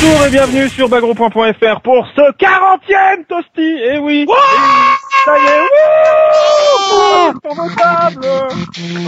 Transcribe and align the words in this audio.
Bonjour 0.00 0.26
et 0.26 0.30
bienvenue 0.30 0.68
sur 0.68 0.88
bagro.fr 0.88 1.80
pour 1.82 2.06
ce 2.14 2.20
40e 2.36 3.24
Toasty 3.28 3.78
eh 3.82 3.98
oui. 3.98 4.26
Ça 5.24 5.32
y 5.36 5.42
est 5.44 5.60
Wouh 6.94 7.40
Pour 7.42 7.56
nos 7.56 7.68
tables 7.74 8.48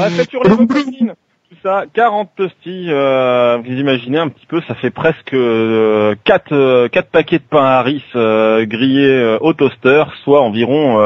Réfaiture 0.00 0.42
les 0.42 0.56
copines. 0.56 1.14
tout 1.14 1.29
ça, 1.62 1.84
40 1.92 2.30
toasties, 2.36 2.86
euh, 2.88 3.58
vous 3.64 3.72
imaginez 3.72 4.18
un 4.18 4.29
petit 4.29 4.46
peu, 4.46 4.60
ça 4.66 4.74
fait 4.74 4.90
presque 4.90 5.34
euh, 5.34 6.14
4, 6.24 6.52
euh, 6.52 6.88
paquets 7.12 7.38
de 7.38 7.45
pain 7.45 7.82
riz 7.82 8.02
euh, 8.16 8.64
grillés 8.64 9.06
euh, 9.06 9.38
au 9.40 9.52
toaster, 9.52 10.04
soit 10.24 10.41
environ 10.41 10.96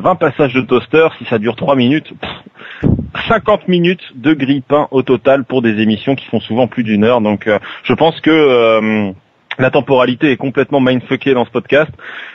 20 0.00 0.14
passages 0.16 0.54
de 0.54 0.60
toaster, 0.60 1.08
si 1.18 1.24
ça 1.26 1.38
dure 1.38 1.56
3 1.56 1.76
minutes, 1.76 2.12
50 3.28 3.68
minutes 3.68 4.12
de 4.14 4.34
grille-pain 4.34 4.88
au 4.90 5.02
total 5.02 5.44
pour 5.44 5.62
des 5.62 5.80
émissions 5.80 6.14
qui 6.14 6.26
font 6.26 6.40
souvent 6.40 6.66
plus 6.66 6.84
d'une 6.84 7.04
heure. 7.04 7.20
Donc 7.20 7.48
je 7.82 7.92
pense 7.94 8.20
que 8.20 9.12
la 9.58 9.70
temporalité 9.70 10.30
est 10.30 10.36
complètement 10.36 10.80
mindfuckée 10.80 11.34
dans 11.34 11.44
ce 11.44 11.50
podcast. 11.50 11.90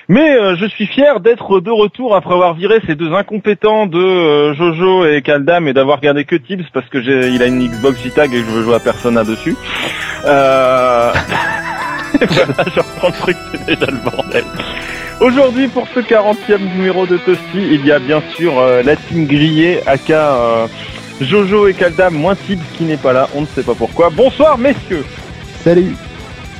Mais 0.09 0.35
euh, 0.35 0.55
je 0.57 0.65
suis 0.65 0.85
fier 0.85 1.19
d'être 1.19 1.61
de 1.61 1.71
retour 1.71 2.15
après 2.15 2.33
avoir 2.33 2.53
viré 2.53 2.79
ces 2.85 2.95
deux 2.95 3.13
incompétents 3.13 3.85
de 3.85 3.97
euh, 3.97 4.53
Jojo 4.53 5.05
et 5.05 5.21
Kaldam 5.21 5.67
et 5.67 5.73
d'avoir 5.73 6.01
gardé 6.01 6.25
que 6.25 6.35
Tibbs 6.35 6.65
parce 6.73 6.87
que 6.89 7.01
j'ai 7.01 7.29
il 7.29 7.41
a 7.41 7.47
une 7.47 7.65
Xbox 7.65 8.01
G-Tag 8.03 8.33
et 8.33 8.39
je 8.39 8.43
veux 8.43 8.63
jouer 8.63 8.75
à 8.75 8.79
Persona 8.79 9.23
dessus. 9.23 9.55
Euh... 10.25 11.13
voilà, 12.19 12.69
je 12.75 12.79
reprends 12.79 13.07
le 13.07 13.13
truc, 13.13 13.37
c'est 13.51 13.65
déjà 13.79 13.91
le 13.91 14.09
bordel. 14.09 14.43
Aujourd'hui, 15.21 15.67
pour 15.69 15.87
ce 15.87 16.01
40e 16.01 16.75
numéro 16.75 17.05
de 17.05 17.17
Toasty, 17.17 17.41
il 17.55 17.85
y 17.85 17.91
a 17.91 17.99
bien 17.99 18.21
sûr 18.35 18.53
la 18.83 18.95
team 18.95 19.25
grillée, 19.25 19.79
aka 19.87 20.67
Jojo 21.21 21.67
et 21.67 21.73
Kaldam, 21.73 22.13
moins 22.13 22.35
Tibbs 22.35 22.61
qui 22.77 22.83
n'est 22.83 22.97
pas 22.97 23.13
là, 23.13 23.29
on 23.33 23.41
ne 23.41 23.45
sait 23.45 23.63
pas 23.63 23.75
pourquoi. 23.75 24.09
Bonsoir 24.09 24.57
messieurs 24.57 25.05
Salut 25.63 25.95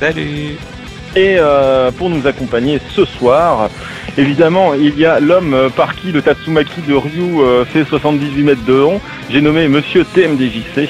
Salut 0.00 0.56
Et 1.14 1.36
euh, 1.38 1.90
pour 1.92 2.10
nous 2.10 2.26
accompagner 2.26 2.80
ce 2.94 3.04
soir, 3.04 3.70
évidemment, 4.18 4.74
il 4.74 4.98
y 4.98 5.06
a 5.06 5.20
l'homme 5.20 5.54
euh, 5.54 5.68
par 5.68 5.94
qui 5.94 6.10
le 6.10 6.20
Tatsumaki 6.20 6.80
de 6.86 6.94
Ryu 6.94 7.40
euh, 7.40 7.64
fait 7.64 7.84
78 7.84 8.42
mètres 8.42 8.64
de 8.64 8.72
long. 8.72 9.00
J'ai 9.30 9.40
nommé 9.40 9.68
Monsieur 9.68 10.04
TMDJC. 10.04 10.88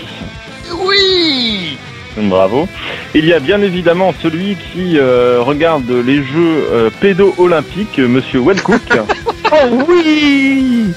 Oui 0.79 1.77
Bravo. 2.17 2.69
Il 3.15 3.27
y 3.27 3.33
a 3.33 3.41
bien 3.41 3.61
évidemment 3.61 4.15
celui 4.23 4.57
qui 4.57 4.99
regarde 5.01 5.91
les 5.91 6.23
Jeux 6.23 6.91
pédo-olympiques, 7.01 7.99
Monsieur 7.99 8.41
Wellcook. 8.41 8.83
oh 9.53 9.85
oui 9.89 10.93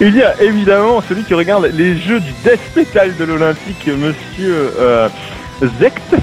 Il 0.00 0.16
y 0.16 0.22
a 0.22 0.42
évidemment 0.42 1.02
celui 1.06 1.22
qui 1.22 1.34
regarde 1.34 1.70
les 1.74 1.98
Jeux 1.98 2.20
du 2.20 2.32
Death 2.44 2.74
Metal 2.74 3.14
de 3.14 3.24
l'Olympique, 3.24 3.86
Monsieur 3.88 4.70
Zect. 5.78 6.16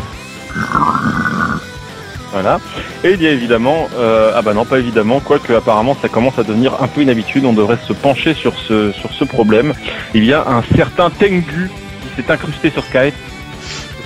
Voilà. 2.31 2.59
Et 3.03 3.11
il 3.11 3.21
y 3.21 3.27
a 3.27 3.31
évidemment, 3.31 3.87
euh, 3.95 4.31
ah 4.35 4.41
bah 4.41 4.55
non 4.55 4.65
pas 4.65 4.79
évidemment, 4.79 5.19
quoique 5.19 5.53
apparemment 5.53 5.95
ça 6.01 6.09
commence 6.09 6.39
à 6.39 6.43
devenir 6.43 6.81
un 6.81 6.87
peu 6.87 7.01
une 7.01 7.09
habitude, 7.09 7.45
on 7.45 7.53
devrait 7.53 7.77
se 7.87 7.93
pencher 7.93 8.33
sur 8.33 8.57
ce 8.57 8.91
sur 8.91 9.13
ce 9.13 9.23
problème. 9.23 9.73
Il 10.15 10.25
y 10.25 10.33
a 10.33 10.43
un 10.47 10.63
certain 10.75 11.11
Tengu 11.11 11.69
qui 12.01 12.21
s'est 12.21 12.31
incrusté 12.31 12.71
sur 12.71 12.83
Skype. 12.85 13.13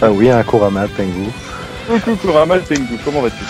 Ah 0.02 0.12
oui, 0.12 0.30
un 0.30 0.44
Kurama 0.44 0.88
Tengu. 0.90 1.30
Un 1.90 2.16
Kurama 2.22 2.60
Tengu, 2.60 2.98
comment 3.06 3.22
vas-tu? 3.22 3.44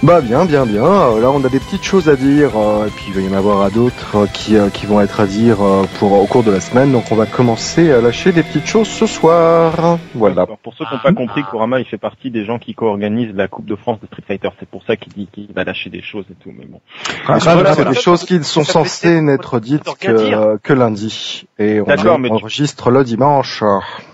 Bah 0.00 0.20
bien, 0.20 0.44
bien, 0.44 0.64
bien. 0.64 0.84
Euh, 0.84 1.20
là, 1.20 1.32
on 1.32 1.42
a 1.42 1.48
des 1.48 1.58
petites 1.58 1.82
choses 1.82 2.08
à 2.08 2.14
dire, 2.14 2.56
euh, 2.56 2.86
et 2.86 2.90
puis 2.90 3.06
il 3.08 3.14
va 3.14 3.20
y 3.20 3.28
en 3.28 3.36
avoir 3.36 3.62
à 3.62 3.70
d'autres 3.70 4.16
euh, 4.16 4.26
qui, 4.26 4.56
qui 4.72 4.86
vont 4.86 5.00
être 5.00 5.18
à 5.18 5.26
dire 5.26 5.56
pour 5.98 6.12
au 6.12 6.24
cours 6.26 6.44
de 6.44 6.52
la 6.52 6.60
semaine. 6.60 6.92
Donc, 6.92 7.10
on 7.10 7.16
va 7.16 7.26
commencer 7.26 7.90
à 7.90 8.00
lâcher 8.00 8.30
des 8.30 8.44
petites 8.44 8.66
choses 8.66 8.86
ce 8.86 9.06
soir. 9.06 9.98
Voilà. 10.14 10.46
pour 10.62 10.72
ceux 10.74 10.84
qui 10.84 10.94
n'ont 10.94 11.00
pas 11.00 11.12
compris, 11.12 11.42
Kurama, 11.42 11.80
il 11.80 11.84
fait 11.84 11.98
partie 11.98 12.30
des 12.30 12.44
gens 12.44 12.60
qui 12.60 12.74
co-organisent 12.74 13.34
la 13.34 13.48
Coupe 13.48 13.66
de 13.66 13.74
France 13.74 13.98
de 14.00 14.06
Street 14.06 14.22
Fighter. 14.24 14.50
C'est 14.60 14.68
pour 14.68 14.84
ça 14.84 14.96
qu'il 14.96 15.14
dit 15.14 15.28
qu'il 15.32 15.52
va 15.52 15.64
lâcher 15.64 15.90
des 15.90 16.02
choses 16.02 16.26
et 16.30 16.34
tout. 16.34 16.52
Mais 16.56 16.66
bon. 16.66 16.80
Ah, 17.26 17.40
c'est 17.40 17.88
des 17.88 17.94
choses 17.94 18.24
qui 18.24 18.42
sont 18.44 18.62
censées 18.62 19.20
n'être 19.20 19.58
dites 19.58 19.82
que, 19.98 20.58
que 20.58 20.72
lundi, 20.72 21.44
et 21.58 21.80
on 21.80 22.30
enregistre 22.30 22.90
le 22.90 23.02
dimanche. 23.02 23.64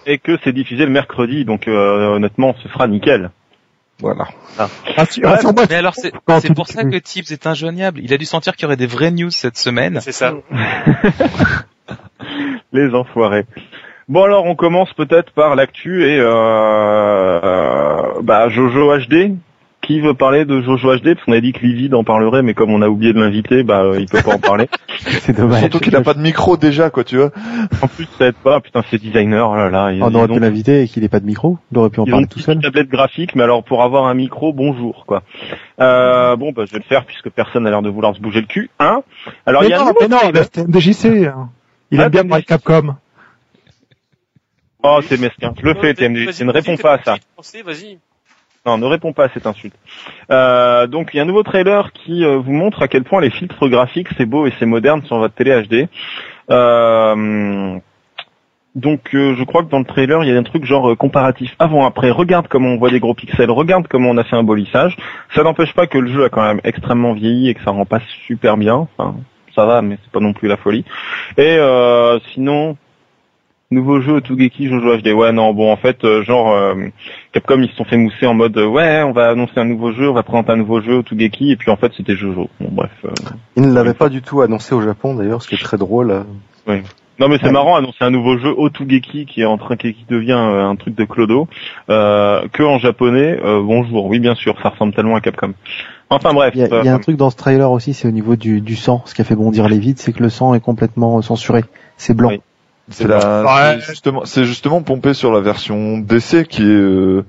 Et 0.07 0.17
que 0.17 0.39
c'est 0.45 0.53
diffusé 0.53 0.87
le 0.87 0.93
mercredi, 0.93 1.45
donc 1.45 1.69
honnêtement, 1.69 2.55
ce 2.63 2.71
sera 2.71 2.89
nickel. 2.89 3.31
Voilà. 4.01 4.27
Ah. 4.59 4.69
Ah, 4.97 5.05
mais 5.69 5.75
alors 5.75 5.95
c'est 5.95 6.55
pour 6.55 6.67
ça 6.67 6.85
que 6.85 6.97
Tibbs 6.97 7.31
est 7.31 7.47
injoignable. 7.47 8.01
Il 8.03 8.13
a 8.13 8.19
dû 8.19 8.25
sentir 8.25 8.57
qu'il 8.57 8.65
y 8.65 8.67
aurait 8.67 8.77
des 8.77 8.87
vraies 8.87 9.11
news 9.11 9.31
cette 9.31 9.57
semaine. 9.57 10.01
C'est 10.01 10.13
ça. 10.13 10.35
Les 12.73 12.95
enfoirés. 12.95 13.47
Bon 14.09 14.25
alors 14.25 14.47
on 14.47 14.57
commence 14.57 14.93
peut-être 14.93 15.33
par 15.33 15.55
l'actu 15.55 16.05
et 16.05 16.19
euh, 16.19 17.41
euh, 17.43 18.21
bah 18.23 18.49
Jojo 18.51 18.99
HD 18.99 19.37
qui 19.87 20.01
veut 20.01 20.15
parler 20.15 20.45
de 20.45 20.61
Jojo 20.61 20.97
HD 20.97 21.15
Parce 21.15 21.25
qu'on 21.25 21.33
a 21.33 21.41
dit 21.41 21.53
que 21.53 21.61
Livide 21.61 21.95
en 21.95 22.05
parlerait, 22.05 22.43
mais 22.43 22.55
comme 22.55 22.71
on 22.71 22.83
a 22.83 22.89
oublié 22.89 23.13
de 23.13 23.21
l'inviter, 23.21 23.63
bah 23.63 23.83
euh, 23.83 24.01
il 24.01 24.07
peut 24.07 24.23
pas 24.23 24.35
en 24.35 24.39
parler. 24.39 24.69
c'est 24.99 25.37
dommage. 25.37 25.61
Surtout 25.61 25.79
qu'il 25.79 25.95
a 25.97 26.03
pas 26.03 26.15
de 26.15 26.21
micro 26.21 26.57
déjà, 26.57 26.91
quoi, 26.91 27.05
tu 27.05 27.17
vois. 27.17 27.31
En 27.83 27.89
plus, 27.89 28.07
ça 28.19 28.27
aide 28.27 28.35
pas. 28.37 28.61
Putain, 28.61 28.83
c'est 28.91 29.01
designer, 29.01 29.49
oh 29.51 29.57
là 29.57 29.71
là. 29.71 29.93
on 30.01 30.15
aurait 30.15 30.29
pu 30.29 30.39
l'inviter 30.39 30.83
et 30.83 30.89
qu'il 30.89 31.05
ait 31.05 31.09
pas 31.09 31.21
de 31.21 31.27
micro. 31.27 31.59
On 31.73 31.79
aurait 31.79 31.91
pu 31.91 32.01
en 32.01 32.07
parler 32.07 32.27
tout 32.27 32.41
seul. 32.41 32.57
Une 32.57 32.63
tablette 32.63 32.89
graphique, 32.89 33.35
mais 33.35 33.43
alors 33.43 33.63
pour 33.63 33.83
avoir 33.83 34.07
un 34.07 34.15
micro, 34.15 34.53
bonjour, 34.53 35.05
quoi. 35.07 35.23
Euh, 35.81 36.37
bon, 36.37 36.53
bah 36.53 36.65
je 36.67 36.73
vais 36.73 36.79
le 36.79 36.85
faire 36.85 37.05
puisque 37.05 37.31
personne 37.31 37.65
n'a 37.65 37.71
l'air 37.71 37.83
de 37.83 37.91
vouloir 37.91 38.15
se 38.15 38.21
bouger 38.21 38.41
le 38.41 38.47
cul, 38.47 38.71
hein. 38.79 39.03
Alors 39.47 39.65
il 39.65 39.71
y 39.71 39.73
a 39.73 39.79
non, 39.79 39.93
mais 40.01 40.09
non, 40.09 40.19
c'est 40.53 40.69
MDJC. 40.69 41.27
Hein. 41.27 41.51
Il 41.91 42.01
aime 42.01 42.11
bien 42.11 42.41
Capcom. 42.41 42.97
Oh, 44.87 45.01
c'est 45.03 45.19
mesquin. 45.19 45.55
Je 45.59 45.65
le 45.65 45.75
fais, 45.75 45.95
TMDJC. 45.95 46.43
Ne 46.43 46.53
réponds 46.53 46.77
pas 46.77 46.95
à 46.95 47.03
ça. 47.03 47.17
Vas-y. 47.65 47.99
Non, 48.67 48.79
ne 48.79 48.87
réponds 48.87 49.13
pas 49.13 49.25
à 49.25 49.29
cette 49.29 49.47
insulte. 49.47 49.75
Euh, 50.31 50.87
donc 50.87 51.11
il 51.13 51.19
y 51.19 51.21
a 51.21 51.23
un 51.23 51.27
nouveau 51.27 51.43
trailer 51.43 51.93
qui 51.93 52.25
euh, 52.25 52.39
vous 52.39 52.53
montre 52.53 52.81
à 52.81 52.89
quel 52.89 53.05
point 53.05 53.21
les 53.21 53.29
filtres 53.29 53.69
graphiques 53.69 54.09
c'est 54.17 54.25
beau 54.25 54.47
et 54.47 54.55
c'est 54.59 54.65
moderne 54.65 55.03
sur 55.05 55.19
votre 55.19 55.35
télé 55.35 55.63
HD. 55.63 55.87
Euh, 56.51 57.79
donc 58.75 59.11
je 59.13 59.45
crois 59.45 59.63
que 59.65 59.69
dans 59.69 59.81
le 59.81 59.85
trailer 59.85 60.25
il 60.25 60.31
y 60.31 60.35
a 60.35 60.39
un 60.39 60.43
truc 60.43 60.65
genre 60.65 60.97
comparatif 60.97 61.55
avant-après. 61.59 62.11
Regarde 62.11 62.49
comment 62.49 62.71
on 62.71 62.79
voit 62.79 62.91
des 62.91 63.01
gros 63.01 63.13
pixels, 63.13 63.51
regarde 63.51 63.87
comment 63.87 64.09
on 64.09 64.17
a 64.17 64.25
fait 64.25 64.37
un 64.37 64.43
beau 64.43 64.55
lissage. 64.55 64.97
Ça 65.35 65.43
n'empêche 65.43 65.75
pas 65.75 65.87
que 65.87 65.99
le 65.99 66.11
jeu 66.11 66.25
a 66.25 66.31
quand 66.31 66.43
même 66.43 66.63
extrêmement 66.65 67.13
vieilli 67.13 67.51
et 67.51 67.55
que 67.55 67.63
ça 67.63 67.71
rend 67.71 67.85
pas 67.85 68.01
super 68.27 68.57
bien. 68.57 68.89
Enfin, 68.97 69.15
ça 69.55 69.67
va, 69.67 69.83
mais 69.83 69.99
c'est 70.03 70.11
pas 70.11 70.21
non 70.21 70.33
plus 70.33 70.49
la 70.49 70.57
folie. 70.57 70.87
Et 71.37 71.59
sinon, 72.33 72.79
nouveau 73.75 74.01
jeu 74.01 74.21
Tugeki 74.21 74.69
Jojo 74.69 74.97
HD. 74.97 75.09
Ouais, 75.09 75.33
non, 75.33 75.53
bon, 75.53 75.71
en 75.71 75.77
fait, 75.77 76.05
euh, 76.05 76.23
genre, 76.23 76.53
euh, 76.53 76.75
Capcom, 77.33 77.61
ils 77.61 77.69
se 77.69 77.77
sont 77.77 77.85
fait 77.85 77.97
mousser 77.97 78.27
en 78.27 78.35
mode, 78.35 78.57
euh, 78.57 78.67
ouais, 78.67 79.03
on 79.03 79.13
va 79.13 79.29
annoncer 79.29 79.59
un 79.59 79.65
nouveau 79.65 79.93
jeu, 79.93 80.09
on 80.09 80.15
va 80.15 80.23
présenter 80.23 80.53
un 80.53 80.57
nouveau 80.57 80.81
jeu 80.81 81.03
Tugeki, 81.03 81.53
et 81.53 81.57
puis 81.57 81.71
en 81.71 81.77
fait, 81.77 81.93
c'était 81.97 82.17
Jojo. 82.17 82.49
Bon, 82.61 82.69
bref. 82.71 82.91
ils 83.57 83.63
ne 83.63 83.75
l'avaient 83.75 83.95
pas 83.95 84.09
du 84.09 84.23
tout 84.23 84.41
annoncé 84.41 84.75
au 84.75 84.81
Japon, 84.81 85.15
d'ailleurs, 85.15 85.43
ce 85.43 85.49
qui 85.49 85.57
est 85.57 85.63
très 85.63 85.77
drôle. 85.77 86.25
Oui. 86.67 86.77
Non 87.21 87.29
mais 87.29 87.39
c'est 87.41 87.53
marrant 87.53 87.77
annoncer 87.77 87.99
un 88.01 88.11
nouveau 88.11 88.39
jeu 88.39 88.53
Otugeki 88.57 89.27
qui 89.27 89.43
est 89.43 89.45
en 89.45 89.57
train 89.57 89.77
qui 89.77 90.05
devient 90.09 90.33
un 90.33 90.75
truc 90.75 90.97
de 90.97 91.05
clodo 91.05 91.47
que 91.87 92.63
en 92.65 92.79
japonais 92.79 93.39
bonjour 93.63 94.07
oui 94.07 94.19
bien 94.19 94.35
sûr 94.35 94.57
ça 94.61 94.71
ressemble 94.71 94.95
tellement 94.95 95.15
à 95.15 95.21
Capcom 95.21 95.55
enfin 96.11 96.35
bref 96.35 96.55
il 96.57 96.63
y 96.63 96.89
a, 96.89 96.93
un 96.93 96.99
truc 96.99 97.17
dans 97.17 97.31
ce 97.31 97.37
trailer 97.37 97.71
aussi 97.71 97.95
c'est 97.95 98.09
au 98.09 98.11
niveau 98.11 98.35
du, 98.35 98.61
du 98.61 98.75
sang 98.75 99.01
ce 99.05 99.15
qui 99.15 99.21
a 99.21 99.25
fait 99.25 99.37
bondir 99.37 99.69
les 99.69 99.79
vides 99.79 100.01
c'est 100.01 100.13
que 100.13 100.25
le 100.25 100.29
sang 100.29 100.55
est 100.55 100.61
complètement 100.61 101.23
censuré 101.23 101.63
c'est 101.97 102.17
blanc 102.17 102.33
c'est 102.91 103.81
justement, 103.81 104.25
c'est 104.25 104.45
justement 104.45 104.83
pompé 104.83 105.15
sur 105.15 105.33
la 105.33 105.41
version 105.41 105.99
DC 105.99 106.47
qui 106.47 106.63
est 106.63 106.67
euh, 106.67 107.25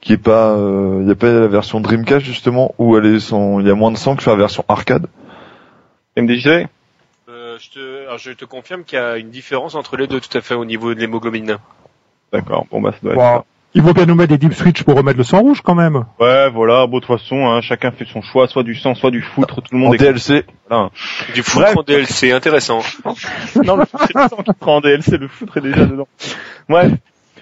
qui 0.00 0.12
est 0.12 0.18
pas, 0.18 0.54
il 0.56 0.62
euh, 0.62 1.04
y 1.08 1.10
a 1.10 1.14
pas 1.14 1.32
la 1.32 1.48
version 1.48 1.80
Dreamcast 1.80 2.24
justement 2.24 2.74
où 2.78 2.96
elle 2.96 3.06
est 3.06 3.30
il 3.30 3.66
y 3.66 3.70
a 3.70 3.74
moins 3.74 3.90
de 3.90 3.96
sang 3.96 4.16
que 4.16 4.22
sur 4.22 4.30
la 4.30 4.36
version 4.36 4.64
arcade. 4.68 5.06
MDJ 6.16 6.66
euh, 7.28 7.58
je 7.58 7.70
te, 7.70 8.18
je 8.18 8.32
te 8.32 8.44
confirme 8.44 8.84
qu'il 8.84 8.98
y 8.98 9.02
a 9.02 9.16
une 9.16 9.30
différence 9.30 9.74
entre 9.74 9.96
les 9.96 10.06
deux 10.06 10.20
tout 10.20 10.36
à 10.36 10.40
fait 10.40 10.54
au 10.54 10.64
niveau 10.64 10.94
de 10.94 11.00
l'hémoglobine. 11.00 11.58
D'accord. 12.32 12.66
Bon 12.70 12.80
bah 12.80 12.92
ça 12.92 12.98
doit 13.02 13.14
être 13.14 13.44
il 13.74 13.82
vont 13.82 13.92
bien 13.92 14.06
nous 14.06 14.14
mettre 14.14 14.30
des 14.30 14.38
deep 14.38 14.54
switch 14.54 14.82
pour 14.82 14.96
remettre 14.96 15.18
le 15.18 15.24
sang 15.24 15.40
rouge 15.40 15.60
quand 15.62 15.74
même. 15.74 16.04
Ouais, 16.18 16.50
voilà. 16.50 16.86
Bon, 16.86 16.98
de 16.98 17.04
toute 17.04 17.18
façon, 17.18 17.46
hein, 17.46 17.60
chacun 17.60 17.90
fait 17.90 18.06
son 18.06 18.22
choix, 18.22 18.48
soit 18.48 18.62
du 18.62 18.74
sang, 18.74 18.94
soit 18.94 19.10
du 19.10 19.22
foutre. 19.22 19.56
Tout 19.62 19.74
le 19.74 19.78
monde 19.78 19.90
en 19.90 19.92
est 19.94 19.98
DLC. 19.98 20.44
Du 21.34 21.42
foutre 21.42 21.76
en 21.76 21.82
DLC, 21.82 22.32
intéressant. 22.32 22.80
non, 23.64 23.76
le 23.76 23.84
foutre, 23.84 24.04
c'est 24.06 24.14
le 24.14 24.28
sang 24.28 24.42
qui 24.42 24.52
prend 24.58 24.76
en 24.76 24.80
DLC. 24.80 25.18
Le 25.18 25.28
foutre 25.28 25.58
est 25.58 25.62
déjà 25.62 25.84
dedans. 25.84 26.08
Ouais. 26.68 26.90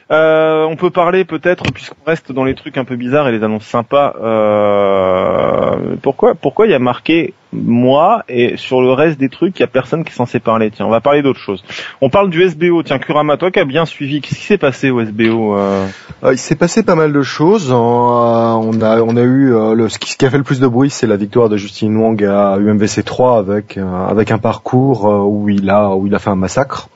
Euh, 0.08 0.64
on 0.64 0.76
peut 0.76 0.90
parler 0.90 1.24
peut-être, 1.24 1.64
puisqu'on 1.72 2.04
reste 2.06 2.30
dans 2.30 2.44
les 2.44 2.54
trucs 2.54 2.78
un 2.78 2.84
peu 2.84 2.94
bizarres 2.94 3.28
et 3.28 3.32
les 3.32 3.42
annonces 3.42 3.66
sympas. 3.66 4.14
Euh, 4.22 5.96
pourquoi, 6.00 6.36
pourquoi 6.36 6.66
il 6.66 6.70
y 6.70 6.74
a 6.74 6.78
marqué 6.78 7.34
moi 7.52 8.22
et 8.28 8.56
sur 8.56 8.82
le 8.82 8.92
reste 8.92 9.18
des 9.18 9.28
trucs, 9.28 9.58
il 9.58 9.62
y 9.62 9.64
a 9.64 9.68
personne 9.68 10.04
qui 10.04 10.10
est 10.10 10.14
censé 10.14 10.38
parler? 10.38 10.70
Tiens, 10.70 10.86
on 10.86 10.90
va 10.90 11.00
parler 11.00 11.22
d'autre 11.22 11.40
chose. 11.40 11.64
On 12.00 12.08
parle 12.08 12.30
du 12.30 12.48
SBO. 12.48 12.84
Tiens, 12.84 13.00
Kurama, 13.00 13.36
toi 13.36 13.50
qui 13.50 13.58
as 13.58 13.64
bien 13.64 13.84
suivi, 13.84 14.20
qu'est-ce 14.20 14.38
qui 14.38 14.44
s'est 14.44 14.58
passé 14.58 14.90
au 14.90 15.00
SBO 15.00 15.56
euh? 15.56 15.86
Il 16.30 16.38
s'est 16.38 16.54
passé 16.54 16.84
pas 16.84 16.94
mal 16.94 17.12
de 17.12 17.22
choses. 17.22 17.72
on 17.72 18.80
a, 18.80 19.00
on 19.00 19.16
a 19.16 19.22
eu 19.22 19.50
le, 19.74 19.88
ce 19.88 19.98
qui 19.98 20.24
a 20.24 20.30
fait 20.30 20.38
le 20.38 20.44
plus 20.44 20.60
de 20.60 20.68
bruit, 20.68 20.90
c'est 20.90 21.08
la 21.08 21.16
victoire 21.16 21.48
de 21.48 21.56
Justin 21.56 21.96
Wong 21.96 22.22
à 22.24 22.58
UMVC 22.58 23.02
3 23.02 23.38
avec 23.38 23.76
avec 23.76 24.30
un 24.30 24.38
parcours 24.38 25.04
où 25.04 25.48
il 25.48 25.68
a 25.68 25.96
où 25.96 26.06
il 26.06 26.14
a 26.14 26.20
fait 26.20 26.30
un 26.30 26.36
massacre. 26.36 26.90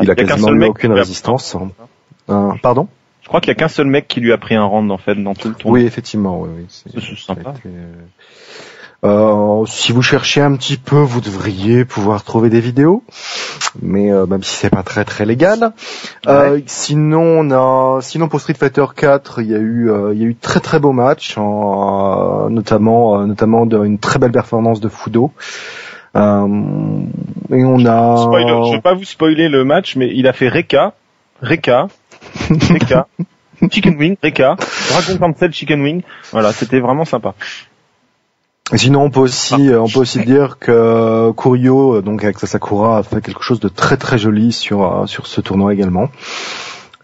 il 0.00 0.08
a 0.08 0.14
quasiment 0.14 0.52
eu 0.52 0.66
aucune 0.66 0.92
résistance. 0.92 1.56
Pardon? 2.62 2.88
Je 3.22 3.28
crois 3.28 3.40
qu'il 3.40 3.48
y 3.48 3.52
a 3.52 3.54
qu'un 3.54 3.68
seul 3.68 3.86
mec 3.86 4.06
qui 4.06 4.20
lui 4.20 4.32
a 4.32 4.38
pris 4.38 4.54
un 4.54 4.64
round 4.64 4.90
en 4.90 4.98
fait 4.98 5.14
dans 5.14 5.34
tout 5.34 5.48
le 5.48 5.54
tournoi. 5.54 5.80
Oui, 5.80 5.86
effectivement, 5.86 6.40
oui, 6.42 6.48
oui. 6.58 6.64
C'est 6.68 7.16
sympa. 7.16 7.54
euh, 7.66 7.92
euh, 9.04 9.64
si 9.66 9.92
vous 9.92 10.00
cherchez 10.02 10.40
un 10.40 10.56
petit 10.56 10.76
peu, 10.78 10.96
vous 10.96 11.20
devriez 11.20 11.84
pouvoir 11.84 12.22
trouver 12.24 12.48
des 12.48 12.60
vidéos, 12.60 13.02
mais 13.82 14.10
euh, 14.10 14.24
même 14.26 14.42
si 14.42 14.54
c'est 14.56 14.70
pas 14.70 14.82
très 14.82 15.04
très 15.04 15.26
légal. 15.26 15.72
Euh, 16.26 16.60
sinon, 16.66 17.20
on 17.20 17.50
a, 17.50 18.00
sinon 18.00 18.28
pour 18.28 18.40
Street 18.40 18.54
Fighter 18.54 18.84
4, 18.96 19.42
il 19.42 19.50
y 19.50 19.54
a 19.54 19.58
eu, 19.58 19.90
euh, 19.90 20.12
il 20.14 20.20
y 20.22 20.24
a 20.24 20.28
eu 20.28 20.34
très 20.36 20.60
très 20.60 20.78
beaux 20.78 20.92
matchs, 20.92 21.36
en, 21.36 22.46
euh, 22.46 22.48
notamment, 22.48 23.20
euh, 23.20 23.26
notamment 23.26 23.66
de- 23.66 23.84
une 23.84 23.98
très 23.98 24.18
belle 24.18 24.32
performance 24.32 24.80
de 24.80 24.88
Fudo. 24.88 25.32
Euh, 26.16 26.46
et 27.50 27.64
on 27.64 27.84
a. 27.86 28.16
Spoiler, 28.16 28.60
je 28.68 28.72
vais 28.76 28.80
pas 28.80 28.94
vous 28.94 29.04
spoiler 29.04 29.48
le 29.48 29.64
match, 29.64 29.96
mais 29.96 30.10
il 30.14 30.26
a 30.26 30.32
fait 30.32 30.48
Reka, 30.48 30.94
Reka, 31.42 31.88
Reka, 32.70 33.06
Chicken 33.70 33.96
Wing, 33.96 34.16
Reka, 34.22 34.56
Dragon 34.90 35.18
Cancel 35.18 35.52
Chicken 35.52 35.82
Wing. 35.82 36.02
Voilà, 36.32 36.52
c'était 36.52 36.80
vraiment 36.80 37.04
sympa. 37.04 37.34
Sinon, 38.74 39.02
on 39.02 39.10
peut 39.10 39.20
aussi, 39.20 39.70
euh, 39.70 39.82
on 39.82 39.88
peut 39.88 40.00
aussi 40.00 40.20
dire 40.20 40.58
que 40.58 41.32
Kurio, 41.32 42.00
donc 42.00 42.24
avec 42.24 42.38
sa 42.38 42.46
Sakura, 42.46 42.98
a 42.98 43.02
fait 43.02 43.20
quelque 43.20 43.42
chose 43.42 43.60
de 43.60 43.68
très 43.68 43.98
très 43.98 44.16
joli 44.16 44.52
sur 44.52 44.82
euh, 44.82 45.06
sur 45.06 45.26
ce 45.26 45.40
tournoi 45.40 45.74
également. 45.74 46.08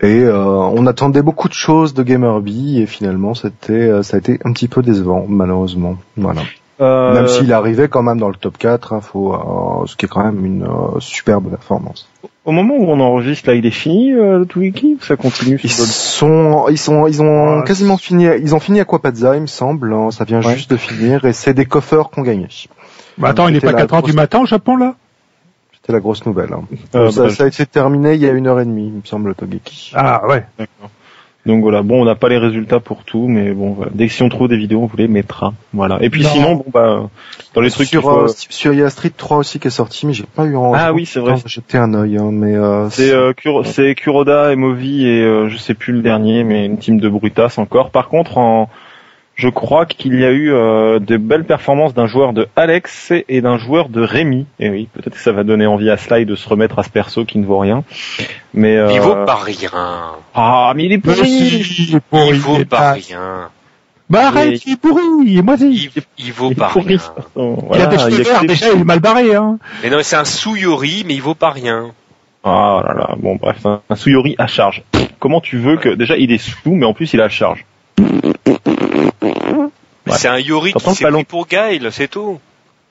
Et 0.02 0.22
euh, 0.22 0.46
on 0.46 0.86
attendait 0.86 1.20
beaucoup 1.20 1.48
de 1.48 1.52
choses 1.54 1.92
de 1.92 2.02
Gamerby 2.02 2.80
et 2.80 2.86
finalement, 2.86 3.34
c'était, 3.34 3.72
euh, 3.74 4.02
ça 4.02 4.16
a 4.16 4.20
été 4.20 4.38
un 4.44 4.52
petit 4.54 4.66
peu 4.68 4.82
décevant, 4.82 5.26
malheureusement. 5.28 5.98
Voilà. 6.16 6.40
Euh, 6.80 7.12
Même 7.14 7.28
s'il 7.28 7.52
arrivait 7.52 7.88
quand 7.88 8.02
même 8.02 8.18
dans 8.18 8.28
le 8.28 8.34
top 8.36 8.56
4, 8.56 8.92
hein, 8.94 9.00
faut, 9.00 9.34
euh, 9.34 9.86
ce 9.86 9.96
qui 9.96 10.06
est 10.06 10.08
quand 10.08 10.24
même 10.24 10.44
une 10.46 10.62
euh, 10.64 10.98
superbe 11.00 11.50
performance. 11.50 12.08
Au 12.46 12.52
moment 12.52 12.74
où 12.74 12.84
on 12.90 13.00
enregistre 13.00 13.48
là, 13.50 13.54
il 13.54 13.66
est 13.66 13.70
fini 13.70 14.12
euh, 14.12 14.38
le 14.38 14.46
Twiki 14.46 14.96
ou 14.98 15.04
ça 15.04 15.16
continue 15.16 15.60
Ils 15.62 15.68
sont, 15.70 16.66
ils 16.70 16.78
sont, 16.78 17.06
ils 17.06 17.20
ont 17.20 17.60
Ah, 17.60 17.64
quasiment 17.66 17.98
fini. 17.98 18.24
Ils 18.40 18.54
ont 18.54 18.60
fini 18.60 18.80
à 18.80 18.84
Quapazza, 18.86 19.36
il 19.36 19.42
me 19.42 19.46
semble. 19.46 19.92
hein, 19.92 20.10
Ça 20.10 20.24
vient 20.24 20.42
Ouais. 20.42 20.54
juste 20.54 20.70
de 20.70 20.76
finir 20.78 21.24
et 21.26 21.34
c'est 21.34 21.52
des 21.52 21.66
coffeurs 21.66 22.08
qu'on 22.10 22.22
gagné. 22.22 22.48
Bah 23.18 23.28
attends, 23.28 23.48
il 23.48 23.52
n'est 23.52 23.60
C'était 23.60 23.66
pas 23.72 23.72
la 23.78 23.82
4 23.82 23.94
heures 23.94 24.02
du 24.02 24.12
grosse- 24.12 24.16
matin 24.16 24.40
au 24.40 24.46
Japon 24.46 24.76
là? 24.76 24.94
C'était 25.74 25.92
la 25.92 26.00
grosse 26.00 26.24
nouvelle. 26.24 26.52
hein. 26.54 26.62
Euh, 26.94 27.10
ça, 27.10 27.24
bah, 27.24 27.30
ça 27.30 27.44
a 27.44 27.46
été 27.46 27.66
terminé 27.66 28.14
il 28.14 28.20
y 28.20 28.26
a 28.28 28.32
une 28.32 28.46
heure 28.46 28.60
et 28.60 28.64
demie, 28.64 28.86
il 28.88 28.92
me 28.94 29.00
semble, 29.04 29.28
le 29.28 29.34
Togeki. 29.34 29.92
Ah 29.94 30.26
ouais. 30.26 30.44
D'accord. 30.58 30.90
Donc 31.50 31.62
voilà, 31.62 31.82
bon, 31.82 32.00
on 32.00 32.04
n'a 32.04 32.14
pas 32.14 32.28
les 32.28 32.38
résultats 32.38 32.78
pour 32.78 33.02
tout, 33.02 33.26
mais 33.26 33.50
bon, 33.50 33.72
voilà. 33.72 33.90
dès 33.92 34.06
que 34.06 34.12
si 34.12 34.22
on 34.22 34.28
trouve 34.28 34.46
des 34.46 34.56
vidéos, 34.56 34.82
on 34.82 34.86
vous 34.86 34.96
les 34.96 35.08
mettra. 35.08 35.52
Voilà. 35.72 35.98
Et 36.00 36.08
puis 36.08 36.22
Non. 36.22 36.28
sinon, 36.28 36.54
bon 36.54 36.64
bah, 36.72 37.10
dans 37.54 37.60
les 37.60 37.70
trucs 37.70 37.88
sur, 37.88 38.02
faut- 38.02 38.20
euh, 38.26 38.28
sur 38.28 38.72
il 38.72 38.78
y 38.78 38.82
a 38.82 38.88
Street 38.88 39.10
3 39.16 39.38
aussi 39.38 39.58
qui 39.58 39.66
est 39.66 39.72
sorti, 39.72 40.06
mais 40.06 40.12
j'ai 40.12 40.22
pas 40.32 40.44
eu 40.44 40.54
en 40.54 40.72
Ah 40.74 40.92
oui, 40.92 41.06
c'est 41.06 41.18
vrai. 41.18 41.34
Jeter 41.44 41.76
un 41.78 41.92
œil, 41.94 42.18
hein, 42.18 42.30
mais 42.32 42.54
euh, 42.54 42.88
C'est 42.90 43.10
euh, 43.12 43.32
c'est 43.64 43.96
Kuroda, 43.96 44.52
Emovi 44.52 45.06
et 45.06 45.22
euh, 45.22 45.48
je 45.48 45.56
sais 45.56 45.74
plus 45.74 45.92
le 45.92 46.02
dernier, 46.02 46.44
mais 46.44 46.66
une 46.66 46.78
team 46.78 47.00
de 47.00 47.08
Brutas 47.08 47.54
encore. 47.58 47.90
Par 47.90 48.08
contre, 48.08 48.38
en, 48.38 48.70
je 49.40 49.48
crois 49.48 49.86
qu'il 49.86 50.20
y 50.20 50.24
a 50.24 50.30
eu 50.30 50.52
euh, 50.52 50.98
de 50.98 51.16
belles 51.16 51.44
performances 51.46 51.94
d'un 51.94 52.06
joueur 52.06 52.34
de 52.34 52.46
Alex 52.56 53.12
et 53.28 53.40
d'un 53.40 53.56
joueur 53.56 53.88
de 53.88 54.02
Rémi. 54.02 54.44
Et 54.58 54.68
oui, 54.68 54.88
peut-être 54.92 55.14
que 55.14 55.20
ça 55.20 55.32
va 55.32 55.44
donner 55.44 55.66
envie 55.66 55.88
à 55.88 55.96
Sly 55.96 56.26
de 56.26 56.34
se 56.36 56.46
remettre 56.46 56.78
à 56.78 56.82
ce 56.82 56.90
perso 56.90 57.24
qui 57.24 57.38
ne 57.38 57.46
vaut 57.46 57.58
rien. 57.58 57.82
Mais 58.52 58.76
euh, 58.76 58.90
Il 58.92 59.00
vaut 59.00 59.24
pas 59.24 59.36
rien. 59.36 59.70
Ah, 60.34 60.72
mais 60.76 60.84
il 60.84 60.92
est 60.92 60.98
pourri. 60.98 61.26
il 61.26 61.96
est 61.96 62.00
pourri, 62.00 62.28
Il 62.28 62.38
vaut 62.40 62.54
il 62.56 62.60
est 62.60 62.64
pas 62.66 62.76
pas- 62.76 62.92
rien. 62.92 63.48
Bah 64.10 64.26
arrête, 64.26 64.52
Et- 64.54 64.60
il 64.66 64.72
est 64.74 64.76
pourri, 64.76 65.02
il 65.24 66.32
vaut 66.32 66.48
Il 66.50 66.56
pas 66.56 66.68
pourri, 66.68 66.98
rien. 67.36 67.56
il 67.74 67.80
a 67.80 67.86
des 67.86 67.98
cheveux 67.98 68.20
a 68.20 68.24
verts, 68.24 68.40
déjà 68.44 68.72
il 68.74 68.80
est 68.80 68.84
mal 68.84 68.98
barré 69.00 69.34
hein. 69.36 69.58
Mais 69.82 69.88
non, 69.88 69.98
c'est 70.02 70.16
un 70.16 70.24
Souyori, 70.24 71.04
mais 71.06 71.14
il 71.14 71.22
vaut 71.22 71.34
pas 71.36 71.50
rien. 71.50 71.92
Ah 72.44 72.82
là 72.84 72.92
là, 72.94 73.14
bon 73.18 73.36
bref, 73.36 73.64
un, 73.64 73.80
un 73.88 73.94
Suyori 73.94 74.34
à 74.38 74.46
charge. 74.48 74.82
Comment 75.20 75.40
tu 75.40 75.58
veux 75.58 75.76
que 75.76 75.88
déjà 75.90 76.16
il 76.16 76.32
est 76.32 76.38
sous, 76.38 76.74
mais 76.74 76.86
en 76.86 76.92
plus 76.92 77.12
il 77.14 77.20
à 77.20 77.28
charge. 77.28 77.64
Ouais. 79.44 80.12
C'est 80.16 80.28
un 80.28 80.38
Yori 80.38 80.72
qui 80.72 80.86
le 80.88 80.94
s'est 80.94 81.04
ballon 81.04 81.18
pris 81.18 81.24
pour 81.26 81.46
Gail, 81.46 81.86
c'est 81.90 82.08
tout. 82.08 82.40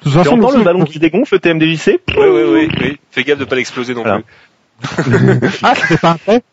Tu 0.03 0.17
entends 0.17 0.51
le 0.51 0.57
le 0.59 0.63
ballon 0.63 0.85
qui 0.85 0.99
dégonfle, 0.99 1.39
TMDJC 1.39 1.99
Oui, 2.09 2.15
oui, 2.17 2.41
oui, 2.47 2.69
oui. 2.81 2.97
Fais 3.11 3.23
gaffe 3.23 3.39
de 3.39 3.45
pas 3.45 3.55
l'exploser 3.55 3.93
non 3.93 4.03
Voilà. 4.03 4.21
plus. 4.21 5.59
Ah, 5.63 5.73
c'était 5.75 5.97
pas 5.97 6.11
un 6.11 6.17
fait 6.17 6.43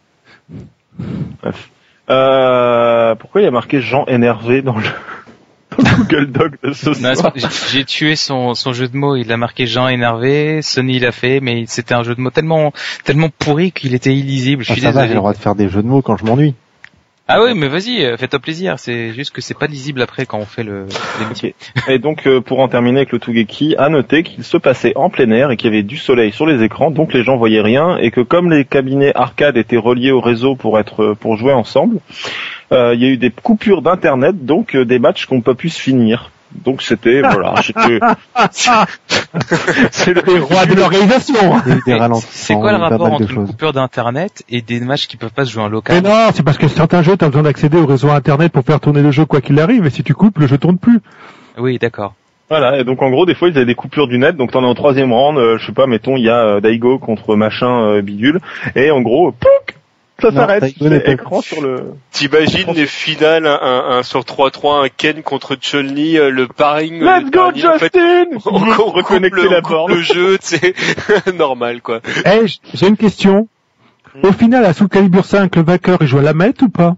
Euh, 2.08 3.14
pourquoi 3.16 3.40
il 3.40 3.44
y 3.44 3.48
a 3.48 3.50
marqué 3.52 3.80
Jean 3.80 4.04
énervé 4.06 4.62
dans 4.62 4.76
le, 4.76 4.84
dans 5.78 5.90
le 5.90 5.96
Google 6.04 6.26
Doc 6.32 6.52
de 6.62 6.72
ce 6.72 6.90
Non, 7.00 7.14
soir 7.14 7.32
c'est- 7.36 7.72
j'ai 7.72 7.84
tué 7.84 8.14
son, 8.16 8.54
son 8.54 8.72
jeu 8.72 8.88
de 8.88 8.96
mots. 8.96 9.16
Il 9.16 9.30
a 9.32 9.36
marqué 9.36 9.66
Jean 9.66 9.88
énervé. 9.88 10.62
Sony 10.62 10.98
l'a 11.00 11.12
fait, 11.12 11.40
mais 11.40 11.64
c'était 11.66 11.94
un 11.94 12.02
jeu 12.04 12.14
de 12.14 12.20
mots 12.20 12.30
tellement 12.30 12.72
tellement 13.04 13.28
pourri 13.38 13.72
qu'il 13.72 13.94
était 13.94 14.14
illisible. 14.14 14.64
Je 14.64 14.70
Ah, 14.70 14.74
suis 14.74 14.82
ça 14.82 14.90
va, 14.92 15.00
j'ai 15.02 15.08
désolé. 15.08 15.14
le 15.14 15.20
droit 15.20 15.32
de 15.32 15.38
faire 15.38 15.54
des 15.56 15.68
jeux 15.68 15.82
de 15.82 15.88
mots 15.88 16.02
quand 16.02 16.16
je 16.16 16.24
m'ennuie. 16.24 16.54
Ah 17.28 17.42
oui, 17.42 17.54
mais 17.54 17.68
vas-y, 17.68 18.04
euh, 18.04 18.16
fais-toi 18.16 18.38
plaisir. 18.38 18.78
C'est 18.78 19.12
juste 19.12 19.32
que 19.32 19.40
c'est 19.40 19.58
pas 19.58 19.66
lisible 19.66 20.00
après 20.00 20.26
quand 20.26 20.38
on 20.38 20.46
fait 20.46 20.62
le 20.62 20.86
l'émission. 21.20 21.50
Et 21.88 21.98
donc 21.98 22.26
euh, 22.26 22.40
pour 22.40 22.60
en 22.60 22.68
terminer 22.68 22.98
avec 23.00 23.12
le 23.12 23.18
Tougeki, 23.18 23.74
à 23.78 23.88
noter 23.88 24.22
qu'il 24.22 24.44
se 24.44 24.56
passait 24.56 24.92
en 24.96 25.10
plein 25.10 25.30
air 25.30 25.50
et 25.50 25.56
qu'il 25.56 25.70
y 25.70 25.74
avait 25.74 25.82
du 25.82 25.96
soleil 25.96 26.30
sur 26.30 26.46
les 26.46 26.62
écrans, 26.62 26.90
donc 26.90 27.12
les 27.12 27.24
gens 27.24 27.36
voyaient 27.36 27.62
rien 27.62 27.96
et 27.98 28.10
que 28.10 28.20
comme 28.20 28.50
les 28.50 28.64
cabinets 28.64 29.12
arcade 29.14 29.56
étaient 29.56 29.76
reliés 29.76 30.12
au 30.12 30.20
réseau 30.20 30.54
pour 30.54 30.78
être 30.78 31.14
pour 31.18 31.36
jouer 31.36 31.52
ensemble, 31.52 31.98
euh, 32.72 32.94
il 32.94 33.02
y 33.02 33.06
a 33.06 33.08
eu 33.08 33.16
des 33.16 33.30
coupures 33.30 33.82
d'internet, 33.82 34.44
donc 34.44 34.74
euh, 34.74 34.84
des 34.84 34.98
matchs 34.98 35.26
pas 35.44 35.54
pu 35.54 35.68
se 35.68 35.80
finir. 35.80 36.30
Donc 36.64 36.82
c'était 36.82 37.20
voilà, 37.20 37.54
c'était 37.62 37.98
c'est 39.90 40.14
le 40.14 40.42
rois 40.42 40.66
de 40.66 40.74
l'organisation 40.74 41.34
Mais 41.86 41.98
C'est 42.30 42.54
quoi 42.54 42.72
le 42.72 42.78
rapport 42.78 43.12
entre 43.12 43.22
une 43.22 43.28
choses. 43.28 43.50
coupure 43.50 43.72
d'internet 43.72 44.42
et 44.48 44.62
des 44.62 44.80
matchs 44.80 45.06
qui 45.06 45.16
peuvent 45.16 45.32
pas 45.32 45.44
se 45.44 45.52
jouer 45.52 45.62
en 45.62 45.66
Mais 45.66 45.72
local 45.72 46.02
non, 46.02 46.30
c'est 46.32 46.42
parce 46.42 46.58
que 46.58 46.68
certains 46.68 47.02
jeux, 47.02 47.16
t'as 47.16 47.26
besoin 47.26 47.42
d'accéder 47.42 47.78
au 47.78 47.86
réseau 47.86 48.10
internet 48.10 48.52
pour 48.52 48.64
faire 48.64 48.80
tourner 48.80 49.02
le 49.02 49.10
jeu 49.10 49.24
quoi 49.24 49.40
qu'il 49.40 49.58
arrive, 49.60 49.86
et 49.86 49.90
si 49.90 50.02
tu 50.02 50.14
coupes, 50.14 50.38
le 50.38 50.46
jeu 50.46 50.58
tourne 50.58 50.78
plus. 50.78 51.00
Oui, 51.58 51.78
d'accord. 51.78 52.14
Voilà, 52.48 52.78
et 52.78 52.84
donc 52.84 53.02
en 53.02 53.10
gros, 53.10 53.26
des 53.26 53.34
fois, 53.34 53.48
ils 53.48 53.56
avaient 53.56 53.66
des 53.66 53.74
coupures 53.74 54.06
du 54.06 54.18
net, 54.18 54.36
donc 54.36 54.52
t'en 54.52 54.62
es 54.62 54.68
au 54.68 54.74
troisième 54.74 55.12
round, 55.12 55.36
euh, 55.36 55.58
je 55.58 55.66
sais 55.66 55.72
pas, 55.72 55.86
mettons, 55.88 56.16
il 56.16 56.22
y 56.22 56.30
a 56.30 56.38
euh, 56.44 56.60
Daigo 56.60 56.98
contre 56.98 57.34
machin 57.34 57.82
euh, 57.82 58.02
bidule, 58.02 58.38
et 58.76 58.92
en 58.92 59.00
gros, 59.00 59.32
pouc, 59.32 59.74
ça 60.20 60.32
s'arrête, 60.32 60.64
c'est 60.78 61.04
pas- 61.04 61.12
écran 61.12 61.40
sur 61.42 61.60
le... 61.62 61.94
T'imagines 62.10 62.72
les 62.72 62.86
finales, 62.86 63.46
un, 63.46 63.58
un, 63.60 63.98
un 63.98 64.02
sur 64.02 64.20
3-3, 64.20 64.84
un 64.84 64.88
Ken 64.88 65.22
contre 65.22 65.56
Chun-Li, 65.56 66.18
euh, 66.18 66.30
le 66.30 66.46
paring. 66.48 67.00
Let's 67.00 67.24
le 67.24 67.30
go, 67.30 67.52
dernier, 67.52 67.66
en 67.66 67.78
fait, 67.78 67.92
Justin 67.94 68.24
on, 68.46 68.58
reconnecter 68.92 69.42
le, 69.42 69.48
la 69.50 69.58
on 69.58 69.62
coupe 69.62 69.70
borne. 69.72 69.94
le 69.94 70.00
jeu, 70.00 70.36
c'est 70.40 70.74
normal 71.34 71.82
quoi. 71.82 72.00
Eh, 72.24 72.46
j'ai 72.74 72.88
une 72.88 72.96
question. 72.96 73.48
Au 74.22 74.32
final, 74.32 74.64
à 74.64 74.72
Soul 74.72 74.88
Calibur 74.88 75.24
5, 75.26 75.54
le 75.56 75.62
vainqueur, 75.62 75.98
il 76.00 76.06
joue 76.06 76.18
à 76.18 76.22
la 76.22 76.32
mette 76.32 76.62
ou 76.62 76.70
pas? 76.70 76.96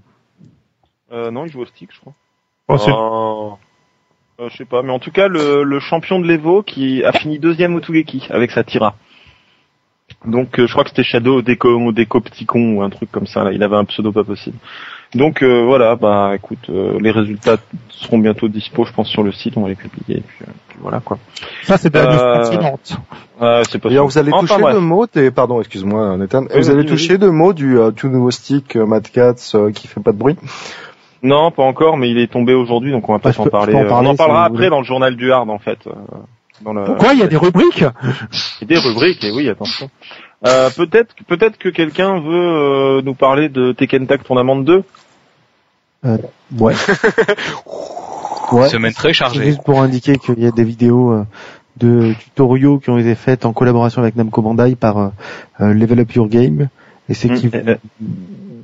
Euh, 1.12 1.30
non, 1.32 1.46
il 1.46 1.50
joue 1.52 1.62
au 1.62 1.66
stick, 1.66 1.90
je 1.92 2.00
crois. 2.00 2.12
oh, 2.68 2.78
c'est-. 2.78 2.90
Euh, 4.44 4.48
je 4.50 4.56
sais 4.56 4.64
pas, 4.64 4.82
mais 4.82 4.92
en 4.92 5.00
tout 5.00 5.10
cas, 5.10 5.26
le, 5.26 5.64
le 5.64 5.80
champion 5.80 6.20
de 6.20 6.26
l'Evo 6.28 6.62
qui 6.62 7.02
a 7.02 7.10
fini 7.10 7.40
deuxième 7.40 7.74
au 7.74 7.80
Tougeki 7.80 8.28
avec 8.30 8.52
sa 8.52 8.62
Tira. 8.62 8.94
Donc, 10.26 10.58
euh, 10.58 10.66
je 10.66 10.72
crois 10.72 10.84
que 10.84 10.90
c'était 10.90 11.04
Shadow 11.04 11.42
Deco, 11.42 11.92
Deco 11.92 12.20
Petit 12.20 12.44
Con 12.44 12.74
ou 12.74 12.82
un 12.82 12.90
truc 12.90 13.10
comme 13.12 13.26
ça, 13.26 13.44
là. 13.44 13.52
Il 13.52 13.62
avait 13.62 13.76
un 13.76 13.84
pseudo 13.84 14.10
pas 14.12 14.24
possible. 14.24 14.56
Donc, 15.14 15.42
euh, 15.42 15.64
voilà, 15.64 15.96
bah, 15.96 16.32
écoute, 16.34 16.58
euh, 16.68 16.98
les 17.00 17.10
résultats 17.10 17.56
seront 17.88 18.18
bientôt 18.18 18.48
dispo, 18.48 18.84
je 18.84 18.92
pense, 18.92 19.08
sur 19.08 19.22
le 19.22 19.32
site, 19.32 19.56
on 19.56 19.62
va 19.62 19.68
les 19.70 19.74
publier, 19.74 20.18
et 20.18 20.20
puis, 20.20 20.38
euh, 20.42 20.50
puis 20.68 20.78
voilà, 20.82 21.00
quoi. 21.00 21.18
Ça, 21.62 21.78
c'est 21.78 21.88
de 21.92 21.98
la 21.98 22.04
news 22.04 22.12
Euh. 22.12 22.42
Euh, 23.40 23.62
c'est 23.70 23.78
pas 23.78 23.88
vous 23.88 24.18
allez 24.18 24.32
Enfin, 24.32 24.46
toucher 24.46 24.60
bref. 24.60 24.74
deux 24.74 24.80
mots, 24.80 25.06
et 25.14 25.30
pardon, 25.30 25.60
excuse-moi, 25.60 26.16
Nathan, 26.18 26.42
Oui, 26.42 26.48
vous 26.60 26.68
allez 26.70 26.82
vas-y, 26.82 26.90
toucher 26.90 27.16
deux 27.16 27.30
mots 27.30 27.54
du 27.54 27.78
euh, 27.78 27.90
tout 27.92 28.08
nouveau 28.08 28.30
stick 28.30 28.76
euh, 28.76 28.84
Mad 28.84 29.08
Cats 29.10 29.52
euh, 29.54 29.70
qui 29.70 29.86
fait 29.88 30.00
pas 30.02 30.12
de 30.12 30.18
bruit. 30.18 30.36
Non, 31.22 31.52
pas 31.52 31.62
encore, 31.62 31.96
mais 31.96 32.10
il 32.10 32.18
est 32.18 32.30
tombé 32.30 32.52
aujourd'hui, 32.52 32.92
donc 32.92 33.08
on 33.08 33.12
va 33.12 33.18
pas 33.18 33.30
Ah, 33.30 33.32
je 33.32 33.36
s'en 33.38 33.46
parler. 33.46 33.74
en 33.74 33.86
parler 33.86 34.08
on 34.08 34.10
en 34.10 34.16
parlera 34.16 34.44
après 34.44 34.68
dans 34.68 34.78
le 34.78 34.84
journal 34.84 35.16
du 35.16 35.32
hard, 35.32 35.48
en 35.48 35.58
fait. 35.58 35.78
Euh, 36.66 36.72
dans. 36.74 36.84
Pourquoi 36.84 37.14
il 37.14 37.20
y 37.20 37.22
a 37.22 37.26
des 37.26 37.36
rubriques 37.36 37.84
des 38.62 38.78
rubriques, 38.78 39.24
et 39.24 39.30
oui, 39.32 39.48
attention. 39.48 39.90
Euh, 40.46 40.70
peut-être, 40.70 41.14
peut-être 41.26 41.58
que 41.58 41.68
quelqu'un 41.68 42.20
veut 42.20 42.98
euh, 42.98 43.02
nous 43.02 43.14
parler 43.14 43.48
de 43.48 43.72
Tekken 43.72 44.06
Tag 44.06 44.22
Tournament 44.22 44.56
2. 44.56 44.84
Ouais. 46.04 46.20
ouais. 48.52 48.68
Semaine 48.68 48.92
très 48.92 49.12
chargée. 49.12 49.44
juste 49.44 49.64
pour 49.64 49.80
indiquer 49.80 50.16
qu'il 50.18 50.38
y 50.38 50.46
a 50.46 50.50
des 50.50 50.64
vidéos 50.64 51.12
euh, 51.12 51.24
de 51.78 52.14
tutoriaux 52.20 52.78
qui 52.78 52.90
ont 52.90 52.98
été 52.98 53.14
faites 53.14 53.44
en 53.44 53.52
collaboration 53.52 54.02
avec 54.02 54.16
Namco 54.16 54.42
Bandai 54.42 54.76
par 54.76 54.98
euh, 54.98 55.08
euh, 55.60 55.74
Level 55.74 56.00
Up 56.00 56.12
Your 56.12 56.28
Game. 56.28 56.68
Et 57.08 57.14
c'est 57.14 57.28
qui 57.30 57.50
Euh, 57.52 57.76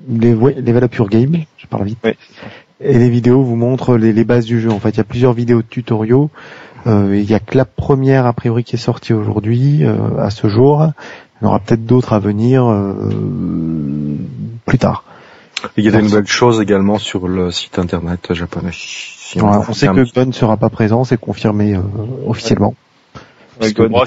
les, 0.08 0.34
ouais, 0.34 0.54
Level 0.54 0.84
Up 0.84 0.94
Your 0.94 1.08
Game, 1.08 1.44
je 1.56 1.66
parle 1.66 1.84
vite. 1.84 1.98
ouais. 2.04 2.16
Et 2.80 2.98
les 2.98 3.08
vidéos 3.08 3.42
vous 3.42 3.56
montrent 3.56 3.96
les, 3.96 4.12
les 4.12 4.24
bases 4.24 4.46
du 4.46 4.60
jeu. 4.60 4.70
En 4.70 4.80
fait, 4.80 4.90
il 4.90 4.96
y 4.98 5.00
a 5.00 5.04
plusieurs 5.04 5.32
vidéos 5.32 5.62
de 5.62 5.66
tutoriaux. 5.66 6.30
Euh, 6.86 7.16
il 7.16 7.28
y 7.28 7.34
a 7.34 7.40
que 7.40 7.56
la 7.56 7.64
première 7.64 8.26
a 8.26 8.32
priori 8.32 8.64
qui 8.64 8.76
est 8.76 8.78
sortie 8.78 9.12
aujourd'hui, 9.12 9.84
euh, 9.84 10.18
à 10.18 10.30
ce 10.30 10.48
jour. 10.48 10.86
Il 11.40 11.44
y 11.44 11.46
en 11.46 11.50
aura 11.50 11.60
peut-être 11.60 11.86
d'autres 11.86 12.12
à 12.12 12.18
venir 12.18 12.64
euh, 12.66 12.94
plus 14.66 14.78
tard. 14.78 15.04
Il 15.76 15.84
y 15.84 15.88
a 15.88 15.92
des 15.92 16.02
nouvelles 16.02 16.26
choses 16.26 16.60
également 16.60 16.98
sur 16.98 17.26
le 17.26 17.50
site 17.50 17.78
internet 17.78 18.34
japonais. 18.34 18.70
Si 18.72 19.40
en 19.40 19.64
on 19.68 19.72
sait 19.72 19.86
que 19.88 20.12
Gun 20.12 20.26
ne 20.26 20.32
sera 20.32 20.56
pas 20.56 20.68
présent, 20.68 21.04
c'est 21.04 21.18
confirmé 21.18 21.74
euh, 21.74 21.80
officiellement. 22.26 22.74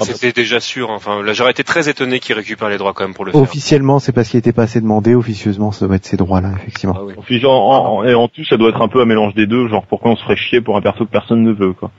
C'était 0.00 0.32
déjà 0.32 0.60
sûr. 0.60 0.90
Enfin, 0.90 1.22
là, 1.22 1.32
j'aurais 1.32 1.50
été 1.52 1.64
très 1.64 1.88
étonné 1.88 2.20
qu'il 2.20 2.34
récupère 2.34 2.68
les 2.68 2.78
droits 2.78 2.92
quand 2.92 3.04
même 3.04 3.14
pour 3.14 3.24
le 3.24 3.32
faire. 3.32 3.40
Officiellement, 3.40 3.98
c'est 3.98 4.12
parce 4.12 4.28
qu'il 4.28 4.38
était 4.38 4.52
pas 4.52 4.62
assez 4.64 4.80
demandé. 4.80 5.14
Officieusement, 5.14 5.72
ça 5.72 5.86
doit 5.86 5.96
être 5.96 6.06
ces 6.06 6.16
droits-là, 6.16 6.50
effectivement. 6.60 6.94
Ah 6.98 7.02
oui. 7.04 7.14
Puis, 7.24 7.44
en, 7.46 7.50
en- 7.52 8.04
et 8.04 8.14
en 8.14 8.28
tout, 8.28 8.44
ça 8.44 8.56
doit 8.56 8.70
être 8.70 8.80
un 8.82 8.88
peu 8.88 9.00
un 9.00 9.04
mélange 9.06 9.34
des 9.34 9.46
deux, 9.46 9.68
genre 9.68 9.84
pourquoi 9.86 10.12
on 10.12 10.16
se 10.16 10.22
ferait 10.22 10.36
chier 10.36 10.60
pour 10.60 10.76
un 10.76 10.80
perso 10.80 11.04
que 11.04 11.10
personne 11.10 11.42
ne 11.42 11.52
veut, 11.52 11.72
quoi. 11.72 11.90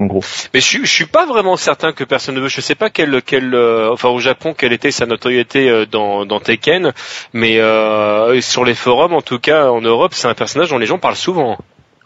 En 0.00 0.06
gros. 0.06 0.22
Mais 0.52 0.60
je, 0.60 0.66
suis- 0.66 0.84
je 0.86 0.90
suis 0.90 1.06
pas 1.06 1.24
vraiment 1.24 1.56
certain 1.56 1.92
que 1.92 2.02
personne 2.02 2.34
ne 2.34 2.40
veut. 2.40 2.48
Je 2.48 2.60
sais 2.60 2.74
pas 2.74 2.90
quel, 2.90 3.22
quel, 3.22 3.54
euh, 3.54 3.92
enfin 3.92 4.08
au 4.08 4.18
Japon, 4.18 4.52
quelle 4.56 4.72
était 4.72 4.90
sa 4.90 5.06
notoriété 5.06 5.70
euh, 5.70 5.86
dans, 5.86 6.26
dans 6.26 6.40
Tekken, 6.40 6.92
mais 7.32 7.58
euh, 7.60 8.40
sur 8.40 8.64
les 8.64 8.74
forums, 8.74 9.12
en 9.14 9.22
tout 9.22 9.38
cas 9.38 9.70
en 9.70 9.80
Europe, 9.80 10.12
c'est 10.14 10.26
un 10.26 10.34
personnage 10.34 10.70
dont 10.70 10.78
les 10.78 10.86
gens 10.86 10.98
parlent 10.98 11.14
souvent. 11.14 11.58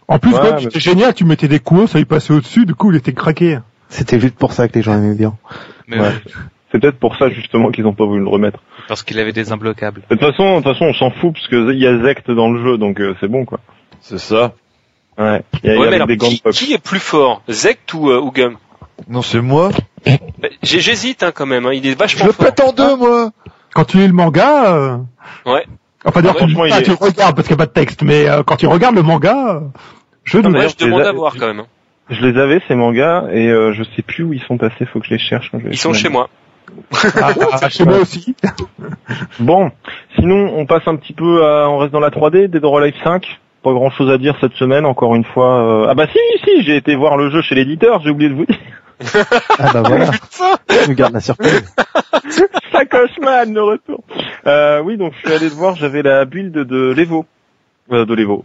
En 0.07 0.19
plus, 0.19 0.33
Ouais, 0.33 0.39
mais- 0.53 0.61
c'était 0.61 0.79
génial, 0.79 1.13
tu 1.15 1.23
mettais 1.25 1.47
des 1.47 1.59
coups, 1.59 1.89
ça 1.91 1.99
y 1.99 2.05
passait 2.05 2.31
au-dessus, 2.33 2.65
du 2.67 2.75
coup, 2.75 2.91
il 2.91 2.97
était 2.97 3.13
craqué. 3.13 3.57
C'était 3.89 4.19
juste 4.19 4.35
pour 4.35 4.53
ça 4.53 4.67
que 4.67 4.75
les 4.75 4.81
gens 4.81 4.93
aimaient 4.93 5.15
bien. 5.15 5.35
Mais 5.87 5.99
Ouais. 5.99 6.11
C'est 6.71 6.79
peut-être 6.79 6.99
pour 6.99 7.15
ça 7.17 7.29
justement 7.29 7.71
qu'ils 7.71 7.87
ont 7.87 7.93
pas 7.95 8.05
voulu 8.05 8.21
le 8.21 8.29
remettre. 8.29 8.59
Parce 8.87 9.01
qu'il 9.01 9.17
avait 9.19 9.33
des 9.33 9.51
imbloquables. 9.51 10.01
De 10.09 10.15
toute 10.15 10.19
façon, 10.19 10.59
de 10.59 10.63
toute 10.63 10.71
façon, 10.73 10.85
on 10.85 10.93
s'en 10.93 11.09
fout 11.09 11.33
parce 11.33 11.47
que 11.47 11.73
y 11.73 11.87
a 11.87 11.99
Zect 12.03 12.29
dans 12.29 12.51
le 12.51 12.61
jeu, 12.63 12.77
donc 12.77 12.99
euh, 13.01 13.15
c'est 13.19 13.27
bon, 13.27 13.43
quoi. 13.45 13.59
C'est 14.01 14.19
ça. 14.19 14.53
Ouais. 15.17 15.41
Il 15.63 15.67
y 15.67 15.71
a, 15.71 15.73
il 15.73 15.77
y 15.77 15.79
Ouais, 15.81 15.87
a 15.87 15.89
mais 15.89 15.95
alors, 15.95 16.07
des 16.07 16.17
qui, 16.17 16.41
qui 16.51 16.73
est 16.73 16.77
plus 16.83 16.99
fort, 16.99 17.41
Zect 17.49 17.91
ou, 17.95 18.11
euh, 18.11 18.19
ou 18.21 18.31
Gum? 18.31 18.57
Non, 19.07 19.23
c'est 19.23 19.41
moi. 19.41 19.69
Bah, 20.05 20.47
J'hésite 20.61 21.23
hein, 21.23 21.31
quand 21.33 21.47
même. 21.47 21.65
Hein. 21.65 21.73
Il 21.73 21.87
est 21.87 21.93
Je 21.93 21.97
vachement 21.97 22.25
le 22.27 22.31
fort. 22.33 22.45
pète 22.45 22.59
en 22.59 22.71
deux, 22.71 22.95
moi. 22.97 23.31
Quand 23.73 23.85
tu 23.85 23.97
lis 23.97 24.07
le 24.07 24.13
manga, 24.13 24.73
euh... 24.75 24.97
Ouais. 25.47 25.65
Enfin, 26.05 26.21
d'ailleurs, 26.21 26.35
Ah, 26.37 26.41
quand 26.41 26.47
tu, 26.47 26.71
ah, 26.71 26.79
le 26.81 26.93
regardes 26.93 27.35
parce 27.35 27.47
qu'il 27.47 27.57
n'y 27.57 27.61
a 27.63 27.65
pas 27.65 27.69
de 27.69 27.73
texte, 27.73 28.03
mais 28.03 28.29
euh, 28.29 28.43
quand 28.43 28.55
tu 28.57 28.67
regardes 28.67 28.95
le 28.95 29.01
manga, 29.03 29.55
euh, 29.55 29.59
je 30.23 30.37
Non, 30.37 30.49
mais 30.49 30.59
Ouais, 30.59 30.65
D'ailleurs, 30.67 30.73
je 30.79 30.85
demande 30.85 31.01
à 31.01 31.11
voir 31.11 31.33
quand 31.37 31.47
même. 31.47 31.61
hein. 31.61 31.67
Je 32.09 32.25
les 32.25 32.39
avais 32.39 32.61
ces 32.67 32.75
mangas 32.75 33.25
et 33.31 33.49
euh, 33.49 33.73
je 33.73 33.83
sais 33.95 34.01
plus 34.01 34.23
où 34.23 34.33
ils 34.33 34.41
sont 34.41 34.57
passés. 34.57 34.85
Faut 34.85 34.99
que 34.99 35.05
je 35.05 35.11
les 35.13 35.19
cherche. 35.19 35.49
quand 35.51 35.59
je 35.59 35.67
Ils 35.67 35.77
sont 35.77 35.93
chez 35.93 36.09
moi. 36.09 36.29
Ah, 37.21 37.69
chez 37.69 37.85
moi 37.85 37.97
aussi. 37.99 38.35
Bon, 39.39 39.71
sinon 40.15 40.53
on 40.55 40.65
passe 40.65 40.87
un 40.87 40.95
petit 40.95 41.13
peu, 41.13 41.43
à, 41.45 41.67
on 41.69 41.77
reste 41.77 41.91
dans 41.93 41.99
la 41.99 42.09
3D, 42.09 42.47
Dead 42.47 42.63
or 42.63 42.77
Alive 42.79 42.95
5. 43.03 43.25
Pas 43.63 43.73
grand 43.73 43.89
chose 43.89 44.09
à 44.11 44.17
dire 44.17 44.35
cette 44.39 44.53
semaine, 44.53 44.85
encore 44.85 45.15
une 45.15 45.23
fois. 45.25 45.83
euh, 45.83 45.87
Ah 45.89 45.93
bah 45.95 46.05
si, 46.11 46.19
si, 46.43 46.63
j'ai 46.63 46.77
été 46.77 46.95
voir 46.95 47.17
le 47.17 47.29
jeu 47.29 47.41
chez 47.41 47.55
l'éditeur, 47.55 48.01
j'ai 48.03 48.09
oublié 48.09 48.29
de 48.29 48.35
vous 48.35 48.45
dire. 48.45 48.57
Ah 49.59 49.71
bah 49.73 49.81
voilà. 49.85 50.11
Tu 50.85 50.95
gardes 50.95 51.13
la 51.13 51.19
surprise. 51.19 51.73
Sacocheman 52.71 53.53
de 53.53 53.59
retour. 53.59 54.03
Euh, 54.47 54.81
oui, 54.81 54.97
donc 54.97 55.13
je 55.13 55.19
suis 55.27 55.35
allé 55.35 55.49
le 55.49 55.55
voir, 55.55 55.75
j'avais 55.75 56.01
la 56.03 56.25
build 56.25 56.53
de 56.53 56.93
l'Evo. 56.95 57.25
Euh, 57.91 58.05
de 58.05 58.13
l'Evo. 58.13 58.43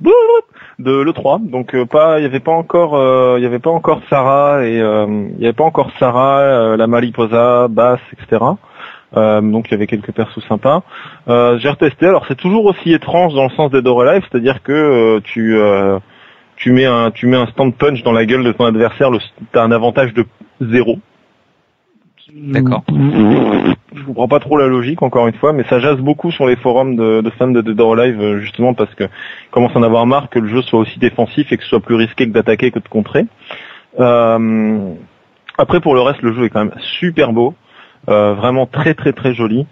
De 0.78 1.02
l'E3. 1.02 1.49
Donc 1.49 1.75
euh, 1.75 1.87
pas, 1.87 2.19
il 2.19 2.23
y 2.23 2.26
avait 2.26 2.40
pas 2.40 2.52
encore, 2.52 2.95
euh, 2.97 3.37
il 3.38 3.43
y 3.43 3.47
avait 3.47 3.61
pas 3.61 3.71
encore 3.71 4.00
Sarah 4.11 4.66
et 4.66 4.81
euh, 4.81 5.28
il 5.37 5.40
y 5.40 5.45
avait 5.45 5.52
pas 5.52 5.64
encore 5.64 5.90
Sarah, 5.99 6.76
la 6.76 6.87
Mariposa, 6.87 7.69
Bass, 7.69 8.00
etc. 8.12 8.45
Euh, 9.16 9.40
donc 9.40 9.69
il 9.69 9.73
y 9.73 9.75
avait 9.75 9.87
quelques 9.87 10.12
persos 10.12 10.45
sympas. 10.49 10.83
Euh, 11.28 11.59
j'ai 11.59 11.69
retesté. 11.69 12.07
Alors 12.07 12.25
c'est 12.26 12.37
toujours 12.37 12.64
aussi 12.64 12.93
étrange 12.93 13.35
dans 13.35 13.45
le 13.45 13.50
sens 13.50 13.71
des 13.71 13.83
Door 13.83 14.02
Alive, 14.02 14.26
c'est-à-dire 14.31 14.62
que 14.62 14.73
euh, 14.73 15.21
tu 15.23 15.57
tu 16.57 16.73
mets 16.73 16.87
un 16.87 17.11
tu 17.11 17.26
mets 17.26 17.37
un 17.37 17.47
stand 17.47 17.75
punch 17.76 18.02
dans 18.02 18.12
la 18.12 18.25
gueule 18.25 18.45
de 18.45 18.52
ton 18.52 18.64
adversaire, 18.64 19.11
le 19.11 19.19
t'as 19.52 19.62
un 19.62 19.73
avantage 19.73 20.12
de 20.14 20.25
zéro. 20.61 20.99
D'accord. 22.33 22.83
Je 23.95 24.02
comprends 24.04 24.28
pas 24.28 24.40
trop 24.40 24.57
la 24.57 24.66
logique 24.66 25.02
encore 25.02 25.26
une 25.28 25.35
fois, 25.35 25.52
mais 25.52 25.64
ça 25.64 25.78
jase 25.78 25.99
beaucoup 25.99 26.31
sur 26.31 26.47
les 26.47 26.57
forums 26.57 26.97
de, 26.97 27.21
de 27.21 27.31
fans 27.31 27.49
de 27.49 27.61
Dead 27.61 27.78
or 27.81 27.93
Alive 27.99 28.21
euh, 28.21 28.40
justement 28.40 28.75
parce 28.75 28.95
que 28.95 29.04
commence 29.50 29.75
à 29.76 29.78
en 29.78 29.83
avoir 29.83 30.07
marre 30.07 30.31
que 30.31 30.38
le 30.38 30.49
jeu 30.49 30.62
soit 30.62 30.81
aussi 30.81 30.99
défensif 30.99 31.52
et 31.52 31.57
que 31.57 31.62
ce 31.62 31.69
soit 31.69 31.81
plus 31.81 31.95
risqué 31.95 32.26
que 32.26 32.33
d'attaquer 32.33 32.71
que 32.71 32.78
de 32.78 32.88
contrer. 32.88 33.26
Euh, 34.00 34.95
après 35.59 35.81
pour 35.81 35.95
le 35.95 36.00
reste, 36.00 36.23
le 36.23 36.33
jeu 36.33 36.45
est 36.45 36.50
quand 36.50 36.64
même 36.64 36.75
super 36.99 37.33
beau, 37.33 37.54
euh, 38.09 38.35
vraiment 38.35 38.66
très 38.66 38.95
très 38.95 39.12
très 39.12 39.35
joli. 39.35 39.66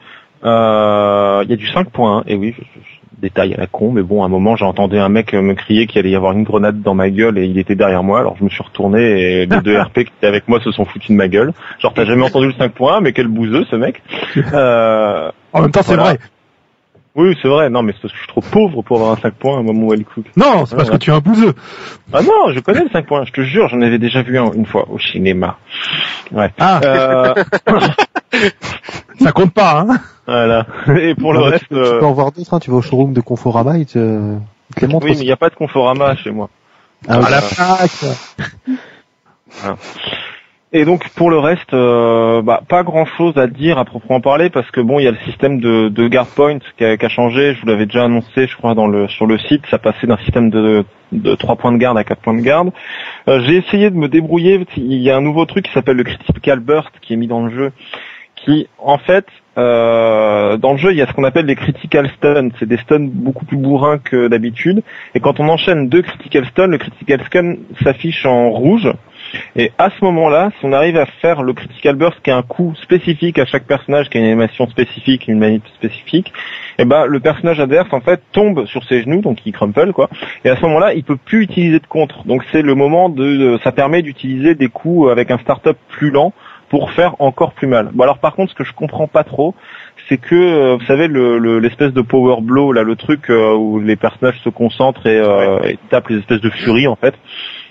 Euh, 0.44 1.42
Il 1.44 1.50
y 1.50 1.54
a 1.54 1.56
du 1.56 1.66
5.1 1.66 2.22
et 2.26 2.36
oui, 2.36 2.54
je- 2.56 2.80
détail 3.22 3.54
à 3.54 3.56
la 3.56 3.66
con, 3.66 3.92
mais 3.92 4.02
bon, 4.02 4.22
à 4.22 4.26
un 4.26 4.28
moment 4.28 4.56
j'ai 4.56 4.64
entendu 4.64 4.98
un 4.98 5.08
mec 5.08 5.32
me 5.32 5.54
crier 5.54 5.86
qu'il 5.86 6.00
allait 6.00 6.10
y 6.10 6.16
avoir 6.16 6.32
une 6.32 6.42
grenade 6.42 6.82
dans 6.82 6.94
ma 6.94 7.08
gueule 7.08 7.38
et 7.38 7.44
il 7.44 7.58
était 7.58 7.76
derrière 7.76 8.02
moi, 8.02 8.20
alors 8.20 8.36
je 8.38 8.44
me 8.44 8.50
suis 8.50 8.62
retourné 8.62 9.00
et 9.00 9.46
les 9.46 9.60
deux 9.60 9.78
RP 9.80 9.94
qui 9.94 10.12
étaient 10.18 10.26
avec 10.26 10.48
moi 10.48 10.60
se 10.60 10.72
sont 10.72 10.84
foutus 10.84 11.10
de 11.10 11.14
ma 11.14 11.28
gueule. 11.28 11.52
Genre 11.78 11.94
t'as 11.94 12.04
jamais 12.04 12.24
entendu 12.24 12.48
le 12.48 12.52
5.1, 12.52 13.00
mais 13.02 13.12
quel 13.12 13.28
bouseux 13.28 13.64
ce 13.70 13.76
mec. 13.76 14.02
Euh, 14.52 15.30
En 15.52 15.62
même 15.62 15.70
temps, 15.70 15.82
c'est 15.82 15.96
vrai. 15.96 16.18
Oui, 17.14 17.36
c'est 17.42 17.48
vrai. 17.48 17.68
Non, 17.70 17.82
mais 17.82 17.92
c'est 17.92 18.02
parce 18.02 18.12
que 18.12 18.18
je 18.18 18.22
suis 18.24 18.28
trop 18.32 18.40
pauvre 18.40 18.82
pour 18.82 18.96
avoir 18.98 19.12
un 19.12 19.16
5 19.20 19.34
points 19.34 19.56
à 19.56 19.60
un 19.60 19.62
moment 19.62 19.88
où 19.88 19.92
elle 19.94 20.04
cook. 20.04 20.24
Non, 20.36 20.64
c'est 20.66 20.76
parce 20.76 20.88
Ouais. 20.88 20.96
que 20.96 21.02
tu 21.02 21.10
es 21.10 21.12
un 21.12 21.18
bouseux. 21.20 21.54
Ah 22.12 22.22
non, 22.22 22.52
je 22.52 22.60
connais 22.60 22.82
le 22.84 22.90
5 22.90 23.06
points. 23.06 23.24
Je 23.24 23.32
te 23.32 23.42
jure, 23.42 23.68
j'en 23.68 23.80
avais 23.82 23.98
déjà 23.98 24.22
vu 24.22 24.38
un 24.38 24.52
une 24.52 24.66
fois 24.66 24.86
au 24.90 24.98
cinéma. 24.98 25.58
Ouais. 26.32 26.50
Ah, 26.58 26.80
Euh, 26.84 27.34
ça 29.20 29.32
compte 29.32 29.52
pas, 29.52 29.80
hein. 29.88 29.98
voilà. 30.26 30.66
Et 31.00 31.14
pour 31.14 31.32
le 31.32 31.40
Non, 31.40 31.44
reste, 31.46 31.62
tu, 31.64 31.68
peux- 31.68 31.82
tu 31.82 31.88
euh, 31.94 31.98
peux 32.00 32.06
en 32.06 32.12
voir 32.12 32.32
d'autres, 32.32 32.54
hein. 32.54 32.60
tu 32.60 32.70
vas 32.70 32.76
au 32.78 32.82
showroom 32.82 33.12
de 33.12 33.20
Conforama, 33.20 33.76
ils 33.78 33.86
te, 33.86 33.98
ils 33.98 34.74
te 34.74 34.80
les 34.80 34.86
montrent 34.92 35.06
oui, 35.06 35.12
mais 35.14 35.18
il 35.22 35.26
n'y 35.26 35.32
a 35.32 35.36
pas 35.36 35.50
de 35.50 35.54
Conforama 35.54 36.16
chez 36.16 36.30
moi. 36.30 36.48
Ah, 37.08 37.16
À 37.16 37.30
la 37.30 37.42
plaque. 37.42 37.90
Et 40.74 40.86
donc 40.86 41.06
pour 41.10 41.28
le 41.28 41.38
reste, 41.38 41.74
euh, 41.74 42.40
bah, 42.40 42.62
pas 42.66 42.82
grand 42.82 43.04
chose 43.04 43.36
à 43.36 43.46
dire 43.46 43.76
à 43.76 43.84
proprement 43.84 44.22
parler 44.22 44.48
parce 44.48 44.70
que 44.70 44.80
bon, 44.80 44.98
il 44.98 45.04
y 45.04 45.06
a 45.06 45.10
le 45.10 45.18
système 45.18 45.60
de, 45.60 45.90
de 45.90 46.08
guard 46.08 46.28
point 46.28 46.58
qui 46.78 46.84
a, 46.84 46.96
qui 46.96 47.04
a 47.04 47.10
changé. 47.10 47.54
Je 47.54 47.60
vous 47.60 47.66
l'avais 47.66 47.84
déjà 47.84 48.04
annoncé, 48.04 48.46
je 48.46 48.56
crois, 48.56 48.74
dans 48.74 48.86
le 48.86 49.06
sur 49.08 49.26
le 49.26 49.36
site. 49.38 49.66
Ça 49.70 49.78
passait 49.78 50.06
d'un 50.06 50.16
système 50.18 50.48
de 50.48 50.84
de 51.12 51.34
3 51.34 51.56
points 51.56 51.72
de 51.72 51.76
garde 51.76 51.98
à 51.98 52.04
4 52.04 52.22
points 52.22 52.34
de 52.34 52.40
garde. 52.40 52.72
Euh, 53.28 53.42
J'ai 53.46 53.56
essayé 53.56 53.90
de 53.90 53.96
me 53.96 54.08
débrouiller. 54.08 54.64
Il 54.78 54.94
y 54.94 55.10
a 55.10 55.16
un 55.16 55.20
nouveau 55.20 55.44
truc 55.44 55.66
qui 55.66 55.72
s'appelle 55.72 55.96
le 55.96 56.04
critical 56.04 56.60
burst 56.60 56.90
qui 57.02 57.12
est 57.12 57.16
mis 57.16 57.26
dans 57.26 57.44
le 57.44 57.50
jeu, 57.50 57.72
qui 58.34 58.66
en 58.78 58.96
fait 58.96 59.26
euh, 59.58 60.56
dans 60.56 60.72
le 60.72 60.78
jeu 60.78 60.92
il 60.92 60.96
y 60.96 61.02
a 61.02 61.06
ce 61.06 61.12
qu'on 61.12 61.24
appelle 61.24 61.44
les 61.44 61.56
critical 61.56 62.08
stuns. 62.16 62.48
C'est 62.58 62.68
des 62.68 62.78
stuns 62.78 63.10
beaucoup 63.12 63.44
plus 63.44 63.58
bourrins 63.58 63.98
que 63.98 64.28
d'habitude. 64.28 64.82
Et 65.14 65.20
quand 65.20 65.38
on 65.38 65.50
enchaîne 65.50 65.90
deux 65.90 66.00
critical 66.00 66.46
stuns, 66.46 66.68
le 66.68 66.78
critical 66.78 67.20
stun 67.26 67.56
s'affiche 67.82 68.24
en 68.24 68.48
rouge. 68.48 68.90
Et 69.56 69.72
à 69.78 69.90
ce 69.90 70.04
moment-là, 70.04 70.50
si 70.58 70.66
on 70.66 70.72
arrive 70.72 70.96
à 70.96 71.06
faire 71.06 71.42
le 71.42 71.52
critical 71.52 71.96
burst, 71.96 72.20
qui 72.22 72.30
est 72.30 72.32
un 72.34 72.42
coup 72.42 72.74
spécifique 72.82 73.38
à 73.38 73.44
chaque 73.46 73.64
personnage, 73.66 74.08
qui 74.08 74.18
a 74.18 74.20
une 74.20 74.26
animation 74.26 74.66
spécifique, 74.68 75.28
une 75.28 75.38
manip 75.38 75.66
spécifique, 75.74 76.32
et 76.78 76.84
ben 76.84 77.06
le 77.06 77.20
personnage 77.20 77.60
adverse 77.60 77.92
en 77.92 78.00
fait 78.00 78.20
tombe 78.32 78.66
sur 78.66 78.84
ses 78.84 79.02
genoux, 79.02 79.20
donc 79.20 79.38
il 79.46 79.52
crumple 79.52 79.92
quoi. 79.92 80.08
Et 80.44 80.50
à 80.50 80.56
ce 80.56 80.62
moment-là, 80.62 80.94
il 80.94 81.04
peut 81.04 81.16
plus 81.16 81.42
utiliser 81.42 81.78
de 81.80 81.86
contre. 81.86 82.24
Donc 82.24 82.44
c'est 82.52 82.62
le 82.62 82.74
moment 82.74 83.08
de, 83.08 83.58
ça 83.64 83.72
permet 83.72 84.02
d'utiliser 84.02 84.54
des 84.54 84.68
coups 84.68 85.10
avec 85.10 85.30
un 85.30 85.38
startup 85.38 85.76
plus 85.88 86.10
lent 86.10 86.32
pour 86.68 86.90
faire 86.92 87.16
encore 87.18 87.52
plus 87.52 87.66
mal. 87.66 87.90
Bon 87.92 88.04
alors 88.04 88.18
par 88.18 88.34
contre, 88.34 88.52
ce 88.52 88.56
que 88.56 88.64
je 88.64 88.72
comprends 88.72 89.06
pas 89.06 89.24
trop, 89.24 89.54
c'est 90.08 90.16
que 90.16 90.34
euh, 90.34 90.76
vous 90.76 90.86
savez 90.86 91.06
le- 91.06 91.38
le- 91.38 91.58
l'espèce 91.58 91.92
de 91.92 92.00
power 92.00 92.40
blow 92.40 92.72
là, 92.72 92.82
le 92.82 92.96
truc 92.96 93.28
euh, 93.28 93.54
où 93.54 93.78
les 93.78 93.96
personnages 93.96 94.40
se 94.42 94.48
concentrent 94.48 95.06
et, 95.06 95.18
euh, 95.18 95.60
et 95.64 95.78
tapent 95.90 96.08
les 96.08 96.18
espèces 96.18 96.40
de 96.40 96.48
furies 96.50 96.86
en 96.88 96.96
fait. 96.96 97.14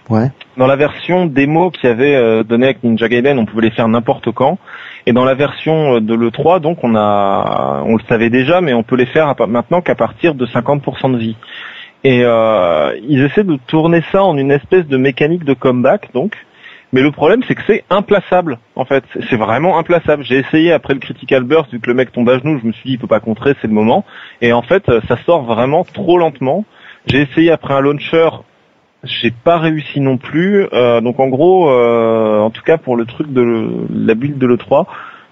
Ouais. 0.10 0.30
Dans 0.58 0.68
la 0.68 0.76
version 0.76 1.26
démo 1.26 1.70
qu'il 1.72 1.88
y 1.90 1.92
avait 1.92 2.16
euh, 2.16 2.44
donnée 2.44 2.66
avec 2.66 2.84
Ninja 2.84 3.08
Gaiden, 3.08 3.40
on 3.40 3.46
pouvait 3.46 3.64
les 3.64 3.72
faire 3.72 3.88
n'importe 3.88 4.32
quand. 4.32 4.58
Et 5.06 5.14
dans 5.14 5.24
la 5.26 5.36
version 5.36 5.96
euh, 5.96 6.00
de 6.02 6.14
l'E3, 6.14 6.60
donc 6.60 6.84
on 6.84 6.96
a, 6.96 7.84
on 7.86 7.96
le 7.96 8.04
savait 8.10 8.30
déjà, 8.30 8.62
mais 8.62 8.74
on 8.74 8.84
peut 8.84 8.96
les 8.98 9.06
faire 9.06 9.34
maintenant 9.48 9.82
qu'à 9.82 9.96
partir 9.96 10.36
de 10.36 10.46
50% 10.46 11.14
de 11.14 11.18
vie. 11.18 11.36
Et 12.04 12.22
euh, 12.26 12.94
ils 13.08 13.22
essaient 13.24 13.44
de 13.44 13.58
tourner 13.68 14.02
ça 14.12 14.24
en 14.24 14.36
une 14.38 14.52
espèce 14.52 14.88
de 14.88 14.98
mécanique 14.98 15.46
de 15.46 15.54
comeback, 15.54 16.10
donc. 16.14 16.36
Mais 16.94 17.02
le 17.02 17.12
problème, 17.12 17.42
c'est 17.48 17.56
que 17.56 17.62
c'est 17.66 17.86
implaçable, 17.90 18.58
en 18.76 18.84
fait. 18.84 19.06
C'est- 19.14 19.22
C'est 19.30 19.38
vraiment 19.38 19.78
implaçable. 19.78 20.26
J'ai 20.26 20.40
essayé 20.40 20.74
après 20.74 20.94
le 20.94 21.00
critical 21.00 21.44
burst, 21.44 21.72
vu 21.72 21.80
que 21.80 21.88
le 21.90 21.94
mec 21.94 22.12
tombe 22.12 22.30
à 22.30 22.38
genoux, 22.38 22.60
je 22.62 22.68
me 22.68 22.74
suis 22.74 22.84
dit, 22.90 22.94
il 22.96 23.00
peut 23.00 23.08
pas 23.08 23.22
contrer, 23.22 23.54
c'est 23.62 23.68
le 23.68 23.74
moment. 23.74 24.04
Et 24.42 24.52
en 24.52 24.62
fait, 24.62 24.90
euh, 24.90 25.00
ça 25.08 25.16
sort 25.26 25.44
vraiment 25.44 25.86
trop 25.86 26.18
lentement. 26.18 26.66
J'ai 27.06 27.22
essayé 27.22 27.50
après 27.50 27.74
un 27.76 27.80
launcher, 27.80 28.28
j'ai 29.04 29.32
pas 29.32 29.58
réussi 29.58 30.00
non 30.00 30.18
plus. 30.18 30.68
Euh, 30.74 31.02
donc 31.02 31.20
en 31.20 31.28
gros, 31.28 31.70
euh, 31.70 32.40
en 32.40 32.50
tout 32.50 32.62
cas 32.64 32.78
pour 32.78 32.96
le 32.96 33.06
truc 33.06 33.32
de 33.32 33.42
le- 33.42 33.88
la 33.94 34.14
build 34.16 34.38
de 34.38 34.48
l'E3, 34.48 34.86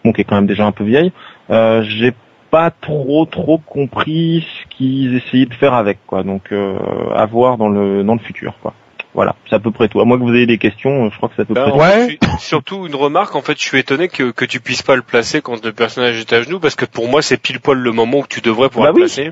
bon 0.03 0.11
qui 0.13 0.21
est 0.21 0.23
quand 0.23 0.35
même 0.35 0.47
déjà 0.47 0.65
un 0.65 0.71
peu 0.71 0.83
vieille, 0.83 1.11
euh, 1.49 1.83
j'ai 1.83 2.13
pas 2.51 2.71
trop 2.71 3.25
trop 3.25 3.59
compris 3.59 4.43
ce 4.47 4.75
qu'ils 4.75 5.15
essayaient 5.15 5.45
de 5.45 5.53
faire 5.53 5.73
avec 5.75 5.99
quoi. 6.07 6.23
Donc 6.23 6.51
euh, 6.51 6.77
à 7.15 7.25
voir 7.25 7.57
dans 7.57 7.69
le 7.69 8.03
dans 8.03 8.13
le 8.13 8.19
futur 8.19 8.53
quoi. 8.61 8.73
Voilà, 9.15 9.35
c'est 9.49 9.55
à 9.55 9.59
peu 9.59 9.71
près 9.71 9.88
tout. 9.88 9.99
À 9.99 10.05
moins 10.05 10.19
que 10.19 10.23
vous 10.23 10.35
ayez 10.35 10.45
des 10.45 10.59
questions, 10.59 11.09
je 11.09 11.17
crois 11.17 11.29
que 11.29 11.35
c'est 11.35 11.41
à 11.41 11.45
peu 11.45 11.55
Ben, 11.55 11.63
près. 11.63 11.71
tout. 11.71 11.77
Ouais. 11.79 12.17
surtout 12.38 12.85
une 12.85 12.93
remarque, 12.93 13.35
en 13.35 13.41
fait, 13.41 13.57
je 13.57 13.63
suis 13.63 13.79
étonné 13.79 14.07
que, 14.07 14.29
que 14.29 14.45
tu 14.45 14.59
puisses 14.59 14.83
pas 14.83 14.95
le 14.95 15.01
placer 15.01 15.41
quand 15.41 15.65
le 15.65 15.73
personnage 15.73 16.19
est 16.19 16.31
à 16.31 16.43
genoux, 16.43 16.59
parce 16.59 16.75
que 16.75 16.85
pour 16.85 17.09
moi, 17.09 17.23
c'est 17.23 17.35
pile 17.41 17.59
poil 17.59 17.79
le 17.79 17.91
moment 17.91 18.19
où 18.19 18.25
tu 18.29 18.39
devrais 18.39 18.69
pouvoir 18.69 18.93
Bah 18.93 18.99
le 18.99 19.05
oui. 19.05 19.11
placer. 19.11 19.31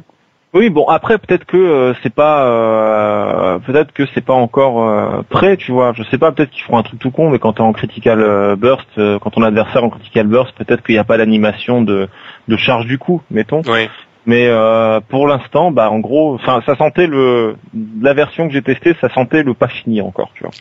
Oui, 0.58 0.72
bon 0.72 0.86
après 0.88 1.20
peut-être 1.20 1.46
que 1.46 1.58
euh, 1.58 1.94
c'est 2.02 2.14
pas 2.14 2.46
euh, 2.48 3.60
peut-être 3.60 3.92
que 3.92 4.08
c'est 4.16 4.26
pas 4.26 4.34
encore 4.34 4.90
euh, 4.90 5.22
prêt, 5.30 5.56
tu 5.56 5.72
vois. 5.72 5.94
Je 5.94 6.02
sais 6.04 6.18
pas, 6.18 6.32
peut-être 6.32 6.50
qu'ils 6.50 6.64
feront 6.64 6.80
un 6.80 6.84
truc 6.84 7.00
tout 7.00 7.12
con, 7.12 7.30
mais 7.30 7.38
quand 7.38 7.54
t'es 7.54 7.62
en 7.62 7.74
critical 7.74 8.20
euh, 8.22 8.56
burst, 8.56 8.88
euh, 8.98 9.20
quand 9.20 9.30
ton 9.30 9.44
adversaire 9.44 9.84
en 9.84 9.90
critical 9.90 10.26
burst, 10.26 10.56
peut-être 10.58 10.84
qu'il 10.84 10.96
n'y 10.96 11.00
a 11.00 11.04
pas 11.04 11.18
d'animation 11.18 11.84
de 11.84 12.08
de 12.48 12.58
charge 12.58 12.88
du 12.88 12.98
coup, 12.98 13.22
mettons. 13.30 13.62
Oui. 13.68 13.88
Mais 14.26 14.48
euh, 14.48 15.00
pour 15.08 15.28
l'instant, 15.28 15.70
bah 15.70 15.92
en 15.92 16.00
gros, 16.00 16.34
enfin 16.34 16.64
ça 16.66 16.76
sentait 16.76 17.08
le 17.08 17.56
la 18.02 18.16
version 18.16 18.48
que 18.48 18.54
j'ai 18.54 18.64
testée, 18.64 18.96
ça 19.00 19.10
sentait 19.10 19.44
le 19.44 19.54
pas 19.54 19.68
fini 19.68 20.02
encore, 20.02 20.32
tu 20.34 20.44
vois. 20.44 20.52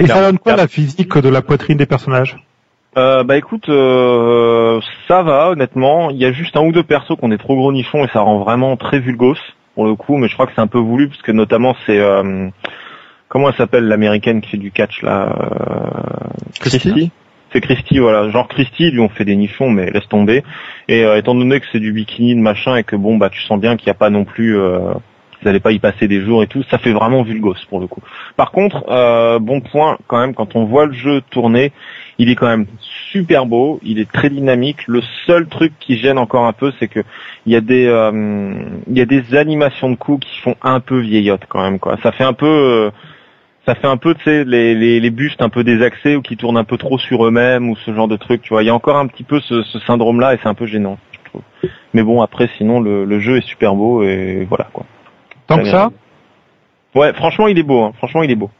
Et 0.00 0.06
ça 0.06 0.22
donne 0.22 0.38
quoi 0.38 0.56
la 0.56 0.66
physique 0.66 1.14
de 1.18 1.28
la 1.28 1.42
poitrine 1.42 1.76
des 1.76 1.86
personnages? 1.86 2.36
Euh, 2.96 3.22
bah 3.22 3.36
écoute, 3.36 3.68
euh, 3.68 4.80
ça 5.06 5.22
va 5.22 5.50
honnêtement. 5.50 6.10
Il 6.10 6.16
y 6.16 6.24
a 6.24 6.32
juste 6.32 6.56
un 6.56 6.62
ou 6.62 6.72
deux 6.72 6.82
persos 6.82 7.16
qui 7.16 7.24
ont 7.24 7.28
des 7.28 7.38
trop 7.38 7.54
gros 7.54 7.72
nichons 7.72 8.04
et 8.04 8.08
ça 8.08 8.20
rend 8.20 8.38
vraiment 8.38 8.76
très 8.76 8.98
vulgos 8.98 9.36
pour 9.74 9.84
le 9.84 9.94
coup. 9.94 10.16
Mais 10.16 10.28
je 10.28 10.34
crois 10.34 10.46
que 10.46 10.52
c'est 10.54 10.60
un 10.60 10.66
peu 10.66 10.78
voulu 10.78 11.08
parce 11.08 11.22
que 11.22 11.32
notamment 11.32 11.76
c'est 11.86 11.98
euh, 11.98 12.48
comment 13.28 13.50
elle 13.50 13.56
s'appelle 13.56 13.84
l'américaine 13.84 14.40
qui 14.40 14.50
fait 14.50 14.56
du 14.56 14.70
catch 14.70 15.02
là 15.02 15.36
euh, 15.38 16.28
Christy 16.60 17.12
C'est 17.52 17.60
Christy, 17.60 17.98
voilà. 17.98 18.30
Genre 18.30 18.48
Christy, 18.48 18.90
lui 18.90 19.00
on 19.00 19.08
fait 19.08 19.24
des 19.24 19.36
nichons, 19.36 19.70
mais 19.70 19.90
laisse 19.90 20.08
tomber. 20.08 20.42
Et 20.88 21.04
euh, 21.04 21.18
étant 21.18 21.34
donné 21.34 21.60
que 21.60 21.66
c'est 21.70 21.80
du 21.80 21.92
bikini 21.92 22.34
de 22.34 22.40
machin 22.40 22.76
et 22.76 22.84
que 22.84 22.96
bon 22.96 23.16
bah 23.16 23.28
tu 23.28 23.40
sens 23.42 23.60
bien 23.60 23.76
qu'il 23.76 23.86
n'y 23.86 23.92
a 23.92 23.94
pas 23.94 24.10
non 24.10 24.24
plus 24.24 24.58
euh, 24.58 24.94
vous 25.42 25.48
allez 25.48 25.60
pas 25.60 25.72
y 25.72 25.78
passer 25.78 26.08
des 26.08 26.20
jours 26.20 26.42
et 26.42 26.46
tout, 26.46 26.62
ça 26.70 26.78
fait 26.78 26.92
vraiment 26.92 27.22
vulgos 27.22 27.54
pour 27.68 27.80
le 27.80 27.86
coup. 27.86 28.00
Par 28.36 28.50
contre, 28.50 28.84
euh, 28.88 29.38
bon 29.38 29.60
point 29.60 29.98
quand 30.06 30.18
même, 30.18 30.34
quand 30.34 30.56
on 30.56 30.64
voit 30.64 30.86
le 30.86 30.92
jeu 30.92 31.22
tourner, 31.30 31.72
il 32.18 32.28
est 32.28 32.34
quand 32.34 32.48
même 32.48 32.66
super 33.12 33.46
beau, 33.46 33.78
il 33.82 33.98
est 33.98 34.10
très 34.10 34.30
dynamique. 34.30 34.86
Le 34.86 35.00
seul 35.26 35.46
truc 35.46 35.72
qui 35.78 35.96
gêne 35.96 36.18
encore 36.18 36.46
un 36.46 36.52
peu, 36.52 36.72
c'est 36.78 36.88
que 36.88 37.00
il 37.46 37.52
y 37.52 37.56
a 37.56 37.60
des 37.60 37.86
euh, 37.86 38.52
il 38.88 38.98
y 38.98 39.00
a 39.00 39.06
des 39.06 39.34
animations 39.36 39.90
de 39.90 39.96
coups 39.96 40.26
qui 40.26 40.40
font 40.40 40.56
un 40.62 40.80
peu 40.80 40.98
vieillotte 40.98 41.42
quand 41.48 41.62
même 41.62 41.78
quoi. 41.78 41.96
Ça 42.02 42.12
fait 42.12 42.24
un 42.24 42.32
peu 42.32 42.46
euh, 42.46 42.90
ça 43.66 43.74
fait 43.74 43.86
un 43.86 43.96
peu 43.96 44.14
tu 44.14 44.24
sais 44.24 44.44
les, 44.44 44.74
les 44.74 44.98
les 44.98 45.10
bustes 45.10 45.42
un 45.42 45.48
peu 45.48 45.62
désaxés 45.62 46.16
ou 46.16 46.22
qui 46.22 46.36
tournent 46.36 46.56
un 46.56 46.64
peu 46.64 46.78
trop 46.78 46.98
sur 46.98 47.24
eux-mêmes 47.26 47.70
ou 47.70 47.76
ce 47.76 47.94
genre 47.94 48.08
de 48.08 48.16
truc, 48.16 48.42
tu 48.42 48.50
vois. 48.50 48.62
Il 48.62 48.66
y 48.66 48.70
a 48.70 48.74
encore 48.74 48.96
un 48.96 49.06
petit 49.06 49.24
peu 49.24 49.40
ce, 49.40 49.62
ce 49.62 49.78
syndrome 49.80 50.20
là 50.20 50.34
et 50.34 50.38
c'est 50.42 50.48
un 50.48 50.54
peu 50.54 50.66
gênant, 50.66 50.98
je 51.12 51.30
trouve. 51.30 51.42
Mais 51.94 52.02
bon 52.02 52.20
après 52.22 52.50
sinon 52.58 52.80
le, 52.80 53.04
le 53.04 53.20
jeu 53.20 53.36
est 53.36 53.46
super 53.46 53.74
beau 53.74 54.02
et 54.02 54.44
voilà 54.48 54.68
quoi. 54.72 54.84
Tant 55.48 55.58
que 55.58 55.68
ça 55.70 55.90
Ouais, 56.94 57.12
franchement, 57.12 57.48
il 57.48 57.58
est 57.58 57.62
beau. 57.64 57.82
Hein. 57.82 57.92
Franchement, 57.98 58.22
il 58.22 58.30
est 58.30 58.36
beau. 58.36 58.50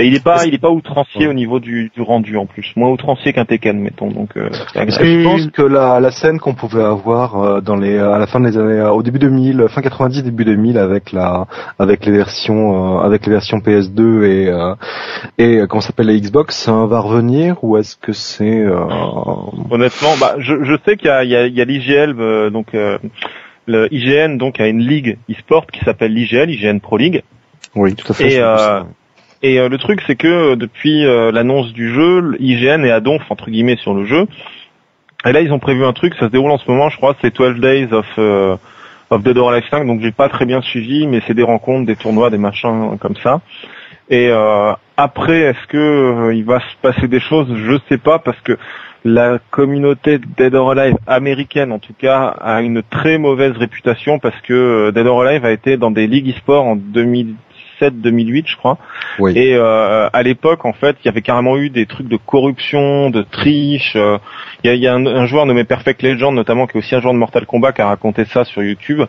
Et 0.00 0.06
il 0.06 0.14
est 0.14 0.22
pas, 0.22 0.46
il 0.46 0.54
est 0.54 0.58
pas 0.58 0.70
outrancier 0.70 1.26
au 1.26 1.32
niveau 1.32 1.58
du, 1.58 1.90
du 1.92 2.02
rendu 2.02 2.36
en 2.36 2.46
plus. 2.46 2.72
Moins 2.76 2.88
outrancier 2.88 3.32
qu'un 3.32 3.44
Tekken, 3.44 3.80
mettons. 3.80 4.06
Donc, 4.12 4.36
euh, 4.36 4.48
agréable. 4.76 4.92
que 4.96 5.04
je 5.04 5.18
Et- 5.18 5.24
pense 5.24 5.46
que 5.48 5.62
la, 5.62 5.98
la 5.98 6.12
scène 6.12 6.38
qu'on 6.38 6.54
pouvait 6.54 6.84
avoir 6.84 7.36
euh, 7.42 7.60
dans 7.60 7.74
les 7.74 7.98
à 7.98 8.16
la 8.16 8.28
fin 8.28 8.38
des 8.38 8.56
années 8.56 8.78
euh, 8.78 8.92
au 8.92 9.02
début 9.02 9.18
2000 9.18 9.66
fin 9.68 9.82
90 9.82 10.22
début 10.22 10.44
2000 10.44 10.78
avec 10.78 11.10
la 11.10 11.46
avec 11.80 12.06
les 12.06 12.12
versions 12.12 12.98
euh, 12.98 13.00
avec 13.00 13.26
les 13.26 13.32
versions 13.32 13.58
PS2 13.58 14.22
et 14.22 14.48
euh, 14.48 14.74
et 15.36 15.56
euh, 15.56 15.66
comment 15.66 15.80
ça 15.80 15.88
s'appelle 15.88 16.06
la 16.06 16.14
Xbox 16.16 16.68
hein, 16.68 16.86
va 16.86 17.00
revenir 17.00 17.56
ou 17.64 17.76
est-ce 17.76 17.96
que 17.96 18.12
c'est 18.12 18.60
euh, 18.66 18.84
Honnêtement, 19.68 20.10
bah, 20.20 20.36
je, 20.38 20.62
je 20.62 20.76
sais 20.84 20.96
qu'il 20.96 21.08
y 21.08 21.10
a, 21.10 21.24
il 21.24 21.30
y 21.30 21.34
a, 21.36 21.46
il 21.48 21.54
y 21.54 21.60
a 21.60 21.64
l'IGL, 21.64 22.14
euh, 22.20 22.50
donc 22.50 22.72
euh, 22.74 22.98
le 23.68 23.92
IGN, 23.92 24.36
donc 24.36 24.60
a 24.60 24.66
une 24.66 24.80
ligue 24.80 25.18
e-sport 25.30 25.66
qui 25.66 25.84
s'appelle 25.84 26.12
l'IGL, 26.12 26.50
IGN 26.50 26.80
Pro 26.80 26.96
League. 26.96 27.22
oui 27.76 27.94
tout 27.94 28.10
à 28.10 28.14
fait 28.14 28.32
Et, 28.32 28.40
euh. 28.40 28.82
Et 29.40 29.60
euh, 29.60 29.68
le 29.68 29.78
truc, 29.78 30.02
c'est 30.06 30.16
que 30.16 30.26
euh, 30.26 30.56
depuis 30.56 31.06
euh, 31.06 31.30
l'annonce 31.30 31.72
du 31.72 31.94
jeu, 31.94 32.36
l'IGN 32.40 32.84
est 32.84 32.90
à 32.90 33.00
donf 33.00 33.22
entre 33.30 33.50
guillemets 33.50 33.76
sur 33.76 33.94
le 33.94 34.04
jeu. 34.04 34.26
Et 35.24 35.32
là, 35.32 35.40
ils 35.40 35.52
ont 35.52 35.58
prévu 35.58 35.84
un 35.84 35.92
truc, 35.92 36.14
ça 36.14 36.26
se 36.26 36.30
déroule 36.32 36.50
en 36.50 36.58
ce 36.58 36.68
moment, 36.70 36.88
je 36.88 36.96
crois, 36.96 37.14
c'est 37.20 37.34
12 37.34 37.60
Days 37.60 37.92
of 37.92 38.06
euh, 38.18 38.56
of 39.10 39.22
Dead 39.22 39.36
or 39.38 39.50
Alive 39.50 39.64
5, 39.70 39.86
donc 39.86 40.00
j'ai 40.00 40.12
pas 40.12 40.28
très 40.28 40.44
bien 40.44 40.60
suivi, 40.60 41.06
mais 41.06 41.20
c'est 41.26 41.34
des 41.34 41.42
rencontres, 41.42 41.86
des 41.86 41.96
tournois, 41.96 42.30
des 42.30 42.38
machins 42.38 42.98
comme 42.98 43.16
ça. 43.16 43.40
Et 44.10 44.28
euh, 44.28 44.72
après, 44.96 45.40
est-ce 45.40 45.66
que 45.68 45.76
euh, 45.76 46.34
il 46.34 46.44
va 46.44 46.60
se 46.60 46.76
passer 46.82 47.08
des 47.08 47.20
choses? 47.20 47.48
Je 47.54 47.78
sais 47.88 47.98
pas, 47.98 48.18
parce 48.18 48.40
que 48.40 48.58
la 49.04 49.38
communauté 49.50 50.18
de 50.18 50.26
Dead 50.36 50.54
or 50.54 50.72
Alive 50.72 50.96
américaine, 51.06 51.72
en 51.72 51.78
tout 51.78 51.94
cas, 51.98 52.34
a 52.40 52.60
une 52.62 52.82
très 52.82 53.18
mauvaise 53.18 53.56
réputation 53.56 54.18
parce 54.18 54.38
que 54.42 54.52
euh, 54.52 54.92
Dead 54.92 55.06
or 55.06 55.22
Alive 55.22 55.44
a 55.44 55.50
été 55.52 55.76
dans 55.76 55.90
des 55.90 56.06
ligues 56.06 56.30
e-sport 56.30 56.64
en 56.64 56.76
2007-2008, 56.76 58.44
je 58.48 58.56
crois. 58.56 58.78
Oui. 59.18 59.32
Et 59.38 59.54
euh, 59.54 60.08
à 60.12 60.22
l'époque, 60.22 60.64
en 60.64 60.72
fait, 60.72 60.96
il 61.02 61.06
y 61.06 61.08
avait 61.08 61.22
carrément 61.22 61.56
eu 61.56 61.70
des 61.70 61.86
trucs 61.86 62.08
de 62.08 62.16
corruption, 62.16 63.10
de 63.10 63.22
triche. 63.22 63.94
euh, 63.96 64.18
Il 64.64 64.68
y 64.68 64.70
a, 64.70 64.74
il 64.74 64.80
y 64.82 64.86
a 64.88 64.94
un, 64.94 65.06
un 65.06 65.26
joueur 65.26 65.46
nommé 65.46 65.64
Perfect 65.64 66.02
Legend, 66.02 66.34
notamment, 66.34 66.66
qui 66.66 66.76
est 66.76 66.80
aussi 66.80 66.94
un 66.94 67.00
joueur 67.00 67.14
de 67.14 67.18
Mortal 67.18 67.46
Kombat, 67.46 67.72
qui 67.72 67.82
a 67.82 67.86
raconté 67.86 68.24
ça 68.24 68.44
sur 68.44 68.62
YouTube. 68.62 69.02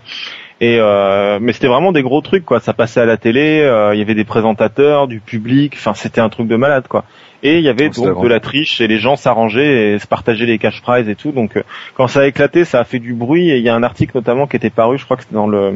Et 0.61 0.77
euh, 0.79 1.39
mais 1.41 1.53
c'était 1.53 1.67
vraiment 1.67 1.91
des 1.93 2.01
gros 2.01 2.21
trucs, 2.21 2.45
quoi. 2.45 2.59
Ça 2.59 2.73
passait 2.73 2.99
à 2.99 3.05
la 3.05 3.15
télé. 3.17 3.61
euh, 3.61 3.95
Il 3.95 3.99
y 3.99 4.01
avait 4.01 4.15
des 4.15 4.25
présentateurs, 4.25 5.07
du 5.07 5.19
public. 5.21 5.73
Enfin, 5.77 5.93
c'était 5.93 6.19
un 6.19 6.29
truc 6.29 6.47
de 6.47 6.55
malade, 6.57 6.87
quoi. 6.89 7.05
Et 7.43 7.57
il 7.59 7.63
y 7.63 7.69
avait 7.69 7.89
donc 7.89 8.21
de 8.21 8.27
la 8.27 8.41
triche 8.41 8.81
et 8.81 8.87
les 8.87 8.97
gens 8.97 9.15
s'arrangeaient 9.15 9.93
et 9.93 9.99
se 9.99 10.07
partageaient 10.07 10.45
les 10.45 10.57
cash 10.57 10.81
prizes 10.81 11.07
et 11.07 11.15
tout. 11.15 11.31
Donc 11.31 11.55
euh, 11.55 11.63
quand 11.95 12.07
ça 12.07 12.21
a 12.21 12.25
éclaté, 12.25 12.65
ça 12.65 12.81
a 12.81 12.83
fait 12.83 12.99
du 12.99 13.13
bruit. 13.13 13.49
Et 13.49 13.57
il 13.57 13.63
y 13.63 13.69
a 13.69 13.75
un 13.75 13.83
article 13.83 14.11
notamment 14.15 14.47
qui 14.47 14.57
était 14.57 14.69
paru, 14.69 14.97
je 14.97 15.05
crois 15.05 15.15
que 15.15 15.23
c'était 15.23 15.35
dans 15.35 15.47
le 15.47 15.75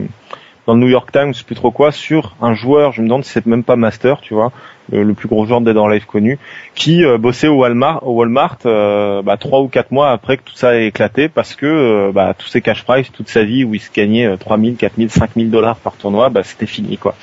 dans 0.66 0.74
le 0.74 0.80
New 0.80 0.88
York 0.88 1.12
Times, 1.12 1.34
je 1.34 1.40
sais 1.40 1.44
plus 1.44 1.56
trop 1.56 1.72
quoi, 1.72 1.92
sur 1.92 2.36
un 2.42 2.54
joueur, 2.54 2.94
je 2.94 3.02
me 3.02 3.08
demande 3.08 3.24
si 3.24 3.32
c'est 3.32 3.46
même 3.46 3.64
pas 3.64 3.76
Master, 3.76 4.22
tu 4.22 4.34
vois, 4.34 4.52
le, 4.92 5.14
plus 5.14 5.28
gros 5.28 5.46
joueur 5.46 5.62
de 5.62 5.66
Dead 5.66 5.78
or 5.78 5.90
connu, 6.08 6.40
qui 6.76 7.04
euh, 7.04 7.18
bossait 7.18 7.48
au 7.48 7.56
Walmart, 7.56 8.06
au 8.08 8.14
Walmart 8.14 8.58
euh, 8.66 9.22
bah, 9.22 9.38
trois 9.38 9.62
ou 9.62 9.68
quatre 9.68 9.92
mois 9.92 10.12
après 10.12 10.38
que 10.38 10.44
tout 10.44 10.56
ça 10.56 10.76
ait 10.76 10.88
éclaté, 10.88 11.30
parce 11.30 11.56
que 11.56 11.66
euh, 11.66 12.12
bah, 12.14 12.34
tous 12.38 12.48
ces 12.48 12.62
cash 12.62 12.84
prizes, 12.84 13.12
toute 13.12 13.30
sa 13.30 13.44
vie 13.44 13.64
où 13.64 13.74
il 13.74 13.80
se 13.80 13.92
gagnait 13.92 14.26
euh, 14.26 14.38
3000, 14.38 14.76
4000, 14.76 15.10
5000 15.10 15.52
dollars 15.52 15.78
par 15.78 15.94
tournoi, 15.94 16.30
bah, 16.30 16.44
c'était 16.44 16.66
fini, 16.66 16.98
quoi. 16.98 17.16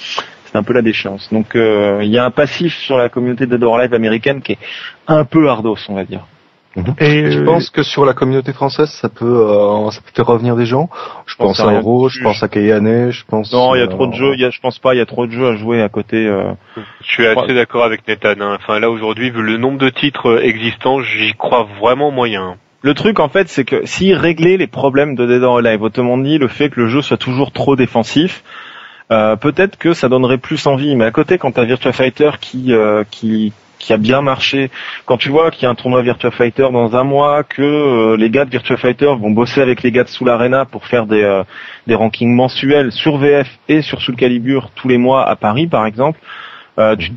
C'est 0.50 0.59
un 0.59 0.62
peu 0.64 0.72
la 0.72 0.83
déchéance. 0.83 1.33
Donc 1.33 1.55
euh, 1.55 2.00
il 2.03 2.11
y 2.11 2.18
a 2.18 2.24
un 2.24 2.31
passif 2.31 2.76
sur 2.76 2.96
la 2.96 3.09
communauté 3.09 3.46
de 3.46 3.53
Dead 3.53 3.62
or 3.62 3.79
Alive 3.79 3.94
américaine 3.94 4.42
qui 4.42 4.53
est 4.53 4.59
un 5.07 5.24
peu 5.24 5.48
hardos, 5.48 5.76
on 5.88 5.94
va 5.94 6.05
dire. 6.05 6.26
Et 6.77 7.31
Je 7.33 7.41
euh, 7.41 7.45
pense 7.45 7.69
que 7.71 7.83
sur 7.83 8.05
la 8.05 8.13
communauté 8.15 8.53
française, 8.53 8.91
ça 8.91 9.09
peut, 9.09 9.25
euh, 9.27 9.91
ça 9.91 10.01
peut 10.01 10.13
faire 10.15 10.27
revenir 10.27 10.55
des 10.55 10.67
gens. 10.67 10.89
Je 11.27 11.35
pense 11.35 11.59
à. 11.61 11.73
Euro, 11.73 12.09
je 12.09 12.23
pense 12.23 12.43
à 12.43 12.49
Kayane, 12.49 13.11
je 13.11 13.25
pense. 13.27 13.53
Non, 13.53 13.75
il 13.75 13.79
y 13.79 13.83
a 13.83 13.87
euh, 13.87 13.89
trop 13.89 14.07
de 14.07 14.15
jeux, 14.15 14.35
il 14.35 14.41
y 14.41 14.45
a, 14.45 14.51
je 14.51 14.61
pense 14.61 14.79
pas, 14.79 14.95
il 14.95 14.99
y 14.99 15.01
a 15.01 15.07
trop 15.07 15.27
de 15.27 15.33
jeux 15.33 15.49
à 15.49 15.57
jouer 15.57 15.83
à 15.83 15.89
côté. 15.89 16.27
euh, 16.27 16.53
Je 17.03 17.11
suis 17.11 17.27
assez 17.27 17.55
d'accord 17.55 17.85
avec 17.85 18.07
Nathan. 18.07 18.41
hein. 18.41 18.57
Enfin 18.61 18.79
là 18.79 18.89
aujourd'hui, 18.89 19.31
vu 19.31 19.43
le 19.43 19.57
nombre 19.57 19.79
de 19.79 19.89
titres 19.91 20.29
euh, 20.31 20.45
existants, 20.45 21.01
j'y 21.03 21.33
crois 21.35 21.67
vraiment 21.81 22.13
moyen. 22.13 22.57
Le 22.83 22.95
truc 22.95 23.19
en 23.19 23.29
fait, 23.29 23.49
c'est 23.49 23.65
que 23.65 23.85
s'ils 23.85 24.15
réglaient 24.15 24.57
les 24.57 24.67
problèmes 24.69 25.15
de 25.17 25.27
Dead 25.27 25.43
or 25.43 25.59
Alive, 25.59 25.83
autrement 25.83 26.17
dit 26.19 26.39
le 26.39 26.49
fait 26.49 26.71
que 26.71 26.81
le 26.81 26.89
jeu 26.89 27.03
soit 27.03 27.19
toujours 27.19 27.51
trop 27.53 27.75
défensif, 27.77 28.43
euh, 29.11 29.35
peut-être 29.37 29.77
que 29.77 29.93
ça 29.93 30.09
donnerait 30.09 30.39
plus 30.39 30.67
envie. 30.67 30.95
Mais 30.95 31.05
à 31.05 31.11
côté, 31.11 31.37
quand 31.37 31.51
t'as 31.51 31.65
Virtua 31.65 31.93
Fighter 31.93 32.31
qui 32.41 32.73
euh, 32.73 33.03
qui 33.11 33.53
qui 33.81 33.93
a 33.93 33.97
bien 33.97 34.23
marché, 34.23 34.71
quand 35.07 35.16
tu 35.16 35.31
vois 35.31 35.51
qu'il 35.51 35.64
y 35.64 35.66
a 35.66 35.71
un 35.71 35.75
tournoi 35.75 36.03
Virtua 36.03 36.31
Fighter 36.31 36.69
dans 36.71 36.95
un 36.95 37.03
mois, 37.03 37.43
que 37.43 37.62
euh, 37.62 38.16
les 38.16 38.31
gars 38.31 38.45
de 38.45 38.51
Virtua 38.51 38.77
Fighter 38.77 39.07
vont 39.19 39.31
bosser 39.33 39.61
avec 39.61 39.83
les 39.83 39.90
gars 39.90 40.05
de 40.05 40.09
Soul 40.09 40.29
Arena 40.31 40.66
pour 40.66 40.87
faire 40.87 41.07
des 41.07 41.23
euh, 41.25 41.43
des 41.88 41.97
rankings 41.97 42.33
mensuels 42.33 42.93
sur 42.93 43.16
VF 43.16 43.49
et 43.69 43.83
sur 43.83 44.01
Soul 44.01 44.14
Calibur 44.14 44.71
tous 44.77 44.87
les 44.87 44.99
mois 44.99 45.27
à 45.29 45.35
Paris, 45.35 45.66
par 45.66 45.87
exemple. 45.87 46.21
Euh, 46.79 46.95
tu- 46.95 47.11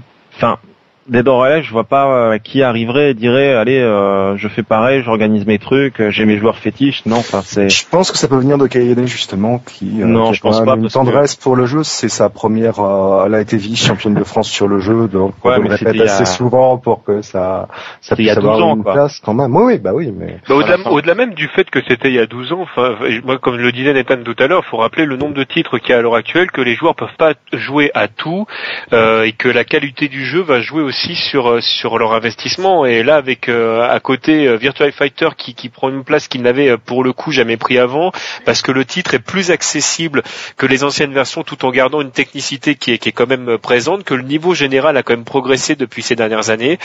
Dead 1.08 1.28
or 1.28 1.44
Alive, 1.44 1.66
je 1.66 1.72
vois 1.72 1.84
pas 1.84 2.08
euh, 2.08 2.38
qui 2.38 2.64
arriverait 2.64 3.12
et 3.12 3.14
dirait 3.14 3.54
allez, 3.54 3.78
euh, 3.80 4.38
je 4.38 4.48
fais 4.48 4.64
pareil, 4.64 5.04
j'organise 5.04 5.46
mes 5.46 5.60
trucs, 5.60 6.00
euh, 6.00 6.12
j'ai 6.12 6.24
mes 6.24 6.38
joueurs 6.38 6.58
fétiches. 6.58 7.06
Non, 7.06 7.18
enfin 7.18 7.42
c'est 7.44 7.70
Je 7.70 7.86
pense 7.90 8.10
que 8.10 8.18
ça 8.18 8.30
peut 8.30 8.38
venir 8.38 8.58
de 8.58 8.68
Kayane 8.68 9.06
justement, 9.06 9.60
qui, 9.60 10.02
euh, 10.02 10.06
Non, 10.06 10.26
qui 10.26 10.30
a 10.30 10.34
je 10.34 10.42
pense 10.42 10.64
pas, 10.64 10.76
une 10.76 10.88
que- 10.88 10.94
tendresse 10.94 11.36
pour 11.36 11.58
le 11.58 11.66
jeu. 11.66 11.84
C'est 11.84 12.08
sa 12.08 12.30
première, 12.30 12.80
euh, 12.80 13.26
elle 13.26 13.36
a 13.36 13.42
été 13.42 13.58
vice 13.58 13.86
championne 13.86 14.14
de 14.14 14.24
France 14.24 14.48
sur 14.50 14.70
le 14.70 14.80
jeu, 14.80 15.10
donc 15.10 15.34
Ouais, 15.44 15.56
on 15.58 15.64
le 15.64 15.70
répète 15.76 16.00
a- 16.00 16.04
assez 16.06 16.26
souvent 16.26 16.78
pour 16.78 17.04
que 17.04 17.22
ça, 17.22 17.68
ça 18.00 18.16
C'était 18.16 18.22
il 18.24 18.26
y 18.26 18.28
puisse 18.30 18.38
a 18.38 18.42
12 18.42 18.50
avoir 18.52 18.68
ans, 18.68 18.76
une 18.78 18.84
quoi. 18.84 18.94
place 18.94 19.20
quand 19.20 19.34
même. 19.34 19.54
Oui, 19.54 19.64
oui, 19.74 19.80
bah 19.80 19.92
oui, 19.94 20.10
mais 20.18 20.38
Bah, 20.48 20.56
au-delà, 20.56 20.78
au-delà 20.90 21.16
même 21.16 21.34
du 21.34 21.50
fait 21.50 21.70
que 21.70 21.80
c'était 21.86 22.08
il 22.08 22.16
y 22.16 22.20
a 22.20 22.28
12 22.28 22.54
ans, 22.54 22.62
enfin, 22.62 22.96
moi, 23.26 23.38
comme 23.40 23.58
le 23.58 23.74
disait 23.74 23.94
Nathan 23.94 24.24
tout 24.24 24.36
à 24.40 24.48
l'heure, 24.48 24.64
faut 24.64 24.78
rappeler 24.78 25.06
le 25.06 25.18
nombre 25.18 25.34
de 25.34 25.44
titres 25.44 25.80
qu'il 25.80 25.90
y 25.90 25.94
a 25.94 25.98
à 25.98 26.02
l'heure 26.02 26.16
actuelle, 26.16 26.50
que 26.50 26.62
les 26.62 26.76
joueurs 26.76 26.96
peuvent 26.96 27.10
pas 27.18 27.34
jouer 27.52 27.92
à 27.94 28.08
tout, 28.08 28.46
euh, 28.94 29.24
et 29.24 29.34
que 29.34 29.50
la 29.50 29.66
qualité 29.66 30.08
du 30.08 30.24
jeu 30.24 30.40
va 30.42 30.62
jouer 30.62 30.82
aussi 30.82 30.93
sur 30.94 31.50
euh, 31.50 31.62
sur 31.62 31.98
leur 31.98 32.14
investissement. 32.14 32.86
Et 32.86 33.04
là, 33.04 33.16
avec 33.16 33.50
euh, 33.50 33.88
à 33.88 34.00
côté 34.00 34.48
euh, 34.48 34.56
Virtua 34.56 34.92
Fighter 34.92 35.30
qui, 35.38 35.70
prend 35.70 35.90
une 35.90 36.04
place 36.04 36.28
qu'il 36.28 36.42
n'avait 36.42 36.78
pour 36.78 37.04
le 37.04 37.14
coup 37.14 37.32
jamais 37.32 37.58
pris 37.58 37.78
avant, 37.78 38.12
parce 38.46 38.62
que 38.62 38.72
le 38.72 38.86
titre 38.86 39.14
est 39.14 39.20
plus 39.20 39.52
accessible 39.52 40.24
que 40.58 40.66
les 40.66 40.84
anciennes 40.84 41.14
versions, 41.14 41.44
tout 41.44 41.66
en 41.66 41.72
gardant 41.72 42.02
une 42.02 42.12
technicité 42.12 42.76
qui 42.76 42.92
est, 42.92 42.98
qui 42.98 43.10
est 43.10 43.14
quand 43.14 43.28
même 43.28 43.58
présente, 43.58 44.04
que 44.04 44.14
le 44.14 44.24
niveau 44.24 44.54
général 44.54 44.98
a 44.98 45.04
quand 45.04 45.14
même 45.14 45.26
progressé 45.26 45.76
depuis 45.76 46.02
ces 46.02 46.16
dernières 46.16 46.50
années. 46.50 46.78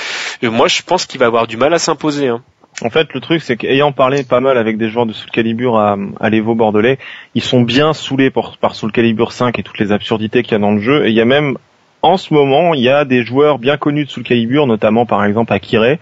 Et 0.43 0.49
moi, 0.49 0.69
je 0.69 0.83
pense 0.83 1.07
qu'il 1.07 1.21
va 1.21 1.27
avoir 1.27 1.47
du 1.47 1.57
mal 1.57 1.75
à 1.75 1.79
s'imposer. 1.79 2.29
Hein. 2.29 2.43
En 2.83 2.91
fait, 2.91 3.13
le 3.13 3.21
truc, 3.21 3.43
c'est 3.43 3.57
qu'ayant 3.57 3.93
parlé 3.93 4.23
pas 4.23 4.41
mal 4.41 4.57
avec 4.57 4.79
des 4.79 4.89
joueurs 4.89 5.07
de 5.07 5.13
Soul 5.13 5.31
Calibur 5.31 5.79
à, 5.79 5.97
à 6.21 6.31
l'Evo 6.31 6.55
bordelais, 6.55 6.99
ils 7.35 7.43
sont 7.43 7.63
bien 7.63 7.93
saoulés 7.93 8.31
par, 8.31 8.57
par 8.59 8.75
Soul 8.75 8.93
Calibur 8.93 9.33
5 9.33 9.59
et 9.59 9.63
toutes 9.63 9.79
les 9.79 9.91
absurdités 9.91 10.43
qu'il 10.43 10.53
y 10.53 10.55
a 10.55 10.59
dans 10.61 10.73
le 10.73 10.81
jeu. 10.81 11.07
Et 11.07 11.11
il 11.11 11.15
y 11.15 11.21
a 11.21 11.25
même, 11.25 11.59
en 12.03 12.17
ce 12.17 12.33
moment, 12.33 12.75
il 12.75 12.83
y 12.83 12.89
a 12.89 13.05
des 13.05 13.25
joueurs 13.25 13.59
bien 13.59 13.77
connus 13.77 14.05
de 14.05 14.11
Soul 14.11 14.23
Calibur, 14.25 14.67
notamment 14.67 15.07
par 15.07 15.25
exemple 15.25 15.53
Akire, 15.53 15.97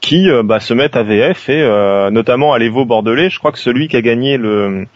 qui 0.00 0.28
euh, 0.30 0.42
bah, 0.42 0.60
se 0.60 0.74
mettent 0.74 0.96
à 0.96 1.02
VF 1.02 1.48
et 1.48 1.60
euh, 1.62 2.10
notamment 2.10 2.52
à 2.52 2.58
l'Evo 2.58 2.84
bordelais. 2.84 3.30
Je 3.30 3.38
crois 3.38 3.52
que 3.52 3.58
celui 3.58 3.88
qui 3.88 3.96
a 3.96 4.02
gagné 4.02 4.36
le 4.36 4.86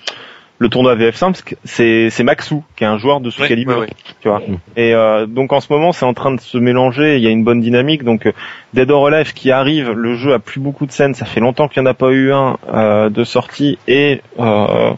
le 0.59 0.69
tournoi 0.69 0.95
VF5, 0.95 1.57
c'est 1.65 2.11
c'est 2.11 2.23
Maxou, 2.23 2.63
qui 2.77 2.85
est 2.85 2.87
un 2.87 2.97
joueur 2.97 3.21
de 3.21 3.29
Soul 3.29 3.43
Ouais, 3.43 3.49
Calibur. 3.49 3.75
ouais, 3.79 3.87
ouais. 3.87 3.91
Tu 4.21 4.29
vois. 4.29 4.41
Et 4.77 4.95
euh, 4.95 5.27
donc 5.27 5.53
en 5.53 5.59
ce 5.61 5.71
moment, 5.73 5.91
c'est 5.91 6.07
en 6.07 6.15
train 6.15 6.33
de 6.33 6.41
se 6.41 6.57
mélanger. 6.59 7.17
Il 7.17 7.23
y 7.23 7.27
a 7.27 7.31
une 7.31 7.43
bonne 7.43 7.61
dynamique. 7.61 8.05
Donc 8.05 8.27
euh, 8.27 8.33
Dead 8.73 8.89
or 8.91 9.09
Alive 9.09 9.33
qui 9.35 9.51
arrive, 9.51 9.91
le 9.91 10.15
jeu 10.15 10.33
a 10.33 10.39
plus 10.39 10.61
beaucoup 10.61 10.87
de 10.87 10.93
scènes. 10.93 11.15
Ça 11.15 11.25
fait 11.27 11.41
longtemps 11.41 11.67
qu'il 11.67 11.83
n'y 11.83 11.89
en 11.89 11.91
a 11.91 11.95
pas 11.95 12.11
eu 12.11 12.33
un 12.33 12.57
euh, 12.73 13.11
de 13.11 13.25
sortie 13.25 13.79
et 13.89 14.21
euh, 14.39 14.93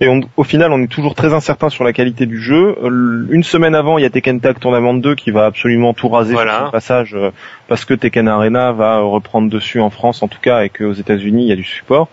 Et 0.00 0.08
on- 0.08 0.20
au 0.36 0.44
final, 0.44 0.72
on 0.72 0.82
est 0.82 0.88
toujours 0.88 1.14
très 1.14 1.32
incertain 1.32 1.70
sur 1.70 1.82
la 1.82 1.92
qualité 1.94 2.26
du 2.26 2.40
jeu. 2.40 2.76
Euh, 2.82 3.26
Une 3.30 3.42
semaine 3.42 3.74
avant, 3.74 3.96
il 3.96 4.02
y 4.02 4.04
a 4.04 4.10
Tekken 4.10 4.40
Tag 4.40 4.58
Tournament 4.58 4.92
2 4.94 5.14
qui 5.14 5.30
va 5.30 5.46
absolument 5.46 5.94
tout 5.94 6.08
raser 6.10 6.34
Voilà. 6.34 6.56
sur 6.56 6.64
son 6.66 6.70
passage 6.72 7.14
euh, 7.14 7.30
parce 7.66 7.84
que 7.86 7.94
Tekken 7.94 8.28
Arena 8.28 8.72
va 8.72 8.98
reprendre 9.00 9.48
dessus 9.50 9.80
en 9.80 9.88
France 9.88 10.22
en 10.22 10.28
tout 10.28 10.40
cas 10.40 10.62
et 10.64 10.68
qu'aux 10.68 10.92
États-Unis 10.92 11.44
il 11.44 11.48
y 11.48 11.52
a 11.52 11.56
du 11.56 11.64
support. 11.64 12.08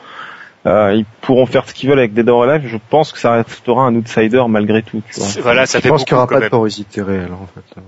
Euh, 0.65 0.93
ils 0.95 1.03
pourront 1.19 1.45
faire 1.45 1.67
ce 1.67 1.73
qu'ils 1.73 1.89
veulent 1.89 1.99
avec 1.99 2.13
Dead 2.13 2.29
or 2.29 2.43
Alive. 2.43 2.69
Je 2.69 2.77
pense 2.89 3.11
que 3.11 3.19
ça 3.19 3.33
restera 3.33 3.81
un 3.83 3.93
outsider 3.95 4.43
malgré 4.47 4.81
tout. 4.81 5.01
Tu 5.13 5.19
vois. 5.19 5.27
Voilà, 5.41 5.65
ça 5.65 5.79
Je 5.79 5.83
fait 5.83 5.89
pense 5.89 6.05
qu'il 6.05 6.13
n'y 6.13 6.19
aura 6.19 6.27
pas 6.27 6.39
de 6.39 6.47
porosité 6.47 7.01
réelle 7.01 7.33
en 7.33 7.47
fait. 7.53 7.81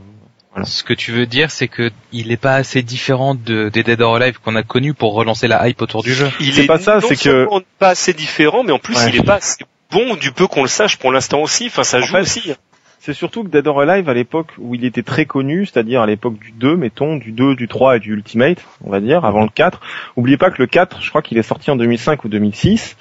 Ce 0.66 0.84
que 0.84 0.94
tu 0.94 1.12
veux 1.12 1.26
dire, 1.26 1.52
c'est 1.52 1.68
que 1.70 1.90
il 2.14 2.32
est 2.34 2.38
pas 2.38 2.56
assez 2.56 2.82
différent 2.82 3.34
de, 3.36 3.70
des 3.70 3.84
Dead 3.84 4.02
or 4.02 4.16
Alive 4.18 4.40
qu'on 4.42 4.56
a 4.56 4.64
connus 4.64 4.94
pour 4.94 5.14
relancer 5.14 5.48
la 5.50 5.68
hype 5.70 5.82
autour 5.82 6.02
du 6.04 6.14
jeu. 6.14 6.28
Il 6.42 6.54
C'est 6.54 6.64
est 6.64 6.68
pas 6.68 6.80
ça, 6.80 6.96
non 6.96 7.02
c'est 7.08 7.16
que- 7.22 7.48
pas 7.80 7.90
assez 7.90 8.14
différent, 8.14 8.64
mais 8.64 8.72
en 8.74 8.80
plus 8.80 8.96
Ouais. 8.96 9.10
il 9.10 9.18
est 9.18 9.24
pas 9.26 9.36
assez 9.36 9.64
bon 9.92 10.16
du 10.16 10.32
peu 10.32 10.48
qu'on 10.48 10.62
le 10.64 10.68
sache 10.68 10.98
pour 10.98 11.12
l'instant 11.12 11.42
aussi. 11.42 11.68
Enfin, 11.68 11.84
ça 11.84 11.98
En 12.00 12.02
joue 12.02 12.14
fait, 12.16 12.22
aussi. 12.22 12.54
C'est 13.00 13.14
surtout 13.14 13.44
que 13.44 13.50
Dead 13.50 13.68
or 13.68 13.82
Alive, 13.82 14.10
à 14.10 14.16
l'époque 14.16 14.48
où 14.58 14.74
il 14.74 14.84
était 14.84 15.04
très 15.04 15.26
connu, 15.26 15.66
c'est-à-dire 15.68 16.02
à 16.02 16.08
l'époque 16.08 16.40
du 16.40 16.52
2, 16.52 16.76
mettons, 16.76 17.18
du 17.18 17.32
2, 17.32 17.56
du 17.56 17.68
3 17.68 17.98
et 17.98 18.00
du 18.00 18.14
Ultimate, 18.14 18.58
on 18.84 18.90
va 18.90 19.00
dire, 19.00 19.26
avant 19.26 19.44
le 19.44 19.50
4. 19.50 19.80
Oubliez 20.16 20.38
pas 20.38 20.50
que 20.50 20.60
le 20.60 20.66
4, 20.66 21.02
je 21.04 21.10
crois 21.10 21.22
qu'il 21.22 21.38
est 21.38 21.44
sorti 21.44 21.70
en 21.70 21.76
2005 21.76 22.24
ou 22.24 22.30
2006. 22.30 22.98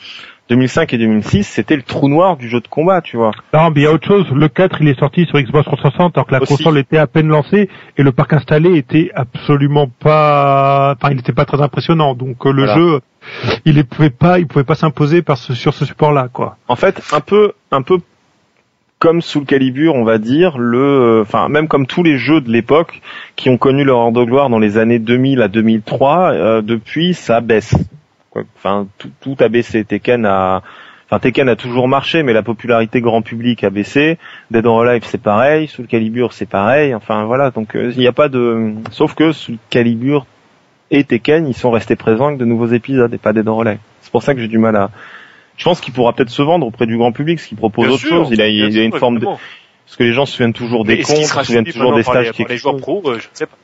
2005 0.50 0.92
et 0.92 0.98
2006, 0.98 1.44
c'était 1.44 1.74
le 1.74 1.80
trou 1.80 2.10
noir 2.10 2.36
du 2.36 2.50
jeu 2.50 2.60
de 2.60 2.68
combat, 2.68 3.00
tu 3.00 3.16
vois. 3.16 3.30
Non, 3.54 3.70
mais 3.70 3.80
il 3.80 3.82
y 3.84 3.86
a 3.86 3.92
autre 3.92 4.06
chose. 4.06 4.26
Le 4.30 4.46
4, 4.48 4.76
il 4.82 4.88
est 4.88 4.98
sorti 5.00 5.24
sur 5.24 5.40
Xbox 5.40 5.64
360 5.64 6.18
alors 6.18 6.26
que 6.26 6.32
la 6.34 6.42
Aussi. 6.42 6.54
console 6.58 6.76
était 6.76 6.98
à 6.98 7.06
peine 7.06 7.28
lancée 7.28 7.70
et 7.96 8.02
le 8.02 8.12
parc 8.12 8.34
installé 8.34 8.76
était 8.76 9.10
absolument 9.14 9.88
pas, 9.88 10.96
enfin, 11.00 11.12
il 11.12 11.16
n'était 11.16 11.32
pas 11.32 11.46
très 11.46 11.62
impressionnant. 11.62 12.14
Donc 12.14 12.44
euh, 12.44 12.52
le 12.52 12.64
Voilà. 12.66 12.74
jeu, 12.78 13.00
il 13.64 13.76
ne 13.76 13.82
pouvait 13.82 14.10
pas, 14.10 14.74
s'imposer 14.74 15.22
sur 15.54 15.74
ce 15.74 15.84
support-là. 15.84 16.28
En 16.68 16.76
fait, 16.76 17.00
un 17.12 17.20
peu, 17.20 17.52
comme 18.98 19.20
Soul 19.20 19.44
Calibur, 19.44 19.94
on 19.94 20.04
va 20.04 20.18
dire, 20.18 20.56
le, 20.56 21.24
même 21.50 21.68
comme 21.68 21.86
tous 21.86 22.02
les 22.02 22.16
jeux 22.16 22.40
de 22.40 22.50
l'époque 22.50 23.02
qui 23.36 23.50
ont 23.50 23.58
connu 23.58 23.84
leur 23.84 23.98
heure 23.98 24.12
de 24.12 24.24
gloire 24.24 24.48
dans 24.48 24.58
les 24.58 24.78
années 24.78 24.98
2000 24.98 25.42
à 25.42 25.48
2003, 25.48 26.32
euh, 26.32 26.62
depuis, 26.62 27.14
ça 27.14 27.40
baisse. 27.40 27.76
Enfin, 28.56 28.86
tout, 29.20 29.36
a 29.40 29.48
baissé. 29.48 29.84
Tekken 29.84 30.24
a, 30.24 30.62
toujours 31.56 31.86
marché, 31.86 32.22
mais 32.22 32.32
la 32.32 32.42
popularité 32.42 33.00
grand 33.00 33.22
public 33.22 33.62
a 33.62 33.70
baissé. 33.70 34.18
Dead 34.50 34.64
or 34.64 34.82
Alive, 34.82 35.04
c'est 35.04 35.20
pareil. 35.20 35.68
Soul 35.68 35.86
Calibur, 35.86 36.32
c'est 36.32 36.48
pareil. 36.48 36.94
Enfin, 36.94 37.24
voilà. 37.24 37.50
Donc, 37.50 37.76
euh, 37.76 37.92
il 37.92 37.98
n'y 37.98 38.08
a 38.08 38.12
pas 38.12 38.28
de, 38.28 38.72
sauf 38.90 39.14
que 39.14 39.32
Soul 39.32 39.58
Calibur 39.70 40.26
et 40.90 41.04
Tekken, 41.04 41.46
ils 41.48 41.54
sont 41.54 41.70
restés 41.70 41.96
présents 41.96 42.26
avec 42.26 42.38
de 42.38 42.44
nouveaux 42.44 42.66
épisodes 42.68 43.12
et 43.12 43.18
pas 43.18 43.32
or 43.46 43.62
Alive. 43.62 43.78
C'est 44.02 44.12
pour 44.12 44.22
ça 44.22 44.34
que 44.34 44.40
j'ai 44.40 44.48
du 44.48 44.58
mal 44.58 44.76
à, 44.76 44.90
je 45.56 45.64
pense 45.64 45.80
qu'il 45.80 45.92
pourra 45.94 46.12
peut-être 46.12 46.30
se 46.30 46.42
vendre 46.42 46.66
auprès 46.66 46.86
du 46.86 46.96
grand 46.98 47.12
public, 47.12 47.40
ce 47.40 47.48
qui 47.48 47.54
propose 47.54 47.86
Bien 47.86 47.94
autre 47.94 48.00
sûr, 48.02 48.10
chose. 48.24 48.28
Il 48.32 48.40
a, 48.40 48.48
il 48.48 48.78
a 48.78 48.82
une 48.82 48.92
forme 48.92 49.18
de, 49.18 49.24
parce 49.24 49.96
que 49.98 50.02
les 50.04 50.12
gens 50.12 50.26
se 50.26 50.32
souviennent 50.32 50.52
toujours 50.52 50.84
des 50.84 50.96
Mais 50.96 51.02
comptes, 51.02 51.16
qu'il 51.16 51.26
se 51.26 51.42
souviennent 51.44 51.64
toujours 51.64 51.92
des 51.92 51.98
maintenant 51.98 52.12
par 52.12 52.22
les- 52.22 52.28
stages 52.28 52.36
par 52.38 52.48
les 52.48 52.54
qui 52.56 52.60
joueurs 52.60 52.76
pro, 52.76 53.02
euh, 53.06 53.18
je 53.18 53.26
ne 53.28 53.30
sais 53.34 53.46
pas. 53.46 53.56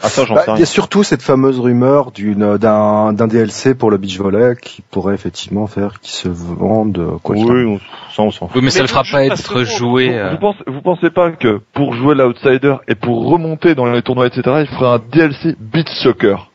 Ah 0.00 0.08
ça, 0.08 0.24
j'en 0.24 0.36
Bah, 0.36 0.44
sais 0.44 0.52
il 0.54 0.60
y 0.60 0.62
a 0.62 0.66
surtout 0.66 1.02
cette 1.02 1.22
fameuse 1.22 1.58
rumeur 1.58 2.12
d'une 2.12 2.56
d'un 2.56 3.12
d'un 3.12 3.26
DLC 3.26 3.74
pour 3.74 3.90
le 3.90 3.96
beach 3.96 4.16
volley 4.16 4.54
qui 4.62 4.80
pourrait 4.80 5.14
effectivement 5.14 5.66
faire 5.66 5.98
qu'il 6.00 6.12
se 6.12 6.28
vende 6.28 6.98
euh, 6.98 7.18
quoi. 7.20 7.34
Oui, 7.34 7.64
on- 7.66 7.80
ça 8.14 8.22
on 8.22 8.30
s'en 8.30 8.46
fout. 8.46 8.54
Oui, 8.56 8.62
mais 8.62 8.70
ça 8.70 8.82
le 8.82 8.86
fera 8.86 9.02
pas 9.02 9.24
être 9.24 9.64
joué. 9.64 10.10
Vous, 10.10 10.14
euh, 10.14 10.30
vous 10.30 10.38
pensez, 10.38 10.58
vous 10.68 10.80
pensez 10.82 11.10
pas 11.10 11.32
que 11.32 11.60
pour 11.74 11.94
jouer 11.94 12.14
l'outsider 12.14 12.76
et 12.86 12.94
pour 12.94 13.26
remonter 13.28 13.74
dans 13.74 13.86
les 13.90 14.00
tournois, 14.02 14.28
etc., 14.28 14.42
il 14.60 14.66
ferait 14.68 14.86
un 14.86 14.98
DLC 15.00 15.56
Beat 15.58 15.88
Soccer? 15.88 16.47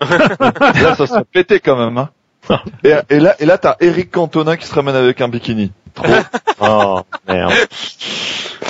Là, 0.80 0.94
ça 0.96 1.06
serait 1.06 1.24
pété 1.32 1.60
quand 1.60 1.76
même. 1.76 1.96
Hein. 1.98 2.10
Et, 2.84 2.92
et 3.10 3.18
là, 3.18 3.34
et 3.40 3.44
là, 3.46 3.58
t'as 3.58 3.74
Eric 3.80 4.10
Cantona 4.12 4.56
qui 4.56 4.66
se 4.66 4.74
ramène 4.74 4.94
avec 4.94 5.20
un 5.20 5.28
bikini. 5.28 5.72
Trop. 5.94 6.06
Oh, 6.58 7.00
merde. 7.28 7.52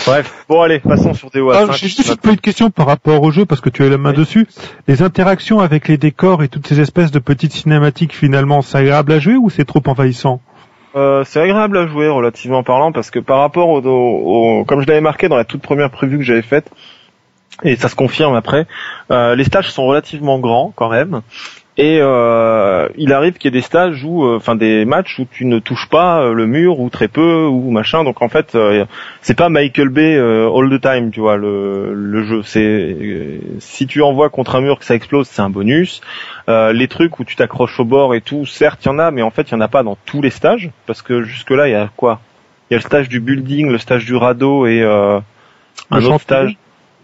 Bref, 0.06 0.44
bon 0.48 0.62
allez, 0.62 0.80
passons 0.80 1.14
sur 1.14 1.30
DOA 1.30 1.56
Ah, 1.56 1.66
5. 1.66 1.72
J'ai 1.76 1.86
juste 1.88 2.08
une 2.08 2.16
petite 2.16 2.40
question 2.40 2.70
par 2.70 2.86
rapport 2.86 3.22
au 3.22 3.30
jeu 3.30 3.44
parce 3.44 3.60
que 3.60 3.70
tu 3.70 3.84
as 3.84 3.88
la 3.88 3.96
main 3.98 4.10
Oui. 4.10 4.16
dessus. 4.16 4.46
Les 4.88 5.02
interactions 5.02 5.60
avec 5.60 5.86
les 5.88 5.98
décors 5.98 6.42
et 6.42 6.48
toutes 6.48 6.66
ces 6.66 6.80
espèces 6.80 7.10
de 7.12 7.18
petites 7.20 7.52
cinématiques 7.52 8.12
finalement, 8.14 8.60
c'est 8.62 8.78
agréable 8.78 9.12
à 9.12 9.18
jouer 9.20 9.36
ou 9.36 9.50
c'est 9.50 9.64
trop 9.64 9.82
envahissant? 9.86 10.40
Euh, 10.96 11.22
c'est 11.26 11.40
agréable 11.40 11.78
à 11.78 11.86
jouer 11.86 12.08
relativement 12.08 12.62
parlant 12.62 12.90
parce 12.90 13.10
que 13.10 13.18
par 13.20 13.38
rapport 13.40 13.68
au, 13.68 13.80
au- 13.80 14.60
au- 14.60 14.64
comme 14.64 14.80
je 14.82 14.86
l'avais 14.86 15.00
marqué 15.00 15.28
dans 15.28 15.36
la 15.36 15.44
toute 15.44 15.62
première 15.62 15.90
prévue 15.90 16.18
que 16.18 16.24
j'avais 16.24 16.42
faite 16.42 16.70
et 17.62 17.76
ça 17.76 17.88
se 17.88 17.96
confirme 17.96 18.34
après, 18.34 18.66
euh, 19.10 19.34
les 19.34 19.44
stages 19.44 19.70
sont 19.70 19.86
relativement 19.86 20.38
grands 20.38 20.72
quand 20.74 20.90
même. 20.90 21.22
Et 21.78 21.98
euh, 22.00 22.88
il 22.96 23.12
arrive 23.12 23.34
qu'il 23.34 23.52
y 23.52 23.54
ait 23.54 23.60
des 23.60 23.64
stages 23.64 24.02
où, 24.02 24.24
euh, 24.24 24.36
enfin 24.36 24.54
des 24.56 24.86
matchs 24.86 25.18
où 25.18 25.26
tu 25.30 25.44
ne 25.44 25.58
touches 25.58 25.90
pas 25.90 26.22
euh, 26.22 26.32
le 26.32 26.46
mur 26.46 26.80
ou 26.80 26.88
très 26.88 27.06
peu 27.06 27.44
ou 27.44 27.70
machin. 27.70 28.02
Donc 28.02 28.22
en 28.22 28.30
fait 28.30 28.54
euh, 28.54 28.86
c'est 29.20 29.36
pas 29.36 29.50
Michael 29.50 29.90
Bay 29.90 30.16
euh, 30.16 30.50
all 30.50 30.70
the 30.70 30.80
time 30.80 31.10
tu 31.10 31.20
vois 31.20 31.36
le, 31.36 31.92
le 31.92 32.24
jeu. 32.24 32.40
C'est 32.42 32.64
euh, 32.64 33.40
si 33.58 33.86
tu 33.86 34.00
envoies 34.00 34.30
contre 34.30 34.56
un 34.56 34.62
mur 34.62 34.78
que 34.78 34.86
ça 34.86 34.94
explose 34.94 35.28
c'est 35.28 35.42
un 35.42 35.50
bonus. 35.50 36.00
Euh, 36.48 36.72
les 36.72 36.88
trucs 36.88 37.20
où 37.20 37.24
tu 37.24 37.36
t'accroches 37.36 37.78
au 37.78 37.84
bord 37.84 38.14
et 38.14 38.22
tout, 38.22 38.46
certes 38.46 38.82
il 38.86 38.88
y 38.88 38.90
en 38.90 38.98
a, 38.98 39.10
mais 39.10 39.20
en 39.20 39.30
fait 39.30 39.50
il 39.50 39.52
y 39.52 39.54
en 39.56 39.60
a 39.60 39.68
pas 39.68 39.82
dans 39.82 39.98
tous 40.06 40.22
les 40.22 40.30
stages, 40.30 40.70
parce 40.86 41.02
que 41.02 41.24
jusque 41.24 41.50
là 41.50 41.68
il 41.68 41.72
y 41.72 41.74
a 41.74 41.90
quoi? 41.94 42.20
Il 42.70 42.74
y 42.74 42.76
a 42.76 42.78
le 42.78 42.84
stage 42.84 43.10
du 43.10 43.20
building, 43.20 43.70
le 43.70 43.76
stage 43.76 44.06
du 44.06 44.16
radeau 44.16 44.66
et 44.66 44.80
euh, 44.80 45.20
un 45.90 46.04
autre 46.06 46.22
stage, 46.22 46.56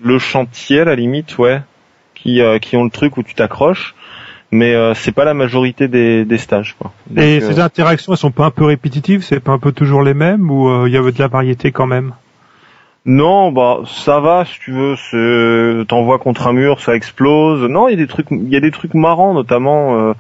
le 0.03 0.19
chantier 0.19 0.81
à 0.81 0.85
la 0.85 0.95
limite, 0.95 1.39
ouais, 1.39 1.61
qui 2.15 2.41
euh, 2.41 2.59
qui 2.59 2.77
ont 2.77 2.85
le 2.85 2.91
truc 2.91 3.17
où 3.17 3.23
tu 3.23 3.35
t'accroches, 3.35 3.95
mais 4.51 4.75
euh, 4.75 4.95
c'est 4.95 5.13
pas 5.13 5.25
la 5.25 5.35
majorité 5.35 5.89
des, 5.89 6.25
des 6.25 6.39
stages 6.39 6.77
quoi. 6.79 6.93
Donc, 7.09 7.25
Et 7.25 7.39
euh, 7.43 7.49
ces 7.53 7.61
interactions, 7.61 8.13
elles 8.13 8.19
sont 8.19 8.31
pas 8.31 8.47
un 8.47 8.51
peu 8.51 8.65
répétitives 8.65 9.23
C'est 9.23 9.41
pas 9.41 9.53
un 9.53 9.59
peu 9.59 9.73
toujours 9.73 10.03
les 10.03 10.15
mêmes 10.15 10.51
ou 10.51 10.69
euh, 10.69 10.85
il 10.89 10.93
y 10.95 10.97
avait 10.97 11.13
de 11.13 11.19
la 11.19 11.29
variété 11.29 11.73
quand 11.73 11.87
même? 11.87 12.13
Non, 13.05 13.51
bah 13.51 13.79
ça 13.87 14.21
va 14.21 14.45
si 14.45 14.61
tu 14.61 14.71
veux. 14.73 15.85
T'envoies 15.87 16.19
contre 16.21 16.47
un 16.47 16.53
mur, 16.53 16.81
ça 16.81 16.95
explose. 16.95 17.63
Non, 17.69 17.89
il 17.89 17.93
y 17.93 17.95
a 17.95 17.97
des 17.97 18.07
trucs, 18.07 18.29
il 18.31 18.49
y 18.49 18.57
a 18.57 18.61
des 18.61 18.71
trucs 18.71 18.95
marrants 18.95 19.35
notamment. 19.35 19.99
euh, 19.99 20.13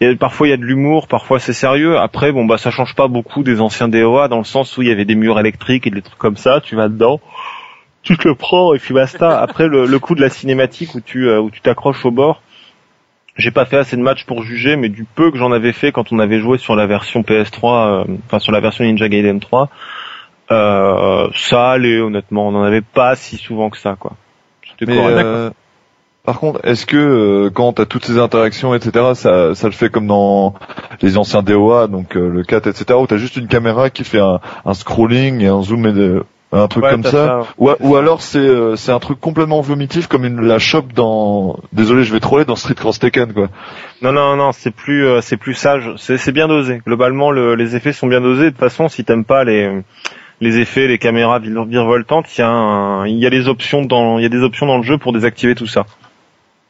il 0.00 0.08
y 0.08 0.12
a- 0.12 0.16
parfois 0.16 0.46
il 0.46 0.50
y 0.50 0.52
a 0.52 0.56
de 0.56 0.64
l'humour, 0.64 1.08
parfois 1.08 1.38
c'est 1.40 1.52
sérieux. 1.52 1.98
Après, 1.98 2.30
bon 2.32 2.44
bah 2.44 2.58
ça 2.58 2.70
change 2.70 2.94
pas 2.94 3.08
beaucoup 3.08 3.42
des 3.42 3.60
anciens 3.60 3.88
DOA 3.88 4.28
dans 4.28 4.38
le 4.38 4.44
sens 4.44 4.76
où 4.78 4.82
il 4.82 4.88
y 4.88 4.92
avait 4.92 5.04
des 5.04 5.14
murs 5.16 5.38
électriques 5.40 5.86
et 5.86 5.90
des 5.90 6.02
trucs 6.02 6.18
comme 6.18 6.36
ça. 6.36 6.60
Tu 6.60 6.76
vas 6.76 6.88
dedans, 6.88 7.20
tu 8.02 8.16
te 8.18 8.26
le 8.28 8.34
prends 8.34 8.74
et 8.74 8.78
puis 8.78 8.94
basta. 8.94 9.40
Après 9.40 9.68
le, 9.68 9.86
le 9.86 9.98
coup 9.98 10.14
de 10.14 10.20
la 10.20 10.28
cinématique 10.28 10.94
où 10.94 11.00
tu 11.00 11.28
euh, 11.28 11.40
où 11.40 11.50
tu 11.50 11.60
t'accroches 11.60 12.04
au 12.04 12.10
bord. 12.10 12.42
J'ai 13.36 13.50
pas 13.50 13.64
fait 13.64 13.78
assez 13.78 13.96
de 13.96 14.02
matchs 14.02 14.26
pour 14.26 14.42
juger, 14.42 14.76
mais 14.76 14.90
du 14.90 15.04
peu 15.04 15.30
que 15.30 15.38
j'en 15.38 15.52
avais 15.52 15.72
fait 15.72 15.90
quand 15.90 16.12
on 16.12 16.18
avait 16.18 16.38
joué 16.40 16.58
sur 16.58 16.76
la 16.76 16.86
version 16.86 17.22
PS3, 17.22 17.64
euh, 17.64 18.04
enfin 18.26 18.38
sur 18.38 18.52
la 18.52 18.60
version 18.60 18.84
Ninja 18.84 19.08
Gaiden 19.08 19.40
3, 19.40 19.70
euh, 20.50 21.28
ça 21.34 21.70
allait 21.70 21.98
honnêtement, 22.00 22.48
on 22.48 22.52
n'en 22.52 22.62
avait 22.62 22.82
pas 22.82 23.16
si 23.16 23.36
souvent 23.38 23.70
que 23.70 23.78
ça 23.78 23.96
quoi. 23.98 24.12
C'était 24.68 24.84
correct. 24.96 25.16
euh, 25.24 25.50
par 26.24 26.38
contre, 26.38 26.60
est-ce 26.64 26.84
que 26.86 26.96
euh, 26.96 27.50
quand 27.50 27.72
t'as 27.72 27.86
toutes 27.86 28.04
ces 28.04 28.18
interactions, 28.18 28.74
etc., 28.74 29.12
ça, 29.14 29.54
ça 29.54 29.66
le 29.66 29.72
fait 29.72 29.88
comme 29.90 30.06
dans 30.06 30.54
les 31.00 31.16
anciens 31.16 31.42
DOA, 31.42 31.86
donc 31.88 32.16
euh, 32.16 32.28
le 32.28 32.42
4, 32.44 32.66
etc., 32.68 32.98
où 33.00 33.06
t'as 33.06 33.16
juste 33.16 33.36
une 33.36 33.48
caméra 33.48 33.88
qui 33.90 34.04
fait 34.04 34.20
un, 34.20 34.40
un 34.64 34.74
scrolling 34.74 35.40
et 35.40 35.48
un 35.48 35.62
zoom 35.62 35.86
et 35.86 35.92
de- 35.92 36.24
un 36.52 36.68
truc 36.68 36.84
Ouais, 36.84 36.90
comme 36.90 37.02
ça, 37.04 37.40
ou, 37.58 37.70
ou 37.80 37.96
alors 37.96 38.20
c'est 38.20 38.38
euh, 38.38 38.76
c'est 38.76 38.92
un 38.92 38.98
truc 38.98 39.18
complètement 39.20 39.60
vomitif 39.62 40.06
comme 40.06 40.24
une, 40.24 40.40
la 40.42 40.58
shop 40.58 40.84
dans 40.94 41.58
désolé 41.72 42.04
je 42.04 42.12
vais 42.12 42.20
troller 42.20 42.44
dans 42.44 42.56
Street 42.56 42.74
Cross 42.74 42.98
Tekken 42.98 43.32
quoi 43.32 43.48
Non 44.02 44.12
non 44.12 44.36
non, 44.36 44.52
c'est 44.52 44.70
plus 44.70 45.06
euh, 45.06 45.20
c'est 45.22 45.36
plus 45.38 45.54
sage, 45.54 45.90
c'est 45.96 46.18
c'est 46.18 46.32
bien 46.32 46.48
dosé. 46.48 46.82
Globalement, 46.86 47.30
le- 47.30 47.54
les 47.54 47.74
effets 47.76 47.92
sont 47.94 48.06
bien 48.06 48.20
dosés. 48.20 48.44
De 48.44 48.50
toute 48.50 48.58
façon, 48.58 48.88
si 48.88 49.02
t'aimes 49.04 49.24
pas 49.24 49.44
les 49.44 49.80
les 50.40 50.58
effets, 50.58 50.88
les 50.88 50.98
caméras 50.98 51.38
vir- 51.38 51.66
virevoltantes, 51.68 52.26
il 52.36 52.40
y 52.40 52.44
a 52.44 52.48
un- 52.50 53.06
il 53.06 53.18
y 53.18 53.26
a 53.26 53.30
les 53.30 53.48
options 53.48 53.82
dans 53.82 54.18
il 54.18 54.22
y 54.22 54.26
a 54.26 54.28
des 54.28 54.42
options 54.42 54.66
dans 54.66 54.76
le 54.76 54.82
jeu 54.82 54.98
pour 54.98 55.12
désactiver 55.12 55.54
tout 55.54 55.66
ça. 55.66 55.86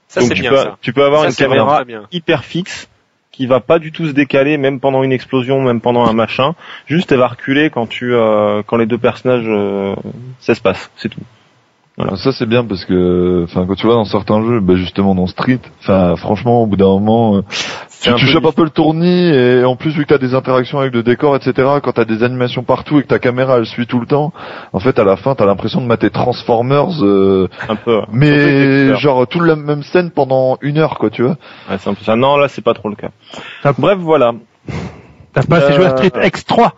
Ça, 0.09 0.21
Donc 0.21 0.29
c'est 0.29 0.35
tu 0.35 0.43
bien, 0.43 0.51
peux 0.51 0.57
ça. 0.59 0.77
tu 0.81 0.93
peux 0.93 1.05
avoir 1.05 1.23
Ça, 1.23 1.29
une 1.31 1.35
caméra 1.35 1.83
hyper 2.13 2.45
fixe 2.45 2.89
qui 3.33 3.47
va 3.47 3.61
pas 3.61 3.79
du 3.79 3.91
tout 3.91 4.07
se 4.07 4.13
décaler 4.13 4.59
même 4.59 4.79
pendant 4.79 5.03
une 5.03 5.13
explosion, 5.13 5.61
même 5.61 5.81
pendant 5.81 6.05
un 6.05 6.13
machin. 6.13 6.55
Juste 6.87 7.11
elle 7.11 7.19
va 7.19 7.29
reculer 7.29 7.71
quand 7.71 7.87
tu 7.87 8.15
euh, 8.15 8.63
quand 8.65 8.77
les 8.77 8.87
deux 8.87 8.99
personnages 8.99 9.47
euh, 9.47 9.97
s'espacent, 10.39 10.91
c'est 10.97 11.09
tout. 11.09 11.21
Voilà. 11.99 12.17
ça 12.17 12.33
c'est 12.33 12.47
bien 12.47 12.65
parce 12.65 12.87
que 12.87 13.45
enfin 13.45 13.67
quand 13.67 13.75
tu 13.75 13.87
vois 13.87 13.97
dans 13.97 14.07
certains 14.07 14.43
jeux 14.43 14.61
bah, 14.61 14.77
justement 14.77 15.15
dans 15.15 15.27
Street 15.27 15.61
enfin 15.81 16.17
franchement 16.17 16.63
au 16.63 16.67
bout 16.67 16.77
d'un 16.77 16.87
moment 16.87 17.37
euh, 17.37 17.43
tu, 18.03 18.15
tu 18.15 18.27
chopes 18.27 18.45
un 18.47 18.53
peu 18.53 18.65
le 18.65 18.71
tournis 18.71 19.29
et 19.29 19.65
en 19.65 19.77
plus 19.77 19.93
vu 19.93 20.03
que 20.05 20.09
t'as 20.09 20.19
des 20.19 20.35
interactions 20.35 20.79
avec 20.81 20.93
le 20.93 21.03
décor 21.03 21.37
etc 21.37 21.53
quand 21.83 21.93
t'as 21.93 22.05
des 22.05 22.23
animations 22.23 22.63
partout 22.63 22.99
et 22.99 23.03
que 23.03 23.07
ta 23.09 23.19
caméra 23.19 23.57
elle 23.59 23.67
suit 23.67 23.87
tout 23.87 24.01
le 24.01 24.07
temps 24.07 24.33
en 24.73 24.79
fait 24.81 24.99
à 24.99 25.05
la 25.05 25.17
fin 25.17 25.35
t'as 25.35 25.47
l'impression 25.47 25.81
de 25.81 25.87
mater 25.87 26.11
Transformers 26.11 27.05
euh, 27.05 27.49
un 27.69 27.77
peu. 27.77 28.01
Mais 28.11 28.95
genre 28.97 29.27
toute 29.27 29.43
la 29.43 29.57
même 29.57 29.83
scène 29.83 30.11
pendant 30.11 30.59
une 30.61 30.79
heure 30.79 30.99
quoi 30.99 31.11
tu 31.11 31.23
vois 31.23 31.37
Ouais, 31.71 31.77
c'est 31.79 31.89
un 31.91 31.95
peu 31.95 32.05
ça. 32.05 32.17
Non, 32.17 32.37
là, 32.37 32.49
c'est 32.49 32.63
pas 32.63 32.75
trop 32.75 32.89
le 32.89 32.97
cas. 32.97 33.11
Bref, 33.79 33.99
voilà. 33.99 34.33
T'as 35.33 35.43
pas 35.45 35.57
assez 35.59 35.73
Euh, 35.73 35.77
joué 35.77 35.85
à 35.87 35.91
Street 35.97 36.11
X3 36.11 36.71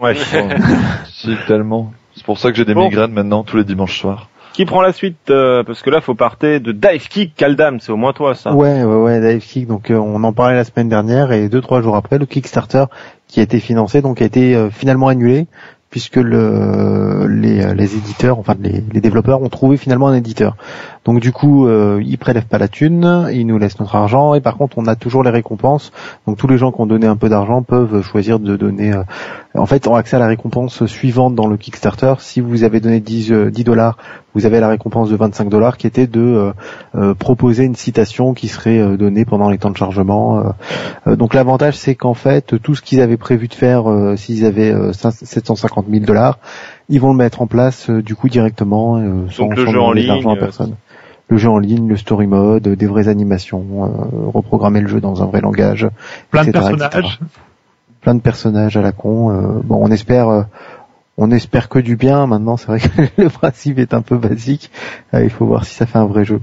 Ouais. 0.00 0.14
si 1.06 1.36
tellement 1.46 1.92
c'est 2.16 2.24
pour 2.24 2.38
ça 2.38 2.50
que 2.50 2.56
j'ai 2.56 2.64
des 2.64 2.74
Bon. 2.74 2.84
migraines 2.84 3.12
maintenant 3.12 3.44
tous 3.44 3.56
les 3.56 3.64
dimanches 3.64 4.00
soirs 4.00 4.28
Qui 4.52 4.64
prend 4.64 4.82
la 4.82 4.92
suite 4.92 5.30
euh, 5.30 5.62
Parce 5.62 5.82
que 5.82 5.90
là, 5.90 6.00
faut 6.00 6.14
partir 6.14 6.60
de 6.60 6.72
Dive 6.72 7.08
Kick 7.08 7.34
Kaldam, 7.34 7.80
c'est 7.80 7.92
au 7.92 7.96
moins 7.96 8.12
toi 8.12 8.34
ça. 8.34 8.52
Ouais, 8.52 8.82
ouais, 8.82 8.96
ouais, 8.96 9.20
Dive 9.20 9.46
Kick. 9.46 9.66
Donc 9.66 9.90
euh, 9.90 9.96
on 9.96 10.22
en 10.24 10.32
parlait 10.32 10.56
la 10.56 10.64
semaine 10.64 10.88
dernière 10.88 11.32
et 11.32 11.48
deux 11.48 11.60
trois 11.60 11.82
jours 11.82 11.96
après, 11.96 12.18
le 12.18 12.26
Kickstarter 12.26 12.84
qui 13.30 13.40
a 13.40 13.42
été 13.44 13.60
financé 13.60 14.02
donc 14.02 14.20
a 14.20 14.24
été 14.24 14.56
euh, 14.56 14.70
finalement 14.70 15.08
annulé 15.08 15.46
puisque 15.90 16.16
le, 16.16 17.26
les, 17.26 17.64
euh, 17.64 17.74
les 17.74 17.96
éditeurs, 17.96 18.38
enfin 18.38 18.54
les, 18.60 18.80
développeurs 19.00 19.42
ont 19.42 19.48
trouvé 19.48 19.76
finalement 19.76 20.06
un 20.06 20.14
éditeur. 20.14 20.56
Donc 21.04 21.18
du 21.18 21.32
coup, 21.32 21.66
euh, 21.66 22.00
ils 22.04 22.16
prélèvent 22.16 22.46
pas 22.46 22.58
la 22.58 22.68
thune, 22.68 23.28
ils 23.32 23.44
nous 23.44 23.58
laissent 23.58 23.80
notre 23.80 23.96
argent 23.96 24.34
et 24.34 24.40
par 24.40 24.56
contre, 24.56 24.78
on 24.78 24.86
a 24.86 24.94
toujours 24.94 25.24
les 25.24 25.30
récompenses. 25.30 25.90
Donc 26.26 26.36
tous 26.36 26.46
les 26.46 26.58
gens 26.58 26.70
qui 26.70 26.80
ont 26.80 26.86
donné 26.86 27.08
un 27.08 27.16
peu 27.16 27.28
d'argent 27.28 27.62
peuvent 27.62 28.02
choisir 28.02 28.38
de 28.38 28.56
donner. 28.56 28.92
En 29.54 29.66
fait, 29.66 29.88
ont 29.88 29.96
accès 29.96 30.16
à 30.16 30.18
la 30.20 30.28
récompense 30.28 30.86
suivante 30.86 31.34
dans 31.34 31.48
le 31.48 31.56
Kickstarter. 31.56 32.14
Si 32.18 32.40
vous 32.40 32.62
avez 32.62 32.78
donné 32.80 33.00
10 33.00 33.32
euh, 33.32 33.50
10 33.50 33.64
dollars, 33.64 33.98
vous 34.34 34.46
avez 34.46 34.60
la 34.60 34.68
récompense 34.68 35.10
de 35.10 35.16
25 35.16 35.48
dollars 35.48 35.76
qui 35.76 35.88
était 35.88 36.06
de 36.06 36.20
euh, 36.20 36.52
euh, 36.94 37.14
proposer 37.14 37.64
une 37.64 37.74
citation 37.74 38.32
qui 38.32 38.46
serait 38.46 38.78
euh, 38.78 38.96
donnée 38.96 39.24
pendant 39.24 39.50
les 39.50 39.58
temps 39.58 39.70
de 39.70 39.76
chargement. 39.76 40.38
euh. 40.38 40.42
Euh, 41.08 41.16
donc 41.16 41.34
l'avantage, 41.34 41.76
c'est 41.76 41.96
qu'en 41.96 42.14
fait, 42.14 42.60
tout 42.62 42.74
ce 42.76 42.82
qu'ils 42.82 43.00
avaient 43.00 43.16
prévu 43.16 43.48
de 43.48 43.54
faire, 43.54 43.90
euh, 43.90 44.14
s'ils 44.16 44.44
avaient 44.44 44.72
euh, 44.72 44.92
500 44.92 45.26
750 45.26 45.86
000 45.90 46.04
dollars, 46.04 46.38
ils 46.88 47.00
vont 47.00 47.10
le 47.10 47.18
mettre 47.18 47.42
en 47.42 47.46
place 47.48 47.90
euh, 47.90 48.02
du 48.02 48.14
coup 48.14 48.28
directement, 48.28 48.98
euh, 48.98 49.26
sans, 49.30 49.44
Donc 49.48 49.56
le 49.56 49.66
sans 49.66 49.72
jeu 49.72 49.80
en 49.80 49.92
ligne, 49.92 50.10
à 50.10 50.32
euh, 50.32 50.36
personne. 50.36 50.76
Le 51.28 51.36
jeu 51.36 51.48
en 51.48 51.58
ligne, 51.58 51.88
le 51.88 51.96
story 51.96 52.26
mode, 52.26 52.68
des 52.68 52.86
vraies 52.86 53.08
animations, 53.08 53.64
euh, 53.84 54.28
reprogrammer 54.32 54.80
le 54.80 54.88
jeu 54.88 55.00
dans 55.00 55.22
un 55.22 55.26
vrai 55.26 55.40
langage, 55.40 55.88
Plein 56.30 56.44
de 56.44 56.50
etc. 56.50 56.76
plein 58.00 58.14
de 58.14 58.20
personnages 58.20 58.76
à 58.76 58.82
la 58.82 58.92
con. 58.92 59.30
euh, 59.30 59.60
bon, 59.62 59.78
on 59.80 59.90
espère, 59.90 60.28
euh, 60.28 60.42
on 61.18 61.30
espère 61.30 61.68
que 61.68 61.78
du 61.78 61.96
bien. 61.96 62.26
Maintenant, 62.26 62.56
c'est 62.56 62.66
vrai 62.66 62.80
que 62.80 62.88
le 63.22 63.28
principe 63.28 63.78
est 63.78 63.94
un 63.94 64.02
peu 64.02 64.16
basique. 64.16 64.70
Euh, 65.14 65.22
il 65.24 65.30
faut 65.30 65.46
voir 65.46 65.64
si 65.64 65.74
ça 65.74 65.86
fait 65.86 65.98
un 65.98 66.06
vrai 66.06 66.24
jeu. 66.24 66.40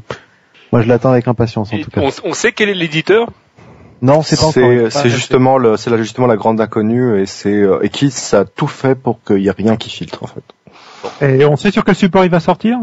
Moi, 0.72 0.82
je 0.82 0.88
l'attends 0.88 1.12
avec 1.12 1.28
impatience 1.28 1.72
en 1.74 1.78
Et 1.78 1.82
tout 1.82 1.92
cas. 1.92 2.02
on, 2.02 2.10
on 2.30 2.34
sait 2.34 2.52
quel 2.52 2.70
est 2.70 2.74
l'éditeur? 2.74 3.30
Non, 4.02 4.22
c'est 4.22 4.36
pas 4.36 4.44
encore. 4.48 4.54
C'est 4.54 4.90
c'est 4.92 5.10
justement 5.10 5.58
le, 5.58 5.76
c'est 5.76 5.90
là 5.90 5.98
justement 5.98 6.28
la 6.28 6.36
grande 6.36 6.62
inconnue 6.62 7.20
et 7.20 7.26
c'est 7.26 7.50
euh, 7.56 7.80
et 7.82 7.90
qui 7.90 8.12
ça 8.12 8.42
a 8.42 8.46
tout 8.46 8.68
fait 8.68 8.94
pour 8.94 9.24
qu'il 9.24 9.40
y 9.40 9.48
ait 9.48 9.52
rien 9.52 9.76
qui 9.76 9.90
filtre 9.90 10.24
en 10.24 10.28
fait. 10.28 11.26
Et 11.26 11.46
on 11.46 11.56
sait 11.56 11.72
sur 11.72 11.84
quel 11.84 11.96
support 11.96 12.24
il 12.24 12.30
va 12.30 12.40
sortir? 12.40 12.78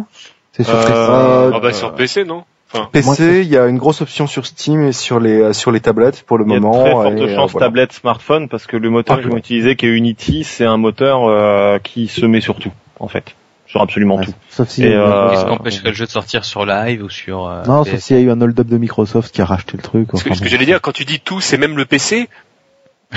C'est 0.50 0.64
sur 0.64 0.74
Euh, 0.74 1.52
Ah 1.54 1.60
bah 1.60 1.72
sur 1.72 1.94
PC, 1.94 2.24
non? 2.24 2.42
Enfin, 2.74 2.88
PC, 2.92 3.42
il 3.42 3.48
y 3.48 3.56
a 3.56 3.66
une 3.66 3.78
grosse 3.78 4.00
option 4.00 4.26
sur 4.26 4.46
Steam 4.46 4.82
et 4.84 4.92
sur 4.92 5.20
les 5.20 5.40
euh, 5.40 5.52
sur 5.52 5.70
les 5.70 5.80
tablettes 5.80 6.22
pour 6.26 6.38
le 6.38 6.44
Il 6.46 6.50
y 6.50 6.54
a 6.54 6.56
de 6.56 6.60
moment. 6.62 6.82
très 6.82 6.90
fortes 6.90 7.12
et, 7.16 7.22
euh, 7.22 7.34
chances 7.34 7.52
voilà. 7.52 7.66
tablette, 7.68 7.92
smartphone, 7.92 8.48
parce 8.48 8.66
que 8.66 8.76
le 8.76 8.90
moteur 8.90 9.16
Ah, 9.18 9.22
qu'ils 9.22 9.30
vont 9.30 9.36
utiliser, 9.36 9.76
qui 9.76 9.86
est 9.86 9.90
Unity, 9.90 10.44
c'est 10.44 10.64
un 10.64 10.76
moteur 10.76 11.24
euh, 11.28 11.78
qui 11.78 12.08
se 12.08 12.26
met 12.26 12.40
sur 12.40 12.56
tout, 12.56 12.72
en 12.98 13.08
fait, 13.08 13.34
sur 13.66 13.80
absolument 13.80 14.16
Ouais, 14.16 14.26
tout. 14.26 14.34
Sauf 14.50 14.68
si. 14.68 14.84
Et, 14.84 14.92
euh, 14.94 15.30
Qu'est-ce 15.30 15.44
qui 15.44 15.50
empêcherait 15.50 15.88
le 15.90 15.94
jeu 15.94 16.06
de 16.06 16.10
sortir 16.10 16.44
sur 16.44 16.66
live 16.66 17.02
ou 17.04 17.08
sur 17.10 17.46
euh, 17.46 17.62
non, 17.66 17.84
PS? 17.84 17.90
sauf 17.92 18.00
s'il 18.00 18.16
y 18.16 18.20
a 18.20 18.22
eu 18.22 18.30
un 18.30 18.40
hold-up 18.40 18.66
de 18.66 18.76
Microsoft 18.78 19.32
qui 19.34 19.40
a 19.40 19.44
racheté 19.44 19.76
le 19.76 19.82
truc. 19.82 20.08
ce 20.14 20.24
que, 20.24 20.28
enfin 20.28 20.34
ce 20.34 20.40
que 20.40 20.44
bon. 20.44 20.50
j'allais 20.50 20.66
dire, 20.66 20.80
quand 20.80 20.92
tu 20.92 21.04
dis 21.04 21.20
tout, 21.20 21.40
c'est 21.40 21.58
même 21.58 21.76
le 21.76 21.84
PC. 21.84 22.28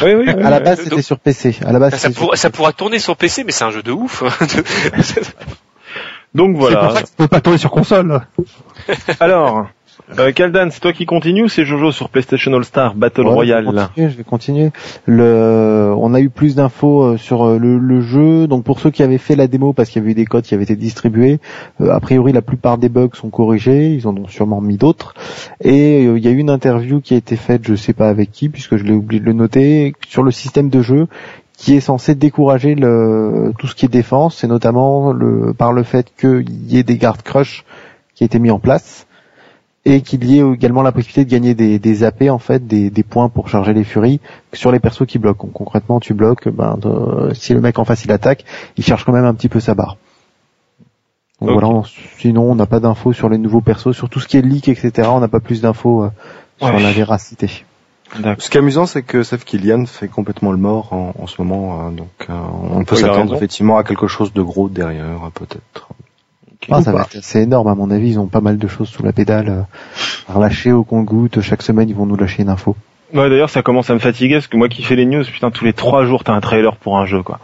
Oui, 0.04 0.13
oui. 0.13 0.30
À 0.30 0.52
la 0.52 0.60
base, 0.60 0.82
c'était 0.84 1.02
sur 1.02 1.17
PC. 1.17 1.56
À 1.65 1.72
la 1.72 1.80
base, 1.80 1.96
Ça, 1.96 2.12
sur 2.12 2.52
pourra 2.52 2.72
tourner 2.74 3.00
sur 3.00 3.15
PC, 3.17 3.43
mais 3.43 3.52
c'est 3.52 3.63
un 3.63 3.72
jeu 3.72 3.82
de 3.82 3.91
ouf. 3.91 4.22
Donc 6.36 6.50
C'est 6.50 6.60
pour 6.60 6.70
voilà. 6.70 6.90
ça 6.92 7.02
que 7.02 7.08
ça 7.08 7.13
peut 7.18 7.28
pas 7.28 7.42
tourner 7.42 7.58
sur 7.58 7.72
console. 7.72 8.22
Alors, 9.20 9.68
euh, 10.20 10.32
Kaldan, 10.32 10.70
c'est 10.72 10.80
toi 10.80 10.94
qui 10.94 11.06
continue 11.06 11.44
ou 11.44 11.48
c'est 11.50 11.66
Jojo 11.66 11.92
sur 11.92 12.10
PlayStation 12.10 12.54
All 12.54 12.63
Star 12.63 12.96
Battle 12.96 13.22
Ouais, 13.22 13.34
Royale 13.34 13.66
Je 13.66 13.72
vais 13.72 13.76
continuer. 13.76 14.10
Je 14.10 14.18
vais 14.18 14.24
continuer. 14.24 14.72
Le, 15.06 15.94
on 15.98 16.13
a 16.13 16.22
eu 16.22 16.30
plus 16.30 16.56
d'infos 16.56 17.02
euh, 17.04 17.18
sur 17.18 17.44
euh, 17.44 17.58
le, 17.58 17.78
le 17.78 18.02
jeu. 18.02 18.48
Donc 18.48 18.63
pour 18.63 18.80
ceux 18.80 18.92
qui 18.92 19.04
avaient 19.04 19.18
fait 19.18 19.36
la 19.36 19.48
démo 19.48 19.74
parce 19.74 19.90
qu'il 19.90 20.02
y 20.02 20.04
avait 20.04 20.12
eu 20.12 20.16
des 20.16 20.26
codes 20.26 20.44
qui 20.44 20.54
avaient 20.54 20.63
été 20.63 20.76
distribués, 20.76 21.40
euh, 21.82 21.92
a 21.92 22.00
priori 22.00 22.32
la 22.32 22.42
plupart 22.42 22.78
des 22.78 22.90
bugs 22.90 23.10
sont 23.13 23.30
corrigés. 23.30 23.90
Ils 23.96 24.08
en 24.08 24.16
ont 24.16 24.28
sûrement 24.28 24.62
mis 24.62 24.78
d'autres. 24.78 25.13
Et 25.62 26.06
euh, 26.06 26.18
il 26.18 26.24
y 26.24 26.28
a 26.28 26.32
eu 26.32 26.38
une 26.38 26.52
interview 26.52 27.02
qui 27.02 27.13
a 27.16 27.18
été 27.18 27.36
faite, 27.36 27.63
je 27.66 27.76
sais 27.76 27.94
pas 27.94 28.10
avec 28.10 28.32
qui, 28.32 28.50
puisque 28.50 28.78
je 28.78 28.84
l'ai 28.84 28.94
oublié 28.94 29.20
de 29.20 29.26
le 29.26 29.34
noter, 29.34 29.94
sur 30.08 30.24
le 30.24 30.32
système 30.32 30.70
de 30.70 30.82
jeu 30.82 31.08
qui 31.58 31.76
est 31.76 31.80
censé 31.82 32.13
décourager 32.15 32.76
le, 32.76 33.52
tout 33.58 33.67
ce 33.67 33.76
qui 33.76 33.86
est 33.86 33.89
défense, 33.89 34.43
et 34.43 34.48
notamment 34.48 35.12
le, 35.12 35.54
par 35.54 35.74
le 35.74 35.84
fait 35.84 36.13
qu'il 36.17 36.72
y 36.72 36.78
ait 36.78 36.84
des 36.84 36.98
gardes 36.98 37.24
crush 37.24 37.65
qui 38.15 38.24
aient 38.24 38.28
été 38.28 38.39
mis 38.39 38.52
en 38.52 38.60
place 38.60 39.06
et 39.86 40.02
qu'il 40.02 40.24
y 40.26 40.39
ait 40.39 40.43
également 40.54 40.82
la 40.84 40.91
possibilité 40.91 41.26
de 41.26 41.32
gagner 41.32 41.56
des, 41.56 41.80
des 41.80 42.04
AP 42.04 42.24
en 42.30 42.38
fait, 42.39 42.67
des, 42.67 42.89
des 42.91 43.04
points 43.04 43.30
pour 43.30 43.48
charger 43.50 43.74
les 43.74 43.84
furies 43.84 44.20
sur 44.54 44.72
les 44.72 44.80
persos 44.80 45.06
qui 45.08 45.17
bloquent. 45.17 45.46
Donc, 45.48 45.54
concrètement, 45.54 46.00
tu 46.00 46.13
bloques, 46.13 46.48
ben, 46.50 46.78
de- 46.78 47.34
si 47.34 47.54
le 47.54 47.62
mec 47.62 47.80
en 47.80 47.86
face 47.86 48.06
il 48.06 48.12
attaque, 48.12 48.43
il 48.78 48.84
cherche 48.84 49.04
quand 49.06 49.13
même 49.13 49.26
un 49.26 49.34
petit 49.34 49.50
peu 49.50 49.60
sa 49.60 49.74
barre. 49.76 49.98
Donc 51.41 51.52
voilà, 51.52 51.67
on- 51.70 51.84
sinon 52.20 52.52
on 52.52 52.56
n'a 52.56 52.65
pas 52.65 52.80
d'infos 52.80 53.13
sur 53.13 53.30
les 53.30 53.38
nouveaux 53.38 53.62
persos, 53.62 53.93
sur 53.96 54.10
tout 54.10 54.20
ce 54.20 54.28
qui 54.28 54.38
est 54.38 54.41
leak, 54.41 54.67
etc. 54.67 55.08
On 55.12 55.20
n'a 55.20 55.28
pas 55.28 55.39
plus 55.39 55.62
d'infos 55.62 56.04
euh, 56.04 56.10
sur 56.60 56.67
Ouais. 56.74 56.82
la 56.84 56.91
véracité. 56.91 57.63
Ce 58.39 58.50
qui 58.50 58.58
est 58.58 58.62
amusant, 58.62 58.86
c'est 58.86 59.04
que 59.04 59.24
Seth 59.24 59.43
Killian 59.43 59.86
fait 59.86 60.08
complètement 60.08 60.52
le 60.52 60.58
mort 60.58 60.93
en, 60.93 61.13
en 61.20 61.28
ce 61.28 61.41
moment, 61.41 61.80
hein, 61.82 61.91
donc 61.91 62.10
euh, 62.30 62.34
on 62.72 62.84
peut 62.84 62.96
s'attendre 62.96 63.36
effectivement 63.36 63.78
à 63.78 63.84
quelque 63.84 64.08
chose 64.08 64.34
de 64.34 64.41
gros 64.41 64.70
derrière, 64.70 65.30
peut-être. 65.34 65.89
Ah, 66.70 66.80
Ou 66.80 66.84
ça 66.84 66.91
va 66.91 67.00
pas. 67.00 67.04
être 67.06 67.17
assez 67.17 67.41
énorme 67.41 67.67
à 67.67 67.76
mon 67.76 67.91
avis. 67.91 68.10
Ils 68.12 68.20
ont 68.20 68.28
pas 68.28 68.41
mal 68.41 68.58
de 68.58 68.67
choses 68.67 68.89
sous 68.89 69.04
la 69.04 69.13
pédale 69.13 69.50
euh, 69.50 69.62
à 70.28 70.34
relâcher 70.34 70.72
au 70.72 70.84
compte-goutte. 70.84 71.39
Chaque 71.41 71.62
semaine, 71.62 71.88
ils 71.89 71.96
vont 71.96 72.06
nous 72.06 72.17
lâcher 72.17 72.41
une 72.43 72.50
info. 72.50 72.76
Ouais, 73.13 73.30
d'ailleurs, 73.30 73.50
ça 73.50 73.62
commence 73.62 73.89
à 73.89 73.93
me 73.93 74.00
fatiguer 74.00 74.36
parce 74.36 74.48
que 74.48 74.58
moi 74.58 74.67
qui 74.67 74.84
fais 74.84 74.96
les 74.96 75.06
news, 75.06 75.24
putain, 75.24 75.52
tous 75.52 75.63
les 75.63 75.74
trois 75.74 76.06
jours, 76.06 76.24
t'as 76.24 76.34
un 76.34 76.41
trailer 76.41 76.76
pour 76.76 76.98
un 76.98 77.06
jeu, 77.06 77.24
quoi. 77.24 77.39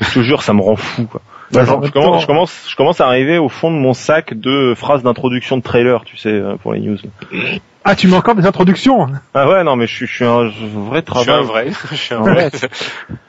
Je 0.00 0.10
te 0.10 0.20
jure, 0.22 0.42
ça 0.42 0.54
me 0.54 0.62
rend 0.62 0.76
fou, 0.76 1.04
quoi. 1.04 1.20
Bah, 1.54 1.64
Genre, 1.64 1.84
je, 1.84 1.90
commence, 1.90 2.22
je 2.22 2.26
commence, 2.26 2.66
je 2.68 2.76
commence 2.76 3.00
à 3.00 3.06
arriver 3.06 3.38
au 3.38 3.48
fond 3.48 3.70
de 3.70 3.76
mon 3.76 3.94
sac 3.94 4.34
de 4.34 4.74
phrases 4.76 5.02
d'introduction 5.02 5.56
de 5.56 5.62
trailer, 5.62 6.04
tu 6.04 6.16
sais, 6.16 6.30
euh, 6.30 6.56
pour 6.56 6.72
les 6.74 6.80
news. 6.80 6.98
Ah, 7.84 7.94
tu 7.94 8.08
mets 8.08 8.16
encore 8.16 8.34
des 8.34 8.46
introductions? 8.46 9.06
Ah 9.34 9.48
ouais, 9.48 9.62
non, 9.62 9.76
mais 9.76 9.86
je 9.86 9.94
suis, 9.94 10.06
je 10.06 10.14
suis 10.14 10.24
un 10.24 10.44
vrai 10.74 11.02
Je 11.06 11.12
suis 11.14 11.24
travail. 11.26 11.34
un 11.34 11.42
vrai. 11.42 11.66
Je 11.90 11.96
suis 11.96 12.14
un 12.14 12.20
vrai. 12.20 12.50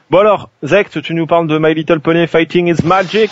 Bon 0.09 0.19
alors, 0.19 0.49
Zect, 0.63 1.01
tu 1.01 1.13
nous 1.13 1.25
parles 1.27 1.47
de 1.47 1.57
My 1.57 1.73
Little 1.73 1.99
Pony 1.99 2.25
Fighting 2.27 2.67
is 2.67 2.85
Magic? 2.85 3.31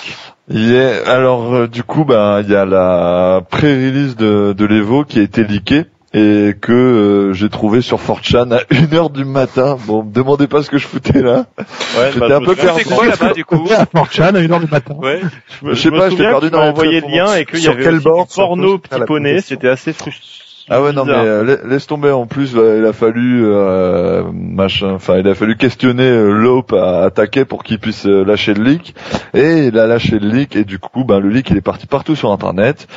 Yeah. 0.50 1.10
Alors 1.10 1.54
euh, 1.54 1.68
du 1.68 1.84
coup, 1.84 2.04
bah 2.04 2.42
il 2.44 2.50
y 2.52 2.56
a 2.56 2.66
la 2.66 3.42
pré-release 3.50 4.18
de, 4.18 4.54
de 4.58 4.66
l'Evo 4.66 5.06
qui 5.06 5.20
a 5.20 5.22
été 5.22 5.44
leakée 5.46 5.86
et 6.14 6.54
que 6.60 6.72
euh, 6.72 7.34
j'ai 7.34 7.50
trouvé 7.50 7.82
sur 7.82 7.98
4chan 8.00 8.52
à 8.54 8.64
1h 8.72 9.12
du 9.12 9.26
matin. 9.26 9.78
Bon, 9.88 10.04
me 10.04 10.12
demandez 10.12 10.48
pas 10.48 10.62
ce 10.62 10.70
que 10.70 10.78
je 10.78 10.88
foutais 10.88 11.22
là. 11.22 11.46
Ouais, 11.58 12.12
J'étais 12.14 12.20
bah, 12.28 12.38
un 12.38 12.42
peu 12.42 12.54
fais 12.56 12.84
quoi 12.84 13.08
là-bas 13.08 13.34
du 13.34 13.44
coup 13.46 13.68
à 13.76 13.82
à 13.82 13.86
1h 13.86 14.60
du 14.66 14.72
matin. 14.72 14.96
Ouais. 15.00 15.22
Je 15.62 15.66
me, 15.66 15.74
Je 15.74 15.82
sais 15.82 15.90
me 15.90 15.98
pas, 15.98 16.10
j'étais 16.10 16.24
perdu 16.24 16.52
dans 16.52 16.62
envoyé 16.62 17.02
le 17.02 17.08
lien 17.08 17.34
et 17.36 17.46
qu'il 17.46 17.60
y 17.60 17.64
Sur 17.64 17.74
avait 17.74 17.84
quel 17.84 17.96
aussi 17.96 18.04
bord 18.04 18.28
porno 18.28 18.78
petit 18.78 19.00
poney, 19.08 19.42
c'était 19.42 19.70
assez 19.70 19.92
frustrant. 19.92 20.28
Ah 20.70 20.82
ouais 20.82 20.94
non 20.94 21.04
mais 21.04 21.12
euh, 21.12 21.44
la- 21.44 21.68
laisse 21.68 21.88
tomber 21.88 22.10
en 22.12 22.26
plus 22.26 22.54
il 22.54 22.86
a 22.86 22.94
fallu 22.94 23.44
euh, 23.46 24.24
machin 24.34 24.94
enfin 24.94 25.18
il 25.18 25.28
a 25.28 25.36
fallu 25.36 25.58
questionner 25.58 26.08
euh, 26.08 26.32
Lope 26.32 26.72
à 26.72 27.04
attaquer 27.04 27.44
pour 27.44 27.64
qu'il 27.66 27.80
puisse 27.80 28.06
euh, 28.06 28.24
lâcher 28.24 28.54
le 28.54 28.64
leak 28.64 28.96
et 29.34 29.66
il 29.68 29.78
a 29.78 29.88
lâché 29.88 30.20
le 30.20 30.30
leak 30.30 30.56
et 30.56 30.64
du 30.64 30.80
coup 30.80 31.04
ben 31.04 31.20
le 31.20 31.28
leak 31.28 31.50
il 31.50 31.58
est 31.58 31.62
parti 31.62 31.86
partout 31.86 32.16
sur 32.16 32.32
internet 32.32 32.88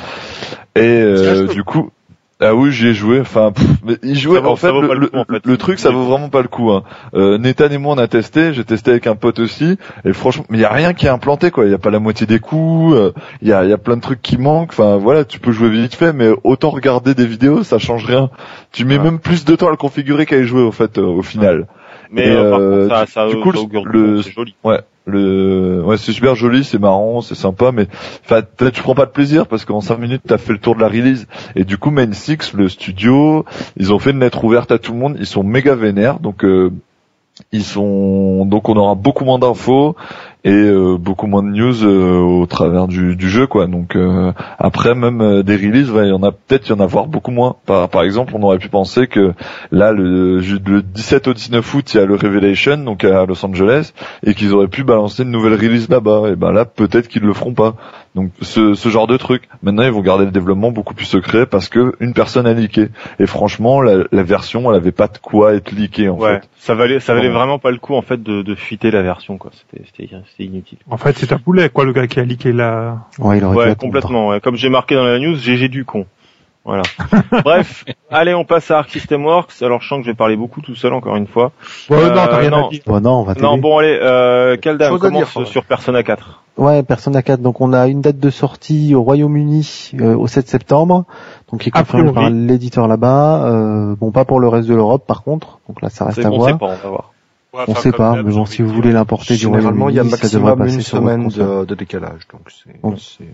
et 0.77 0.81
euh, 0.81 1.49
du 1.49 1.65
coup 1.65 1.91
ah 2.39 2.55
oui 2.55 2.71
j'y 2.71 2.89
ai 2.89 2.93
joué 2.95 3.21
enfin 3.21 3.51
pff, 3.51 3.65
mais 3.83 3.97
il 4.03 4.15
jouait 4.19 4.41
vaut- 4.41 4.51
en 4.51 4.57
fait 4.57 4.71
le, 4.71 4.87
pas 4.89 4.95
le 4.95 5.01
le- 5.01 5.07
coup, 5.09 5.17
en 5.17 5.25
fait. 5.25 5.47
le 5.47 5.57
truc 5.57 5.79
ça 5.79 5.91
vaut 5.91 6.05
vraiment 6.05 6.29
pas 6.29 6.43
le 6.43 6.49
coup 6.49 6.71
hein. 6.71 6.83
euh, 7.15 7.39
Nathan 7.39 7.69
et 7.71 7.79
moi 7.79 7.95
on 7.95 7.99
a 7.99 8.09
testé 8.09 8.53
j'ai 8.53 8.63
testé 8.65 8.91
avec 8.91 9.07
un 9.07 9.15
pote 9.17 9.39
aussi 9.39 9.79
et 10.05 10.13
franchement 10.13 10.45
mais 10.51 10.59
il 10.59 10.61
y 10.61 10.65
a 10.65 10.73
rien 10.73 10.93
qui 10.93 11.07
est 11.07 11.09
implanté 11.09 11.51
quoi 11.51 11.65
il 11.65 11.71
y 11.71 11.75
a 11.75 11.79
pas 11.79 11.89
la 11.91 11.99
moitié 11.99 12.27
des 12.27 12.39
coups 12.39 12.95
euh, 12.95 13.13
il 13.41 13.49
y 13.49 13.53
a, 13.55 13.65
il 13.65 13.71
y 13.71 13.73
a 13.73 13.79
plein 13.79 13.97
de 13.97 14.03
trucs 14.03 14.21
qui 14.21 14.37
manquent. 14.37 14.73
Enfin 14.73 14.97
voilà, 14.97 15.25
tu 15.25 15.39
peux 15.41 15.51
jouer 15.53 15.71
vite 15.71 15.95
fait, 15.95 16.13
mais 16.13 16.29
autant 16.45 16.71
regarder 16.71 17.15
des 17.15 17.27
vidéos, 17.27 17.63
ça 17.63 17.79
change 17.79 18.05
rien. 18.05 18.31
Tu 18.73 18.85
mets 18.85 18.99
Ouais. 18.99 19.05
même 19.05 19.19
plus 19.19 19.45
de 19.45 19.55
temps 19.57 19.69
à 19.69 19.71
le 19.71 19.77
configurer 19.77 20.27
qu'à 20.27 20.37
y 20.39 20.45
jouer 20.45 20.63
au 20.63 20.73
fait 20.73 20.99
euh, 20.99 21.03
au 21.03 21.23
final. 21.23 21.67
Mais 22.11 22.27
Et, 22.27 22.31
euh, 22.31 22.51
par 22.51 22.61
euh, 22.61 22.83
contre, 22.89 22.97
ça, 22.99 23.07
ça, 23.07 23.29
du 23.29 23.37
coup, 23.41 23.53
ça 23.53 23.61
le- 23.85 24.21
joli. 24.23 24.55
Ouais, 24.65 24.81
le 25.07 25.83
ouais 25.85 25.97
c'est 25.97 26.13
super 26.13 26.35
joli, 26.35 26.65
c'est 26.65 26.79
marrant, 26.79 27.21
c'est 27.21 27.35
sympa, 27.35 27.73
mais 27.73 27.87
enfin 28.25 28.43
tu 28.73 28.83
prends 28.83 28.95
pas 28.95 29.07
de 29.07 29.11
plaisir 29.11 29.47
parce 29.47 29.65
qu'en 29.65 29.81
5 29.81 29.99
minutes 29.99 30.23
t'as 30.27 30.39
fait 30.39 30.53
le 30.53 30.59
tour 30.59 30.75
de 30.75 30.81
la 30.81 30.89
release. 30.89 31.27
Et 31.55 31.65
du 31.65 31.79
coup 31.79 31.91
Main 31.91 32.13
6, 32.13 32.53
le 32.55 32.69
studio, 32.69 33.45
ils 33.77 33.93
ont 33.93 33.99
fait 33.99 34.11
une 34.11 34.21
lettre 34.21 34.45
ouverte 34.45 34.73
à 34.73 34.79
tout 34.79 34.93
le 34.93 34.99
monde. 34.99 35.17
Ils 35.19 35.27
sont 35.27 35.45
méga 35.45 35.75
vénères, 35.75 36.19
donc 36.19 36.45
euh, 36.45 36.73
ils 37.53 37.65
sont 37.65 38.45
donc 38.47 38.69
on 38.69 38.77
aura 38.77 38.95
beaucoup 38.95 39.25
moins 39.25 39.39
d'infos 39.39 39.95
et 40.47 40.51
euh, 40.53 40.97
beaucoup 40.97 41.27
moins 41.27 41.43
de 41.43 41.49
news 41.49 41.83
euh, 41.83 42.21
au 42.21 42.47
travers 42.47 42.87
du, 42.87 43.17
jeu 43.19 43.49
quoi. 43.49 43.67
Donc 43.67 43.97
euh, 43.97 44.33
après 44.61 44.95
même 44.95 45.43
des 45.43 45.57
releases 45.57 45.91
il 45.93 46.09
y 46.09 46.13
en 46.13 46.23
a 46.23 46.31
peut-être 46.31 46.69
y 46.69 46.73
en 46.73 46.79
avoir 46.79 47.09
beaucoup 47.09 47.33
moins. 47.33 47.57
Par, 47.67 48.05
exemple 48.05 48.33
on 48.37 48.43
aurait 48.45 48.59
pu 48.59 48.69
penser 48.69 49.09
que 49.09 49.33
là 49.73 49.91
le, 49.91 50.39
le 50.39 50.83
17 50.83 51.27
au 51.27 51.35
19 51.35 51.75
août 51.75 51.93
il 51.93 51.97
y 51.97 52.01
a 52.01 52.07
le 52.07 52.15
Revelation 52.15 52.77
donc 52.77 53.03
à 53.03 53.27
Los 53.27 53.45
Angeles 53.45 53.93
et 54.25 54.35
qu'ils 54.35 54.53
auraient 54.53 54.69
pu 54.69 54.85
balancer 54.85 55.25
une 55.25 55.33
nouvelle 55.33 55.55
release 55.55 55.89
là-bas. 55.89 56.31
Et 56.31 56.37
ben 56.37 56.53
là 56.53 56.65
peut-être 56.65 57.09
qu'ils 57.09 57.23
le 57.23 57.33
feront 57.33 57.55
pas 57.55 57.75
donc 58.17 58.33
ce, 58.43 58.75
ce 58.75 58.89
genre 58.89 59.07
de 59.07 59.17
truc 59.17 59.45
maintenant 59.63 59.85
ils 59.85 59.93
vont 59.93 60.01
garder 60.01 60.25
le 60.25 60.33
développement 60.33 60.73
beaucoup 60.73 60.95
plus 60.95 61.05
secret 61.07 61.47
parce 61.47 61.69
que 61.69 61.95
une 62.01 62.15
personne 62.15 62.47
a 62.49 62.53
leaké 62.53 62.89
et 63.21 63.27
franchement 63.27 63.81
la, 63.81 64.05
la 64.11 64.23
version 64.25 64.69
elle 64.71 64.77
avait 64.77 64.91
pas 64.91 65.07
de 65.07 65.19
quoi 65.19 65.55
être 65.55 65.71
leakée 65.71 66.09
en 66.09 66.17
Ouais, 66.17 66.41
fait 66.41 66.49
ça 66.59 66.75
valait, 66.75 66.99
ça 66.99 67.15
valait 67.15 67.29
Bon. 67.29 67.35
vraiment 67.35 67.59
pas 67.61 67.71
le 67.71 67.77
coup 67.79 67.95
en 67.95 68.03
fait 68.03 68.21
de, 68.21 68.43
de 68.43 68.55
fuiter 68.57 68.91
la 68.91 69.03
version 69.03 69.37
quoi. 69.39 69.53
C'était, 69.55 70.09
inutile. 70.41 70.79
En 70.91 70.97
fait, 70.97 71.17
c'est 71.17 71.33
un 71.33 71.39
poulet, 71.39 71.69
quoi, 71.69 71.85
le 71.85 71.93
gars 71.93 72.07
qui 72.09 72.19
a 72.19 72.25
leaké 72.25 72.53
la... 72.53 73.07
Ouais, 73.19 73.39
il 73.39 73.45
aurait 73.45 73.57
Ouais, 73.57 73.63
attendre. 73.65 73.79
complètement. 73.81 74.29
ouais. 74.29 74.41
Comme 74.41 74.57
j'ai 74.57 74.69
marqué 74.69 74.95
dans 74.97 75.05
la 75.05 75.19
news, 75.21 75.37
GG 75.37 75.69
du 75.69 75.85
con. 75.85 76.07
Voilà. 76.67 76.83
Bref, 77.45 77.85
allez, 78.11 78.35
on 78.35 78.45
passe 78.45 78.71
à 78.73 78.79
Arc 78.81 78.91
System 78.91 79.25
Works. 79.25 79.63
Alors, 79.63 79.81
je 79.81 79.89
sens 79.89 79.99
que 80.01 80.05
je 80.05 80.11
vais 80.11 80.17
parler 80.17 80.37
beaucoup 80.37 80.61
tout 80.61 80.75
seul, 80.75 80.93
encore 80.93 81.15
une 81.17 81.29
fois. 81.29 81.53
Ouais, 81.89 81.97
Euh, 81.97 82.09
non, 82.09 82.27
t'as 82.29 82.37
rien 82.39 82.51
non. 82.51 82.67
à 82.67 82.71
dire. 82.71 82.81
Bon, 82.87 83.01
non, 83.01 83.21
on 83.21 83.23
va 83.23 83.35
Non, 83.35 83.57
bon, 83.57 83.79
allez, 83.79 83.97
euh, 84.03 84.57
Kaldam, 84.57 84.91
dire, 84.91 84.99
commence 85.01 85.37
même. 85.37 85.47
sur 85.47 85.65
Persona 85.65 86.03
4. 86.03 86.43
Ouais, 86.59 86.83
Persona 86.83 87.23
4. 87.23 87.41
Donc 87.41 87.61
on 87.61 87.73
a 87.73 87.87
une 87.87 88.01
date 88.01 88.19
de 88.19 88.31
sortie 88.31 88.95
au 88.97 89.03
Royaume-Uni 89.03 89.93
euh, 90.01 90.17
au 90.17 90.27
7 90.27 90.49
septembre, 90.49 91.05
donc 91.53 91.61
qui 91.61 91.69
est 91.69 91.73
confirmée 91.73 92.13
par 92.13 92.31
l'éditeur 92.31 92.89
là-bas. 92.89 93.45
Euh, 93.47 93.95
bon, 93.95 94.11
pas 94.11 94.25
pour 94.25 94.41
le 94.41 94.49
reste 94.49 94.67
de 94.69 94.75
l'Europe 94.75 95.05
par 95.07 95.23
contre. 95.23 95.61
Donc 95.69 95.83
là, 95.83 95.89
ça 95.91 96.07
reste 96.07 96.19
à 96.25 96.31
bon, 96.31 96.39
voir. 96.39 96.59
pas, 96.59 96.67
on 96.67 96.69
va 96.71 96.89
voir. 96.89 97.13
Ouais, 97.55 97.63
On 97.69 97.73
enfin, 97.73 97.81
sait 97.81 97.93
pas, 97.93 98.23
mais 98.23 98.33
bon, 98.33 98.45
si 98.45 98.63
vous 98.63 98.69
dire. 98.69 98.77
voulez 98.77 98.93
l'importer 98.93 99.35
du 99.35 99.41
Généralement, 99.41 99.89
il 99.89 99.95
y 99.95 99.99
a 99.99 100.03
Royaume-Uni, 100.03 100.29
ça 100.29 100.37
devrait 100.37 100.53
une 100.53 100.59
passer 100.59 100.81
sur 100.81 100.99
semaine 100.99 101.29
de, 101.29 101.65
de 101.65 101.75
décalage, 101.75 102.27
donc 102.33 102.51
c'est, 102.51 103.25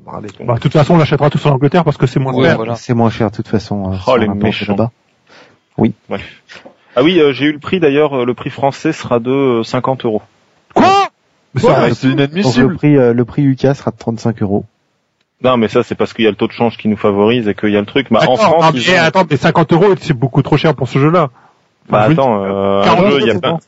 Bah, 0.00 0.20
de 0.20 0.58
toute 0.60 0.72
façon, 0.72 0.94
on 0.94 0.98
l'achètera 0.98 1.30
tous 1.30 1.44
en 1.46 1.52
Angleterre 1.52 1.84
parce 1.84 1.96
que 1.96 2.06
c'est 2.06 2.20
moins 2.20 2.34
Ouais, 2.34 2.48
cher. 2.48 2.56
voilà. 2.56 2.74
C'est 2.76 2.94
moins 2.94 3.10
cher 3.10 3.30
de 3.30 3.36
toute 3.36 3.48
façon. 3.48 3.92
euh, 3.92 3.96
Oh, 4.06 4.16
les 4.16 4.28
méchants. 4.28 4.74
là-bas. 4.76 4.90
Ah 6.96 7.02
oui, 7.02 7.18
euh, 7.18 7.32
j'ai 7.32 7.46
eu 7.46 7.52
le 7.52 7.58
prix 7.58 7.80
d'ailleurs, 7.80 8.12
euh, 8.20 8.24
le 8.24 8.34
prix 8.34 8.50
français 8.50 8.92
sera 8.92 9.18
de 9.18 9.30
euh, 9.30 9.62
50 9.64 10.04
euros. 10.04 10.22
Quoi? 10.74 11.08
Mais 11.54 11.60
ça 11.60 11.68
Ouais, 11.82 11.94
c'est 11.94 12.08
Donc 12.08 12.16
le 12.18 12.22
inadmissible. 12.24 12.76
prix, 12.76 12.96
euh, 12.96 13.12
le 13.12 13.24
prix 13.24 13.42
UK 13.42 13.74
sera 13.74 13.90
de 13.90 13.96
35 13.96 14.42
euros. 14.42 14.64
Non, 15.42 15.56
mais 15.56 15.66
ça, 15.68 15.82
c'est 15.82 15.94
parce 15.96 16.12
qu'il 16.12 16.24
y 16.24 16.28
a 16.28 16.30
le 16.30 16.36
taux 16.36 16.46
de 16.46 16.52
change 16.52 16.76
qui 16.76 16.86
nous 16.88 16.96
favorise 16.96 17.48
et 17.48 17.54
qu'il 17.54 17.70
y 17.70 17.76
a 17.76 17.80
le 17.80 17.86
truc. 17.86 18.06
Bah, 18.12 18.20
en 18.28 18.36
France, 18.36 18.62
non, 18.64 18.70
ils 18.74 18.84
mais 18.92 19.00
ont- 19.00 19.02
attends, 19.02 19.24
mais 19.28 19.36
50 19.36 19.72
euros, 19.72 19.94
c'est 20.00 20.14
beaucoup 20.14 20.42
trop 20.42 20.56
cher 20.56 20.74
pour 20.74 20.88
ce 20.88 20.98
jeu-là. 21.00 21.30
bah, 21.88 22.02
attends, 22.02 22.44
euh, 22.44 22.80
un 22.80 22.84
40 22.84 23.06
jeu, 23.10 23.18
il 23.22 23.26
y 23.26 23.30
a 23.30 23.40
pas, 23.40 23.58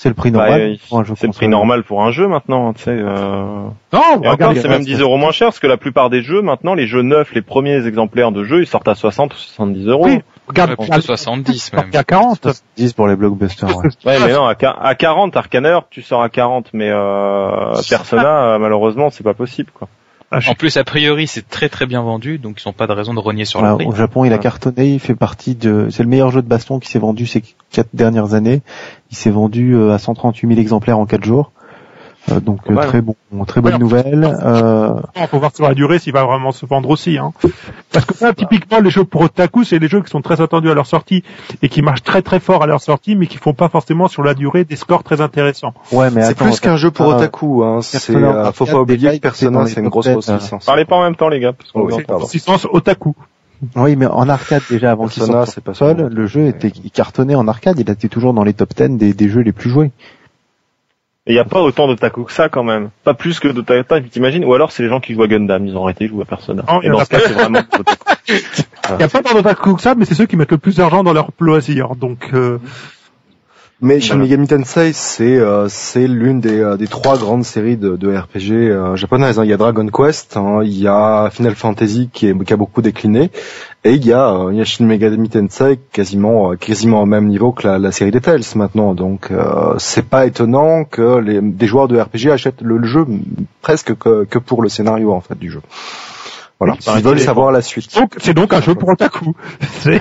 c'est 0.00 0.08
le 0.08 0.14
prix 0.14 0.30
Bah, 0.30 0.38
normal. 0.46 0.60
euh, 0.60 0.74
pour 0.88 0.98
un 1.00 1.04
jeu 1.04 1.14
c'est 1.16 1.26
le 1.26 1.32
prix 1.32 1.48
normal 1.48 1.82
pour 1.82 2.02
un 2.04 2.10
jeu 2.12 2.28
maintenant, 2.28 2.72
tu 2.72 2.84
sais, 2.84 2.90
euh... 2.92 3.66
Non, 3.92 4.22
Et 4.22 4.28
regarde, 4.28 4.56
c'est 4.56 4.68
même 4.68 4.84
10 4.84 5.00
euros 5.00 5.16
moins 5.16 5.32
cher 5.32 5.48
parce 5.48 5.58
que 5.58 5.66
la 5.66 5.76
plupart 5.76 6.08
des 6.08 6.22
jeux, 6.22 6.40
maintenant, 6.40 6.74
les 6.74 6.86
jeux 6.86 7.02
neufs, 7.02 7.34
les 7.34 7.42
premiers 7.42 7.84
exemplaires 7.86 8.30
de 8.32 8.44
jeux, 8.44 8.60
ils 8.62 8.66
sortent 8.66 8.86
à 8.88 8.94
60 8.94 9.34
ou 9.34 9.36
70 9.36 9.86
euros. 9.88 10.04
Oui, 10.06 10.20
regarde, 10.46 10.70
Ouais, 10.70 10.76
plutôt 10.76 11.00
70 11.00 11.72
même. 11.72 11.90
a 11.92 12.04
40. 12.04 12.46
10 12.76 12.92
pour 12.92 13.08
les 13.08 13.16
blockbusters. 13.16 13.76
Ouais. 13.76 13.88
Ouais, 14.06 14.18
mais 14.24 14.32
non, 14.32 14.46
à, 14.46 14.54
qua- 14.58 14.78
à 14.80 14.94
40, 14.94 15.36
Arcaner, 15.36 15.78
tu 15.90 16.02
sors 16.02 16.22
à 16.22 16.28
40, 16.28 16.70
mais 16.72 16.88
euh, 16.90 17.72
Persona, 17.90 18.54
euh, 18.54 18.58
malheureusement, 18.58 19.10
c'est 19.10 19.24
pas 19.24 19.34
possible, 19.34 19.70
quoi. 19.74 19.88
Ah, 20.30 20.40
je- 20.40 20.50
En 20.50 20.54
plus, 20.54 20.76
a 20.76 20.84
priori, 20.84 21.26
c'est 21.26 21.48
très 21.48 21.70
très 21.70 21.86
bien 21.86 22.02
vendu, 22.02 22.36
donc 22.38 22.62
ils 22.62 22.68
n'ont 22.68 22.74
pas 22.74 22.86
de 22.86 22.92
raison 22.92 23.14
de 23.14 23.18
rogner 23.18 23.46
sur 23.46 23.60
Voilà, 23.60 23.72
le 23.72 23.78
prix. 23.78 23.86
au 23.86 23.94
Japon, 23.94 24.26
il 24.26 24.32
a 24.34 24.36
cartonné. 24.38 24.92
Il 24.92 25.00
fait 25.00 25.14
partie 25.14 25.54
de. 25.54 25.88
C'est 25.90 26.02
le 26.02 26.08
meilleur 26.10 26.30
jeu 26.30 26.42
de 26.42 26.46
baston 26.46 26.78
qui 26.80 26.90
s'est 26.90 26.98
vendu 26.98 27.26
ces 27.26 27.42
quatre 27.72 27.88
dernières 27.94 28.34
années. 28.34 28.60
Il 29.10 29.16
s'est 29.16 29.30
vendu 29.30 29.74
euh, 29.74 29.92
à 29.92 29.98
138 29.98 30.48
000 30.48 30.60
exemplaires 30.60 30.98
en 30.98 31.06
quatre 31.06 31.24
jours. 31.24 31.52
Euh, 32.30 32.40
donc 32.40 32.60
euh, 32.70 32.76
très 32.76 33.00
bon, 33.00 33.14
très 33.46 33.60
bonne 33.60 33.74
Ouais, 33.74 33.78
nouvelle. 33.78 34.24
Euh, 34.24 34.94
On 35.16 35.26
faut 35.26 35.38
voir 35.38 35.54
sur 35.54 35.66
la 35.66 35.74
durée 35.74 35.98
s'il 35.98 36.12
va 36.12 36.24
vraiment 36.24 36.52
se 36.52 36.66
vendre 36.66 36.90
aussi. 36.90 37.16
Hein. 37.16 37.32
Parce 37.92 38.04
que 38.04 38.22
là, 38.22 38.34
typiquement, 38.34 38.80
les 38.80 38.90
jeux 38.90 39.04
pour 39.04 39.22
Otaku, 39.22 39.64
c'est 39.64 39.78
les 39.78 39.88
jeux 39.88 40.02
qui 40.02 40.10
sont 40.10 40.20
très 40.20 40.40
attendus 40.40 40.70
à 40.70 40.74
leur 40.74 40.86
sortie 40.86 41.22
et 41.62 41.68
qui 41.68 41.80
marchent 41.80 42.02
très 42.02 42.22
très 42.22 42.40
fort 42.40 42.62
à 42.62 42.66
leur 42.66 42.80
sortie, 42.80 43.16
mais 43.16 43.26
qui 43.26 43.38
font 43.38 43.54
pas 43.54 43.68
forcément 43.68 44.08
sur 44.08 44.22
la 44.22 44.34
durée 44.34 44.64
des 44.64 44.76
scores 44.76 45.04
très 45.04 45.20
intéressants. 45.20 45.74
ouais, 45.92 46.10
mais 46.10 46.24
C'est 46.24 46.36
plus 46.36 46.60
qu'un 46.60 46.76
jeu 46.76 46.90
pour 46.90 47.10
euh, 47.10 47.16
otaku, 47.16 47.62
hein. 47.64 47.80
C'est, 47.82 48.14
euh, 48.14 48.52
faut 48.52 48.66
pas 48.66 48.80
oublier 48.80 49.16
que 49.16 49.22
Persona, 49.22 49.66
c'est 49.66 49.80
une 49.80 49.88
grosse 49.88 50.06
10, 50.06 50.12
grosse 50.12 50.30
licence. 50.30 50.66
Parlez 50.66 50.84
pas 50.84 50.96
en 50.96 51.02
même 51.02 51.16
temps, 51.16 51.28
les 51.28 51.40
gars, 51.40 51.52
parce 51.52 51.72
qu'on 51.72 51.82
Oui, 51.82 51.94
c'est 51.96 52.04
pardon. 52.04 52.22
Consistance 52.24 52.66
Otaku. 52.70 53.14
Oui, 53.76 53.96
mais 53.96 54.06
en 54.06 54.28
arcade 54.28 54.62
déjà 54.70 54.92
avant 54.92 55.08
qu'il 55.08 55.20
Persona, 55.20 55.44
sorte 55.44 55.54
c'est 55.54 55.64
pas 55.64 55.74
ça. 55.74 55.92
le 55.94 56.26
jeu 56.26 56.46
était 56.46 56.72
il 56.84 56.90
cartonnait 56.90 57.34
en 57.34 57.48
arcade. 57.48 57.78
Il 57.78 57.90
était 57.90 58.08
toujours 58.08 58.32
dans 58.34 58.44
les 58.44 58.54
top 58.54 58.74
10 58.74 58.96
des, 58.98 59.12
des 59.14 59.28
jeux 59.28 59.40
les 59.40 59.52
plus 59.52 59.70
joués. 59.70 59.90
Et 61.26 61.32
il 61.32 61.34
y 61.34 61.40
a 61.40 61.44
pas 61.44 61.60
autant 61.60 61.86
d'otaku 61.86 62.24
que 62.24 62.32
ça, 62.32 62.48
quand 62.48 62.64
même. 62.64 62.88
Pas 63.04 63.12
plus 63.12 63.38
que 63.38 63.48
d'otaku, 63.48 64.08
t'imagines? 64.08 64.44
Ou 64.46 64.54
alors, 64.54 64.72
c'est 64.72 64.82
les 64.82 64.88
gens 64.88 64.98
qui 64.98 65.12
jouent 65.12 65.24
à 65.24 65.28
Gundam, 65.28 65.66
ils 65.66 65.76
ont 65.76 65.84
arrêté 65.84 66.04
de 66.04 66.10
jouer 66.10 66.22
à 66.22 66.24
Persona. 66.24 66.64
Non, 66.66 66.80
Et 66.80 66.88
dans 66.88 67.04
ce 67.04 67.10
cas, 67.10 67.20
c'est 67.20 67.34
vraiment. 67.34 67.60
Il 68.90 68.96
n'y 68.96 69.02
a 69.02 69.08
pas 69.08 69.22
tant 69.22 69.34
d'Otaku 69.34 69.74
que 69.74 69.82
ça, 69.82 69.94
mais 69.94 70.06
c'est 70.06 70.14
ceux 70.14 70.24
qui 70.24 70.36
mettent 70.36 70.52
le 70.52 70.56
plus 70.58 70.76
d'argent 70.76 71.04
dans 71.04 71.12
leur 71.12 71.30
loisir. 71.40 71.96
Donc, 71.96 72.30
euh, 72.32 72.58
Mais 73.80 74.00
Shin. 74.00 74.16
Megami 74.16 74.48
Tensei, 74.48 74.92
c'est 74.92 75.38
euh, 75.38 75.68
c'est 75.68 76.08
l'une 76.08 76.40
des, 76.40 76.58
euh, 76.58 76.76
des 76.76 76.88
trois 76.88 77.16
grandes 77.16 77.44
séries 77.44 77.76
de, 77.76 77.94
de 77.94 78.08
RPG 78.16 78.50
euh, 78.52 78.96
japonaises. 78.96 79.38
hein. 79.38 79.44
Il 79.44 79.50
y 79.50 79.52
a 79.52 79.56
Dragon 79.56 79.86
Quest, 79.86 80.36
hein, 80.36 80.62
il 80.64 80.76
y 80.76 80.88
a 80.88 81.30
Final 81.30 81.54
Fantasy 81.54 82.10
qui, 82.12 82.26
est, 82.26 82.44
qui 82.44 82.52
a 82.52 82.56
beaucoup 82.56 82.82
décliné, 82.82 83.30
et 83.84 83.92
il 83.92 84.04
y 84.04 84.12
a, 84.12 84.30
euh, 84.34 84.52
il 84.52 84.58
y 84.58 84.60
a 84.60 84.64
Shin 84.64 84.84
Megami 84.84 85.28
Tensei 85.28 85.78
quasiment 85.92 86.50
euh, 86.50 86.56
quasiment 86.56 87.02
au 87.02 87.06
même 87.06 87.28
niveau 87.28 87.52
que 87.52 87.68
la, 87.68 87.78
la 87.78 87.92
série 87.92 88.10
des 88.10 88.20
Tales 88.20 88.42
maintenant. 88.56 88.94
Donc 88.94 89.30
euh, 89.30 89.74
c'est 89.78 90.08
pas 90.08 90.26
étonnant 90.26 90.82
que 90.82 91.18
les, 91.18 91.40
des 91.40 91.66
joueurs 91.68 91.86
de 91.86 92.00
RPG 92.00 92.32
achètent 92.32 92.62
le, 92.62 92.78
le 92.78 92.86
jeu 92.88 93.06
presque 93.62 93.94
que, 93.96 94.24
que 94.24 94.40
pour 94.40 94.60
le 94.62 94.68
scénario 94.68 95.12
en 95.12 95.20
fait 95.20 95.38
du 95.38 95.50
jeu. 95.52 95.60
Voilà, 96.60 96.74
Oui, 96.88 97.02
veulent 97.02 97.16
les- 97.18 97.22
savoir 97.22 97.52
la 97.52 97.62
suite. 97.62 97.94
donc 97.94 98.14
c'est 98.18 98.34
donc 98.34 98.52
un 98.52 98.60
jeu 98.60 98.74
pour 98.74 98.88
Otaku. 98.88 99.32
C'est 99.80 100.00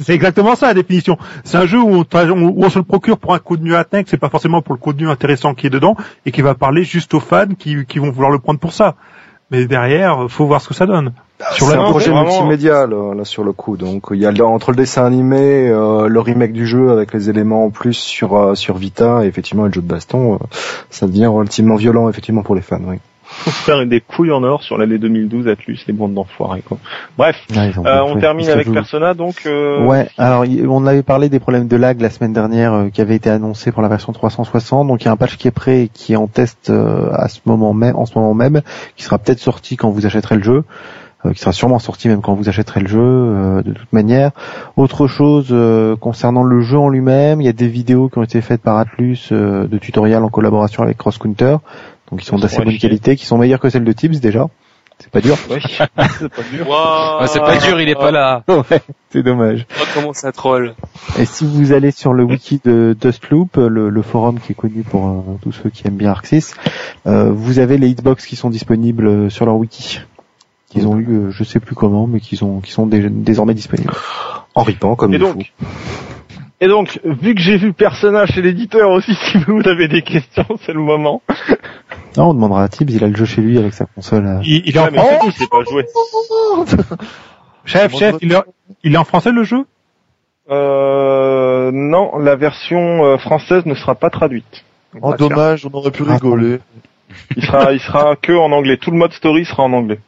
c'est 0.00 0.12
exactement 0.14 0.56
ça 0.56 0.66
la 0.66 0.74
définition. 0.74 1.16
C'est 1.44 1.56
un 1.58 1.66
jeu 1.66 1.78
où 1.80 1.88
on, 1.90 2.02
tra- 2.02 2.28
où 2.28 2.64
on 2.64 2.68
se 2.70 2.78
le 2.80 2.84
procure 2.84 3.18
pour 3.18 3.34
un 3.34 3.38
contenu 3.38 3.74
atteint, 3.76 4.02
que 4.02 4.10
c'est 4.10 4.16
pas 4.16 4.30
forcément 4.30 4.62
pour 4.62 4.74
le 4.74 4.80
contenu 4.80 5.08
intéressant 5.08 5.54
qui 5.54 5.68
est 5.68 5.70
dedans, 5.70 5.96
et 6.26 6.32
qui 6.32 6.42
va 6.42 6.54
parler 6.54 6.82
juste 6.82 7.14
aux 7.14 7.20
fans 7.20 7.46
qui, 7.56 7.86
qui 7.86 8.00
vont 8.00 8.10
vouloir 8.10 8.32
le 8.32 8.40
prendre 8.40 8.58
pour 8.58 8.72
ça. 8.72 8.96
Mais 9.52 9.66
derrière, 9.66 10.26
faut 10.28 10.46
voir 10.46 10.60
ce 10.60 10.66
que 10.68 10.74
ça 10.74 10.86
donne. 10.86 11.12
Sur 11.52 11.68
C'est 11.68 11.74
un 11.76 11.84
projet 11.90 12.10
vraiment- 12.10 12.24
multimédia 12.30 12.86
là, 12.88 13.14
là, 13.14 13.24
sur 13.24 13.44
le 13.44 13.52
coup. 13.52 13.76
Donc 13.76 14.06
il 14.10 14.18
y 14.18 14.26
a 14.26 14.32
le- 14.32 14.44
entre 14.44 14.70
le 14.72 14.76
dessin 14.76 15.04
animé, 15.04 15.68
euh, 15.68 16.08
le 16.08 16.20
remake 16.20 16.52
du 16.52 16.66
jeu 16.66 16.90
avec 16.90 17.12
les 17.14 17.30
éléments 17.30 17.66
en 17.66 17.70
plus 17.70 17.94
sur 17.94 18.34
euh, 18.36 18.54
sur 18.56 18.76
Vita 18.76 19.22
et 19.22 19.28
effectivement 19.28 19.66
le 19.66 19.72
jeu 19.72 19.82
de 19.82 19.86
baston, 19.86 20.34
euh, 20.34 20.38
ça 20.90 21.06
devient 21.06 21.26
relativement 21.26 21.76
violent 21.76 22.08
effectivement 22.08 22.42
pour 22.42 22.54
les 22.56 22.62
fans. 22.62 22.80
Oui. 22.84 22.96
Faire 23.26 23.84
des 23.86 24.00
couilles 24.00 24.32
en 24.32 24.42
or 24.42 24.62
sur 24.62 24.78
l'année 24.78 24.98
2012 24.98 25.48
Atlus, 25.48 25.78
les 25.86 25.92
bandes 25.92 26.14
d'enfoirés, 26.14 26.62
quoi. 26.62 26.78
Bref, 27.16 27.36
Ouais, 27.50 27.72
ont 27.78 27.86
euh, 27.86 28.02
on 28.02 28.18
termine 28.18 28.48
avec. 28.48 28.70
Persona, 28.70 29.14
donc, 29.14 29.42
euh, 29.46 29.84
Ouais, 29.84 30.08
alors 30.18 30.44
on 30.68 30.86
avait 30.86 31.02
parlé 31.02 31.28
des 31.28 31.40
problèmes 31.40 31.68
de 31.68 31.76
lag 31.76 32.00
la 32.00 32.10
semaine 32.10 32.32
dernière 32.32 32.72
euh, 32.72 32.88
qui 32.90 33.00
avait 33.00 33.16
été 33.16 33.30
annoncé 33.30 33.72
pour 33.72 33.82
la 33.82 33.88
version 33.88 34.12
360. 34.12 34.88
Donc 34.88 35.02
il 35.02 35.06
y 35.06 35.08
a 35.08 35.12
un 35.12 35.16
patch 35.16 35.36
qui 35.36 35.48
est 35.48 35.52
prêt 35.52 35.82
et 35.82 35.88
qui 35.88 36.12
est 36.12 36.16
en 36.16 36.26
test 36.26 36.70
euh, 36.70 37.10
à 37.12 37.28
ce 37.28 37.40
moment 37.46 37.72
même, 37.74 37.96
en 37.96 38.06
ce 38.06 38.18
moment 38.18 38.34
même, 38.34 38.62
qui 38.96 39.04
sera 39.04 39.18
peut-être 39.18 39.38
sorti 39.40 39.76
quand 39.76 39.90
vous 39.90 40.06
achèterez 40.06 40.36
le 40.36 40.42
jeu, 40.42 40.64
qui 41.32 41.40
sera 41.40 41.52
sûrement 41.52 41.78
sorti 41.78 42.08
même 42.08 42.20
quand 42.20 42.34
vous 42.34 42.48
achèterez 42.48 42.80
le 42.80 42.88
jeu. 42.88 43.00
euh, 43.00 43.62
de 43.62 43.72
toute 43.72 43.92
manière, 43.92 44.30
autre 44.76 45.06
chose 45.06 45.48
euh, 45.50 45.96
concernant 45.96 46.42
le 46.42 46.60
jeu 46.60 46.78
en 46.78 46.88
lui-même, 46.88 47.40
il 47.40 47.44
y 47.44 47.48
a 47.48 47.52
des 47.54 47.68
vidéos 47.68 48.08
qui 48.08 48.18
ont 48.18 48.22
été 48.22 48.40
faites 48.40 48.60
par 48.60 48.76
Atlus 48.76 49.28
euh, 49.32 49.66
de 49.66 49.78
tutoriels 49.78 50.22
en 50.22 50.28
collaboration 50.28 50.82
avec 50.82 50.98
Cross 50.98 51.18
Counter, 51.18 51.56
donc 52.14 52.20
qui 52.20 52.26
sont 52.26 52.38
d'assez 52.38 52.62
bonne 52.62 52.78
qualité, 52.78 53.16
qui 53.16 53.26
sont 53.26 53.38
meilleures 53.38 53.58
que 53.58 53.68
celles 53.70 53.84
de 53.84 53.92
Tips 53.92 54.20
déjà. 54.20 54.46
C'est 55.00 55.10
pas 55.10 55.20
dur. 55.20 55.36
ouais, 55.50 55.58
c'est 55.66 56.28
pas 56.28 56.42
dur. 56.52 56.66
Ah, 56.72 57.24
c'est 57.26 57.40
pas 57.40 57.56
dur, 57.56 57.80
il 57.80 57.88
est 57.88 57.96
pas 57.96 58.12
là. 58.12 58.44
ouais, 58.48 58.80
c'est 59.10 59.24
dommage. 59.24 59.66
Oh, 59.80 59.84
comment 59.92 60.12
ça 60.12 60.30
troll. 60.30 60.74
Et 61.18 61.24
si 61.24 61.44
vous 61.44 61.72
allez 61.72 61.90
sur 61.90 62.12
le 62.12 62.22
wiki 62.22 62.60
de 62.64 62.96
Dustloop, 63.00 63.56
le, 63.56 63.88
le 63.88 64.02
forum 64.02 64.38
qui 64.38 64.52
est 64.52 64.54
connu 64.54 64.82
pour 64.84 65.08
euh, 65.08 65.38
tous 65.42 65.50
ceux 65.50 65.70
qui 65.70 65.84
aiment 65.88 65.96
bien 65.96 66.14
6, 66.22 66.54
euh, 67.08 67.30
vous 67.32 67.58
avez 67.58 67.76
les 67.76 67.88
hitbox 67.88 68.24
qui 68.24 68.36
sont 68.36 68.50
disponibles 68.50 69.06
euh, 69.08 69.30
sur 69.30 69.46
leur 69.46 69.56
wiki. 69.56 70.00
Qu'ils 70.70 70.86
ont 70.86 70.96
eu, 70.96 71.08
euh, 71.08 71.30
je 71.32 71.42
sais 71.42 71.58
plus 71.58 71.74
comment, 71.74 72.06
mais 72.06 72.20
qui 72.20 72.36
sont 72.36 72.60
qui 72.60 72.70
sont 72.70 72.86
dé- 72.86 73.08
désormais 73.10 73.54
disponibles. 73.54 73.92
En 74.54 74.62
ripant 74.62 74.94
comme 74.94 75.12
Et 75.12 75.16
il 75.16 75.20
donc, 75.20 75.34
faut. 75.58 75.66
et 76.60 76.68
donc, 76.68 77.00
vu 77.04 77.34
que 77.34 77.40
j'ai 77.40 77.56
vu 77.56 77.72
Persona 77.72 78.26
chez 78.26 78.42
l'éditeur 78.42 78.90
aussi, 78.92 79.12
si 79.32 79.38
vous 79.38 79.60
avez 79.66 79.88
des 79.88 80.02
questions, 80.02 80.46
c'est 80.64 80.72
le 80.72 80.80
moment. 80.80 81.20
Non, 82.16 82.30
on 82.30 82.34
demandera 82.34 82.62
à 82.64 82.68
Tibbs, 82.68 82.90
il 82.90 83.02
a 83.02 83.08
le 83.08 83.16
jeu 83.16 83.24
chez 83.24 83.40
lui 83.42 83.58
avec 83.58 83.72
sa 83.74 83.86
console. 83.86 84.26
euh. 84.26 84.40
Il, 84.44 84.62
il 84.66 84.76
est 84.76 84.78
en 84.78 84.84
Ouais, 84.84 84.90
mais 84.92 84.98
français. 84.98 85.14
surtout, 85.14 85.30
je 85.30 85.38
sais 85.38 85.48
pas 85.50 85.64
jouer. 85.64 85.86
Chef, 87.66 87.96
chef, 87.96 88.16
il 88.20 88.32
est, 88.32 88.36
il 88.82 88.94
est 88.94 88.98
en 88.98 89.04
français 89.04 89.32
le 89.32 89.42
jeu? 89.42 89.64
Euh, 90.50 91.70
non, 91.72 92.18
la 92.18 92.36
version 92.36 93.04
euh, 93.04 93.16
française 93.16 93.64
ne 93.64 93.74
sera 93.74 93.94
pas 93.94 94.10
traduite. 94.10 94.64
Oh, 95.00 95.14
dommage, 95.16 95.66
on 95.66 95.74
aurait 95.76 95.90
pu 95.90 96.02
rigoler. 96.02 96.58
Il 97.36 97.42
sera, 97.44 97.72
il 97.72 97.80
sera 97.80 98.16
que 98.16 98.32
en 98.32 98.52
anglais. 98.52 98.76
Tout 98.76 98.90
le 98.90 98.98
mode 98.98 99.12
story 99.12 99.44
sera 99.46 99.62
en 99.62 99.72
anglais. 99.72 99.98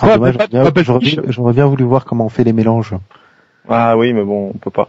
Ah, 0.00 0.18
Ouais, 0.18 0.32
dommage, 0.32 0.84
j'aurais 0.84 1.00
bien- 1.00 1.52
bien 1.52 1.66
voulu 1.66 1.84
voir 1.84 2.04
comment 2.04 2.26
on 2.26 2.28
fait 2.28 2.44
les 2.44 2.52
mélanges. 2.52 2.94
Ah 3.68 3.96
oui, 3.96 4.12
mais 4.12 4.24
bon, 4.24 4.50
on 4.54 4.58
peut 4.58 4.70
pas. 4.70 4.88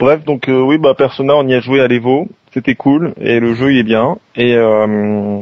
Bref, 0.00 0.24
donc 0.24 0.48
euh, 0.48 0.60
oui, 0.60 0.78
bah 0.78 0.94
Persona, 0.94 1.36
on 1.36 1.46
y 1.46 1.54
a 1.54 1.60
joué 1.60 1.80
à 1.80 1.86
l'Evo, 1.86 2.28
c'était 2.52 2.74
cool, 2.74 3.14
et 3.20 3.38
le 3.40 3.54
jeu 3.54 3.72
il 3.72 3.78
est 3.78 3.82
bien, 3.84 4.18
et 4.34 4.54
euh, 4.56 5.38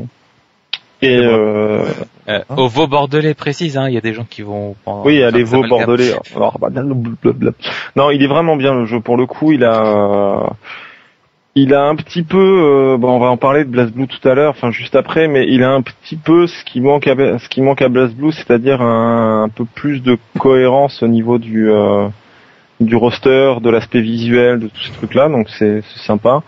et 1.04 1.18
euh, 1.18 1.84
Euh, 2.28 2.40
au 2.56 2.68
Vaux 2.68 2.86
Bordelais 2.86 3.34
précise, 3.34 3.76
hein, 3.76 3.86
il 3.88 3.94
y 3.94 3.98
a 3.98 4.00
des 4.00 4.14
gens 4.14 4.24
qui 4.28 4.42
vont... 4.42 4.76
prendre- 4.84 5.04
oui, 5.04 5.22
à 5.22 5.30
ça 5.30 5.58
mal 5.58 5.68
bordelais. 5.68 6.12
Alors, 6.36 6.58
bah, 6.58 6.68
non, 7.96 8.10
il 8.10 8.22
est 8.22 8.26
vraiment 8.26 8.56
bien 8.56 8.74
le 8.74 8.86
jeu 8.86 9.00
pour 9.00 9.16
le 9.16 9.26
coup. 9.26 9.52
Il 9.52 9.62
a, 9.64 10.50
il 11.54 11.74
a 11.74 11.84
un 11.84 11.94
petit 11.96 12.22
peu, 12.22 12.38
euh, 12.38 12.96
bon, 12.96 13.10
on 13.10 13.18
va 13.18 13.26
en 13.26 13.36
parler 13.36 13.64
de 13.64 13.70
BlazBlue 13.70 14.06
tout 14.08 14.26
à 14.28 14.34
l'heure, 14.34 14.50
enfin 14.56 14.70
juste 14.70 14.96
après, 14.96 15.28
mais 15.28 15.46
il 15.48 15.62
a 15.62 15.70
un 15.70 15.82
petit 15.82 16.16
peu 16.16 16.46
ce 16.46 16.64
qui 16.64 16.80
manque 16.80 17.06
à, 17.06 17.38
ce 17.38 17.48
qui 17.48 17.60
manque 17.60 17.82
à 17.82 17.88
BlazBlue, 17.88 18.32
c'est-à-dire 18.32 18.80
un, 18.80 19.44
un 19.44 19.48
peu 19.50 19.64
plus 19.64 20.00
de 20.02 20.16
cohérence 20.38 21.02
au 21.02 21.08
niveau 21.08 21.38
du 21.38 21.70
euh, 21.70 22.08
du 22.80 22.96
roster, 22.96 23.54
de 23.62 23.70
l'aspect 23.70 24.00
visuel, 24.00 24.58
de 24.60 24.66
tous 24.68 24.82
ces 24.82 24.92
trucs-là. 24.92 25.28
Donc 25.28 25.48
c'est 25.50 25.82
sympa. 26.06 26.42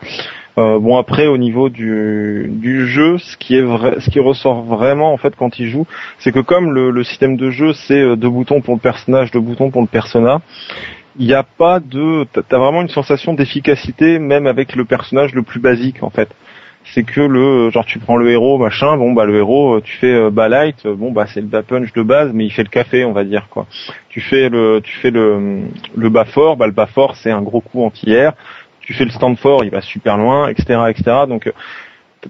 Euh, 0.59 0.79
bon 0.79 0.97
après 0.97 1.27
au 1.27 1.37
niveau 1.37 1.69
du, 1.69 2.47
du 2.51 2.87
jeu, 2.87 3.19
ce 3.19 3.37
qui 3.37 3.57
est 3.57 3.63
vrai, 3.63 3.97
ce 4.01 4.09
qui 4.09 4.21
ressort 4.21 4.63
vraiment 4.63 5.13
en 5.13 5.19
fait 5.19 5.37
quand 5.37 5.59
il 5.59 5.69
joue, 5.69 5.87
c'est 6.19 6.33
que 6.33 6.39
comme 6.41 6.73
le, 6.73 6.91
le 6.91 7.05
système 7.05 7.37
de 7.37 7.51
jeu 7.51 7.75
c'est 7.75 8.01
euh, 8.01 8.17
deux 8.17 8.31
boutons 8.31 8.63
pour 8.63 8.75
le 8.75 8.81
personnage, 8.81 9.31
deux 9.31 9.41
boutons 9.41 9.71
pour 9.71 9.83
le 9.83 9.87
persona, 9.87 10.41
il 11.19 11.27
n'y 11.27 11.35
a 11.35 11.43
pas 11.43 11.79
de, 11.79 12.25
t'as 12.33 12.57
vraiment 12.59 12.81
une 12.81 12.89
sensation 12.89 13.35
d'efficacité 13.35 14.19
même 14.19 14.47
avec 14.47 14.75
le 14.77 14.87
personnage 14.87 15.35
le 15.35 15.43
plus 15.43 15.61
basique 15.61 16.03
en 16.03 16.09
fait. 16.11 16.31
C'est 16.95 17.03
que 17.03 17.21
le 17.21 17.69
genre 17.71 17.85
tu 17.85 17.99
prends 17.99 18.17
le 18.17 18.31
héros 18.31 18.57
machin, 18.57 18.97
bon 18.97 19.13
bah 19.13 19.27
le 19.27 19.37
héros 19.37 19.75
euh, 19.75 19.81
tu 19.83 19.95
fais 19.99 20.31
bas 20.31 20.49
light, 20.49 20.87
bon 20.87 21.13
bah 21.13 21.27
c'est 21.27 21.43
le 21.43 21.49
bas 21.49 21.65
punch 21.65 21.93
de 21.93 22.03
base 22.03 22.31
mais 22.33 22.47
il 22.47 22.51
fait 22.51 22.63
le 22.63 22.71
café 22.71 23.05
on 23.05 23.13
va 23.13 23.25
dire 23.25 23.49
quoi. 23.51 23.67
Tu 24.09 24.23
fais 24.23 24.49
le 24.49 24.81
tu 24.83 24.97
fais 25.01 25.11
le 25.11 25.65
le 25.95 26.09
bas 26.09 26.25
fort, 26.25 26.57
bah 26.57 26.67
le 26.67 26.73
bas 26.73 26.87
fort 26.87 27.15
c'est 27.17 27.31
un 27.31 27.43
gros 27.43 27.61
coup 27.61 27.85
anti-air. 27.85 28.33
Tu 28.87 28.95
fais 28.95 29.05
le 29.05 29.11
stand 29.11 29.37
fort, 29.37 29.64
il 29.64 29.70
va 29.70 29.80
super 29.80 30.16
loin, 30.16 30.49
etc. 30.49 30.80
etc. 30.89 31.24
Donc 31.28 31.47
euh, 31.47 31.53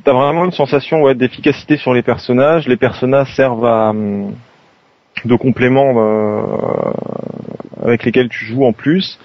t'as 0.02 0.12
vraiment 0.12 0.44
une 0.44 0.52
sensation 0.52 1.02
ouais, 1.02 1.14
d'efficacité 1.14 1.76
sur 1.76 1.94
les 1.94 2.02
personnages. 2.02 2.66
Les 2.66 2.76
personnages 2.76 3.32
servent 3.34 3.66
à 3.66 3.90
hum, 3.90 4.34
de 5.24 5.36
compléments 5.36 5.94
euh, 5.96 6.42
avec 7.84 8.04
lesquels 8.04 8.28
tu 8.28 8.44
joues 8.46 8.64
en 8.64 8.72
plus. 8.72 9.18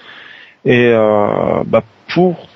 Et 0.65 0.91
euh, 0.93 1.63
bah 1.65 1.83
pour 2.13 2.47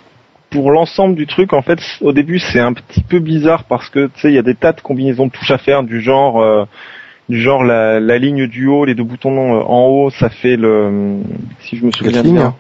pour 0.51 0.71
l'ensemble 0.71 1.15
du 1.15 1.28
truc, 1.28 1.53
en 1.53 1.61
fait, 1.61 1.80
au 2.01 2.13
début 2.13 2.39
c'est 2.39 2.59
un 2.59 2.73
petit 2.73 3.01
peu 3.01 3.19
bizarre 3.19 3.63
parce 3.65 3.89
que 3.89 4.07
tu 4.07 4.19
sais 4.21 4.30
il 4.30 4.36
y 4.36 4.39
a 4.39 4.43
des 4.43 4.55
tas 4.55 4.73
de 4.73 4.82
combinaisons 4.82 5.28
de 5.28 5.32
touches 5.32 5.51
à 5.51 5.57
faire 5.57 5.84
du 5.84 6.01
genre 6.01 6.41
euh, 6.41 6.65
du 7.28 7.41
genre 7.41 7.63
la, 7.63 7.99
la 7.99 8.17
ligne 8.17 8.47
du 8.47 8.67
haut, 8.67 8.86
les 8.86 8.93
deux 8.93 9.03
boutons 9.03 9.55
euh, 9.55 9.63
en 9.63 9.88
haut, 9.88 10.09
ça 10.11 10.30
fait 10.30 10.55
le 10.55 11.21
si 11.61 11.78
je 11.78 11.86
me 11.86 11.91
souviens 11.91 12.21
bien, 12.21 12.55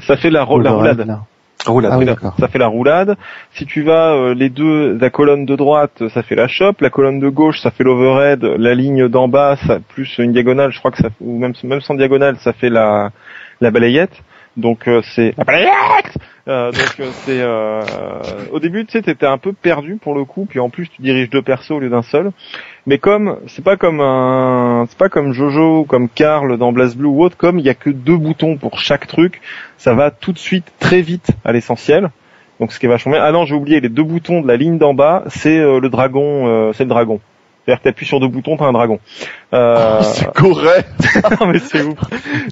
ça 0.00 0.16
fait 0.16 0.30
la, 0.30 0.44
ro- 0.44 0.58
la 0.60 0.70
roulade. 0.72 1.06
là. 1.06 1.20
Roulade. 1.66 1.90
Ah 1.92 1.98
oui, 1.98 2.04
ça 2.38 2.46
fait 2.48 2.58
la 2.58 2.66
roulade. 2.68 3.16
Si 3.54 3.66
tu 3.66 3.82
vas 3.82 4.12
euh, 4.12 4.34
les 4.34 4.50
deux, 4.50 4.96
la 5.00 5.10
colonne 5.10 5.46
de 5.46 5.56
droite, 5.56 6.06
ça 6.10 6.22
fait 6.22 6.36
la 6.36 6.46
chope, 6.46 6.80
la 6.80 6.90
colonne 6.90 7.18
de 7.18 7.28
gauche, 7.28 7.60
ça 7.60 7.70
fait 7.72 7.82
l'overhead, 7.82 8.44
la 8.44 8.74
ligne 8.74 9.08
d'en 9.08 9.26
bas, 9.26 9.56
ça, 9.66 9.78
plus 9.80 10.18
une 10.18 10.32
diagonale, 10.32 10.70
je 10.70 10.78
crois 10.78 10.92
que 10.92 10.98
ça, 10.98 11.08
ou 11.20 11.38
même 11.38 11.54
même 11.64 11.80
sans 11.80 11.94
diagonale, 11.94 12.36
ça 12.38 12.52
fait 12.52 12.68
la 12.70 13.10
la 13.60 13.70
balayette. 13.72 14.12
Donc 14.56 14.86
euh, 14.86 15.02
c'est 15.14 15.34
la 15.36 15.44
balayette. 15.44 15.70
Euh, 16.48 16.70
donc 16.70 16.94
euh, 17.00 17.08
c'est 17.24 17.40
euh, 17.42 17.80
au 18.52 18.60
début 18.60 18.86
tu 18.86 18.92
sais 18.92 19.02
t'étais 19.02 19.26
un 19.26 19.38
peu 19.38 19.52
perdu 19.52 19.96
pour 20.00 20.14
le 20.14 20.24
coup, 20.24 20.46
puis 20.48 20.60
en 20.60 20.70
plus 20.70 20.88
tu 20.88 21.02
diriges 21.02 21.28
deux 21.30 21.42
persos 21.42 21.72
au 21.72 21.80
lieu 21.80 21.90
d'un 21.90 22.02
seul. 22.02 22.30
Mais 22.86 22.98
comme 22.98 23.38
c'est 23.48 23.64
pas 23.64 23.76
comme 23.76 24.00
un, 24.00 24.86
c'est 24.88 24.98
pas 24.98 25.08
comme 25.08 25.32
Jojo, 25.32 25.84
comme 25.84 26.08
Karl 26.08 26.56
dans 26.56 26.72
BlazBlue 26.72 27.06
ou 27.06 27.22
autre, 27.22 27.36
comme 27.36 27.58
il 27.58 27.64
y 27.64 27.68
a 27.68 27.74
que 27.74 27.90
deux 27.90 28.16
boutons 28.16 28.56
pour 28.56 28.78
chaque 28.78 29.08
truc, 29.08 29.40
ça 29.76 29.92
va 29.94 30.12
tout 30.12 30.32
de 30.32 30.38
suite 30.38 30.72
très 30.78 31.00
vite 31.00 31.30
à 31.44 31.52
l'essentiel. 31.52 32.10
Donc 32.60 32.72
ce 32.72 32.78
qui 32.78 32.86
est 32.86 32.88
vachement 32.88 33.12
bien. 33.12 33.22
Ah 33.22 33.32
non, 33.32 33.44
j'ai 33.44 33.54
oublié 33.54 33.80
les 33.80 33.88
deux 33.88 34.04
boutons 34.04 34.40
de 34.40 34.46
la 34.46 34.56
ligne 34.56 34.78
d'en 34.78 34.94
bas, 34.94 35.24
c'est 35.26 35.58
euh, 35.58 35.80
le 35.80 35.88
dragon, 35.88 36.46
euh, 36.46 36.72
c'est 36.72 36.84
le 36.84 36.90
dragon. 36.90 37.20
C'est-à-dire 37.64 37.82
que 37.82 37.88
t'appuies 37.88 38.06
sur 38.06 38.20
deux 38.20 38.28
boutons, 38.28 38.56
t'as 38.56 38.66
un 38.66 38.72
dragon. 38.72 39.00
Euh... 39.52 40.00
C'est 40.02 40.32
correct. 40.32 40.88
non, 41.40 41.48
mais 41.48 41.58
c'est 41.58 41.82
ouf. 41.82 41.98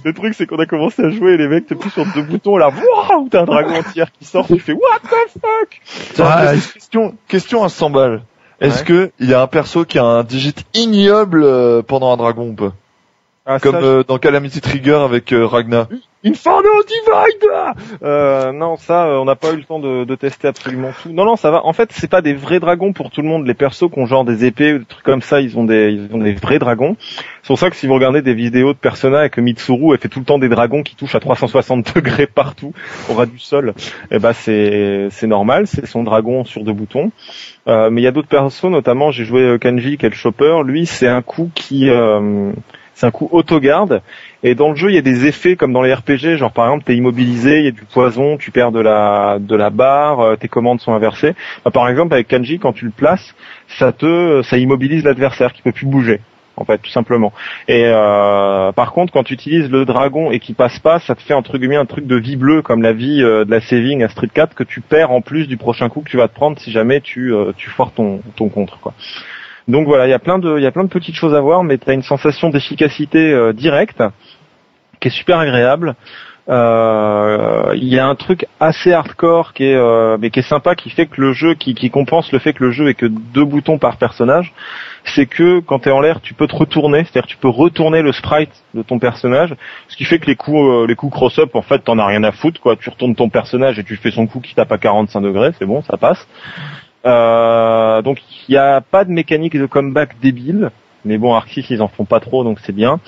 Le 0.05 0.13
truc 0.13 0.35
c'est 0.35 0.47
qu'on 0.47 0.59
a 0.59 0.67
commencé 0.67 1.05
à 1.05 1.11
jouer, 1.11 1.35
et 1.35 1.37
les 1.37 1.47
mecs 1.47 1.69
t'appuies 1.69 1.91
sur 1.91 2.05
deux 2.13 2.23
boutons, 2.23 2.57
là, 2.57 2.71
waouh, 2.71 3.29
t'as 3.31 3.43
un 3.43 3.45
dragon 3.45 3.77
entier 3.77 4.05
qui 4.19 4.25
sort, 4.25 4.49
tu 4.49 4.59
fais 4.59 4.73
what 4.73 4.99
the 5.05 5.39
fuck? 5.41 6.19
Ah, 6.19 6.55
question, 6.73 7.15
question 7.29 7.63
à 7.63 7.69
100 7.69 7.91
balles. 7.91 8.23
Est-ce 8.61 8.79
Ouais. 8.81 8.85
que 8.85 9.11
il 9.21 9.29
y 9.31 9.35
a 9.35 9.43
un 9.43 9.47
perso 9.47 9.85
qui 9.85 9.99
a 9.99 10.05
un 10.05 10.23
digit 10.25 10.55
ignoble 10.75 11.43
euh, 11.45 11.83
pendant 11.83 12.13
un 12.13 12.17
dragon 12.17 12.49
ou 12.49 12.55
pas? 12.55 12.73
Ah, 13.47 13.59
Comme 13.61 13.73
ça, 13.73 13.83
euh, 13.83 14.05
dans 14.05 14.17
Calamity 14.19 14.63
Trigger 14.63 15.01
avec 15.05 15.31
euh, 15.33 15.47
Ragna. 15.47 15.87
Inferno 16.25 16.71
Divide 16.89 17.51
euh, 18.03 18.53
Non, 18.53 18.77
ça, 18.77 19.05
euh, 19.05 19.19
on 19.19 19.27
n'a 19.27 19.37
pas 19.37 19.53
eu 19.53 19.57
le 19.57 19.65
temps 19.65 19.81
de, 19.81 20.05
de 20.05 20.15
tester 20.15 20.49
absolument 20.49 20.93
tout. 21.03 21.11
Non, 21.13 21.27
non, 21.27 21.37
ça 21.37 21.51
va. 21.51 21.67
En 21.67 21.75
fait, 21.75 21.91
c'est 21.93 22.09
pas 22.09 22.23
des 22.23 22.33
vrais 22.33 22.59
dragons 22.59 22.95
pour 22.95 23.11
tout 23.11 23.21
le 23.21 23.29
monde. 23.29 23.47
Les 23.47 23.53
persos 23.53 23.91
qui 23.93 23.99
ont 23.99 24.07
genre 24.07 24.25
des 24.25 24.47
épées 24.47 24.73
ou 24.73 24.79
des 24.79 24.85
trucs 24.87 25.05
comme 25.05 25.21
ça, 25.21 25.43
ils 25.43 25.59
ont 25.59 25.65
des, 25.65 25.91
ils 25.93 26.15
ont 26.15 26.19
des 26.21 26.33
vrais 26.33 26.59
dragons. 26.59 26.97
C'est 27.43 27.49
pour 27.49 27.59
ça 27.59 27.69
que 27.69 27.77
si 27.77 27.87
vous 27.87 27.93
regardez 27.93 28.23
des 28.23 28.33
vidéos 28.33 28.73
de 28.73 28.79
Persona 28.79 29.27
et 29.27 29.29
que 29.29 29.43
Mitsuru, 29.43 29.93
elle 29.93 30.01
fait 30.01 30.09
tout 30.09 30.21
le 30.21 30.25
temps 30.25 30.39
des 30.39 30.49
dragons 30.49 30.83
qui 30.83 30.97
touchent 30.97 31.15
à 31.15 31.21
360 31.21 31.95
degrés 31.97 32.27
partout 32.27 32.73
au 33.11 33.13
ras 33.13 33.27
du 33.27 33.39
sol, 33.39 33.75
eh 34.11 34.19
ben 34.19 34.33
c'est 34.33 35.09
c'est 35.11 35.27
normal, 35.27 35.67
c'est 35.67 35.85
son 35.85 36.03
dragon 36.03 36.45
sur 36.45 36.65
deux 36.65 36.73
boutons. 36.73 37.13
Euh, 37.69 37.91
mais 37.91 38.01
il 38.01 38.05
y 38.05 38.09
a 38.09 38.13
d'autres 38.13 38.29
persos, 38.29 38.65
notamment 38.65 39.11
j'ai 39.11 39.27
joué 39.27 39.59
Kanji, 39.61 39.99
qui 39.99 40.07
est 40.07 40.09
le 40.09 40.15
chopper. 40.15 40.63
Lui, 40.65 40.87
c'est 40.87 41.09
un 41.09 41.21
coup 41.21 41.51
qui, 41.55 41.91
euh, 41.91 42.53
c'est 42.95 43.07
un 43.07 43.11
coup 43.11 43.29
auto-garde. 43.33 44.03
Et 44.43 44.55
dans 44.55 44.71
le 44.71 44.77
jeu, 44.77 44.91
il 44.91 44.95
y 44.95 44.99
a 44.99 45.03
des 45.03 45.27
effets 45.27 45.57
comme 45.57 45.73
dans 45.73 45.83
les 45.83 45.93
RPG, 45.93 46.37
genre 46.37 46.53
par 46.53 46.67
exemple, 46.67 46.85
t'es 46.85 46.97
immobilisé, 46.97 47.59
il 47.59 47.65
y 47.65 47.69
a 47.69 47.73
du 47.73 47.85
poison, 47.85 48.37
tu 48.37 48.51
perds 48.51 48.73
de 48.73 48.81
la 48.81 49.39
de 49.41 49.57
la 49.57 49.71
barre, 49.71 50.21
euh, 50.21 50.37
tes 50.37 50.49
commandes 50.49 50.81
sont 50.81 50.93
inversées. 50.93 51.35
Bah, 51.65 51.71
par 51.71 51.89
exemple, 51.89 52.15
avec 52.15 52.29
Kanji, 52.29 52.59
quand 52.59 52.73
tu 52.73 52.85
le 52.85 52.91
places, 52.91 53.35
ça 53.79 53.93
te 53.93 54.43
ça 54.43 54.57
immobilise 54.59 55.05
l'adversaire 55.05 55.53
qui 55.53 55.63
peut 55.63 55.73
plus 55.73 55.87
bouger. 55.87 56.21
En 56.57 56.65
fait, 56.65 56.79
tout 56.79 56.91
simplement. 56.91 57.33
Et 57.67 57.83
euh, 57.87 58.71
par 58.73 58.93
contre, 58.93 59.13
quand 59.13 59.25
tu 59.25 59.35
utilises 59.35 59.69
le 59.69 59.85
dragon 59.85 60.31
et 60.31 60.39
qu'il 60.39 60.55
passe 60.55 60.79
pas, 60.79 61.01
ça 61.01 61.17
te 61.17 61.23
fait 61.23 61.35
entre 61.35 61.59
guillemets 61.59 61.77
un 61.77 61.85
truc 61.85 62.07
de 62.07 62.15
vie 62.15 62.37
bleue 62.37 62.63
comme 62.63 62.81
la 62.81 62.93
vie 62.93 63.23
euh, 63.23 63.45
de 63.45 63.51
la 63.51 63.61
saving 63.61 64.05
à 64.05 64.09
Street 64.09 64.29
4 64.33 64.55
que 64.55 64.63
tu 64.63 64.81
perds 64.81 65.11
en 65.11 65.21
plus 65.21 65.49
du 65.49 65.57
prochain 65.57 65.89
coup 65.89 66.03
que 66.03 66.11
tu 66.11 66.17
vas 66.17 66.29
te 66.29 66.35
prendre 66.35 66.57
si 66.61 66.71
jamais 66.71 67.01
tu 67.01 67.35
euh, 67.35 67.53
tu 67.57 67.71
foires 67.71 67.91
ton 67.91 68.21
ton 68.37 68.49
contre 68.49 68.79
quoi. 68.79 68.95
Donc 69.69 69.87
voilà, 69.87 70.07
il 70.07 70.11
y 70.11 70.15
a 70.15 70.19
plein 70.19 70.39
de 70.39 70.59
il 70.59 70.63
y 70.63 70.67
a 70.67 70.73
plein 70.73 70.85
de 70.85 70.91
petites 70.91 71.15
choses 71.15 71.35
à 71.35 71.41
voir, 71.41 71.65
mais 71.65 71.79
tu 71.79 71.89
as 71.89 71.95
une 71.95 72.03
sensation 72.03 72.51
d'efficacité 72.51 73.33
euh, 73.33 73.53
directe 73.53 74.03
qui 75.01 75.09
est 75.09 75.11
super 75.11 75.39
agréable. 75.39 75.95
Euh, 76.51 77.73
Il 77.75 77.89
y 77.89 77.99
a 77.99 78.07
un 78.07 78.15
truc 78.15 78.47
assez 78.61 78.93
hardcore 78.93 79.55
qui 79.55 79.65
est 79.65 79.75
euh, 79.75 80.19
mais 80.21 80.29
qui 80.29 80.41
est 80.41 80.43
sympa, 80.43 80.75
qui 80.75 80.91
fait 80.91 81.07
que 81.07 81.19
le 81.21 81.33
jeu 81.33 81.55
qui, 81.55 81.75
qui 81.75 81.89
compense 81.91 82.31
le 82.33 82.39
fait 82.39 82.53
que 82.53 82.63
le 82.63 82.71
jeu 82.71 82.89
est 82.89 82.95
que 82.95 83.07
deux 83.07 83.47
boutons 83.47 83.79
par 83.79 83.97
personnage, 83.97 84.53
c'est 85.05 85.25
que 85.25 85.61
quand 85.61 85.79
tu 85.81 85.89
es 85.89 85.93
en 85.93 86.01
l'air, 86.01 86.21
tu 86.21 86.35
peux 86.35 86.47
te 86.47 86.55
retourner, 86.55 87.05
c'est-à-dire 87.05 87.27
tu 87.27 87.39
peux 87.39 87.49
retourner 87.49 88.03
le 88.03 88.13
sprite 88.13 88.53
de 88.75 88.83
ton 88.83 88.99
personnage, 88.99 89.55
ce 89.89 89.97
qui 89.97 90.05
fait 90.05 90.19
que 90.19 90.27
les 90.27 90.37
coups 90.37 90.59
euh, 90.59 90.87
les 90.87 90.97
coups 90.97 91.15
cross-up 91.15 91.55
en 91.55 91.63
fait 91.63 91.79
t'en 91.79 91.99
as 91.99 92.07
rien 92.07 92.23
à 92.25 92.33
foutre 92.33 92.61
quoi, 92.61 92.77
tu 92.77 92.91
retournes 92.91 93.15
ton 93.15 93.31
personnage 93.31 93.79
et 93.79 93.85
tu 93.85 93.97
fais 93.97 94.11
son 94.11 94.27
coup 94.27 94.41
qui 94.41 94.55
tape 94.55 94.71
à 94.71 94.79
45 94.79 95.23
degrés, 95.23 95.53
c'est 95.59 95.67
bon, 95.67 95.83
ça 95.83 95.97
passe. 95.97 96.27
Euh, 97.07 98.03
donc 98.03 98.19
il 98.49 98.53
n'y 98.53 98.59
a 98.59 98.81
pas 98.81 99.05
de 99.05 99.11
mécanique 99.11 99.59
de 99.59 99.67
comeback 99.67 100.17
débile, 100.23 100.71
mais 101.05 101.19
bon 101.19 101.35
Arxis 101.35 101.67
ils 101.69 101.83
en 101.83 101.89
font 101.89 102.05
pas 102.05 102.21
trop 102.21 102.45
donc 102.45 102.59
c'est 102.65 102.75
bien. 102.75 103.01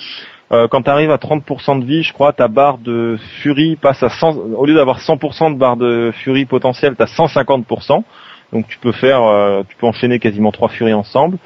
Euh, 0.52 0.68
quand 0.68 0.82
tu 0.82 0.90
arrives 0.90 1.10
à 1.10 1.16
30% 1.16 1.80
de 1.80 1.84
vie, 1.84 2.02
je 2.04 2.12
crois, 2.12 2.32
ta 2.32 2.46
barre 2.46 2.78
de 2.78 3.18
furie 3.42 3.74
passe 3.74 4.02
à 4.02 4.08
100, 4.08 4.36
au 4.56 4.64
lieu 4.64 4.74
d'avoir 4.74 5.00
100% 5.00 5.52
de 5.52 5.58
barre 5.58 5.76
de 5.76 6.12
furie 6.22 6.44
potentielle, 6.44 6.94
tu 6.96 7.02
as 7.02 7.06
150%. 7.06 8.04
Donc 8.52 8.68
tu 8.68 8.78
peux 8.78 8.92
faire, 8.92 9.22
euh, 9.24 9.62
tu 9.68 9.74
peux 9.76 9.86
enchaîner 9.86 10.20
quasiment 10.20 10.52
trois 10.52 10.68
furies 10.68 10.94
ensemble. 10.94 11.38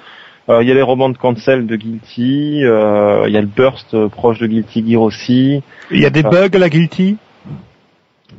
Euh, 0.51 0.62
Il 0.62 0.68
y 0.68 0.70
a 0.70 0.74
les 0.74 0.82
romans 0.82 1.09
de 1.09 1.16
cancel 1.16 1.66
de 1.66 1.76
Guilty, 1.76 2.62
euh, 2.62 3.24
il 3.26 3.32
y 3.32 3.38
a 3.38 3.40
le 3.40 3.46
burst 3.46 3.96
proche 4.09 4.38
de 4.38 4.46
Guilty 4.46 4.84
Gear 4.86 5.01
aussi. 5.01 5.62
Il 5.90 6.01
y 6.01 6.07
a 6.07 6.11
des 6.11 6.22
bugs 6.22 6.51
à 6.53 6.59
la 6.59 6.68
Guilty? 6.68 7.16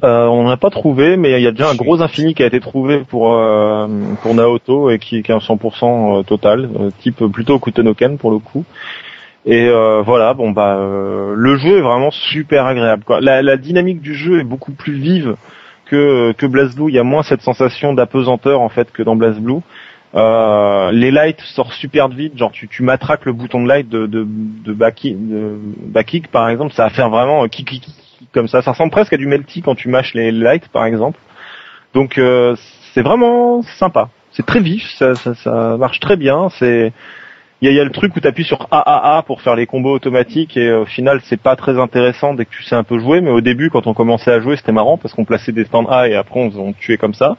Euh, 0.03 0.25
on 0.25 0.43
n'en 0.43 0.49
a 0.49 0.57
pas 0.57 0.69
trouvé, 0.69 1.17
mais 1.17 1.39
il 1.39 1.43
y 1.43 1.47
a 1.47 1.51
déjà 1.51 1.69
un 1.69 1.75
gros 1.75 2.01
infini 2.01 2.33
qui 2.33 2.43
a 2.43 2.47
été 2.47 2.59
trouvé 2.59 3.03
pour 3.07 3.33
euh, 3.33 3.87
pour 4.21 4.33
Naoto 4.33 4.89
et 4.89 4.99
qui, 4.99 5.21
qui 5.21 5.31
est 5.31 5.35
un 5.35 5.39
100% 5.39 6.25
total, 6.25 6.69
euh, 6.79 6.89
type 6.99 7.25
plutôt 7.27 7.59
Kutenoken 7.59 8.17
pour 8.17 8.31
le 8.31 8.39
coup. 8.39 8.65
Et 9.45 9.67
euh, 9.67 10.01
voilà, 10.03 10.33
bon 10.33 10.51
bah 10.51 10.75
euh, 10.75 11.33
le 11.35 11.57
jeu 11.57 11.77
est 11.79 11.81
vraiment 11.81 12.11
super 12.11 12.65
agréable. 12.65 13.03
Quoi. 13.03 13.21
La, 13.21 13.41
la 13.41 13.57
dynamique 13.57 14.01
du 14.01 14.13
jeu 14.13 14.39
est 14.39 14.43
beaucoup 14.43 14.71
plus 14.71 14.93
vive 14.93 15.35
que 15.85 16.31
que 16.33 16.45
BlazBlue. 16.45 16.89
Il 16.89 16.95
y 16.95 16.99
a 16.99 17.03
moins 17.03 17.23
cette 17.23 17.41
sensation 17.41 17.93
d'apesanteur 17.93 18.61
en 18.61 18.69
fait 18.69 18.91
que 18.91 19.03
dans 19.03 19.15
BlazBlue. 19.15 19.61
Euh, 20.13 20.91
les 20.91 21.09
lights 21.09 21.39
sortent 21.39 21.71
super 21.71 22.09
vite, 22.09 22.37
genre 22.37 22.51
tu, 22.51 22.67
tu 22.67 22.83
matraques 22.83 23.23
le 23.23 23.31
bouton 23.31 23.63
de 23.63 23.67
light 23.69 23.87
de 23.87 24.07
de, 24.07 24.27
de 24.27 24.73
back 24.73 24.95
kick, 24.95 25.15
de 25.29 25.57
back 25.87 26.05
kick, 26.05 26.27
par 26.27 26.49
exemple, 26.49 26.73
ça 26.73 26.83
va 26.83 26.89
faire 26.89 27.09
vraiment 27.09 27.45
euh, 27.45 27.47
kick, 27.47 27.69
kick, 27.69 27.87
comme 28.33 28.47
ça. 28.47 28.61
Ça 28.61 28.71
ressemble 28.71 28.91
presque 28.91 29.13
à 29.13 29.17
du 29.17 29.27
melty 29.27 29.61
quand 29.61 29.75
tu 29.75 29.89
mâches 29.89 30.13
les 30.13 30.31
lights 30.31 30.69
par 30.69 30.85
exemple. 30.85 31.19
Donc 31.93 32.17
euh, 32.17 32.55
c'est 32.93 33.01
vraiment 33.01 33.61
sympa. 33.61 34.09
C'est 34.31 34.45
très 34.45 34.59
vif, 34.59 34.83
ça, 34.97 35.15
ça, 35.15 35.35
ça 35.35 35.77
marche 35.77 35.99
très 35.99 36.15
bien. 36.15 36.49
C'est 36.57 36.93
il 37.61 37.71
y 37.71 37.75
y 37.75 37.79
a 37.79 37.83
le 37.83 37.91
truc 37.91 38.15
où 38.15 38.19
tu 38.19 38.27
appuies 38.27 38.43
sur 38.43 38.67
AAA 38.71 39.23
pour 39.27 39.41
faire 39.41 39.55
les 39.55 39.67
combos 39.67 39.93
automatiques 39.93 40.57
et 40.57 40.73
au 40.73 40.85
final 40.85 41.21
c'est 41.25 41.39
pas 41.39 41.55
très 41.55 41.79
intéressant 41.79 42.33
dès 42.33 42.45
que 42.45 42.51
tu 42.51 42.63
sais 42.63 42.75
un 42.75 42.83
peu 42.83 42.99
jouer 42.99 43.21
mais 43.21 43.29
au 43.29 43.41
début 43.41 43.69
quand 43.69 43.85
on 43.85 43.93
commençait 43.93 44.31
à 44.31 44.39
jouer 44.39 44.57
c'était 44.57 44.71
marrant 44.71 44.97
parce 44.97 45.13
qu'on 45.13 45.25
plaçait 45.25 45.51
des 45.51 45.65
stands 45.65 45.85
A 45.85 46.09
et 46.09 46.15
après 46.15 46.39
on, 46.39 46.51
on 46.59 46.73
tuait 46.73 46.97
comme 46.97 47.13
ça 47.13 47.37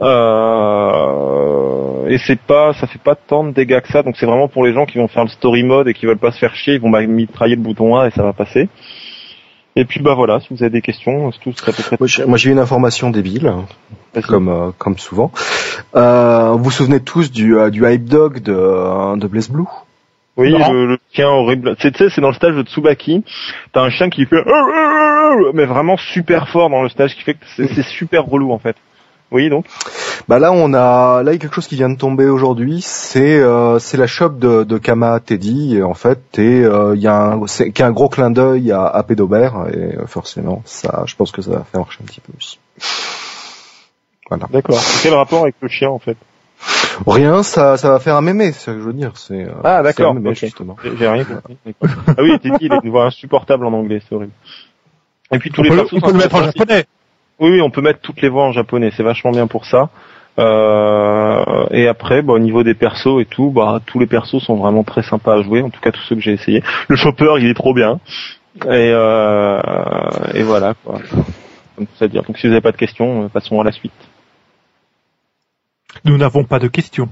euh, 0.00 2.06
et 2.06 2.18
c'est 2.18 2.40
pas 2.40 2.72
ça 2.74 2.86
fait 2.86 3.02
pas 3.02 3.16
tant 3.16 3.42
de 3.42 3.50
dégâts 3.50 3.80
que 3.80 3.88
ça 3.88 4.04
donc 4.04 4.16
c'est 4.16 4.26
vraiment 4.26 4.46
pour 4.46 4.64
les 4.64 4.72
gens 4.72 4.86
qui 4.86 4.98
vont 4.98 5.08
faire 5.08 5.24
le 5.24 5.30
story 5.30 5.64
mode 5.64 5.88
et 5.88 5.94
qui 5.94 6.06
veulent 6.06 6.18
pas 6.18 6.30
se 6.30 6.38
faire 6.38 6.54
chier 6.54 6.74
ils 6.74 6.80
vont 6.80 6.90
mitrailler 6.90 7.56
le 7.56 7.62
bouton 7.62 7.96
A 7.96 8.06
et 8.06 8.12
ça 8.12 8.22
va 8.22 8.32
passer 8.32 8.68
et 9.76 9.84
puis 9.84 10.00
bah 10.00 10.14
voilà 10.14 10.40
si 10.40 10.48
vous 10.50 10.62
avez 10.62 10.70
des 10.70 10.82
questions 10.82 11.32
c'est 11.32 11.40
tout 11.40 11.52
peu 11.64 11.72
près 11.72 12.26
Moi, 12.26 12.38
j'ai 12.38 12.50
une 12.50 12.58
information 12.58 13.10
débile, 13.10 13.46
hein, 13.46 13.66
comme 14.26 14.48
euh, 14.48 14.70
comme 14.76 14.98
souvent. 14.98 15.32
Euh, 15.94 16.50
vous 16.52 16.64
vous 16.64 16.70
souvenez 16.70 17.00
tous 17.00 17.30
du 17.30 17.56
euh, 17.56 17.70
du 17.70 17.86
hype 17.86 18.04
dog 18.04 18.40
de 18.40 18.52
euh, 18.52 19.16
de 19.16 19.26
Blaze 19.26 19.48
Blue 19.50 19.64
Oui, 20.36 20.50
le, 20.50 20.86
le 20.86 20.98
chien 21.12 21.28
horrible. 21.28 21.76
C'est, 21.80 21.92
tu 21.92 21.98
sais, 21.98 22.10
c'est 22.14 22.20
dans 22.20 22.28
le 22.28 22.34
stage 22.34 22.54
de 22.54 22.62
Tsubaki. 22.62 23.24
T'as 23.72 23.82
un 23.82 23.90
chien 23.90 24.10
qui 24.10 24.26
fait 24.26 24.44
mais 25.54 25.64
vraiment 25.64 25.96
super 25.96 26.48
fort 26.48 26.68
dans 26.68 26.82
le 26.82 26.88
stage, 26.88 27.14
qui 27.14 27.22
fait 27.22 27.34
que 27.34 27.44
c'est 27.56 27.82
super 27.82 28.24
relou 28.24 28.52
en 28.52 28.58
fait. 28.58 28.76
Oui, 29.32 29.48
donc. 29.48 29.66
Bah 30.28 30.38
là 30.38 30.52
on 30.52 30.72
a 30.72 31.22
là 31.24 31.32
il 31.32 31.34
y 31.34 31.36
a 31.36 31.38
quelque 31.38 31.54
chose 31.54 31.66
qui 31.66 31.74
vient 31.74 31.88
de 31.88 31.96
tomber 31.96 32.26
aujourd'hui, 32.26 32.80
c'est 32.80 33.38
euh, 33.40 33.80
c'est 33.80 33.96
la 33.96 34.06
shop 34.06 34.30
de, 34.30 34.62
de 34.62 34.78
Kama 34.78 35.18
Teddy 35.18 35.76
et 35.76 35.82
en 35.82 35.94
fait 35.94 36.38
et 36.38 36.62
euh, 36.62 36.94
il 36.94 37.02
y 37.02 37.08
a 37.08 37.32
un 37.32 37.46
c'est 37.48 37.72
qui 37.72 37.82
a 37.82 37.86
un 37.86 37.90
gros 37.90 38.08
clin 38.08 38.30
d'œil 38.30 38.70
à, 38.70 38.84
à 38.86 39.02
Pédobert 39.02 39.66
et 39.72 39.96
euh, 39.96 40.06
forcément 40.06 40.62
ça 40.64 41.02
je 41.06 41.16
pense 41.16 41.32
que 41.32 41.42
ça 41.42 41.50
va 41.50 41.64
faire 41.64 41.80
marcher 41.80 41.98
un 42.02 42.06
petit 42.06 42.20
peu 42.20 42.32
aussi. 42.38 42.60
Voilà. 44.28 44.46
D'accord. 44.52 44.80
Quel 45.02 45.14
rapport 45.14 45.42
avec 45.42 45.56
le 45.60 45.68
chien 45.68 45.88
en 45.90 45.98
fait? 45.98 46.16
Rien, 47.06 47.42
ça 47.42 47.76
ça 47.76 47.90
va 47.90 47.98
faire 47.98 48.16
un 48.16 48.22
mémé, 48.22 48.52
c'est 48.52 48.60
ce 48.60 48.70
que 48.70 48.78
je 48.78 48.84
veux 48.84 48.92
dire, 48.92 49.12
c'est 49.16 49.42
euh, 49.42 49.52
Ah, 49.64 49.82
d'accord, 49.82 50.14
justement. 50.34 50.76
J'ai 50.84 50.96
j'ai 50.96 51.08
rien 51.08 51.24
compris. 51.24 51.56
Ah 52.06 52.22
oui, 52.22 52.38
Teddy, 52.38 52.66
il 52.66 52.72
a 52.72 52.80
une 52.82 52.90
voix 52.90 53.06
insupportable 53.06 53.66
en 53.66 53.72
anglais, 53.72 54.00
c'est 54.08 54.14
horrible. 54.14 54.32
Et 55.32 55.38
puis 55.38 55.50
tous 55.50 55.62
On 55.62 55.64
les 55.64 55.70
peut, 55.70 55.86
on 55.92 56.00
peut 56.00 56.12
le 56.12 56.18
mettre 56.18 56.34
en 56.36 56.44
japonais. 56.44 56.86
Oui, 57.42 57.60
on 57.60 57.70
peut 57.70 57.80
mettre 57.80 57.98
toutes 58.00 58.22
les 58.22 58.28
voix 58.28 58.44
en 58.44 58.52
japonais, 58.52 58.92
c'est 58.96 59.02
vachement 59.02 59.32
bien 59.32 59.48
pour 59.48 59.66
ça. 59.66 59.90
Euh, 60.38 61.66
et 61.72 61.88
après, 61.88 62.22
bah, 62.22 62.34
au 62.34 62.38
niveau 62.38 62.62
des 62.62 62.74
persos 62.74 63.20
et 63.20 63.24
tout, 63.24 63.50
bah, 63.50 63.80
tous 63.84 63.98
les 63.98 64.06
persos 64.06 64.38
sont 64.38 64.54
vraiment 64.54 64.84
très 64.84 65.02
sympas 65.02 65.38
à 65.38 65.42
jouer, 65.42 65.60
en 65.60 65.68
tout 65.68 65.80
cas 65.80 65.90
tous 65.90 66.00
ceux 66.02 66.14
que 66.14 66.22
j'ai 66.22 66.32
essayé. 66.32 66.62
Le 66.88 66.94
chopper, 66.94 67.34
il 67.40 67.48
est 67.48 67.54
trop 67.54 67.74
bien. 67.74 67.98
Et, 68.64 68.92
euh, 68.94 69.60
et 70.34 70.44
voilà, 70.44 70.74
quoi. 70.84 71.00
Donc, 71.76 71.88
c'est 71.96 72.04
à 72.04 72.08
dire. 72.08 72.22
Donc 72.22 72.38
si 72.38 72.46
vous 72.46 72.50
n'avez 72.50 72.60
pas 72.60 72.70
de 72.70 72.76
questions, 72.76 73.24
euh, 73.24 73.28
passons 73.28 73.60
à 73.60 73.64
la 73.64 73.72
suite. 73.72 73.92
Nous 76.04 76.16
n'avons 76.16 76.44
pas 76.44 76.60
de 76.60 76.68
questions. 76.68 77.08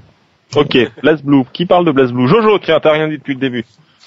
Ok, 0.55 0.79
Blaze 1.03 1.23
Blue. 1.23 1.43
Qui 1.53 1.67
parle 1.67 1.85
de 1.85 1.93
Blaze 1.93 2.13
Blue? 2.13 2.29
Jojo, 2.29 2.59
tiens, 2.61 2.79
t'as 2.81 2.93
rien 2.93 3.09
dit 3.09 3.19
depuis 3.19 3.35
le 3.35 3.41
début. 3.41 3.65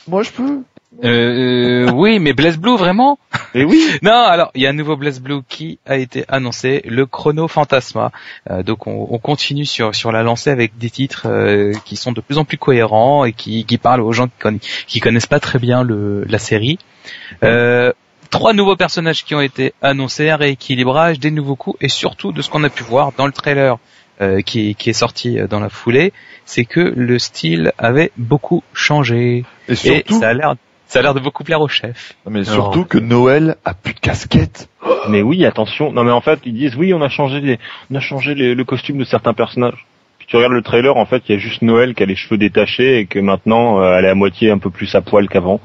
Moi, 0.07 0.23
je 0.23 0.31
peux. 0.31 0.61
Euh, 1.03 1.89
oui, 1.91 2.19
mais 2.19 2.33
Blaze 2.33 2.57
Blue 2.57 2.77
vraiment 2.77 3.17
Et 3.55 3.63
oui 3.65 3.83
Non, 4.03 4.11
alors 4.13 4.51
il 4.55 4.61
y 4.61 4.67
a 4.67 4.69
un 4.69 4.73
nouveau 4.73 4.95
Blaze 4.95 5.19
Blue 5.19 5.41
qui 5.47 5.79
a 5.85 5.97
été 5.97 6.23
annoncé, 6.27 6.81
le 6.85 7.05
Chrono 7.05 7.47
Fantasma. 7.47 8.11
Euh, 8.49 8.63
donc 8.63 8.87
on, 8.87 9.07
on 9.09 9.17
continue 9.17 9.65
sur 9.65 9.95
sur 9.95 10.11
la 10.11 10.23
lancée 10.23 10.49
avec 10.49 10.77
des 10.77 10.89
titres 10.89 11.23
euh, 11.27 11.73
qui 11.85 11.95
sont 11.95 12.11
de 12.11 12.21
plus 12.21 12.37
en 12.37 12.45
plus 12.45 12.57
cohérents 12.57 13.25
et 13.25 13.33
qui, 13.33 13.65
qui 13.65 13.77
parlent 13.77 14.01
aux 14.01 14.11
gens 14.13 14.27
qui, 14.27 14.33
conna- 14.39 14.59
qui 14.87 14.99
connaissent 14.99 15.25
pas 15.27 15.39
très 15.39 15.59
bien 15.59 15.83
le, 15.83 16.23
la 16.25 16.37
série. 16.39 16.77
Euh, 17.43 17.91
trois 18.29 18.53
nouveaux 18.53 18.75
personnages 18.75 19.25
qui 19.25 19.35
ont 19.35 19.41
été 19.41 19.73
annoncés, 19.81 20.29
un 20.29 20.37
rééquilibrage, 20.37 21.19
des 21.19 21.31
nouveaux 21.31 21.55
coups 21.55 21.77
et 21.81 21.89
surtout 21.89 22.31
de 22.31 22.41
ce 22.41 22.49
qu'on 22.49 22.63
a 22.63 22.69
pu 22.69 22.83
voir 22.83 23.11
dans 23.17 23.25
le 23.25 23.31
trailer 23.33 23.77
euh, 24.21 24.41
qui, 24.41 24.75
qui 24.75 24.89
est 24.91 24.93
sorti 24.93 25.39
euh, 25.39 25.47
dans 25.47 25.59
la 25.59 25.69
foulée, 25.69 26.13
c'est 26.45 26.65
que 26.65 26.79
le 26.79 27.17
style 27.19 27.73
avait 27.77 28.11
beaucoup 28.17 28.63
changé 28.73 29.43
Et 29.67 30.03
ça 30.19 30.29
a 30.29 30.33
l'air 30.33 30.55
ça 30.93 30.99
a 30.99 31.01
l'air 31.01 31.13
de 31.15 31.19
beaucoup 31.19 31.43
plaire 31.43 31.59
au 31.59 31.67
chef. 31.67 32.13
mais 32.29 32.43
surtout 32.43 32.85
que 32.85 32.99
Noël 32.99 33.55
a 33.65 33.73
plus 33.73 33.95
de 33.95 33.99
casquette. 33.99 34.69
Mais 35.09 35.23
oui, 35.23 35.43
attention. 35.43 35.91
Non, 35.91 36.03
mais 36.03 36.11
en 36.11 36.21
fait, 36.21 36.39
ils 36.45 36.53
disent 36.53 36.75
oui, 36.75 36.93
on 36.93 37.01
a 37.01 37.09
changé 37.09 37.41
les, 37.41 37.59
on 37.91 37.95
a 37.95 37.99
changé 37.99 38.35
les- 38.35 38.53
le 38.53 38.63
costume 38.63 38.97
de 38.99 39.03
certains 39.03 39.33
personnages. 39.33 39.85
Puis 40.19 40.27
tu 40.29 40.35
regardes 40.37 40.53
le 40.53 40.61
trailer, 40.61 40.95
en 40.95 41.05
fait, 41.05 41.23
il 41.27 41.33
y 41.33 41.35
a 41.35 41.39
juste 41.39 41.63
Noël 41.63 41.95
qui 41.95 42.03
a 42.03 42.05
les 42.05 42.15
cheveux 42.15 42.37
détachés 42.37 42.99
et 42.99 43.05
que 43.07 43.17
maintenant 43.19 43.81
euh, 43.81 43.97
elle 43.97 44.05
est 44.05 44.09
à 44.09 44.15
moitié 44.15 44.51
un 44.51 44.59
peu 44.59 44.69
plus 44.69 44.93
à 44.95 45.01
poil 45.01 45.27
qu'avant. 45.27 45.59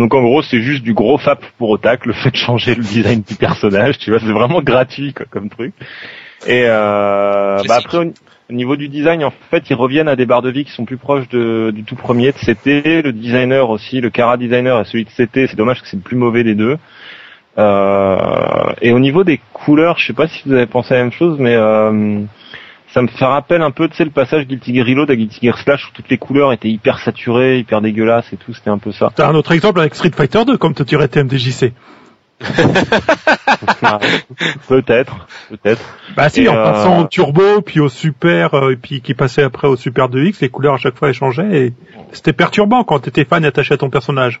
Donc 0.00 0.12
en 0.14 0.20
gros, 0.22 0.42
c'est 0.42 0.60
juste 0.60 0.82
du 0.82 0.94
gros 0.94 1.16
fap 1.16 1.42
pour 1.58 1.70
Otak, 1.70 2.04
le 2.04 2.12
fait 2.12 2.30
de 2.32 2.36
changer 2.36 2.74
le 2.74 2.82
design 2.82 3.22
du 3.22 3.36
personnage. 3.36 3.98
Tu 3.98 4.10
vois, 4.10 4.18
c'est 4.20 4.32
vraiment 4.32 4.60
gratuit 4.62 5.14
quoi, 5.14 5.26
comme 5.30 5.48
truc. 5.48 5.72
Et 6.46 6.64
euh, 6.66 7.62
bah, 7.68 7.76
après, 7.78 8.10
au 8.52 8.54
niveau 8.54 8.76
du 8.76 8.88
design, 8.88 9.24
en 9.24 9.32
fait, 9.50 9.70
ils 9.70 9.74
reviennent 9.74 10.08
à 10.08 10.16
des 10.16 10.26
barres 10.26 10.42
de 10.42 10.50
vie 10.50 10.64
qui 10.64 10.72
sont 10.72 10.84
plus 10.84 10.98
proches 10.98 11.26
du 11.28 11.84
tout 11.84 11.96
premier 11.96 12.32
de 12.32 12.36
CT. 12.36 13.02
Le 13.02 13.12
designer 13.12 13.70
aussi, 13.70 14.00
le 14.00 14.10
Cara 14.10 14.36
designer 14.36 14.78
et 14.78 14.84
celui 14.84 15.04
de 15.04 15.10
CT, 15.10 15.48
c'est 15.48 15.56
dommage 15.56 15.80
que 15.80 15.88
c'est 15.88 15.96
le 15.96 16.02
plus 16.02 16.16
mauvais 16.16 16.44
des 16.44 16.54
deux. 16.54 16.76
Euh, 17.58 18.72
et 18.82 18.92
au 18.92 18.98
niveau 18.98 19.24
des 19.24 19.40
couleurs, 19.52 19.98
je 19.98 20.06
sais 20.06 20.12
pas 20.12 20.28
si 20.28 20.42
vous 20.44 20.52
avez 20.52 20.66
pensé 20.66 20.94
à 20.94 20.98
la 20.98 21.04
même 21.04 21.12
chose, 21.12 21.38
mais 21.38 21.54
euh, 21.54 22.20
ça 22.92 23.00
me 23.00 23.08
fait 23.08 23.24
rappel 23.24 23.62
un 23.62 23.70
peu, 23.70 23.88
le 23.98 24.10
passage 24.10 24.46
Guilty 24.46 24.74
Gear 24.74 24.86
Reload 24.86 25.10
à 25.10 25.16
Guilty 25.16 25.40
Gear 25.42 25.56
Slash 25.56 25.88
où 25.88 25.90
toutes 25.94 26.10
les 26.10 26.18
couleurs 26.18 26.52
étaient 26.52 26.70
hyper 26.70 26.98
saturées, 26.98 27.58
hyper 27.58 27.80
dégueulasses 27.80 28.32
et 28.34 28.36
tout, 28.36 28.52
c'était 28.52 28.70
un 28.70 28.78
peu 28.78 28.92
ça. 28.92 29.10
T'as 29.14 29.28
un 29.28 29.34
autre 29.34 29.52
exemple 29.52 29.80
avec 29.80 29.94
Street 29.94 30.12
Fighter 30.14 30.44
2, 30.46 30.58
comme 30.58 30.74
tu 30.74 30.84
dirais 30.84 31.08
TMDJC. 31.08 31.72
Peut-être, 34.68 35.26
peut-être. 35.50 35.82
Bah 36.16 36.28
si, 36.28 36.42
Et, 36.42 36.48
en 36.48 36.56
euh, 36.56 36.64
passant 36.64 37.00
au 37.00 37.04
turbo, 37.06 37.60
puis 37.62 37.80
au 37.80 37.88
super, 37.88 38.54
euh, 38.54 38.72
et 38.72 38.76
puis 38.76 39.00
qui 39.00 39.14
passait 39.14 39.42
après 39.42 39.68
au 39.68 39.76
super 39.76 40.08
2X, 40.08 40.38
les 40.40 40.48
couleurs 40.48 40.74
à 40.74 40.78
chaque 40.78 40.96
fois 40.96 41.08
elles 41.08 41.14
changeaient 41.14 41.66
et 41.66 41.72
c'était 42.12 42.32
perturbant 42.32 42.84
quand 42.84 43.00
t'étais 43.00 43.24
fan 43.24 43.44
et 43.44 43.48
attaché 43.48 43.74
à 43.74 43.76
ton 43.76 43.90
personnage. 43.90 44.40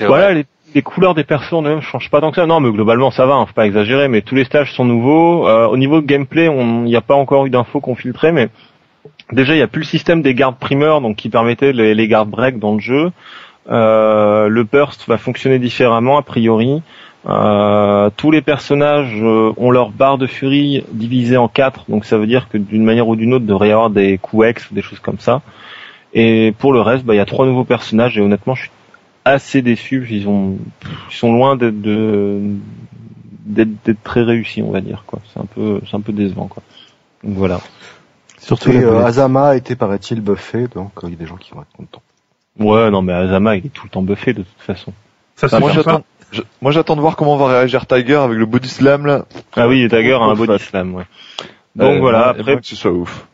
Voilà, 0.00 0.32
les, 0.32 0.44
les 0.74 0.82
couleurs 0.82 1.14
des 1.14 1.24
persos 1.24 1.54
en 1.54 1.62
eux-mêmes 1.62 1.80
changent 1.80 2.10
pas 2.10 2.20
tant 2.20 2.30
que 2.30 2.36
ça. 2.36 2.46
Non, 2.46 2.60
mais 2.60 2.70
globalement 2.70 3.10
ça 3.10 3.26
va, 3.26 3.34
hein, 3.34 3.46
faut 3.46 3.54
pas 3.54 3.66
exagérer, 3.66 4.08
mais 4.08 4.22
tous 4.22 4.34
les 4.34 4.44
stages 4.44 4.72
sont 4.72 4.84
nouveaux. 4.84 5.48
Euh, 5.48 5.66
au 5.66 5.76
niveau 5.76 6.02
gameplay, 6.02 6.46
il 6.46 6.84
n'y 6.84 6.96
a 6.96 7.00
pas 7.00 7.14
encore 7.14 7.46
eu 7.46 7.50
d'infos 7.50 7.80
qu'on 7.80 7.94
filtrait, 7.94 8.32
mais 8.32 8.48
déjà 9.32 9.54
il 9.54 9.58
y 9.58 9.62
a 9.62 9.68
plus 9.68 9.80
le 9.80 9.86
système 9.86 10.22
des 10.22 10.34
gardes 10.34 10.58
primeurs, 10.58 11.00
donc 11.00 11.16
qui 11.16 11.28
permettait 11.28 11.72
les, 11.72 11.94
les 11.94 12.08
gardes 12.08 12.30
break 12.30 12.58
dans 12.58 12.74
le 12.74 12.80
jeu. 12.80 13.10
Euh, 13.68 14.48
le 14.48 14.64
burst 14.64 15.06
va 15.08 15.18
fonctionner 15.18 15.58
différemment 15.58 16.18
a 16.18 16.22
priori. 16.22 16.82
Euh, 17.26 18.10
tous 18.16 18.30
les 18.30 18.40
personnages 18.40 19.20
euh, 19.20 19.52
ont 19.56 19.70
leur 19.70 19.90
barre 19.90 20.18
de 20.18 20.26
furie 20.26 20.84
divisée 20.92 21.36
en 21.36 21.48
quatre, 21.48 21.84
donc 21.88 22.04
ça 22.04 22.16
veut 22.16 22.26
dire 22.26 22.48
que 22.48 22.56
d'une 22.56 22.84
manière 22.84 23.08
ou 23.08 23.16
d'une 23.16 23.34
autre, 23.34 23.44
il 23.44 23.48
devrait 23.48 23.68
y 23.68 23.72
avoir 23.72 23.90
des 23.90 24.18
coups 24.18 24.46
ex 24.46 24.70
ou 24.70 24.74
des 24.74 24.82
choses 24.82 25.00
comme 25.00 25.18
ça. 25.18 25.42
Et 26.14 26.54
pour 26.58 26.72
le 26.72 26.80
reste, 26.80 27.04
bah, 27.04 27.14
il 27.14 27.18
y 27.18 27.20
a 27.20 27.26
trois 27.26 27.44
nouveaux 27.44 27.64
personnages 27.64 28.16
et 28.16 28.20
honnêtement, 28.20 28.54
je 28.54 28.62
suis 28.62 28.70
assez 29.24 29.60
déçu. 29.60 30.06
Ils 30.10 30.26
ont, 30.28 30.56
ils 31.10 31.14
sont 31.14 31.32
loin 31.32 31.56
d'être 31.56 31.82
de, 31.82 32.40
d'être, 33.44 33.84
d'être 33.84 34.02
très 34.02 34.22
réussis, 34.22 34.62
on 34.62 34.70
va 34.70 34.80
dire 34.80 35.04
quoi. 35.06 35.20
C'est 35.32 35.40
un 35.40 35.46
peu, 35.46 35.80
c'est 35.88 35.96
un 35.96 36.00
peu 36.00 36.12
décevant 36.12 36.46
quoi. 36.46 36.62
Donc 37.24 37.34
voilà. 37.36 37.60
Surtout 38.38 38.70
Et 38.70 38.82
euh. 38.82 39.04
Azama 39.04 39.48
a 39.48 39.56
été 39.56 39.76
paraît-il 39.76 40.20
buffé, 40.20 40.68
donc 40.74 40.92
euh, 41.02 41.08
il 41.08 41.10
y 41.10 41.14
a 41.14 41.18
des 41.18 41.26
gens 41.26 41.36
qui 41.36 41.50
vont 41.52 41.62
être 41.62 41.76
contents. 41.76 42.02
Ouais, 42.58 42.90
non 42.90 43.02
mais 43.02 43.12
Azama, 43.12 43.56
il 43.56 43.66
est 43.66 43.70
tout 43.72 43.84
le 43.84 43.90
temps 43.90 44.02
buffé 44.02 44.32
de 44.32 44.42
toute 44.42 44.60
façon. 44.62 44.92
Ça 45.36 45.60
moi, 45.60 45.70
j'attends, 45.72 46.02
je- 46.32 46.42
moi, 46.60 46.72
j'attends 46.72 46.96
de 46.96 47.00
voir 47.00 47.14
comment 47.16 47.36
va 47.36 47.46
réagir 47.46 47.86
Tiger 47.86 48.16
avec 48.16 48.36
le 48.36 48.46
body 48.46 48.68
slam 48.68 49.06
là. 49.06 49.24
Ah 49.56 49.68
oui, 49.68 49.86
Tiger 49.88 50.14
a 50.14 50.24
un 50.24 50.34
body 50.34 50.58
slam, 50.58 50.94
ouais. 50.94 51.04
Donc 51.76 51.92
Euh, 51.96 52.00
voilà. 52.00 52.34
et 52.36 52.40
Après, 52.40 52.56
que 52.56 52.66
ce 52.66 52.74
soit 52.74 52.90
ouf. 52.90 53.26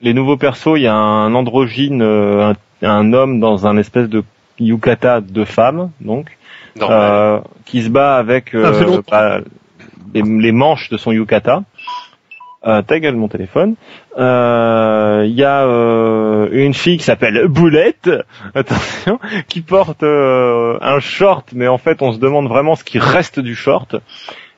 les 0.00 0.12
nouveaux 0.12 0.36
persos, 0.36 0.72
il 0.76 0.82
y 0.82 0.86
a 0.88 0.94
un 0.94 1.32
androgyne, 1.34 2.02
euh, 2.02 2.52
un, 2.82 2.88
un 2.88 3.12
homme 3.12 3.38
dans 3.38 3.66
un 3.68 3.76
espèce 3.76 4.08
de 4.08 4.24
yukata 4.58 5.20
de 5.20 5.44
femme, 5.44 5.90
donc. 6.00 6.36
euh, 6.80 7.38
qui 7.66 7.82
se 7.82 7.88
bat 7.90 8.16
avec 8.16 8.54
euh, 8.54 8.72
Ah, 8.74 8.82
long. 8.84 9.02
bah, 9.08 9.38
les, 10.14 10.22
les 10.22 10.52
manches 10.52 10.88
de 10.88 10.96
son 10.96 11.12
yukata. 11.12 11.62
Euh, 12.64 12.80
ta 12.82 13.00
gueule 13.00 13.16
mon 13.16 13.28
téléphone. 13.28 13.74
Euh, 14.18 15.24
Il 15.26 15.34
y 15.34 15.44
a 15.44 15.64
euh, 15.66 16.48
une 16.52 16.74
fille 16.74 16.96
qui 16.98 17.04
s'appelle 17.04 17.48
Boulette, 17.48 18.10
attention, 18.54 19.18
qui 19.48 19.62
porte 19.62 20.02
euh, 20.04 20.78
un 20.80 21.00
short, 21.00 21.48
mais 21.54 21.66
en 21.68 21.78
fait 21.78 22.02
on 22.02 22.12
se 22.12 22.18
demande 22.18 22.48
vraiment 22.48 22.76
ce 22.76 22.84
qui 22.84 22.98
reste 22.98 23.40
du 23.40 23.54
short. 23.54 23.96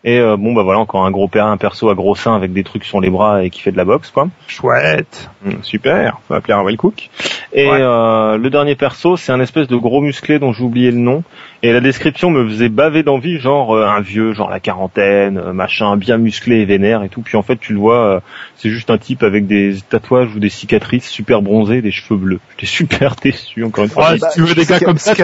Et 0.07 0.21
euh, 0.21 0.37
bon 0.37 0.53
bah 0.53 0.63
voilà 0.63 0.81
encore 0.81 1.07
un 1.07 1.11
gros 1.11 1.29
père, 1.29 1.47
un 1.47 1.57
perso 1.57 1.89
à 1.89 1.95
gros 1.95 2.15
seins 2.15 2.37
avec 2.37 2.53
des 2.53 2.63
trucs 2.63 2.85
sur 2.85 3.01
les 3.01 3.09
bras 3.09 3.43
et 3.43 3.49
qui 3.49 3.63
fait 3.63 3.73
de 3.73 3.79
la 3.79 3.87
boxe 3.87 4.11
quoi. 4.11 4.29
Chouette. 4.49 5.31
Mm, 5.43 5.63
Super, 5.63 6.19
on 6.29 6.35
va 6.35 6.39
appeler 6.41 6.53
un 6.53 6.63
Wild 6.63 6.79
Cook. 6.79 7.09
Et 7.57 7.69
Ouais. 7.71 7.79
euh, 7.81 8.37
le 8.37 8.51
dernier 8.51 8.75
perso, 8.75 9.17
c'est 9.17 9.31
un 9.31 9.39
espèce 9.39 9.69
de 9.69 9.77
gros 9.77 10.01
musclé 10.01 10.41
dont 10.41 10.53
j'ai 10.53 10.65
oublié 10.65 10.91
le 10.91 10.99
nom. 10.99 11.23
Et 11.63 11.73
la 11.73 11.81
description 11.81 12.29
me 12.29 12.45
faisait 12.49 12.69
baver 12.69 13.05
d'envie, 13.05 13.39
genre 13.39 13.77
euh, 13.77 13.87
un 13.87 14.01
vieux, 14.01 14.33
genre 14.33 14.51
la 14.51 14.59
quarantaine, 14.59 15.39
euh, 15.39 15.53
machin, 15.53 15.97
bien 15.97 16.19
musclé 16.19 16.57
et 16.57 16.65
vénère 16.65 17.05
et 17.05 17.09
tout. 17.09 17.23
Puis 17.23 17.37
en 17.37 17.43
fait, 17.43 17.57
tu 17.57 17.73
le 17.73 17.79
vois, 17.79 18.05
euh, 18.17 18.21
c'est 18.57 18.71
juste 18.71 18.91
un 18.91 18.99
type 18.99 19.23
avec 19.23 19.47
des 19.47 19.77
tatouages 19.89 20.35
ou 20.35 20.41
des 20.41 20.49
cicatrices 20.49 21.09
super 21.09 21.43
bronzées, 21.43 21.81
des 21.81 21.93
cheveux 21.93 22.19
bleus. 22.19 22.41
J'étais 22.57 22.67
super 22.67 23.15
déçu 23.15 23.63
encore 23.63 23.85
une 23.85 23.91
fois. 23.91 24.11
Ouais, 24.11 24.19
si 24.19 24.27
tu 24.35 24.43
veux 24.43 24.55
des 24.55 24.67
gars 24.67 24.81
comme 24.81 24.99
ça, 24.99 25.15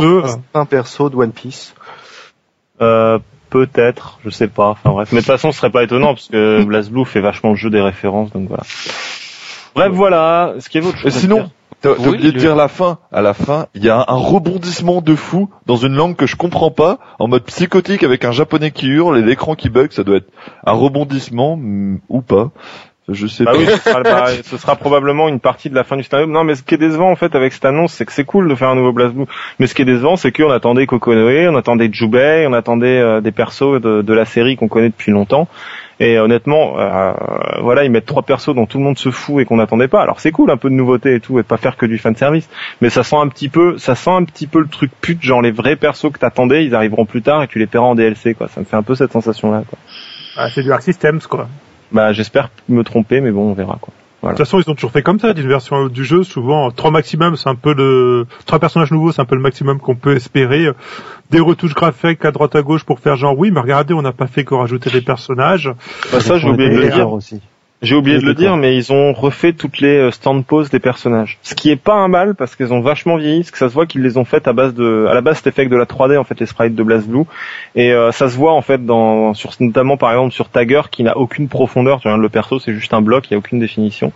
2. 0.00 0.22
C'est 0.26 0.58
un 0.58 0.64
perso 0.66 1.08
de 1.08 1.14
One 1.16 1.32
Piece. 1.32 1.72
Euh, 2.82 3.18
Peut-être, 3.50 4.18
je 4.24 4.30
sais 4.30 4.48
pas. 4.48 4.68
Enfin 4.68 4.90
bref, 4.90 5.08
mais 5.10 5.20
de 5.20 5.24
toute 5.24 5.32
façon, 5.32 5.52
ce 5.52 5.58
serait 5.58 5.70
pas 5.70 5.82
étonnant 5.82 6.08
parce 6.08 6.28
que 6.28 6.62
BlazBlue 6.66 7.06
fait 7.06 7.20
vachement 7.20 7.50
le 7.50 7.56
jeu 7.56 7.70
des 7.70 7.80
références, 7.80 8.30
donc 8.32 8.46
voilà. 8.48 8.64
Bref, 9.78 9.92
voilà. 9.92 10.54
Ce 10.58 10.68
qui 10.68 10.78
est 10.78 10.80
votre 10.80 11.06
Et 11.06 11.10
sinon, 11.10 11.50
t'as 11.80 11.92
Oui, 11.92 12.08
oublié 12.08 12.32
de 12.32 12.38
dire 12.38 12.56
la 12.56 12.68
fin. 12.68 12.98
À 13.12 13.22
la 13.22 13.34
fin, 13.34 13.66
il 13.74 13.84
y 13.84 13.88
a 13.88 14.04
un 14.08 14.16
rebondissement 14.16 15.00
de 15.00 15.14
fou 15.14 15.48
dans 15.66 15.76
une 15.76 15.94
langue 15.94 16.16
que 16.16 16.26
je 16.26 16.36
comprends 16.36 16.70
pas, 16.70 16.98
en 17.18 17.28
mode 17.28 17.44
psychotique 17.44 18.02
avec 18.02 18.24
un 18.24 18.32
japonais 18.32 18.70
qui 18.70 18.86
hurle 18.86 19.18
et 19.18 19.22
l'écran 19.22 19.54
qui 19.54 19.68
bug. 19.68 19.92
Ça 19.92 20.04
doit 20.04 20.16
être 20.16 20.30
un 20.64 20.72
rebondissement 20.72 21.56
mm, 21.56 22.00
ou 22.08 22.20
pas. 22.22 22.50
Je 23.10 23.26
sais 23.26 23.44
Bah 23.44 23.52
pas. 23.52 23.58
oui, 23.58 23.66
ce 23.66 23.76
sera, 23.78 24.02
bah, 24.02 24.26
ce 24.44 24.56
sera 24.58 24.76
probablement 24.76 25.28
une 25.28 25.40
partie 25.40 25.70
de 25.70 25.74
la 25.74 25.84
fin 25.84 25.96
du 25.96 26.02
scénario. 26.02 26.26
Non, 26.26 26.44
mais 26.44 26.54
ce 26.54 26.62
qui 26.62 26.74
est 26.74 26.78
décevant 26.78 27.10
en 27.10 27.16
fait 27.16 27.34
avec 27.34 27.52
cette 27.52 27.64
annonce, 27.64 27.92
c'est 27.94 28.04
que 28.04 28.12
c'est 28.12 28.24
cool 28.24 28.48
de 28.48 28.54
faire 28.54 28.68
un 28.68 28.74
nouveau 28.74 28.92
BlazBlue. 28.92 29.24
Mais 29.58 29.66
ce 29.66 29.74
qui 29.74 29.82
est 29.82 29.86
décevant, 29.86 30.16
c'est 30.16 30.30
qu'on 30.32 30.50
attendait 30.50 30.86
Kokonoe, 30.86 31.48
on 31.48 31.56
attendait 31.56 31.88
Jubei, 31.92 32.46
on 32.48 32.52
attendait 32.52 32.98
euh, 33.00 33.20
des 33.20 33.32
persos 33.32 33.80
de, 33.80 34.02
de 34.02 34.12
la 34.12 34.24
série 34.26 34.56
qu'on 34.56 34.68
connaît 34.68 34.90
depuis 34.90 35.10
longtemps. 35.12 35.48
Et 36.00 36.16
honnêtement, 36.20 36.78
euh, 36.78 37.12
voilà, 37.60 37.82
ils 37.84 37.90
mettent 37.90 38.06
trois 38.06 38.22
persos 38.22 38.54
dont 38.54 38.66
tout 38.66 38.78
le 38.78 38.84
monde 38.84 38.98
se 38.98 39.10
fout 39.10 39.40
et 39.42 39.44
qu'on 39.44 39.56
n'attendait 39.56 39.88
pas. 39.88 40.00
Alors 40.00 40.20
c'est 40.20 40.30
cool, 40.30 40.48
un 40.50 40.56
peu 40.56 40.70
de 40.70 40.74
nouveauté 40.74 41.14
et 41.16 41.20
tout, 41.20 41.40
et 41.40 41.42
de 41.42 41.46
pas 41.48 41.56
faire 41.56 41.76
que 41.76 41.86
du 41.86 41.98
fan 41.98 42.14
service. 42.14 42.48
Mais 42.80 42.88
ça 42.88 43.02
sent 43.02 43.16
un 43.16 43.26
petit 43.26 43.48
peu, 43.48 43.78
ça 43.78 43.96
sent 43.96 44.10
un 44.10 44.22
petit 44.22 44.46
peu 44.46 44.60
le 44.60 44.68
truc 44.68 44.92
pute, 45.00 45.20
genre 45.22 45.42
les 45.42 45.50
vrais 45.50 45.74
persos 45.74 46.12
que 46.12 46.18
t'attendais, 46.20 46.64
ils 46.64 46.74
arriveront 46.76 47.04
plus 47.04 47.22
tard 47.22 47.42
et 47.42 47.48
tu 47.48 47.58
les 47.58 47.66
paieras 47.66 47.86
en 47.86 47.94
DLC, 47.96 48.34
quoi. 48.34 48.46
Ça 48.46 48.60
me 48.60 48.64
fait 48.64 48.76
un 48.76 48.82
peu 48.84 48.94
cette 48.94 49.10
sensation-là, 49.10 49.64
quoi. 49.68 49.78
Ah, 50.36 50.48
c'est 50.54 50.62
du 50.62 50.70
Arc 50.70 50.82
Systems, 50.82 51.20
quoi. 51.28 51.48
Bah 51.92 52.12
j'espère 52.12 52.50
me 52.68 52.82
tromper, 52.82 53.20
mais 53.20 53.30
bon, 53.30 53.50
on 53.50 53.54
verra, 53.54 53.78
quoi. 53.80 53.92
De 54.22 54.28
toute 54.30 54.38
façon, 54.38 54.60
ils 54.60 54.68
ont 54.68 54.74
toujours 54.74 54.90
fait 54.90 55.02
comme 55.02 55.20
ça, 55.20 55.32
d'une 55.32 55.46
version 55.46 55.86
du 55.86 56.04
jeu. 56.04 56.24
Souvent, 56.24 56.72
trois 56.72 56.90
maximum, 56.90 57.36
c'est 57.36 57.48
un 57.48 57.54
peu 57.54 57.72
le 57.72 58.26
trois 58.46 58.58
personnages 58.58 58.90
nouveaux, 58.90 59.12
c'est 59.12 59.22
un 59.22 59.24
peu 59.24 59.36
le 59.36 59.40
maximum 59.40 59.78
qu'on 59.78 59.94
peut 59.94 60.16
espérer. 60.16 60.66
Des 61.30 61.38
retouches 61.38 61.74
graphiques 61.74 62.24
à 62.24 62.32
droite 62.32 62.56
à 62.56 62.62
gauche 62.62 62.82
pour 62.82 62.98
faire 62.98 63.14
genre 63.14 63.38
oui, 63.38 63.52
mais 63.52 63.60
regardez, 63.60 63.94
on 63.94 64.02
n'a 64.02 64.12
pas 64.12 64.26
fait 64.26 64.42
que 64.42 64.54
rajouter 64.54 64.90
des 64.90 65.02
personnages. 65.02 65.70
Bah, 66.12 66.20
ça, 66.20 66.36
j'ai 66.36 66.48
oublié 66.48 66.68
de 66.68 66.78
le 66.78 66.88
dire. 66.88 67.12
aussi. 67.12 67.40
J'ai 67.80 67.94
oublié 67.94 68.18
de 68.18 68.24
le 68.24 68.34
dire, 68.34 68.56
mais 68.56 68.76
ils 68.76 68.92
ont 68.92 69.12
refait 69.12 69.52
toutes 69.52 69.78
les 69.78 69.98
euh, 69.98 70.10
stand 70.10 70.44
poses 70.44 70.68
des 70.68 70.80
personnages. 70.80 71.38
Ce 71.42 71.54
qui 71.54 71.70
est 71.70 71.76
pas 71.76 71.94
un 71.94 72.08
mal 72.08 72.34
parce 72.34 72.56
qu'ils 72.56 72.72
ont 72.72 72.80
vachement 72.80 73.16
vieilli, 73.16 73.40
parce 73.40 73.52
que 73.52 73.58
ça 73.58 73.68
se 73.68 73.74
voit 73.74 73.86
qu'ils 73.86 74.02
les 74.02 74.16
ont 74.16 74.24
faites 74.24 74.48
à 74.48 74.52
base 74.52 74.74
de, 74.74 75.06
à 75.08 75.14
la 75.14 75.20
base 75.20 75.36
c'était 75.36 75.52
fait 75.52 75.62
avec 75.62 75.70
de 75.70 75.76
la 75.76 75.84
3D 75.84 76.18
en 76.18 76.24
fait 76.24 76.40
les 76.40 76.46
sprites 76.46 76.74
de 76.74 76.82
BlazBlue, 76.82 77.22
et 77.76 77.92
euh, 77.92 78.10
ça 78.10 78.28
se 78.28 78.36
voit 78.36 78.52
en 78.52 78.62
fait 78.62 78.84
dans, 78.84 79.32
sur 79.34 79.52
notamment 79.60 79.96
par 79.96 80.10
exemple 80.10 80.32
sur 80.32 80.48
Tagger 80.48 80.82
qui 80.90 81.04
n'a 81.04 81.16
aucune 81.16 81.46
profondeur. 81.46 82.00
Tu 82.00 82.08
vois, 82.08 82.18
le 82.18 82.28
perso 82.28 82.58
c'est 82.58 82.74
juste 82.74 82.92
un 82.94 83.00
bloc, 83.00 83.30
il 83.30 83.32
y 83.32 83.36
a 83.36 83.38
aucune 83.38 83.60
définition. 83.60 84.12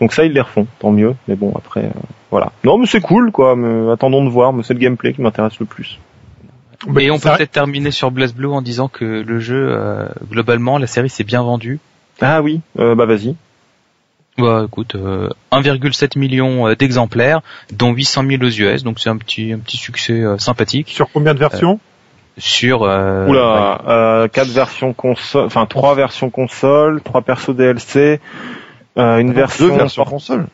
Donc 0.00 0.14
ça 0.14 0.24
ils 0.24 0.32
les 0.32 0.40
refont, 0.40 0.66
tant 0.78 0.90
mieux. 0.90 1.14
Mais 1.28 1.34
bon 1.34 1.52
après, 1.54 1.84
euh, 1.84 2.00
voilà. 2.30 2.50
Non 2.64 2.78
mais 2.78 2.86
c'est 2.86 3.02
cool 3.02 3.30
quoi. 3.30 3.56
Mais 3.56 3.92
attendons 3.92 4.24
de 4.24 4.30
voir. 4.30 4.54
Mais 4.54 4.62
c'est 4.62 4.72
le 4.72 4.80
gameplay 4.80 5.12
qui 5.12 5.20
m'intéresse 5.20 5.60
le 5.60 5.66
plus. 5.66 5.98
Mais 6.88 7.04
Et 7.04 7.10
on 7.10 7.18
peut 7.18 7.30
peut-être 7.36 7.52
terminer 7.52 7.90
sur 7.90 8.10
BlazBlue 8.10 8.46
en 8.46 8.62
disant 8.62 8.88
que 8.88 9.04
le 9.04 9.38
jeu, 9.38 9.68
euh, 9.70 10.08
globalement, 10.30 10.78
la 10.78 10.86
série 10.86 11.10
s'est 11.10 11.24
bien 11.24 11.42
vendue. 11.42 11.78
Ah 12.20 12.42
oui, 12.42 12.60
euh, 12.78 12.94
bah 12.94 13.06
vas-y. 13.06 13.34
Bah 14.38 14.64
écoute, 14.66 14.94
euh, 14.94 15.28
1,7 15.50 16.18
million 16.18 16.68
euh, 16.68 16.74
d'exemplaires, 16.74 17.42
dont 17.72 17.92
800 17.92 18.24
000 18.28 18.42
aux 18.42 18.48
US, 18.48 18.82
donc 18.82 18.98
c'est 18.98 19.10
un 19.10 19.18
petit 19.18 19.52
un 19.52 19.58
petit 19.58 19.76
succès 19.76 20.20
euh, 20.20 20.38
sympathique 20.38 20.88
sur 20.88 21.10
combien 21.10 21.34
de 21.34 21.38
versions 21.38 21.80
sur. 22.38 22.82
Euh, 22.82 23.26
Oula, 23.26 23.82
euh, 23.86 24.28
quatre 24.28 24.48
versions 24.48 24.92
console, 24.92 25.46
enfin 25.46 25.66
trois 25.66 25.94
versions 25.94 26.30
console, 26.30 27.02
trois 27.02 27.22
persos 27.22 27.54
DLC, 27.54 28.20
euh, 28.98 29.18
une 29.18 29.32
version. 29.32 29.68
Deux 29.68 29.74
versions 29.74 30.04
console. 30.04 30.46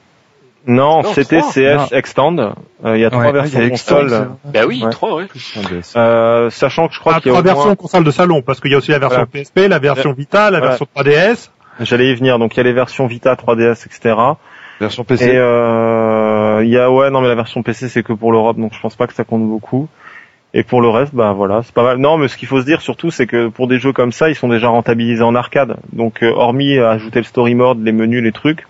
Non, 0.67 1.03
Non, 1.03 1.13
c'était. 1.15 1.41
CS 1.41 1.93
Extend. 1.93 2.37
Euh, 2.39 2.97
Il 2.97 3.01
y 3.01 3.05
a 3.05 3.11
trois 3.11 3.27
Ouais, 3.27 3.33
versions 3.33 3.61
a 3.61 3.63
Extend, 3.65 4.01
console. 4.03 4.29
Bah 4.45 4.61
oui, 4.67 4.83
Ouais. 4.85 4.91
trois, 4.91 5.15
ouais. 5.17 5.27
Euh, 5.97 6.51
sachant 6.51 6.89
que 6.89 6.95
je 6.95 7.01
crois 7.01 7.15
Ah, 7.17 7.21
qu'il 7.21 7.33
y 7.33 7.35
a 7.35 7.39
trois 7.39 7.41
au 7.41 7.45
moins- 7.45 7.55
versions 7.55 7.77
console 7.77 8.05
de 8.05 8.11
salon, 8.11 8.43
parce 8.43 8.61
qu'il 8.61 8.71
y 8.71 8.75
a 8.75 8.79
aussi 8.79 8.91
la 8.91 8.99
version 8.99 9.17
Voilà. 9.19 9.27
PSP, 9.45 9.69
la 9.69 9.79
version 9.79 10.13
Vita, 10.13 10.51
la 10.51 10.61
version 10.61 10.87
3DS. 10.95 11.51
J'allais 11.81 12.11
y 12.11 12.15
venir. 12.15 12.39
Donc 12.39 12.55
il 12.55 12.59
y 12.59 12.61
a 12.61 12.65
les 12.65 12.73
versions 12.73 13.07
Vita, 13.07 13.35
3DS, 13.37 13.87
etc. 13.87 14.15
Version 14.81 15.03
Et 15.05 15.07
PC. 15.07 15.31
euh, 15.37 16.61
il 16.65 16.71
y 16.71 16.79
a 16.79 16.91
ouais 16.91 17.11
non 17.11 17.21
mais 17.21 17.29
la 17.29 17.35
version 17.35 17.63
PC 17.65 17.89
c'est 17.89 18.03
que 18.05 18.13
pour 18.13 18.31
l'Europe 18.31 18.57
donc 18.59 18.73
je 18.75 18.81
pense 18.81 18.95
pas 18.95 19.07
que 19.07 19.15
ça 19.15 19.25
compte 19.25 19.43
beaucoup. 19.49 19.89
Et 20.55 20.63
pour 20.63 20.81
le 20.81 20.89
reste 20.89 21.15
bah 21.15 21.33
voilà 21.33 21.63
c'est 21.65 21.75
pas 21.75 21.83
mal. 21.83 21.97
Non 21.99 22.17
mais 22.17 22.29
ce 22.29 22.37
qu'il 22.37 22.47
faut 22.49 22.61
se 22.61 22.65
dire 22.67 22.81
surtout 22.81 23.11
c'est 23.11 23.27
que 23.27 23.49
pour 23.49 23.67
des 23.67 23.79
jeux 23.81 23.93
comme 23.93 24.13
ça 24.13 24.29
ils 24.29 24.35
sont 24.37 24.49
déjà 24.49 24.69
rentabilisés 24.69 25.23
en 25.25 25.35
arcade. 25.35 25.77
Donc 25.93 26.23
euh, 26.23 26.31
hormis 26.33 26.79
ajouter 26.79 27.19
le 27.19 27.25
story 27.25 27.55
mode, 27.57 27.83
les 27.85 27.93
menus, 27.93 28.23
les 28.23 28.33
trucs, 28.33 28.67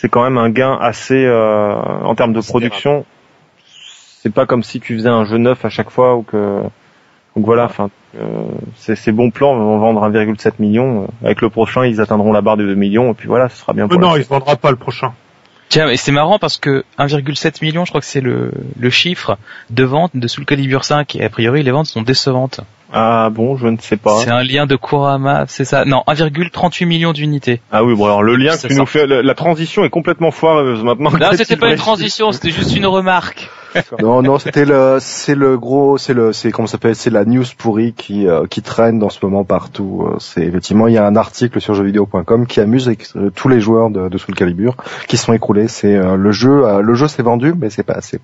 c'est 0.00 0.08
quand 0.08 0.22
même 0.22 0.38
un 0.38 0.50
gain 0.50 0.78
assez 0.80 1.24
euh, 1.24 1.74
en 1.74 2.14
termes 2.14 2.32
de 2.32 2.40
production. 2.40 3.04
C'est 4.22 4.32
pas 4.32 4.46
comme 4.46 4.62
si 4.62 4.78
tu 4.78 4.96
faisais 4.96 5.08
un 5.08 5.24
jeu 5.24 5.38
neuf 5.38 5.64
à 5.64 5.70
chaque 5.70 5.90
fois 5.90 6.14
ou 6.16 6.22
que 6.22 6.62
donc 7.36 7.44
voilà 7.44 7.64
enfin 7.64 7.90
euh, 8.16 8.44
c'est 8.76 8.94
c'est 8.94 9.12
bon 9.12 9.30
plan 9.30 9.56
vont 9.56 9.78
vendre 9.78 10.08
1,7 10.08 10.52
million. 10.60 11.02
Euh, 11.02 11.26
Avec 11.26 11.40
le 11.40 11.50
prochain 11.50 11.84
ils 11.84 12.00
atteindront 12.00 12.32
la 12.32 12.42
barre 12.42 12.56
des 12.56 12.64
2 12.64 12.74
millions 12.74 13.10
et 13.10 13.14
puis 13.14 13.26
voilà 13.26 13.48
ce 13.48 13.56
sera 13.56 13.72
bien. 13.72 13.86
Euh, 13.86 13.88
Pour 13.88 14.00
non, 14.00 14.16
il 14.16 14.22
se 14.22 14.28
vendra 14.28 14.54
pas 14.56 14.70
le 14.70 14.76
prochain. 14.76 15.12
Tiens, 15.68 15.88
et 15.88 15.96
c'est 15.96 16.12
marrant 16.12 16.38
parce 16.38 16.56
que 16.56 16.84
1,7 16.98 17.62
million, 17.62 17.84
je 17.84 17.90
crois 17.90 18.00
que 18.00 18.06
c'est 18.06 18.22
le, 18.22 18.52
le 18.78 18.90
chiffre 18.90 19.36
de 19.68 19.84
vente 19.84 20.12
de 20.14 20.26
Soul 20.26 20.46
Calibur 20.46 20.84
5 20.84 21.16
et 21.16 21.24
a 21.24 21.28
priori 21.28 21.62
les 21.62 21.72
ventes 21.72 21.86
sont 21.86 22.02
décevantes. 22.02 22.60
Ah 22.92 23.28
bon, 23.30 23.56
je 23.56 23.66
ne 23.66 23.76
sais 23.78 23.96
pas. 23.96 24.16
C'est 24.24 24.30
un 24.30 24.42
lien 24.42 24.66
de 24.66 24.76
Kurama, 24.76 25.44
c'est 25.48 25.64
ça? 25.64 25.84
Non, 25.84 26.02
1,38 26.06 26.86
millions 26.86 27.12
d'unités. 27.12 27.60
Ah 27.70 27.84
oui, 27.84 27.94
bon 27.94 28.06
alors 28.06 28.22
le 28.22 28.36
lien 28.36 28.56
que 28.56 28.66
tu 28.66 28.74
ça. 28.74 28.80
nous 28.80 28.86
fais, 28.86 29.06
la, 29.06 29.22
la 29.22 29.34
transition 29.34 29.84
est 29.84 29.90
complètement 29.90 30.30
foireuse 30.30 30.82
maintenant. 30.82 31.10
que 31.10 31.18
Non, 31.18 31.30
c'était 31.34 31.56
pas 31.56 31.70
une 31.70 31.76
transition, 31.76 32.32
c'était 32.32 32.50
juste 32.50 32.74
une 32.76 32.86
remarque. 32.86 33.48
Non, 34.00 34.22
non, 34.22 34.38
c'était 34.38 34.64
le, 34.64 34.96
c'est 34.98 35.34
le 35.34 35.58
gros, 35.58 35.98
c'est 35.98 36.14
le, 36.14 36.32
c'est 36.32 36.50
comment 36.50 36.66
ça 36.66 36.72
s'appelle, 36.72 36.96
c'est 36.96 37.10
la 37.10 37.26
news 37.26 37.44
pourrie 37.58 37.92
qui, 37.92 38.26
euh, 38.26 38.46
qui 38.46 38.62
traîne 38.62 38.98
dans 38.98 39.10
ce 39.10 39.18
moment 39.22 39.44
partout. 39.44 40.06
Euh, 40.06 40.16
C'est 40.20 40.40
effectivement, 40.40 40.88
il 40.88 40.94
y 40.94 40.98
a 40.98 41.06
un 41.06 41.16
article 41.16 41.60
sur 41.60 41.74
jeuxvideo.com 41.74 42.46
qui 42.46 42.60
amuse 42.60 42.86
avec, 42.88 43.04
euh, 43.16 43.28
tous 43.30 43.48
les 43.48 43.60
joueurs 43.60 43.90
de, 43.90 44.08
de 44.08 44.18
Soul 44.18 44.34
Calibur 44.34 44.74
qui 45.06 45.18
sont 45.18 45.34
écroulés. 45.34 45.68
C'est 45.68 45.94
euh, 45.94 46.16
le 46.16 46.32
jeu, 46.32 46.66
euh, 46.66 46.80
le 46.80 46.94
jeu 46.94 47.08
s'est 47.08 47.22
vendu, 47.22 47.52
mais 47.58 47.68
c'est 47.68 47.82
pas 47.82 47.92
assez. 47.92 48.20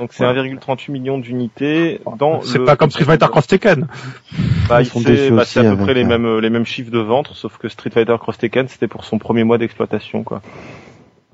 Donc 0.00 0.12
c'est 0.12 0.24
1,38 0.24 0.90
million 0.90 1.18
d'unités 1.18 2.00
dans 2.18 2.42
C'est 2.42 2.58
pas 2.64 2.74
comme 2.74 2.90
Street 2.90 3.04
Fighter 3.04 3.26
Cross 3.28 3.46
Tekken. 3.46 3.86
Bah, 4.68 4.82
déçus 4.82 5.30
bah, 5.30 5.44
c'est 5.44 5.64
à 5.64 5.76
peu 5.76 5.84
près 5.84 5.94
les 5.94 6.04
mêmes 6.04 6.38
les 6.38 6.50
mêmes 6.50 6.66
chiffres 6.66 6.90
de 6.90 6.98
vente, 6.98 7.30
sauf 7.34 7.58
que 7.58 7.68
Street 7.68 7.90
Fighter 7.90 8.16
Cross 8.18 8.38
Tekken 8.38 8.66
c'était 8.66 8.88
pour 8.88 9.04
son 9.04 9.18
premier 9.18 9.44
mois 9.44 9.58
d'exploitation 9.58 10.24
quoi. 10.24 10.40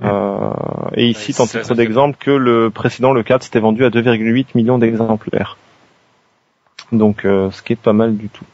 Euh, 0.03 0.51
et 0.95 1.07
ici, 1.07 1.33
Ouais, 1.33 1.37
tant 1.39 1.47
ça, 1.47 1.61
titre 1.61 1.75
d'exemple 1.75 2.17
que 2.19 2.31
le 2.31 2.71
précédent, 2.71 3.13
le 3.13 3.23
4, 3.23 3.45
c'était 3.45 3.61
vendu 3.61 3.85
à 3.85 3.89
2,8 3.89 4.49
millions 4.55 4.79
d'exemplaires. 4.79 5.57
Donc, 6.93 7.25
euh, 7.25 7.51
ce 7.51 7.63
qui 7.63 7.73
est 7.73 7.77
pas 7.77 7.93
mal 7.93 8.17
du 8.17 8.29
tout. 8.29 8.45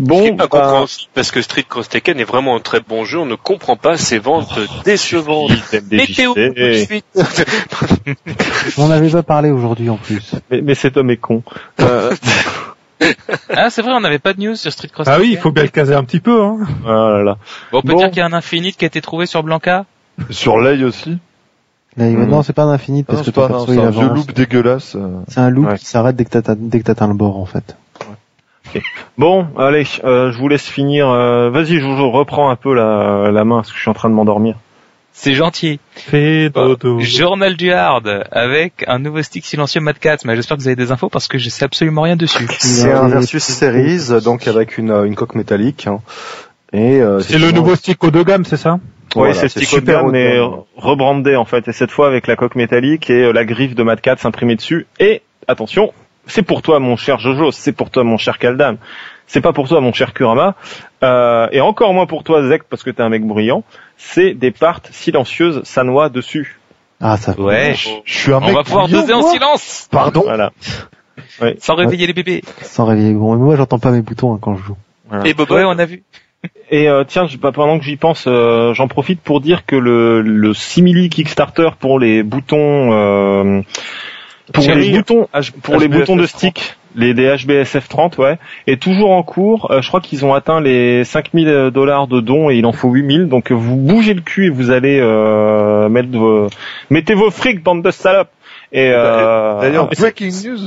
Ce 0.00 0.04
qui 0.04 0.08
Bon, 0.08 0.22
est 0.24 0.32
pas 0.32 0.46
bah, 0.46 0.60
compréhensible, 0.62 1.10
parce 1.14 1.30
que 1.30 1.42
Street 1.42 1.64
Cross 1.68 1.88
Tekken 1.90 2.18
est 2.18 2.24
vraiment 2.24 2.56
un 2.56 2.60
très 2.60 2.80
bon 2.80 3.04
jeu, 3.04 3.18
on 3.18 3.26
ne 3.26 3.34
comprend 3.34 3.76
pas 3.76 3.96
ces 3.98 4.18
ventes 4.18 4.58
décevantes. 4.84 5.50
Météo, 5.90 6.32
tout 6.34 6.54
de 6.54 6.72
suite. 6.86 7.04
On 8.78 8.88
n'avait 8.88 9.10
pas 9.10 9.22
parlé 9.22 9.50
aujourd'hui 9.50 9.90
en 9.90 9.96
plus. 9.96 10.34
mais, 10.50 10.60
mais 10.62 10.74
cet 10.74 10.96
homme 10.96 11.10
est 11.10 11.16
con. 11.18 11.42
Euh, 11.80 12.14
Ah, 13.48 13.70
c'est 13.70 13.80
vrai, 13.80 13.92
on 13.92 14.00
n'avait 14.00 14.18
pas 14.18 14.34
de 14.34 14.40
news 14.40 14.56
sur 14.56 14.70
Street 14.72 14.88
Cross. 14.88 15.08
Ah 15.08 15.16
oui, 15.18 15.30
il 15.32 15.38
faut 15.38 15.50
bien 15.50 15.62
le 15.62 15.70
caser 15.70 15.94
un 15.94 16.04
petit 16.04 16.20
peu. 16.20 16.42
Hein. 16.42 16.58
ah 16.86 16.90
là 16.90 17.22
là. 17.22 17.36
Bon, 17.72 17.78
on 17.78 17.82
peut 17.82 17.92
Bon. 17.92 17.98
dire 17.98 18.08
qu'il 18.10 18.18
y 18.18 18.20
a 18.20 18.26
un 18.26 18.32
Infinite 18.34 18.76
qui 18.76 18.84
a 18.84 18.88
été 18.88 19.00
trouvé 19.00 19.24
sur 19.24 19.42
Blanca. 19.42 19.86
Sur 20.28 20.58
l'œil 20.58 20.84
aussi. 20.84 21.18
Mhm. 21.96 22.26
Non, 22.28 22.42
c'est 22.42 22.52
pas 22.52 22.64
un 22.64 22.70
infinite 22.72 23.06
Ah 23.08 23.12
non, 23.14 23.18
parce 23.18 23.30
que 23.30 23.34
c'est 23.72 23.78
un, 23.80 23.90
c'est 23.90 23.98
vieux 23.98 24.08
loop 24.08 24.32
dégueulasse. 24.32 24.96
euh. 24.96 25.22
C'est 25.28 25.40
un 25.40 25.48
loop 25.50 25.66
Ouais. 25.70 25.78
qui 25.78 25.86
s'arrête 25.86 26.14
dès 26.14 26.24
que 26.26 26.30
t'atteins 26.30 26.56
dès 26.58 26.78
que 26.78 26.84
t'atteins 26.84 27.08
le 27.08 27.14
bord 27.14 27.38
en 27.38 27.46
fait. 27.46 27.74
Bon, 29.18 29.46
allez, 29.58 29.84
euh, 30.04 30.32
je 30.32 30.38
vous 30.38 30.48
laisse 30.48 30.66
finir. 30.68 31.08
euh, 31.08 31.50
Vas-y, 31.50 31.78
Jojo, 31.78 32.10
reprends 32.10 32.50
un 32.50 32.56
peu 32.56 32.74
la, 32.74 33.30
la 33.32 33.44
main, 33.44 33.56
parce 33.56 33.70
que 33.70 33.76
je 33.76 33.80
suis 33.82 33.90
en 33.90 33.94
train 33.94 34.08
de 34.10 34.14
m'endormir. 34.14 34.56
C'est 35.12 35.34
gentil. 35.34 35.80
Fais 35.92 36.48
dodo. 36.50 37.00
Journal 37.00 37.56
du 37.56 37.72
Hard 37.72 38.24
avec 38.30 38.84
un 38.86 38.98
nouveau 39.00 39.20
stick 39.22 39.44
silencieux 39.44 39.80
Mad 39.80 39.98
Cat. 39.98 40.18
Mais 40.24 40.36
j'espère 40.36 40.56
que 40.56 40.62
vous 40.62 40.68
avez 40.68 40.76
des 40.76 40.92
infos 40.92 41.08
parce 41.08 41.26
que 41.28 41.36
je 41.36 41.50
sais 41.50 41.64
absolument 41.64 42.02
rien 42.02 42.16
dessus. 42.16 42.46
C'est 42.58 42.92
un 42.92 43.08
versus 43.08 43.42
series, 43.42 44.22
donc 44.22 44.46
avec 44.46 44.78
une, 44.78 44.90
une 44.92 45.16
coque 45.16 45.34
métallique. 45.34 45.86
hein. 45.88 45.98
Et 46.72 47.00
euh, 47.02 47.18
C'est 47.20 47.38
le 47.38 47.50
nouveau 47.50 47.74
stick 47.74 48.02
haut 48.04 48.12
de 48.12 48.22
gamme, 48.22 48.44
c'est 48.44 48.56
ça? 48.56 48.78
Voilà, 49.16 49.32
oui, 49.32 49.36
c'est 49.36 49.42
le 49.46 49.48
stick 49.48 49.72
haut 49.72 49.76
de 49.76 49.80
super 49.80 49.94
gamme, 49.96 50.04
haut 50.04 50.08
de 50.08 50.12
mais 50.12 50.36
gamme. 50.36 50.50
rebrandé 50.76 51.34
en 51.34 51.44
fait, 51.44 51.66
et 51.66 51.72
cette 51.72 51.90
fois 51.90 52.06
avec 52.06 52.28
la 52.28 52.36
coque 52.36 52.54
métallique 52.54 53.10
et 53.10 53.24
euh, 53.24 53.32
la 53.32 53.44
griffe 53.44 53.74
de 53.74 53.82
Mad 53.82 54.00
Cat 54.00 54.16
imprimée 54.22 54.54
dessus. 54.54 54.86
Et 55.00 55.22
attention, 55.48 55.92
c'est 56.30 56.42
pour 56.42 56.62
toi 56.62 56.78
mon 56.80 56.96
cher 56.96 57.18
Jojo, 57.18 57.50
c'est 57.52 57.72
pour 57.72 57.90
toi 57.90 58.04
mon 58.04 58.16
cher 58.16 58.38
Kaldam, 58.38 58.78
c'est 59.26 59.40
pas 59.40 59.52
pour 59.52 59.68
toi 59.68 59.80
mon 59.80 59.92
cher 59.92 60.12
Kurama, 60.14 60.54
euh, 61.02 61.48
et 61.52 61.60
encore 61.60 61.92
moins 61.94 62.06
pour 62.06 62.24
toi 62.24 62.42
Zek 62.48 62.64
parce 62.64 62.82
que 62.82 62.90
t'es 62.90 63.02
un 63.02 63.08
mec 63.10 63.24
bruyant. 63.26 63.62
C'est 63.96 64.32
des 64.34 64.50
parts 64.50 64.80
silencieuses 64.90 65.62
sanois 65.64 66.08
dessus. 66.08 66.58
Ah 67.00 67.16
ça. 67.16 67.38
Ouais. 67.38 67.74
Je 67.74 67.90
suis 68.18 68.32
un 68.32 68.38
On 68.38 68.46
mec 68.46 68.54
va 68.54 68.62
pouvoir 68.64 68.84
brillant, 68.86 69.00
doser 69.02 69.12
en 69.14 69.22
silence 69.22 69.88
Pardon. 69.90 70.22
Voilà. 70.22 70.50
sans 71.58 71.74
réveiller 71.74 72.06
les 72.06 72.12
bébés. 72.12 72.42
Sans 72.62 72.86
réveiller. 72.86 73.12
Bon, 73.14 73.34
mais 73.34 73.40
moi 73.42 73.56
j'entends 73.56 73.78
pas 73.78 73.90
mes 73.90 74.02
boutons 74.02 74.34
hein, 74.34 74.38
quand 74.40 74.56
je 74.56 74.62
joue. 74.62 74.76
Et 75.24 75.34
Bobo, 75.34 75.54
Ouais, 75.54 75.64
on 75.64 75.78
a 75.78 75.84
vu. 75.86 76.02
Et 76.70 76.88
euh, 76.88 77.04
tiens, 77.06 77.26
je- 77.26 77.36
bah, 77.36 77.52
pendant 77.52 77.78
que 77.78 77.84
j'y 77.84 77.96
pense, 77.96 78.24
euh, 78.26 78.72
j'en 78.74 78.88
profite 78.88 79.20
pour 79.20 79.40
dire 79.42 79.66
que 79.66 79.76
le, 79.76 80.22
le 80.22 80.54
simili 80.54 81.10
Kickstarter 81.10 81.68
pour 81.78 81.98
les 81.98 82.22
boutons, 82.22 82.92
euh, 82.92 83.60
pour 84.52 84.64
Chérie, 84.64 84.90
les 84.90 84.96
boutons, 84.98 85.28
H- 85.34 85.52
pour 85.52 85.76
les 85.78 85.88
boutons 85.88 86.16
de 86.16 86.26
30. 86.26 86.28
stick, 86.28 86.76
les 86.96 87.14
des 87.14 87.36
HBSF 87.36 87.88
30, 87.88 88.18
ouais, 88.18 88.38
est 88.66 88.80
toujours 88.82 89.10
en 89.12 89.22
cours. 89.22 89.70
Euh, 89.70 89.80
je 89.80 89.88
crois 89.88 90.00
qu'ils 90.00 90.24
ont 90.24 90.34
atteint 90.34 90.60
les 90.60 91.04
5000 91.04 91.70
dollars 91.72 92.06
de 92.08 92.20
dons 92.20 92.50
et 92.50 92.56
il 92.56 92.66
en 92.66 92.72
faut 92.72 92.90
8000. 92.90 93.28
Donc 93.28 93.52
vous 93.52 93.76
bougez 93.76 94.14
le 94.14 94.20
cul 94.22 94.46
et 94.46 94.50
vous 94.50 94.70
allez 94.70 94.98
euh, 95.00 95.88
mettre 95.88 96.10
vos, 96.10 96.48
mettez 96.90 97.14
vos 97.14 97.30
frics, 97.30 97.62
bande 97.62 97.82
de 97.82 97.90
salopes. 97.90 98.30
Et 98.72 98.90
euh, 98.94 99.60
D'ailleurs, 99.60 99.88
breaking 99.88 100.30
news 100.44 100.58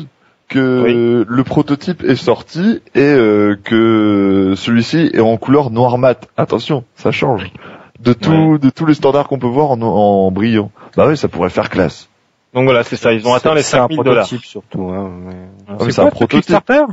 que 0.50 1.26
le 1.28 1.44
prototype 1.44 2.04
est 2.04 2.16
sorti 2.16 2.82
et 2.94 3.00
euh, 3.02 3.56
que 3.64 4.54
celui-ci 4.56 5.10
est 5.14 5.20
en 5.20 5.38
couleur 5.38 5.72
noir 5.72 5.98
mat. 5.98 6.28
Attention, 6.38 6.84
ça 6.96 7.12
change. 7.12 7.50
de 8.00 8.14
tout, 8.14 8.58
de 8.60 8.70
tous 8.70 8.86
les 8.86 8.94
standards 8.94 9.28
qu'on 9.28 9.40
peut 9.40 9.48
voir 9.48 9.72
en, 9.72 9.82
en 9.82 10.32
brillant. 10.32 10.70
Bah 10.96 11.06
oui, 11.08 11.18
ça 11.18 11.28
pourrait 11.28 11.50
faire 11.50 11.70
classe. 11.70 12.10
Donc 12.54 12.66
voilà, 12.66 12.84
c'est 12.84 12.95
ça. 12.95 13.14
Ils 13.14 13.28
ont 13.28 13.34
atteint 13.34 13.54
les 13.56 13.64
C'est 13.64 13.78
un 13.78 13.82
5000 13.88 13.97
dollars. 14.04 14.26
prototype 14.28 14.45
surtout. 14.45 14.89
Hein, 14.89 15.10
mais- 15.26 15.34
Ah, 15.68 15.74
mais 15.86 15.91
c'est 15.91 15.99
un 15.99 16.04
quoi, 16.04 16.12
prototype. 16.12 16.45
Kickstarter? 16.45 16.84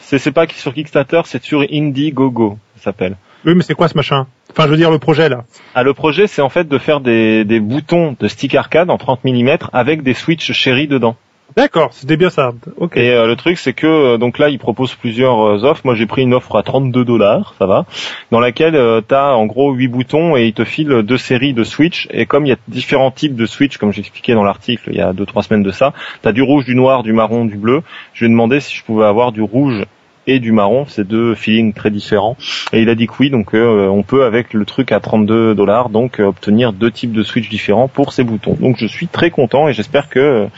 C'est 0.00 0.18
c'est 0.18 0.32
pas 0.32 0.46
sur 0.48 0.74
Kickstarter, 0.74 1.22
c'est 1.24 1.42
sur 1.42 1.60
Indiegogo, 1.70 2.58
ça 2.76 2.84
s'appelle. 2.84 3.16
Oui, 3.46 3.54
mais 3.54 3.62
c'est 3.62 3.74
quoi 3.74 3.88
ce 3.88 3.96
machin? 3.96 4.26
Enfin, 4.50 4.64
je 4.64 4.68
veux 4.70 4.76
dire 4.76 4.90
le 4.90 4.98
projet 4.98 5.28
là. 5.28 5.44
Ah, 5.74 5.82
le 5.82 5.94
projet, 5.94 6.26
c'est 6.26 6.42
en 6.42 6.50
fait 6.50 6.68
de 6.68 6.76
faire 6.78 7.00
des, 7.00 7.44
des 7.44 7.60
boutons 7.60 8.14
de 8.18 8.28
stick 8.28 8.54
arcade 8.54 8.90
en 8.90 8.98
30 8.98 9.24
mm 9.24 9.56
avec 9.72 10.02
des 10.02 10.12
switches 10.12 10.52
chéris 10.52 10.88
dedans. 10.88 11.16
D'accord, 11.56 11.92
c'était 11.92 12.16
bien 12.16 12.30
ça. 12.30 12.52
Et 12.94 13.10
euh, 13.10 13.26
le 13.26 13.34
truc, 13.34 13.58
c'est 13.58 13.72
que 13.72 13.86
euh, 13.86 14.18
donc 14.18 14.38
là, 14.38 14.50
ils 14.50 14.58
proposent 14.58 14.94
plusieurs 14.94 15.40
euh, 15.40 15.64
offres. 15.64 15.82
Moi, 15.84 15.94
j'ai 15.94 16.06
pris 16.06 16.22
une 16.22 16.32
offre 16.32 16.56
à 16.56 16.62
32 16.62 17.04
dollars, 17.04 17.54
ça 17.58 17.66
va, 17.66 17.86
dans 18.30 18.38
laquelle 18.38 18.76
euh, 18.76 19.00
t'as 19.00 19.32
en 19.32 19.46
gros 19.46 19.72
8 19.72 19.88
boutons 19.88 20.36
et 20.36 20.46
ils 20.46 20.52
te 20.52 20.64
filent 20.64 21.02
deux 21.02 21.16
séries 21.16 21.52
de 21.52 21.64
switch. 21.64 22.06
Et 22.12 22.26
comme 22.26 22.46
il 22.46 22.50
y 22.50 22.52
a 22.52 22.56
différents 22.68 23.10
types 23.10 23.34
de 23.34 23.46
switch, 23.46 23.78
comme 23.78 23.92
j'expliquais 23.92 24.34
dans 24.34 24.44
l'article 24.44 24.90
il 24.90 24.96
y 24.96 25.00
a 25.00 25.12
deux 25.12 25.26
trois 25.26 25.42
semaines 25.42 25.64
de 25.64 25.72
ça, 25.72 25.92
t'as 26.22 26.32
du 26.32 26.42
rouge, 26.42 26.64
du 26.64 26.76
noir, 26.76 27.02
du 27.02 27.12
marron, 27.12 27.44
du 27.44 27.56
bleu. 27.56 27.82
Je 28.12 28.24
lui 28.24 28.26
ai 28.26 28.30
demandé 28.30 28.60
si 28.60 28.76
je 28.76 28.84
pouvais 28.84 29.06
avoir 29.06 29.32
du 29.32 29.42
rouge 29.42 29.84
et 30.26 30.38
du 30.38 30.52
marron, 30.52 30.86
c'est 30.88 31.06
deux 31.06 31.34
feelings 31.34 31.72
très 31.72 31.90
différents. 31.90 32.36
Et 32.72 32.82
il 32.82 32.88
a 32.88 32.94
dit 32.94 33.06
que 33.06 33.14
oui, 33.20 33.30
donc 33.30 33.54
euh, 33.54 33.86
on 33.88 34.02
peut 34.02 34.24
avec 34.24 34.54
le 34.54 34.64
truc 34.64 34.92
à 34.92 35.00
32 35.00 35.54
dollars 35.54 35.88
donc 35.88 36.20
euh, 36.20 36.24
obtenir 36.24 36.72
deux 36.72 36.90
types 36.90 37.12
de 37.12 37.22
switch 37.22 37.48
différents 37.48 37.88
pour 37.88 38.12
ces 38.12 38.24
boutons. 38.24 38.54
Donc 38.54 38.76
je 38.78 38.86
suis 38.86 39.08
très 39.08 39.30
content 39.30 39.68
et 39.68 39.72
j'espère 39.72 40.08
que 40.08 40.48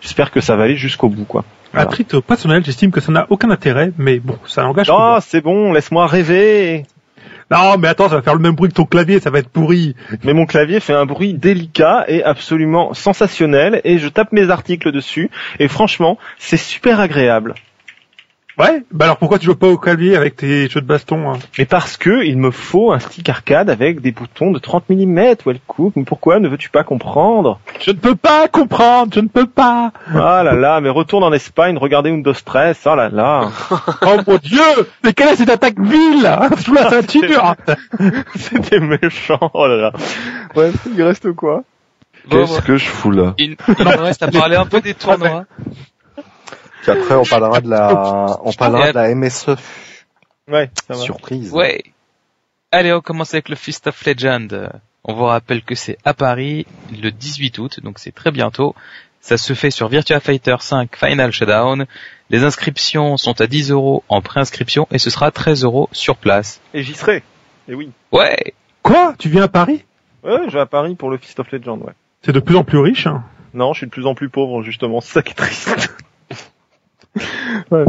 j'espère 0.00 0.30
que 0.30 0.40
ça 0.40 0.56
va 0.56 0.64
aller 0.64 0.76
jusqu'au 0.76 1.08
bout 1.08 1.24
quoi. 1.24 1.44
À 1.74 1.86
titre 1.86 2.20
personnel, 2.20 2.62
j'estime 2.64 2.90
que 2.90 3.00
ça 3.00 3.12
n'a 3.12 3.26
aucun 3.30 3.48
intérêt, 3.50 3.92
mais 3.96 4.18
bon, 4.18 4.36
ça 4.44 4.66
engage. 4.66 4.90
Oh, 4.90 4.92
moi. 4.92 5.20
c'est 5.22 5.40
bon, 5.40 5.72
laisse-moi 5.72 6.06
rêver. 6.06 6.84
Non, 7.50 7.78
mais 7.78 7.88
attends, 7.88 8.08
ça 8.08 8.16
va 8.16 8.22
faire 8.22 8.34
le 8.34 8.40
même 8.40 8.54
bruit 8.54 8.70
que 8.70 8.74
ton 8.74 8.84
clavier, 8.84 9.20
ça 9.20 9.30
va 9.30 9.38
être 9.38 9.48
pourri. 9.48 9.94
Mais 10.24 10.32
mon 10.32 10.46
clavier 10.46 10.80
fait 10.80 10.94
un 10.94 11.06
bruit 11.06 11.34
délicat 11.34 12.04
et 12.08 12.22
absolument 12.22 12.94
sensationnel 12.94 13.80
et 13.84 13.98
je 13.98 14.08
tape 14.08 14.32
mes 14.32 14.50
articles 14.50 14.92
dessus 14.92 15.30
et 15.58 15.68
franchement, 15.68 16.18
c'est 16.38 16.56
super 16.56 17.00
agréable. 17.00 17.54
Ouais. 18.62 18.84
Bah 18.92 19.06
alors 19.06 19.16
pourquoi 19.16 19.40
tu 19.40 19.46
joues 19.46 19.56
pas 19.56 19.66
au 19.66 19.76
clavier 19.76 20.16
avec 20.16 20.36
tes 20.36 20.68
jeux 20.68 20.80
de 20.80 20.86
baston 20.86 21.32
hein? 21.32 21.38
Mais 21.58 21.64
parce 21.64 21.96
que 21.96 22.24
il 22.24 22.38
me 22.38 22.52
faut 22.52 22.92
un 22.92 23.00
stick 23.00 23.28
arcade 23.28 23.68
avec 23.70 24.00
des 24.00 24.12
boutons 24.12 24.52
de 24.52 24.60
30 24.60 24.88
mm, 24.88 25.34
Wellcook. 25.44 25.94
Mais 25.96 26.04
pourquoi 26.04 26.38
ne 26.38 26.48
veux-tu 26.48 26.70
pas 26.70 26.84
comprendre? 26.84 27.58
Je 27.80 27.90
ne 27.90 27.96
peux 27.96 28.14
pas 28.14 28.46
comprendre, 28.46 29.12
je 29.14 29.20
ne 29.20 29.26
peux 29.26 29.46
pas. 29.46 29.90
Ah 30.14 30.42
là 30.44 30.54
là, 30.54 30.80
mais 30.80 30.90
retourne 30.90 31.24
en 31.24 31.32
Espagne, 31.32 31.76
regardez 31.76 32.10
Windows 32.10 32.32
13, 32.32 32.78
oh 32.86 32.94
là 32.94 33.08
là. 33.08 33.50
Oh 34.02 34.16
mon 34.26 34.36
dieu 34.36 34.60
Mais 35.02 35.12
quelle 35.12 35.28
est 35.28 35.36
cette 35.36 35.50
attaque 35.50 35.80
vile 35.80 36.22
là, 36.22 36.48
sous 36.58 36.72
la 36.72 36.88
ceinture 36.88 37.54
C'était 38.36 38.80
méchant, 38.80 39.50
oh 39.54 39.66
là 39.66 39.76
là. 39.76 39.92
Ouais, 40.54 40.70
il 40.94 41.02
reste 41.02 41.32
quoi? 41.32 41.64
Bon, 42.28 42.36
Qu'est-ce 42.36 42.62
que 42.62 42.76
je 42.76 42.84
fous 42.84 43.10
là? 43.10 43.34
Il, 43.38 43.56
il 43.66 43.88
reste 43.88 44.22
à 44.22 44.28
parler 44.28 44.54
un 44.54 44.66
peu 44.66 44.80
des 44.80 44.94
tournois. 44.94 45.44
Puis 46.82 46.90
après, 46.90 47.14
on 47.14 47.24
parlera 47.24 47.60
de 47.60 47.70
la, 47.70 48.38
on 48.44 48.52
parlera 48.52 48.88
de 48.88 48.94
la 48.94 49.14
MSE. 49.14 49.56
Ouais, 50.48 50.70
ça 50.86 50.94
va. 50.94 51.00
Surprise. 51.00 51.52
Ouais. 51.52 51.82
Allez, 52.72 52.92
on 52.92 53.00
commence 53.00 53.32
avec 53.32 53.48
le 53.48 53.56
Fist 53.56 53.86
of 53.86 54.04
Legend. 54.04 54.70
On 55.04 55.14
vous 55.14 55.24
rappelle 55.24 55.62
que 55.62 55.74
c'est 55.74 55.96
à 56.04 56.12
Paris 56.12 56.66
le 56.90 57.10
18 57.10 57.58
août, 57.58 57.80
donc 57.82 57.98
c'est 57.98 58.12
très 58.12 58.30
bientôt. 58.30 58.74
Ça 59.20 59.36
se 59.36 59.52
fait 59.52 59.70
sur 59.70 59.86
Virtua 59.88 60.18
Fighter 60.18 60.56
5 60.58 60.96
Final 60.96 61.30
Showdown. 61.30 61.86
Les 62.30 62.42
inscriptions 62.42 63.16
sont 63.16 63.40
à 63.40 63.46
10 63.46 63.70
euros 63.70 64.02
en 64.08 64.20
préinscription 64.20 64.88
et 64.90 64.98
ce 64.98 65.10
sera 65.10 65.30
13 65.30 65.62
euros 65.62 65.88
sur 65.92 66.16
place. 66.16 66.60
Et 66.74 66.82
j'y 66.82 66.94
serai. 66.94 67.22
Et 67.68 67.74
oui. 67.74 67.90
Ouais. 68.10 68.54
Quoi? 68.82 69.14
Tu 69.18 69.28
viens 69.28 69.44
à 69.44 69.48
Paris? 69.48 69.84
Ouais, 70.24 70.40
je 70.48 70.52
vais 70.52 70.60
à 70.60 70.66
Paris 70.66 70.96
pour 70.96 71.10
le 71.10 71.18
Fist 71.18 71.38
of 71.38 71.50
Legend, 71.52 71.80
ouais. 71.82 71.92
C'est 72.22 72.32
de 72.32 72.40
plus 72.40 72.56
en 72.56 72.64
plus 72.64 72.78
riche. 72.78 73.06
Hein. 73.06 73.22
Non, 73.54 73.72
je 73.72 73.78
suis 73.78 73.86
de 73.86 73.92
plus 73.92 74.06
en 74.06 74.14
plus 74.14 74.28
pauvre, 74.28 74.62
justement. 74.62 75.00
C'est 75.00 75.12
ça 75.12 75.22
qui 75.22 75.32
est 75.32 75.36
triste. 75.36 75.94
Ouais. 77.70 77.84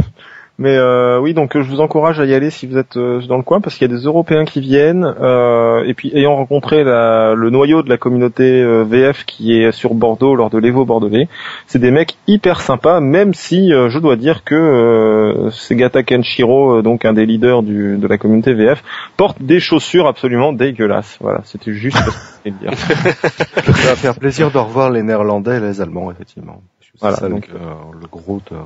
Mais 0.56 0.76
euh, 0.76 1.18
oui, 1.18 1.34
donc 1.34 1.56
euh, 1.56 1.62
je 1.64 1.68
vous 1.68 1.80
encourage 1.80 2.20
à 2.20 2.26
y 2.26 2.32
aller 2.32 2.48
si 2.48 2.68
vous 2.68 2.78
êtes 2.78 2.96
euh, 2.96 3.20
dans 3.26 3.36
le 3.38 3.42
coin, 3.42 3.60
parce 3.60 3.74
qu'il 3.76 3.90
y 3.90 3.92
a 3.92 3.96
des 3.96 4.04
Européens 4.04 4.44
qui 4.44 4.60
viennent. 4.60 5.04
euh, 5.20 5.82
et 5.84 5.94
puis, 5.94 6.12
ayant 6.16 6.36
rencontré 6.36 6.84
la- 6.84 7.34
le 7.34 7.50
noyau 7.50 7.82
de 7.82 7.88
la 7.88 7.96
communauté 7.98 8.62
euh, 8.62 8.84
VF 8.84 9.24
qui 9.24 9.60
est 9.60 9.72
sur 9.72 9.94
Bordeaux 9.94 10.36
lors 10.36 10.50
de 10.50 10.58
l'Evo 10.58 10.84
bordelais, 10.84 11.26
c'est 11.66 11.80
des 11.80 11.90
mecs 11.90 12.14
hyper 12.28 12.60
sympas, 12.60 13.00
même 13.00 13.34
si 13.34 13.72
euh, 13.72 13.88
je 13.88 13.98
dois 13.98 14.14
dire 14.14 14.44
que 14.44 14.54
euh, 14.54 15.50
Segata 15.50 16.04
Kenshiro, 16.04 16.78
euh, 16.78 16.82
donc 16.82 17.04
un 17.04 17.14
des 17.14 17.26
leaders 17.26 17.64
du, 17.64 17.96
de 17.96 18.06
la 18.06 18.16
communauté 18.16 18.54
VF, 18.54 18.84
porte 19.16 19.42
des 19.42 19.58
chaussures 19.58 20.06
absolument 20.06 20.52
dégueulasses. 20.52 21.18
Voilà, 21.20 21.40
c'était 21.42 21.72
juste 21.72 21.96
ce 21.98 22.04
que 22.04 22.10
je 22.12 22.50
voulais 22.52 22.70
dire. 22.70 22.78
Ça 22.78 23.88
va 23.90 23.96
faire 23.96 24.14
plaisir 24.14 24.52
de 24.52 24.58
revoir 24.58 24.90
les 24.90 25.02
Néerlandais 25.02 25.56
et 25.56 25.60
les 25.60 25.80
Allemands, 25.80 26.12
effectivement. 26.12 26.62
C'est 26.94 27.00
Voilà, 27.00 27.16
ça 27.16 27.28
donc, 27.28 27.48
le, 27.48 27.56
euh, 27.56 27.74
le 28.00 28.06
gros 28.06 28.40
de, 28.50 28.56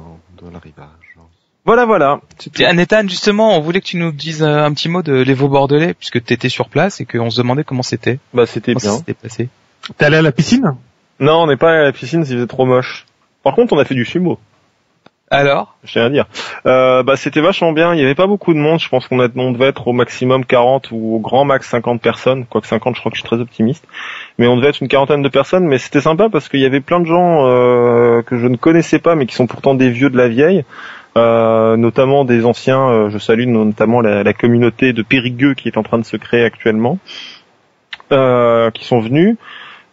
de 0.44 0.50
l'arrivage. 0.52 0.86
Voilà, 1.64 1.84
voilà. 1.84 2.20
Tiens, 2.54 2.72
Nathan, 2.72 3.06
justement, 3.08 3.56
on 3.56 3.60
voulait 3.60 3.80
que 3.80 3.86
tu 3.86 3.98
nous 3.98 4.10
dises 4.12 4.42
euh, 4.42 4.64
un 4.64 4.72
petit 4.72 4.88
mot 4.88 5.02
de 5.02 5.12
l'Evo 5.12 5.48
Bordelais, 5.48 5.92
puisque 5.94 6.24
tu 6.24 6.32
étais 6.32 6.48
sur 6.48 6.68
place 6.70 7.00
et 7.00 7.04
qu'on 7.04 7.28
se 7.30 7.36
demandait 7.38 7.64
comment 7.64 7.82
c'était. 7.82 8.18
Bah, 8.32 8.46
c'était 8.46 8.72
Comment 8.72 8.80
ça 8.80 8.88
bien. 8.90 8.98
s'était 8.98 9.14
passé. 9.14 9.48
T'es 9.96 10.04
allé 10.06 10.16
à 10.16 10.22
la 10.22 10.32
piscine? 10.32 10.76
Non, 11.20 11.42
on 11.42 11.46
n'est 11.46 11.56
pas 11.56 11.70
allé 11.70 11.78
à 11.80 11.84
la 11.84 11.92
piscine, 11.92 12.20
il 12.20 12.26
faisait 12.26 12.46
trop 12.46 12.64
moche. 12.64 13.04
Par 13.42 13.54
contre, 13.54 13.72
on 13.74 13.78
a 13.78 13.84
fait 13.84 13.94
du 13.94 14.04
sumo. 14.06 14.38
Alors 15.30 15.74
Je 15.84 15.92
tiens 15.92 16.06
à 16.06 16.10
dire. 16.10 16.24
Euh, 16.66 17.02
bah, 17.02 17.16
c'était 17.16 17.40
vachement 17.40 17.72
bien. 17.72 17.94
Il 17.94 18.00
y 18.00 18.04
avait 18.04 18.14
pas 18.14 18.26
beaucoup 18.26 18.54
de 18.54 18.58
monde. 18.58 18.80
Je 18.80 18.88
pense 18.88 19.08
qu'on 19.08 19.18
devait 19.18 19.66
être 19.68 19.86
au 19.86 19.92
maximum 19.92 20.44
40 20.44 20.90
ou 20.90 21.16
au 21.16 21.18
grand 21.18 21.44
max 21.44 21.68
50 21.68 22.00
personnes. 22.00 22.46
Quoique 22.46 22.66
50, 22.66 22.94
je 22.94 23.00
crois 23.00 23.10
que 23.10 23.16
je 23.16 23.20
suis 23.22 23.28
très 23.28 23.40
optimiste. 23.40 23.86
Mais 24.38 24.46
on 24.46 24.56
devait 24.56 24.68
être 24.68 24.80
une 24.80 24.88
quarantaine 24.88 25.22
de 25.22 25.28
personnes. 25.28 25.66
Mais 25.66 25.78
c'était 25.78 26.00
sympa 26.00 26.28
parce 26.30 26.48
qu'il 26.48 26.60
y 26.60 26.66
avait 26.66 26.80
plein 26.80 27.00
de 27.00 27.06
gens 27.06 27.46
euh, 27.46 28.22
que 28.22 28.38
je 28.38 28.46
ne 28.46 28.56
connaissais 28.56 28.98
pas, 28.98 29.14
mais 29.16 29.26
qui 29.26 29.34
sont 29.34 29.46
pourtant 29.46 29.74
des 29.74 29.90
vieux 29.90 30.08
de 30.10 30.16
la 30.16 30.28
vieille. 30.28 30.64
Euh, 31.16 31.76
notamment 31.76 32.24
des 32.24 32.44
anciens. 32.46 32.88
euh, 32.88 33.10
je 33.10 33.18
salue 33.18 33.46
notamment 33.46 34.00
la, 34.00 34.22
la 34.22 34.32
communauté 34.32 34.92
de 34.92 35.02
Périgueux 35.02 35.54
qui 35.54 35.68
est 35.68 35.76
en 35.76 35.82
train 35.82 35.98
de 35.98 36.04
se 36.04 36.16
créer 36.16 36.44
actuellement. 36.44 36.98
Euh, 38.12 38.70
qui 38.70 38.86
sont 38.86 39.00
venus. 39.00 39.36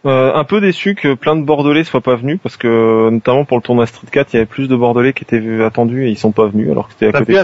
Euh, 0.06 0.32
un 0.34 0.44
peu 0.44 0.60
déçu 0.60 0.94
que 0.94 1.14
plein 1.14 1.34
de 1.34 1.42
Bordelais 1.42 1.82
soient 1.82 2.00
pas 2.00 2.14
venus 2.14 2.38
parce 2.42 2.56
que 2.56 3.10
notamment 3.10 3.44
pour 3.44 3.56
le 3.56 3.62
tournoi 3.62 3.86
Street 3.86 4.06
4, 4.10 4.32
il 4.32 4.36
y 4.36 4.38
avait 4.38 4.46
plus 4.46 4.68
de 4.68 4.76
Bordelais 4.76 5.12
qui 5.12 5.24
étaient 5.24 5.64
attendus 5.64 6.06
et 6.06 6.10
ils 6.10 6.18
sont 6.18 6.30
pas 6.32 6.46
venus 6.46 6.70
alors 6.70 6.86
que 6.86 6.92
c'était 6.92 7.08
à 7.08 7.12
T'as 7.12 7.18
côté. 7.20 7.32
vu 7.32 7.38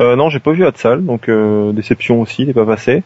Euh, 0.00 0.16
non, 0.16 0.28
j'ai 0.28 0.40
pas 0.40 0.50
vu 0.50 0.66
Hatsal, 0.66 1.04
donc 1.04 1.28
euh, 1.28 1.72
déception 1.72 2.20
aussi, 2.20 2.42
il 2.42 2.50
est 2.50 2.54
pas 2.54 2.66
passé. 2.66 3.04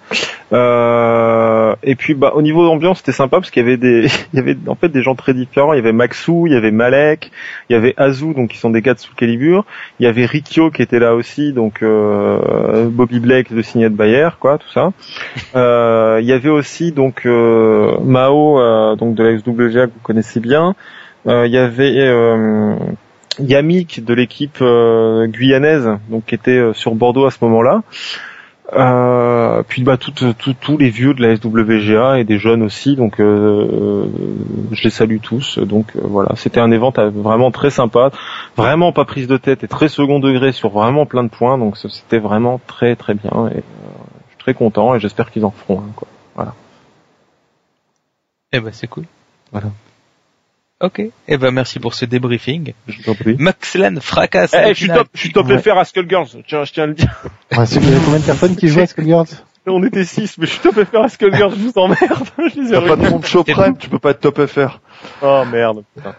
Euh, 0.54 1.74
et 1.82 1.94
puis 1.94 2.14
bah 2.14 2.32
au 2.34 2.40
niveau 2.40 2.64
d'ambiance, 2.64 2.98
c'était 2.98 3.12
sympa 3.12 3.36
parce 3.38 3.50
qu'il 3.50 3.62
y 3.62 3.66
avait 3.66 3.76
des 3.76 4.06
il 4.32 4.36
y 4.36 4.38
avait 4.38 4.56
en 4.66 4.74
fait 4.74 4.88
des 4.88 5.02
gens 5.02 5.14
très 5.14 5.34
différents, 5.34 5.74
il 5.74 5.76
y 5.76 5.80
avait 5.80 5.92
Maxou, 5.92 6.46
il 6.46 6.54
y 6.54 6.56
avait 6.56 6.70
Malek, 6.70 7.30
il 7.68 7.74
y 7.74 7.76
avait 7.76 7.92
Azu 7.98 8.32
donc 8.32 8.50
qui 8.50 8.56
sont 8.56 8.70
des 8.70 8.80
gars 8.80 8.94
de 8.94 8.98
sous 8.98 9.14
Calibur, 9.14 9.66
il 10.00 10.04
y 10.04 10.06
avait 10.06 10.24
Rikyo 10.24 10.70
qui 10.70 10.80
était 10.80 10.98
là 10.98 11.14
aussi 11.14 11.52
donc 11.52 11.82
euh, 11.82 12.88
Bobby 12.88 13.20
Blake 13.20 13.52
de 13.52 13.60
Signet 13.60 13.90
Bayer 13.90 14.30
quoi, 14.40 14.56
tout 14.56 14.70
ça. 14.70 14.92
Euh, 15.54 16.18
il 16.22 16.26
y 16.26 16.32
avait 16.32 16.48
aussi 16.48 16.92
donc 16.92 17.26
euh, 17.26 17.98
Mao 18.02 18.96
donc 18.96 19.14
de 19.14 19.22
la 19.22 19.34
XWGA 19.34 19.88
que 19.88 19.92
vous 19.92 20.00
connaissez 20.02 20.40
bien. 20.40 20.74
Il 21.26 21.50
y 21.50 21.58
avait 21.58 22.10
Yamik 23.40 24.04
de 24.04 24.14
l'équipe 24.14 24.58
euh, 24.60 25.26
guyanaise, 25.26 25.88
donc 26.08 26.26
qui 26.26 26.34
était 26.34 26.50
euh, 26.58 26.72
sur 26.72 26.94
Bordeaux 26.94 27.26
à 27.26 27.30
ce 27.30 27.38
moment-là. 27.42 27.82
Euh, 28.74 29.62
puis 29.66 29.82
bah 29.82 29.96
tout- 29.96 30.10
tout- 30.12 30.52
tous 30.60 30.76
les 30.76 30.90
vieux 30.90 31.14
de 31.14 31.22
la 31.22 31.34
SWGA 31.36 32.18
et 32.18 32.24
des 32.24 32.38
jeunes 32.38 32.62
aussi, 32.62 32.96
donc 32.96 33.18
euh, 33.18 34.04
je 34.72 34.82
les 34.84 34.90
salue 34.90 35.18
tous. 35.22 35.58
Donc 35.58 35.96
euh, 35.96 36.00
voilà, 36.04 36.36
c'était 36.36 36.60
un 36.60 36.70
euh, 36.70 37.10
vraiment 37.10 37.50
très 37.50 37.70
sympa, 37.70 38.10
vraiment 38.56 38.92
pas 38.92 39.06
prise 39.06 39.26
de 39.26 39.38
tête 39.38 39.64
et 39.64 39.68
très 39.68 39.88
second 39.88 40.18
degré 40.20 40.52
sur 40.52 40.68
vraiment 40.68 41.06
plein 41.06 41.24
de 41.24 41.30
points. 41.30 41.56
Donc 41.56 41.78
c'était 41.78 42.18
vraiment 42.18 42.60
très 42.66 42.94
très 42.94 43.14
bien 43.14 43.30
et 43.30 43.56
euh, 43.58 43.60
je 44.26 44.30
suis 44.32 44.38
très 44.38 44.52
content 44.54 44.94
et 44.94 45.00
j'espère 45.00 45.30
qu'ils 45.30 45.46
en 45.46 45.50
feront. 45.50 45.82
Quoi. 45.96 46.08
Eh 48.52 48.60
ben, 48.60 48.70
c'est 48.72 48.86
cool. 48.86 49.04
Voilà. 49.52 49.68
Ok. 50.80 51.02
Eh 51.26 51.36
ben, 51.38 51.50
merci 51.50 51.80
pour 51.80 51.94
ce 51.94 52.04
débriefing. 52.04 52.72
Je 52.86 53.02
t'en 53.02 53.14
prie. 53.14 53.34
Maxlan 53.38 53.96
fracasse. 54.00 54.52
Eh, 54.54 54.58
la 54.58 54.68
je 54.72 54.78
suis 54.78 54.88
top, 54.88 55.08
je 55.12 55.18
suis 55.20 55.32
top 55.32 55.48
Ouais. 55.48 55.58
FR 55.60 55.76
à 55.78 55.84
Skullgirls. 55.84 56.42
Tiens, 56.46 56.64
je 56.64 56.72
tiens 56.72 56.84
à 56.84 56.86
le 56.86 56.94
dire. 56.94 57.20
Ouais, 57.56 57.66
c'est- 57.66 57.80
combien 57.80 58.18
de 58.20 58.24
personnes 58.24 58.54
qui 58.56 58.68
jouent 58.68 58.80
à 58.80 58.86
Skullgirls? 58.86 59.26
On 59.66 59.82
était 59.84 60.04
6, 60.04 60.38
mais 60.38 60.46
je 60.46 60.52
suis 60.52 60.60
top 60.60 60.82
FR 60.82 60.98
à 61.04 61.08
Skullgirls, 61.08 61.50
je 61.58 61.62
vous 61.64 61.72
emmerde. 61.76 61.98
je 62.54 62.60
les 62.60 62.68
ai 62.68 62.72
T'as 62.72 62.80
pas 62.80 62.96
de 62.96 63.26
Shoprime, 63.26 63.76
tu 63.76 63.88
peux 63.90 63.98
pas 63.98 64.10
être 64.12 64.20
top 64.20 64.46
FR. 64.46 64.80
Oh 65.20 65.44
merde. 65.50 65.82
putain. 65.96 66.14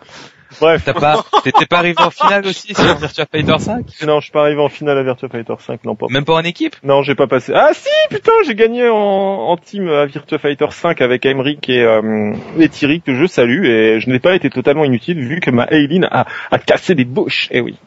Bref. 0.60 0.82
T'as 0.86 0.93
pas, 0.93 1.24
t'étais 1.43 1.66
pas 1.66 1.78
arrivé 1.78 2.02
en 2.02 2.10
finale 2.10 2.45
aussi 2.47 2.74
sur 2.74 2.95
Virtua 2.97 3.26
Fighter 3.32 3.60
5? 3.60 3.86
Non, 4.06 4.20
je 4.20 4.26
suis 4.26 4.32
pas 4.32 4.41
arrivé 4.41 4.60
en 4.62 4.70
finale 4.70 4.97
à 4.97 5.04
Virtua 5.04 5.30
Fighter 5.30 5.54
5, 5.60 5.86
non 5.86 5.95
pas. 5.95 6.08
Même 6.10 6.26
pas 6.26 6.34
en 6.34 6.43
équipe? 6.43 6.76
Non, 6.84 7.02
j'ai 7.04 7.16
pas 7.16 7.28
passé. 7.28 7.54
Ah 7.56 7.70
si, 7.74 7.89
putain, 8.10 8.32
j'ai 8.45 8.56
gagné 8.56 8.88
en, 8.89 8.95
en 8.95 9.58
team 9.58 9.88
à 9.89 10.06
Virtua 10.06 10.39
Fighter 10.39 10.68
5 10.70 11.02
avec 11.02 11.26
Emric 11.26 11.70
et, 11.70 11.84
euh, 11.84 12.34
et 12.58 12.70
Thierry 12.70 13.02
que 13.02 13.16
je 13.16 13.26
salue 13.26 13.66
et 13.66 14.00
je 14.00 14.10
n'ai 14.10 14.20
pas 14.20 14.36
été 14.36 14.50
totalement 14.50 14.84
inutile 14.86 15.20
vu 15.20 15.39
que 15.39 15.52
ma 15.52 15.66
Aileen 15.70 16.08
a, 16.10 16.26
a 16.52 16.58
cassé 16.60 16.95
des 16.95 17.06
bouches. 17.06 17.47
Eh 17.52 17.62
oui. 17.62 17.78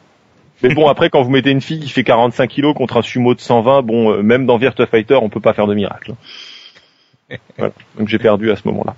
Mais 0.61 0.73
bon, 0.73 0.87
après, 0.87 1.09
quand 1.09 1.21
vous 1.21 1.29
mettez 1.29 1.51
une 1.51 1.59
fille 1.59 1.81
qui 1.81 1.89
fait 1.89 2.05
45 2.05 2.47
kilos 2.47 2.73
contre 2.73 2.95
un 2.95 3.01
sumo 3.01 3.35
de 3.35 3.41
120, 3.41 3.81
bon, 3.81 4.11
euh, 4.11 4.21
même 4.23 4.45
dans 4.45 4.57
Virtua 4.57 4.87
Fighter, 4.87 5.15
on 5.15 5.27
peut 5.27 5.41
pas 5.41 5.53
faire 5.53 5.67
de 5.67 5.75
miracle. 5.75 6.13
voilà. 7.57 7.73
Donc 7.97 8.07
j'ai 8.07 8.19
perdu 8.19 8.49
à 8.51 8.55
ce 8.55 8.61
moment-là. 8.69 8.95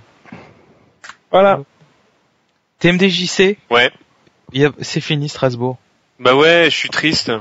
Voilà. 1.31 1.61
TMDJC, 2.79 3.57
Ouais. 3.69 3.91
c'est 4.81 5.01
fini 5.01 5.29
Strasbourg. 5.29 5.77
Bah 6.19 6.35
ouais, 6.35 6.65
je 6.65 6.75
suis 6.75 6.89
triste. 6.89 7.31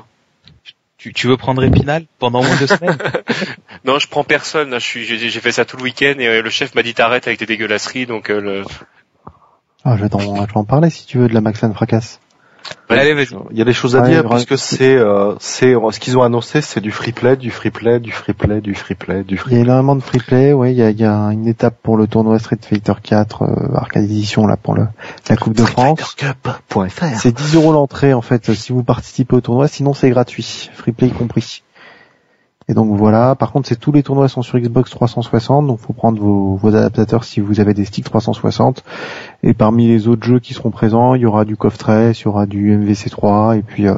Tu, 0.97 1.13
tu 1.13 1.27
veux 1.27 1.37
prendre 1.37 1.63
Épinal 1.63 2.07
pendant 2.19 2.41
au 2.41 2.45
moins 2.45 2.57
deux 2.57 2.67
semaines? 2.67 2.97
Non, 3.85 3.99
je 3.99 4.09
prends 4.09 4.25
personne. 4.25 4.71
là, 4.71 4.79
Je 4.79 4.85
suis, 4.85 5.05
j'ai 5.05 5.19
j'ai 5.29 5.41
fait 5.41 5.53
ça 5.53 5.65
tout 5.67 5.77
le 5.77 5.83
week-end 5.83 6.15
et 6.19 6.27
euh, 6.27 6.43
le 6.43 6.49
chef 6.51 6.75
m'a 6.75 6.83
dit 6.83 6.95
t'arrêtes 6.95 7.27
avec 7.27 7.39
tes 7.39 7.47
dégueulasseries. 7.47 8.07
Donc 8.07 8.31
euh, 8.31 8.41
le... 8.41 8.65
Ah, 9.85 9.97
je 9.99 10.03
vais 10.03 10.09
t'en, 10.09 10.65
parler 10.65 10.89
si 10.89 11.05
tu 11.07 11.19
veux 11.19 11.29
de 11.29 11.35
la 11.35 11.43
Maxan 11.43 11.75
fracasse. 11.75 12.21
Allez, 12.89 13.15
vas-y. 13.15 13.29
Il 13.51 13.59
y 13.59 13.63
a 13.63 13.65
des 13.65 13.73
choses 13.73 13.97
à 13.97 14.01
Ouais, 14.03 14.11
dire 14.11 14.29
puisque 14.29 14.57
c'est 14.59 14.97
euh, 14.97 15.35
c'est 15.41 15.75
ce 15.91 16.01
qu'ils 16.01 16.17
ont 16.17 16.23
annoncé, 16.23 16.61
c'est 16.61 16.81
du 16.81 16.91
free 16.91 17.13
play, 17.13 17.37
du 17.37 17.51
free 17.51 17.71
play, 17.71 17.99
du 17.99 18.13
free 18.13 18.33
play, 18.35 18.61
du 18.61 18.75
free 18.75 18.95
play, 18.95 19.25
du 19.25 19.35
Il 19.35 19.37
y 19.37 19.39
free. 19.39 19.57
a 19.57 19.59
énormément 19.61 19.97
de 19.97 20.03
free 20.03 20.19
play, 20.21 20.53
ouais, 20.53 20.73
il 20.73 20.77
y 20.79 20.83
a, 20.83 20.91
il 20.91 20.99
y 21.01 21.05
a 21.05 21.15
une 21.33 21.47
étape 21.47 21.77
pour 21.83 21.97
le 21.97 22.07
tournoi 22.07 22.39
Street 22.39 22.59
Fighter 22.61 22.93
4 23.03 23.43
euh, 23.43 23.75
Arcade 23.75 24.05
Edition 24.05 24.47
là 24.47 24.57
pour 24.57 24.75
le, 24.75 24.87
la 25.29 25.37
Coupe 25.37 25.55
de 25.57 25.65
France. 25.65 26.15
Cup.fr. 26.17 27.05
C'est 27.17 27.33
10 27.33 27.55
euros 27.57 27.73
l'entrée 27.73 28.13
en 28.15 28.23
fait 28.23 28.49
euh, 28.49 28.55
si 28.55 28.73
vous 28.73 28.83
participez 28.85 29.35
au 29.37 29.41
tournoi, 29.41 29.67
sinon 29.69 29.93
c'est 29.95 30.11
gratuit, 30.11 30.71
free 30.75 30.93
play 30.93 31.09
compris. 31.11 31.63
Et 32.69 32.73
donc 32.73 32.97
voilà, 32.97 33.35
par 33.35 33.53
contre 33.53 33.69
c'est 33.69 33.79
tous 33.79 33.93
les 33.93 34.03
tournois 34.03 34.29
sont 34.29 34.43
sur 34.43 34.59
Xbox 34.59 34.91
360, 34.91 35.67
donc 35.67 35.79
faut 35.79 35.93
prendre 35.93 36.19
vos, 36.19 36.57
vos 36.57 36.69
adaptateurs 36.69 37.25
si 37.25 37.41
vous 37.41 37.61
avez 37.61 37.75
des 37.75 37.85
sticks 37.85 38.05
360. 38.05 38.83
Et 39.43 39.53
parmi 39.53 39.87
les 39.87 40.09
autres 40.09 40.25
jeux 40.25 40.41
qui 40.41 40.55
seront 40.55 40.71
présents, 40.71 41.15
il 41.15 41.23
y 41.23 41.27
aura 41.27 41.45
du 41.45 41.57
Coftress, 41.57 42.21
il 42.21 42.25
y 42.25 42.29
aura 42.29 42.47
du 42.47 42.75
MVC3 42.77 43.59
et 43.59 43.63
puis 43.63 43.87
euh, 43.87 43.97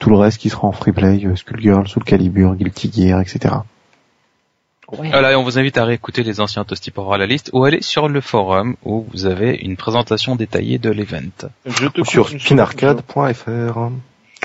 tout 0.00 0.10
le 0.10 0.16
reste 0.16 0.38
qui 0.38 0.50
sera 0.50 0.66
en 0.66 0.72
free 0.72 0.92
play, 0.92 1.24
euh, 1.24 1.36
Skullgirl, 1.36 1.86
Soul 1.86 2.02
Calibur, 2.02 2.56
Guilty 2.56 2.90
Gear, 2.92 3.20
etc. 3.20 3.54
Voilà, 4.92 5.30
et 5.32 5.36
on 5.36 5.44
vous 5.44 5.56
invite 5.58 5.78
à 5.78 5.84
réécouter 5.84 6.24
les 6.24 6.40
anciens 6.40 6.64
Toasty 6.64 6.90
pour 6.90 7.04
avoir 7.04 7.18
la 7.18 7.26
liste 7.26 7.50
ou 7.52 7.64
aller 7.64 7.80
sur 7.80 8.08
le 8.08 8.20
forum 8.20 8.74
où 8.84 9.06
vous 9.12 9.26
avez 9.26 9.54
une 9.54 9.76
présentation 9.76 10.34
détaillée 10.34 10.78
de 10.78 10.90
l'event. 10.90 11.20
Je 11.64 11.86
te 11.86 12.02
Sur 12.02 12.28
spinarcade.fr. 12.28 13.90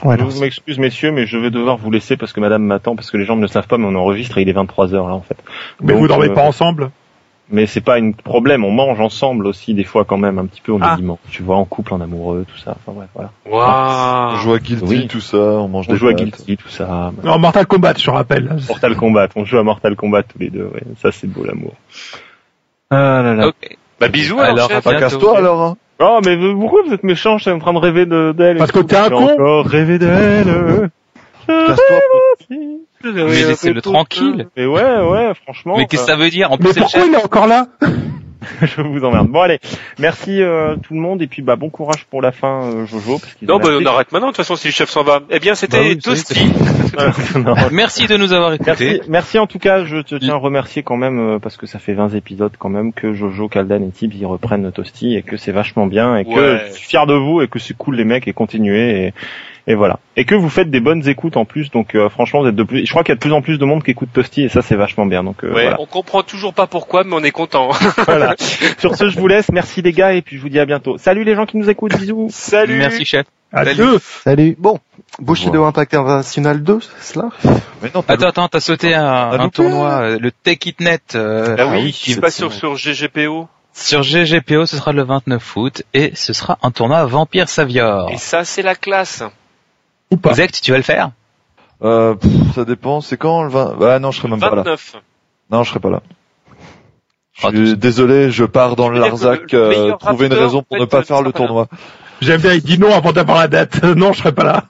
Ouais, 0.03 0.17
Je 0.19 0.39
m'excuse 0.39 0.77
messieurs, 0.77 1.11
mais 1.11 1.25
je 1.25 1.37
vais 1.37 1.49
devoir 1.51 1.77
vous 1.77 1.89
laisser 1.89 2.17
parce 2.17 2.33
que 2.33 2.39
madame 2.41 2.63
m'attend, 2.63 2.95
parce 2.95 3.09
que 3.11 3.17
les 3.17 3.25
gens 3.25 3.35
ne 3.37 3.41
le 3.41 3.47
savent 3.47 3.67
pas, 3.67 3.77
mais 3.77 3.85
on 3.85 3.95
enregistre 3.95 4.37
et 4.37 4.41
il 4.41 4.49
est 4.49 4.53
23 4.53 4.93
heures 4.93 5.07
là 5.07 5.13
en 5.15 5.21
fait. 5.21 5.37
Mais 5.81 5.93
Donc, 5.93 6.01
vous 6.01 6.07
dormez 6.07 6.29
euh, 6.29 6.33
pas 6.33 6.43
ensemble? 6.43 6.91
Mais 7.51 7.67
c'est 7.67 7.81
pas 7.81 7.97
un 7.99 8.11
problème, 8.11 8.65
on 8.65 8.71
mange 8.71 8.99
ensemble 8.99 9.45
aussi 9.45 9.75
des 9.75 9.83
fois 9.83 10.03
quand 10.03 10.17
même, 10.17 10.39
un 10.39 10.47
petit 10.47 10.61
peu, 10.61 10.71
on 10.71 10.79
est 10.79 10.85
Ah. 10.85 10.95
dimanche, 10.97 11.19
tu 11.29 11.43
vois, 11.43 11.57
en 11.57 11.65
couple, 11.65 11.93
en 11.93 12.01
amoureux, 12.01 12.43
tout 12.51 12.57
ça, 12.57 12.75
enfin 12.75 12.91
bref, 12.91 13.07
voilà. 13.13 13.31
On 13.45 13.51
Waouh. 13.55 14.37
joue 14.37 14.53
à 14.53 14.59
Guilty, 14.59 14.83
Oui. 14.85 15.07
tout 15.07 15.19
ça, 15.21 15.37
on 15.37 15.67
mange 15.67 15.85
On 15.87 15.93
des 15.93 15.99
joue 15.99 16.07
à. 16.07 16.13
Guilty, 16.13 16.57
tout 16.57 16.69
ça. 16.69 17.11
Non, 17.23 17.37
Mortal 17.37 17.67
Kombat, 17.67 17.93
je 17.99 18.09
rappelle. 18.09 18.57
Mortal 18.67 18.95
Kombat, 18.95 19.29
on 19.35 19.45
joue 19.45 19.59
à 19.59 19.63
Mortal 19.63 19.95
Kombat 19.95 20.23
tous 20.23 20.39
les 20.39 20.49
deux, 20.49 20.65
ouais. 20.73 20.81
ça 21.01 21.11
c'est 21.11 21.27
beau 21.27 21.43
l'amour. 21.45 21.73
Ah 22.89 23.21
là 23.23 23.33
là. 23.35 23.51
Bah 23.99 24.07
bisous 24.09 24.39
alors, 24.39 24.67
casse-toi 24.67 25.37
alors, 25.37 25.61
hein. 25.61 25.77
Oh 25.99 26.19
mais 26.25 26.35
pourquoi 26.53 26.81
vous 26.85 26.93
êtes 26.93 27.03
méchant, 27.03 27.37
je 27.37 27.43
suis 27.43 27.51
en 27.51 27.59
train 27.59 27.73
de 27.73 27.77
rêver 27.77 28.05
de- 28.05 28.33
d'elle. 28.35 28.57
et 28.57 28.59
Parce 28.59 28.71
que 28.71 28.79
t'es 28.79 28.95
un 28.97 29.09
con. 29.09 29.29
encore 29.33 29.65
rêvé 29.65 29.97
d'elle. 29.97 30.89
Mais 33.03 33.43
laissez-le 33.43 33.81
tranquille. 33.81 34.47
Mais 34.57 34.65
ouais, 34.65 34.99
ouais, 35.01 35.31
franchement. 35.43 35.77
Mais 35.77 35.85
qu'est-ce 35.85 36.05
que 36.05 36.11
ça 36.11 36.17
veut 36.17 36.29
dire? 36.29 36.51
En 36.51 36.57
plus, 36.57 36.69
Mais 36.75 36.81
pourquoi 36.81 37.01
il 37.05 37.13
est 37.13 37.23
encore 37.23 37.47
là? 37.47 37.67
je 38.61 38.81
vous 38.81 39.03
emmerde. 39.03 39.27
Bon 39.27 39.41
allez, 39.41 39.59
merci 39.99 40.41
euh, 40.41 40.75
tout 40.75 40.93
le 40.93 40.99
monde 40.99 41.21
et 41.21 41.27
puis 41.27 41.41
bah 41.41 41.55
bon 41.55 41.69
courage 41.69 42.05
pour 42.05 42.21
la 42.21 42.31
fin 42.31 42.63
euh, 42.63 42.85
Jojo 42.85 43.19
parce 43.19 43.35
Non, 43.41 43.59
bah 43.59 43.69
on 43.79 43.85
arrête 43.85 44.11
maintenant. 44.11 44.27
De 44.27 44.31
toute 44.31 44.37
façon, 44.37 44.55
si 44.55 44.67
le 44.67 44.73
chef 44.73 44.89
s'en 44.89 45.03
va. 45.03 45.21
Eh 45.29 45.39
bien, 45.39 45.55
c'était 45.55 45.77
Bah 45.77 45.85
oui, 45.89 45.97
Toasty. 45.97 46.39
Merci 47.71 48.07
de 48.07 48.17
nous 48.17 48.33
avoir 48.33 48.53
écoutés. 48.53 48.71
Merci, 48.71 49.01
merci 49.09 49.39
en 49.39 49.47
tout 49.47 49.59
cas, 49.59 49.85
je 49.85 49.97
te 49.97 50.15
tiens 50.15 50.35
à 50.35 50.37
remercier 50.37 50.83
quand 50.83 50.97
même 50.97 51.19
euh, 51.19 51.39
parce 51.39 51.57
que 51.57 51.65
ça 51.65 51.79
fait 51.79 51.93
20 51.93 52.09
épisodes 52.09 52.53
quand 52.57 52.69
même 52.69 52.93
que 52.93 53.13
Jojo, 53.13 53.47
Kaldan 53.47 53.83
et 53.83 53.91
Tibbs 53.91 54.15
y 54.15 54.25
reprennent 54.25 54.71
Toasty 54.71 55.15
et 55.15 55.23
que 55.23 55.37
c'est 55.37 55.51
vachement 55.51 55.87
bien 55.87 56.17
et 56.17 56.25
que 56.25 56.59
je 56.67 56.73
suis 56.73 56.87
fier 56.87 57.05
de 57.05 57.13
vous 57.13 57.41
et 57.41 57.47
que 57.47 57.59
c'est 57.59 57.75
cool 57.75 57.95
les 57.95 58.05
mecs 58.05 58.27
et 58.27 58.33
continuez 58.33 59.07
et, 59.07 59.13
et 59.67 59.75
voilà. 59.75 59.99
Et 60.15 60.25
que 60.25 60.35
vous 60.35 60.49
faites 60.49 60.69
des 60.69 60.79
bonnes 60.79 61.07
écoutes 61.07 61.37
en 61.37 61.45
plus 61.45 61.71
donc 61.71 61.95
euh, 61.95 62.09
franchement 62.09 62.41
vous 62.41 62.47
êtes 62.47 62.55
de 62.55 62.63
plus 62.63 62.85
je 62.85 62.89
crois 62.91 63.03
qu'il 63.03 63.11
y 63.11 63.13
a 63.13 63.15
de 63.15 63.19
plus 63.21 63.33
en 63.33 63.41
plus 63.41 63.57
de 63.57 63.65
monde 63.65 63.83
qui 63.83 63.91
écoute 63.91 64.09
Toasty 64.13 64.43
et 64.43 64.49
ça 64.49 64.61
c'est 64.61 64.75
vachement 64.75 65.05
bien 65.05 65.23
donc 65.23 65.43
euh, 65.43 65.47
Ouais, 65.53 65.63
voilà. 65.63 65.77
on 65.79 65.85
comprend 65.85 66.23
toujours 66.23 66.53
pas 66.53 66.67
pourquoi, 66.67 67.03
mais 67.03 67.13
on 67.15 67.23
est 67.23 67.31
content. 67.31 67.69
voilà. 68.05 68.35
Sur 68.77 68.95
ce 68.95 69.09
je 69.09 69.17
vous 69.19 69.27
laisse, 69.27 69.49
merci 69.51 69.81
les 69.81 69.91
gars 69.91 70.13
et 70.13 70.21
puis 70.21 70.37
je 70.37 70.41
vous 70.41 70.49
dis 70.49 70.59
à 70.59 70.65
bientôt. 70.65 70.97
Salut 70.97 71.23
les 71.23 71.35
gens 71.35 71.45
qui 71.45 71.57
nous 71.57 71.69
écoutent, 71.69 71.97
bisous. 71.97 72.27
Salut. 72.31 72.77
Merci, 72.77 73.05
chef. 73.05 73.25
Adieu 73.53 73.99
Salut 74.23 74.55
Bon, 74.59 74.79
Bushido 75.19 75.63
Impact 75.63 75.93
International 75.93 76.61
2, 76.61 76.79
c'est 76.81 77.13
cela? 77.13 77.29
Mais 77.81 77.89
non, 77.95 78.03
Attends, 78.07 78.27
attends, 78.27 78.47
t'as 78.49 78.59
sauté 78.59 78.93
un, 78.93 79.47
tournoi, 79.49 79.89
euh, 80.01 80.17
le 80.19 80.31
Take 80.31 80.69
It 80.69 80.81
Net, 80.81 81.13
euh, 81.15 81.55
Ah 81.57 81.67
oui, 81.67 81.93
qui 81.93 82.13
se 82.13 82.19
passe 82.19 82.35
sur, 82.35 82.51
sur 82.51 82.75
GGPO. 82.75 83.47
sur 83.73 84.01
GGPO, 84.01 84.65
ce 84.65 84.75
sera 84.75 84.91
le 84.91 85.03
29 85.03 85.55
août, 85.55 85.83
et 85.93 86.11
ce 86.15 86.33
sera 86.33 86.57
un 86.63 86.71
tournoi 86.71 87.05
Vampire 87.05 87.47
Savior. 87.47 88.09
Et 88.11 88.17
ça, 88.17 88.43
c'est 88.43 88.61
la 88.63 88.75
classe. 88.75 89.23
Ou 90.11 90.17
pas 90.17 90.33
Zect, 90.33 90.61
tu 90.61 90.71
vas 90.71 90.77
le 90.77 90.83
faire? 90.83 91.11
Euh, 91.83 92.15
pff, 92.15 92.31
ça 92.55 92.65
dépend, 92.65 93.01
c'est 93.01 93.17
quand 93.17 93.43
le 93.43 93.49
20 93.49 93.75
Bah 93.77 93.99
non, 93.99 94.11
je 94.11 94.17
serai 94.19 94.29
même 94.29 94.39
pas 94.39 94.49
là. 94.55 94.63
29. 94.63 94.95
Non, 95.51 95.63
je 95.63 95.69
serai 95.69 95.79
pas 95.79 95.89
là. 95.89 96.01
Je 97.33 97.47
Ah, 97.47 97.49
suis 97.49 97.75
désolé, 97.77 98.31
je 98.31 98.45
pars 98.45 98.75
dans 98.77 98.87
le 98.89 98.95
Je 98.95 99.01
Larzac, 99.01 99.51
le 99.51 99.57
euh, 99.59 99.91
trouver 99.97 100.27
une 100.27 100.33
raison 100.33 100.63
pour 100.63 100.77
en 100.77 100.79
ne 100.79 100.85
pas 100.85 101.03
faire 101.03 101.21
le 101.21 101.33
tournoi. 101.33 101.67
J'aime 102.21 102.39
bien, 102.41 102.53
il 102.53 102.61
dit 102.63 102.79
non 102.79 102.93
avant 102.95 103.11
d'avoir 103.11 103.39
la 103.39 103.47
date. 103.49 103.83
non, 103.83 104.13
je 104.13 104.19
serai 104.19 104.31
pas 104.31 104.43
là. 104.45 104.63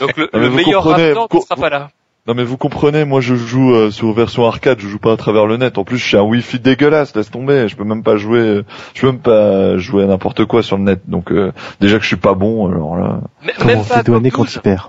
Donc 0.00 0.16
le, 0.18 0.28
Ah, 0.34 0.38
meilleur 0.50 0.82
comprenez, 0.82 1.12
raptor 1.14 1.28
ne 1.34 1.40
sera 1.40 1.56
pas 1.56 1.70
là. 1.70 1.90
Non 2.28 2.34
mais 2.34 2.44
vous 2.44 2.56
comprenez, 2.56 3.04
moi 3.04 3.20
je 3.20 3.34
joue 3.34 3.74
euh, 3.74 3.90
sur 3.90 4.12
version 4.12 4.46
arcade, 4.46 4.78
je 4.78 4.86
joue 4.86 5.00
pas 5.00 5.12
à 5.12 5.16
travers 5.16 5.44
le 5.46 5.56
net. 5.56 5.76
En 5.76 5.82
plus, 5.84 5.98
je 5.98 6.04
suis 6.06 6.16
un 6.16 6.22
wifi 6.22 6.60
dégueulasse, 6.60 7.16
laisse 7.16 7.30
tomber. 7.32 7.68
Je 7.68 7.74
peux 7.74 7.82
même 7.82 8.04
pas 8.04 8.16
jouer, 8.16 8.38
euh, 8.38 8.64
je 8.94 9.00
peux 9.00 9.08
même 9.08 9.18
pas 9.18 9.76
jouer 9.78 10.04
à 10.04 10.06
n'importe 10.06 10.44
quoi 10.44 10.62
sur 10.62 10.76
le 10.76 10.84
net. 10.84 11.00
Donc 11.08 11.32
euh, 11.32 11.50
déjà 11.80 11.96
que 11.96 12.02
je 12.02 12.06
suis 12.08 12.16
pas 12.16 12.34
bon, 12.34 12.68
alors 12.68 12.96
là. 12.96 13.20
Mais- 13.44 13.52
Comment 13.58 13.66
Même 13.74 13.84
pas 13.84 13.94
à 13.94 13.98
c'est 13.98 14.06
douané 14.06 14.30
Code 14.30 14.36
quand 14.36 14.44
12. 14.44 14.54
il 14.54 14.60
perd 14.60 14.82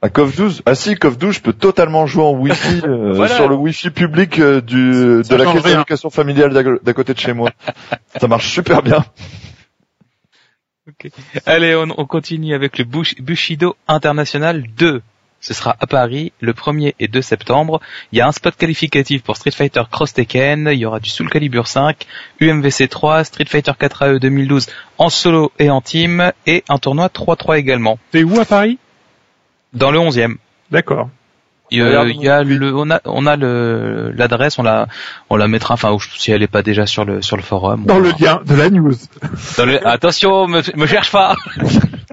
À 0.00 0.10
KOF 0.10 0.36
12 0.36 0.62
Ah 0.66 0.76
si, 0.76 0.94
KOF 0.94 1.18
12, 1.18 1.34
je 1.34 1.40
peux 1.40 1.52
totalement 1.52 2.06
jouer 2.06 2.22
en 2.22 2.34
wifi 2.34 2.82
euh, 2.84 3.12
Voilà. 3.16 3.34
sur 3.34 3.48
le 3.48 3.56
wifi 3.56 3.90
public 3.90 4.38
euh, 4.38 4.60
du 4.60 5.22
de 5.28 5.34
la 5.34 5.52
caisse 5.52 5.62
d'éducation 5.64 6.10
familiale 6.10 6.78
d'à 6.84 6.92
côté 6.92 7.14
de 7.14 7.18
chez 7.18 7.32
moi. 7.32 7.50
Ça 8.20 8.28
marche 8.28 8.48
super 8.48 8.80
bien. 8.82 9.04
Allez, 11.46 11.74
on, 11.74 11.86
on 11.98 12.06
continue 12.06 12.54
avec 12.54 12.78
le 12.78 12.84
Bush- 12.84 13.20
Bushido 13.20 13.74
International 13.88 14.62
2. 14.76 15.02
Ce 15.44 15.52
sera 15.52 15.76
à 15.78 15.86
Paris 15.86 16.32
le 16.40 16.54
1er 16.54 16.94
et 16.98 17.06
2 17.06 17.20
septembre. 17.20 17.82
Il 18.12 18.18
y 18.18 18.22
a 18.22 18.26
un 18.26 18.32
spot 18.32 18.56
qualificatif 18.56 19.22
pour 19.22 19.36
Street 19.36 19.50
Fighter 19.50 19.82
Cross 19.90 20.14
Tekken, 20.14 20.70
il 20.72 20.78
y 20.78 20.86
aura 20.86 21.00
du 21.00 21.10
Soul 21.10 21.28
Calibur 21.28 21.66
5, 21.66 22.06
UMVC 22.40 22.88
3, 22.88 23.24
Street 23.24 23.44
Fighter 23.46 23.72
4AE 23.72 24.20
2012 24.20 24.68
en 24.96 25.10
solo 25.10 25.52
et 25.58 25.68
en 25.68 25.82
team, 25.82 26.32
et 26.46 26.64
un 26.70 26.78
tournoi 26.78 27.08
3-3 27.08 27.58
également. 27.58 27.98
C'est 28.10 28.24
où 28.24 28.40
à 28.40 28.46
Paris? 28.46 28.78
Dans 29.74 29.90
le 29.90 29.98
11e. 29.98 30.36
D'accord. 30.70 31.10
Il 31.74 32.22
y 32.22 32.28
a, 32.28 32.42
y 32.42 32.44
le, 32.44 32.74
on 32.74 32.90
a, 32.90 33.00
on 33.04 33.26
a 33.26 33.36
le, 33.36 34.12
l'adresse, 34.16 34.58
on 34.58 34.62
la, 34.62 34.86
on 35.30 35.36
la 35.36 35.48
mettra, 35.48 35.74
enfin, 35.74 35.96
si 36.16 36.32
elle 36.32 36.42
est 36.42 36.46
pas 36.48 36.62
déjà 36.62 36.86
sur 36.86 37.04
le, 37.04 37.22
sur 37.22 37.36
le 37.36 37.42
forum. 37.42 37.84
Dans 37.84 37.96
on- 37.96 38.00
le 38.00 38.10
lien 38.18 38.40
de 38.46 38.54
la 38.54 38.70
news. 38.70 38.94
dans 39.58 39.66
le- 39.66 39.86
attention, 39.86 40.46
me, 40.46 40.62
me 40.76 40.86
cherche 40.86 41.10
pas! 41.10 41.34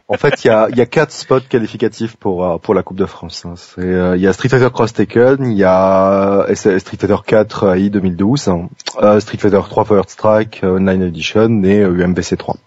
En 0.07 0.17
fait, 0.17 0.43
il 0.43 0.47
y 0.47 0.49
a, 0.51 0.67
il 0.69 0.75
y 0.77 0.81
a 0.81 0.85
quatre 0.85 1.11
spots 1.13 1.39
qualificatifs 1.47 2.17
pour 2.17 2.43
euh, 2.45 2.57
pour 2.57 2.73
la 2.73 2.83
Coupe 2.83 2.97
de 2.97 3.05
France. 3.05 3.45
hein. 3.45 3.53
C'est, 3.55 3.79
euh, 3.81 4.17
il 4.17 4.21
y 4.21 4.27
a 4.27 4.33
Street 4.33 4.49
Fighter 4.49 4.67
Cross 4.73 4.91
Taken, 4.91 5.49
il 5.49 5.57
y 5.57 5.63
a 5.63 6.41
euh, 6.49 6.53
Street 6.55 6.79
Fighter 6.99 7.15
4 7.25 7.77
AI 7.77 7.89
2012, 7.89 8.49
hein, 8.49 8.67
euh, 9.01 9.21
Street 9.21 9.37
Fighter 9.37 9.61
3 9.69 9.85
First 9.85 10.09
Strike 10.09 10.59
Online 10.63 11.03
Edition 11.03 11.63
et 11.63 11.79
euh, 11.79 11.95
UMVC 12.03 12.35
3. 12.35 12.57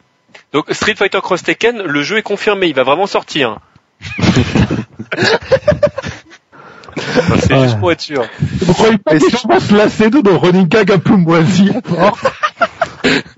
Donc 0.55 0.67
Street 0.71 0.95
Fighter 0.95 1.21
Cross 1.21 1.43
Tekken, 1.43 1.83
le 1.83 2.03
jeu 2.03 2.17
est 2.17 2.23
confirmé, 2.23 2.69
il 2.69 2.75
va 2.75 2.83
vraiment 2.83 3.07
sortir. 3.07 3.59
C'est 7.41 7.59
juste 7.63 7.79
pour 7.79 7.93
être 7.93 8.01
sûr. 8.01 8.25
Pourquoi 8.67 8.89
il 8.91 8.99
pas 8.99 9.19
que 9.19 9.29
je 9.31 9.47
pense 9.47 9.71
lasser 9.71 10.11
de 10.11 10.31
running 10.31 10.69
gag 10.69 10.91
un 10.93 10.99
peu 10.99 11.17
moisi 11.17 11.71
encore 11.75 12.19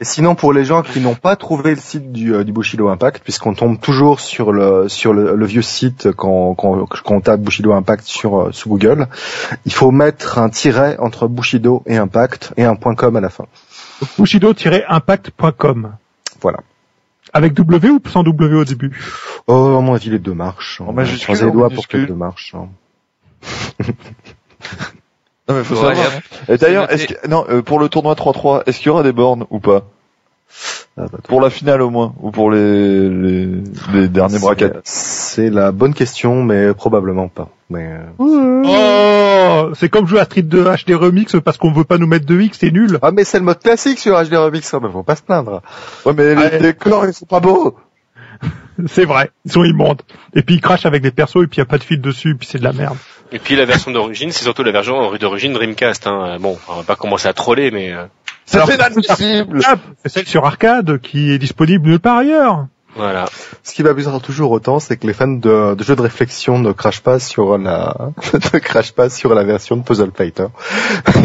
Et 0.00 0.04
sinon, 0.04 0.34
pour 0.36 0.52
les 0.52 0.64
gens 0.64 0.82
qui 0.82 1.00
n'ont 1.00 1.14
pas 1.16 1.34
trouvé 1.36 1.70
le 1.70 1.80
site 1.80 2.12
du, 2.12 2.32
euh, 2.34 2.44
du 2.44 2.52
Bushido 2.52 2.88
Impact, 2.88 3.22
puisqu'on 3.24 3.52
tombe 3.54 3.80
toujours 3.80 4.20
sur 4.20 4.52
le 4.52 4.88
sur 4.88 5.12
le, 5.12 5.34
le 5.34 5.46
vieux 5.46 5.62
site 5.62 6.12
quand, 6.12 6.54
quand, 6.54 6.86
quand 6.86 7.14
on 7.14 7.20
tape 7.20 7.40
Bushido 7.40 7.72
Impact 7.72 8.04
sur 8.06 8.38
euh, 8.40 8.52
sous 8.52 8.68
Google, 8.68 9.08
il 9.64 9.72
faut 9.72 9.90
mettre 9.90 10.38
un 10.38 10.48
tiret 10.50 10.96
entre 11.00 11.26
Bushido 11.26 11.82
et 11.86 11.96
Impact 11.96 12.52
et 12.56 12.64
un 12.64 12.76
point 12.76 12.94
.com 12.94 13.16
à 13.16 13.20
la 13.20 13.28
fin. 13.28 13.46
Bushido-impact.com. 14.18 15.92
Voilà. 16.40 16.58
Avec 17.32 17.54
W 17.54 17.90
ou 17.90 18.00
sans 18.08 18.22
W 18.22 18.54
au 18.56 18.64
début? 18.64 18.96
Oh, 19.46 19.76
à 19.78 19.80
mon 19.80 19.94
avis, 19.94 20.10
les 20.10 20.18
deux 20.18 20.34
marches. 20.34 20.80
En 20.80 20.88
On 20.88 20.92
majuscule, 20.92 21.24
croiser 21.24 21.46
les 21.46 21.50
doigts 21.52 21.70
pour 21.70 21.88
que 21.88 21.96
les 21.96 22.06
deux 22.06 22.14
marchent. 22.14 22.54
hein. 22.54 22.68
Non 25.48 25.54
mais 25.54 25.62
faut 25.64 25.74
Ouais, 25.76 25.94
savoir. 25.94 26.20
Et 26.48 26.56
d'ailleurs, 26.56 26.90
est-ce 26.90 27.06
que, 27.06 27.28
non, 27.28 27.44
euh, 27.48 27.62
pour 27.62 27.78
le 27.78 27.88
tournoi 27.88 28.14
3-3, 28.14 28.62
est-ce 28.66 28.78
qu'il 28.78 28.86
y 28.88 28.90
aura 28.90 29.04
des 29.04 29.12
bornes 29.12 29.44
ou 29.50 29.60
pas? 29.60 29.84
Ah, 30.98 31.04
bah, 31.12 31.18
Pour 31.28 31.40
la 31.40 31.50
finale 31.50 31.82
au 31.82 31.90
moins, 31.90 32.14
ou 32.20 32.30
pour 32.30 32.50
les 32.50 33.08
les, 33.08 33.48
les 33.92 34.08
derniers 34.08 34.38
brackets 34.38 34.80
C'est 34.84 35.50
la 35.50 35.70
bonne 35.70 35.94
question, 35.94 36.42
mais 36.42 36.72
probablement 36.74 37.28
pas. 37.28 37.48
Mais 37.70 37.96
euh, 38.18 38.62
Oh 38.64 39.70
c'est 39.74 39.88
comme 39.88 40.06
jouer 40.06 40.20
à 40.20 40.24
Street 40.24 40.42
2 40.42 40.64
HD 40.64 40.92
Remix 40.94 41.36
parce 41.44 41.58
qu'on 41.58 41.72
veut 41.72 41.84
pas 41.84 41.98
nous 41.98 42.06
mettre 42.06 42.26
de 42.26 42.40
X, 42.40 42.58
c'est 42.60 42.70
nul. 42.70 42.98
Ah 43.02 43.10
mais 43.12 43.24
c'est 43.24 43.38
le 43.38 43.44
mode 43.44 43.60
classique 43.60 43.98
sur 43.98 44.20
HD 44.20 44.34
Remix, 44.34 44.72
hein, 44.74 44.80
mais 44.82 44.90
faut 44.90 45.02
pas 45.02 45.16
se 45.16 45.22
plaindre. 45.22 45.62
Ouais, 46.04 46.12
mais 46.16 46.34
les 46.34 46.58
décors, 46.58 47.06
ils 47.06 47.14
sont 47.14 47.26
pas 47.26 47.40
beaux. 47.40 47.76
C'est 48.86 49.04
vrai, 49.06 49.30
ils 49.44 49.52
sont 49.52 49.64
immondes. 49.64 50.02
Et 50.34 50.42
puis 50.42 50.56
ils 50.56 50.60
crachent 50.60 50.86
avec 50.86 51.02
des 51.02 51.10
persos 51.10 51.42
et 51.44 51.46
puis 51.46 51.58
y 51.58 51.62
a 51.62 51.66
pas 51.66 51.78
de 51.78 51.84
fil 51.84 52.00
dessus, 52.00 52.32
et 52.32 52.34
puis 52.34 52.46
c'est 52.50 52.58
de 52.58 52.64
la 52.64 52.72
merde. 52.72 52.96
Et 53.32 53.38
puis 53.38 53.56
la 53.56 53.64
version 53.64 53.90
d'origine, 53.90 54.30
c'est 54.30 54.44
surtout 54.44 54.62
la 54.62 54.72
version 54.72 55.14
d'origine 55.16 55.52
Dreamcast. 55.52 56.06
Hein. 56.06 56.38
Bon, 56.40 56.58
on 56.68 56.74
va 56.74 56.82
pas 56.82 56.96
commencer 56.96 57.28
à 57.28 57.32
troller, 57.32 57.70
mais 57.70 57.92
euh, 57.92 58.04
C'est 58.44 58.62
inadmissible. 58.74 59.60
C'est 60.04 60.08
celle 60.08 60.26
sur 60.26 60.44
arcade 60.44 61.00
qui 61.00 61.32
est 61.32 61.38
disponible 61.38 61.88
nulle 61.88 62.00
part 62.00 62.18
ailleurs. 62.18 62.66
Voilà. 62.96 63.26
Ce 63.62 63.72
qui 63.74 63.82
m'abusera 63.82 64.18
toujours 64.20 64.50
autant, 64.50 64.80
c'est 64.80 64.96
que 64.96 65.06
les 65.06 65.12
fans 65.12 65.28
de, 65.28 65.74
de 65.74 65.84
jeux 65.84 65.96
de 65.96 66.00
réflexion 66.02 66.58
ne 66.58 66.72
crachent 66.72 67.00
pas 67.02 67.18
sur 67.18 67.58
la, 67.58 67.94
ne 68.34 68.58
crachent 68.58 68.92
pas 68.92 69.08
sur 69.10 69.34
la 69.34 69.44
version 69.44 69.76
de 69.76 69.82
Puzzle 69.82 70.10
Fighter. 70.16 70.46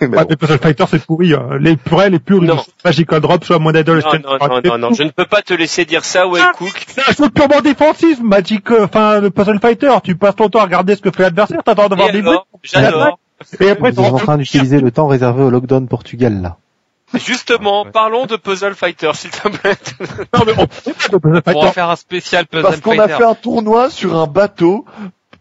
Mais 0.00 0.08
mais 0.28 0.36
Puzzle 0.36 0.58
Fighter 0.58 0.84
c'est 0.90 1.04
pourri. 1.04 1.34
hein. 1.34 1.50
Les 1.60 1.76
purées, 1.76 2.10
les 2.10 2.18
purs, 2.18 2.42
Non. 2.42 2.62
Magical 2.84 3.20
Drop, 3.20 3.44
soit 3.44 3.58
Mon 3.58 3.72
Idol, 3.72 4.02
Non, 4.04 4.38
non, 4.38 4.48
non, 4.48 4.60
non, 4.64 4.78
non, 4.78 4.94
je 4.94 5.02
ne 5.02 5.10
peux 5.10 5.24
pas 5.26 5.42
te 5.42 5.54
laisser 5.54 5.84
dire 5.84 6.04
ça, 6.04 6.26
ouais, 6.28 6.40
Ah. 6.42 6.52
Cook. 6.56 6.84
C'est 6.88 7.00
un 7.08 7.12
jeu 7.12 7.30
purement 7.30 7.60
défensif, 7.60 8.20
Magic, 8.22 8.70
euh, 8.70 8.84
enfin, 8.84 9.20
le 9.20 9.30
Puzzle 9.30 9.58
Fighter. 9.60 9.90
Tu 10.02 10.16
passes 10.16 10.36
ton 10.36 10.48
temps 10.48 10.60
à 10.60 10.64
regarder 10.64 10.96
ce 10.96 11.00
que 11.02 11.10
fait 11.10 11.22
l'adversaire, 11.24 11.62
t'attends 11.64 11.88
de 11.88 11.94
voir 11.96 12.08
Et 12.08 12.12
des 12.12 12.22
bruits, 12.22 12.38
J'adore. 12.62 13.18
et 13.60 13.70
après 13.70 13.90
êtes 13.90 13.98
en 13.98 14.16
train 14.18 14.36
d'utiliser 14.36 14.80
le 14.80 14.90
temps 14.90 15.06
réservé 15.06 15.42
au 15.42 15.50
lockdown 15.50 15.86
Portugal 15.88 16.40
là. 16.42 16.56
Justement, 17.18 17.84
parlons 17.84 18.26
de 18.26 18.36
Puzzle 18.36 18.74
Fighter, 18.74 19.10
s'il 19.14 19.30
te 19.30 19.48
plaît. 19.48 19.76
Non, 20.34 20.40
mais 20.46 20.52
on 20.58 20.66
pas 20.66 20.92
de 21.12 21.18
Puzzle 21.18 21.42
Pour 21.42 21.56
en 21.56 21.60
Fighter. 21.62 21.72
faire 21.72 21.90
un 21.90 21.96
spécial 21.96 22.46
Puzzle 22.46 22.62
Parce 22.62 22.80
qu'on 22.80 22.92
a 22.98 23.08
Fighter. 23.08 23.16
fait 23.16 23.24
un 23.24 23.34
tournoi 23.34 23.90
sur 23.90 24.16
un 24.16 24.26
bateau 24.26 24.84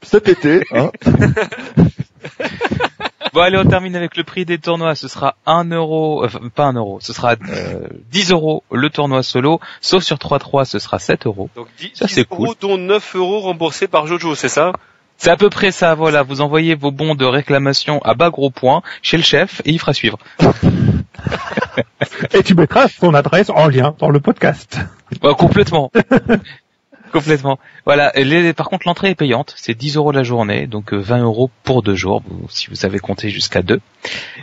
cet 0.01 0.27
été. 0.29 0.63
Hein. 0.71 0.91
Bon 3.33 3.41
allez, 3.41 3.57
on 3.57 3.65
termine 3.65 3.95
avec 3.95 4.15
le 4.15 4.23
prix 4.23 4.45
des 4.45 4.59
tournois. 4.59 4.93
Ce 4.93 5.07
sera 5.07 5.35
1 5.47 5.71
euro, 5.71 6.23
enfin 6.23 6.39
pas 6.53 6.65
1 6.65 6.73
euro, 6.73 6.99
ce 7.01 7.13
sera 7.13 7.31
euh, 7.49 7.87
10 8.11 8.31
euros 8.31 8.63
le 8.71 8.91
tournoi 8.91 9.23
solo, 9.23 9.59
sauf 9.81 10.03
sur 10.03 10.17
3-3, 10.17 10.65
ce 10.65 10.77
sera 10.77 10.99
7 10.99 11.25
euros. 11.25 11.49
Donc 11.55 11.65
10, 11.79 11.91
Ça, 11.95 12.05
10 12.05 12.13
c'est 12.13 12.31
euros, 12.31 12.53
dont 12.61 12.77
9 12.77 13.15
euros 13.15 13.39
remboursés 13.39 13.87
par 13.87 14.05
Jojo, 14.05 14.35
c'est 14.35 14.49
ça? 14.49 14.71
C'est 15.17 15.31
à 15.31 15.35
peu 15.37 15.49
près 15.49 15.71
ça, 15.71 15.95
voilà. 15.95 16.21
Vous 16.21 16.41
envoyez 16.41 16.75
vos 16.75 16.91
bons 16.91 17.15
de 17.15 17.25
réclamation 17.25 17.99
à 18.03 18.13
bas 18.13 18.29
gros 18.29 18.51
points 18.51 18.83
chez 19.01 19.17
le 19.17 19.23
chef 19.23 19.61
et 19.65 19.71
il 19.71 19.79
fera 19.79 19.93
suivre. 19.93 20.19
Et 22.33 22.43
tu 22.43 22.55
mettras 22.55 22.87
son 22.87 23.13
adresse 23.13 23.49
en 23.49 23.67
lien 23.67 23.95
dans 23.99 24.09
le 24.09 24.19
podcast. 24.19 24.79
Ouais, 25.23 25.33
complètement. 25.35 25.91
complètement. 27.13 27.59
Voilà. 27.85 28.11
Les- 28.15 28.53
par 28.53 28.69
contre, 28.69 28.87
l'entrée 28.87 29.09
est 29.11 29.15
payante. 29.15 29.53
C'est 29.57 29.75
10 29.75 29.97
euros 29.97 30.11
la 30.11 30.23
journée, 30.23 30.67
donc 30.67 30.93
euh, 30.93 30.97
20 30.97 31.19
euros 31.23 31.49
pour 31.63 31.83
deux 31.83 31.95
jours, 31.95 32.23
si 32.49 32.67
vous 32.69 32.85
avez 32.85 32.99
compté 32.99 33.29
jusqu'à 33.29 33.61
deux. 33.61 33.79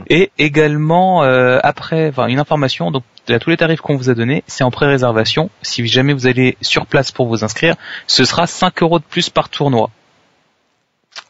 Et 0.08 0.30
également, 0.38 1.22
euh, 1.24 1.58
après, 1.62 2.08
enfin, 2.08 2.26
une 2.28 2.38
information. 2.38 2.90
Donc, 2.90 3.02
là, 3.28 3.38
tous 3.38 3.50
les 3.50 3.56
tarifs 3.56 3.80
qu'on 3.80 3.96
vous 3.96 4.08
a 4.10 4.14
donnés, 4.14 4.44
c'est 4.46 4.64
en 4.64 4.70
pré-réservation. 4.70 5.50
Si 5.62 5.86
jamais 5.86 6.12
vous 6.12 6.26
allez 6.26 6.56
sur 6.60 6.86
place 6.86 7.12
pour 7.12 7.26
vous 7.26 7.44
inscrire, 7.44 7.74
ce 8.06 8.24
sera 8.24 8.46
5 8.46 8.82
euros 8.82 8.98
de 8.98 9.04
plus 9.04 9.30
par 9.30 9.48
tournoi. 9.48 9.90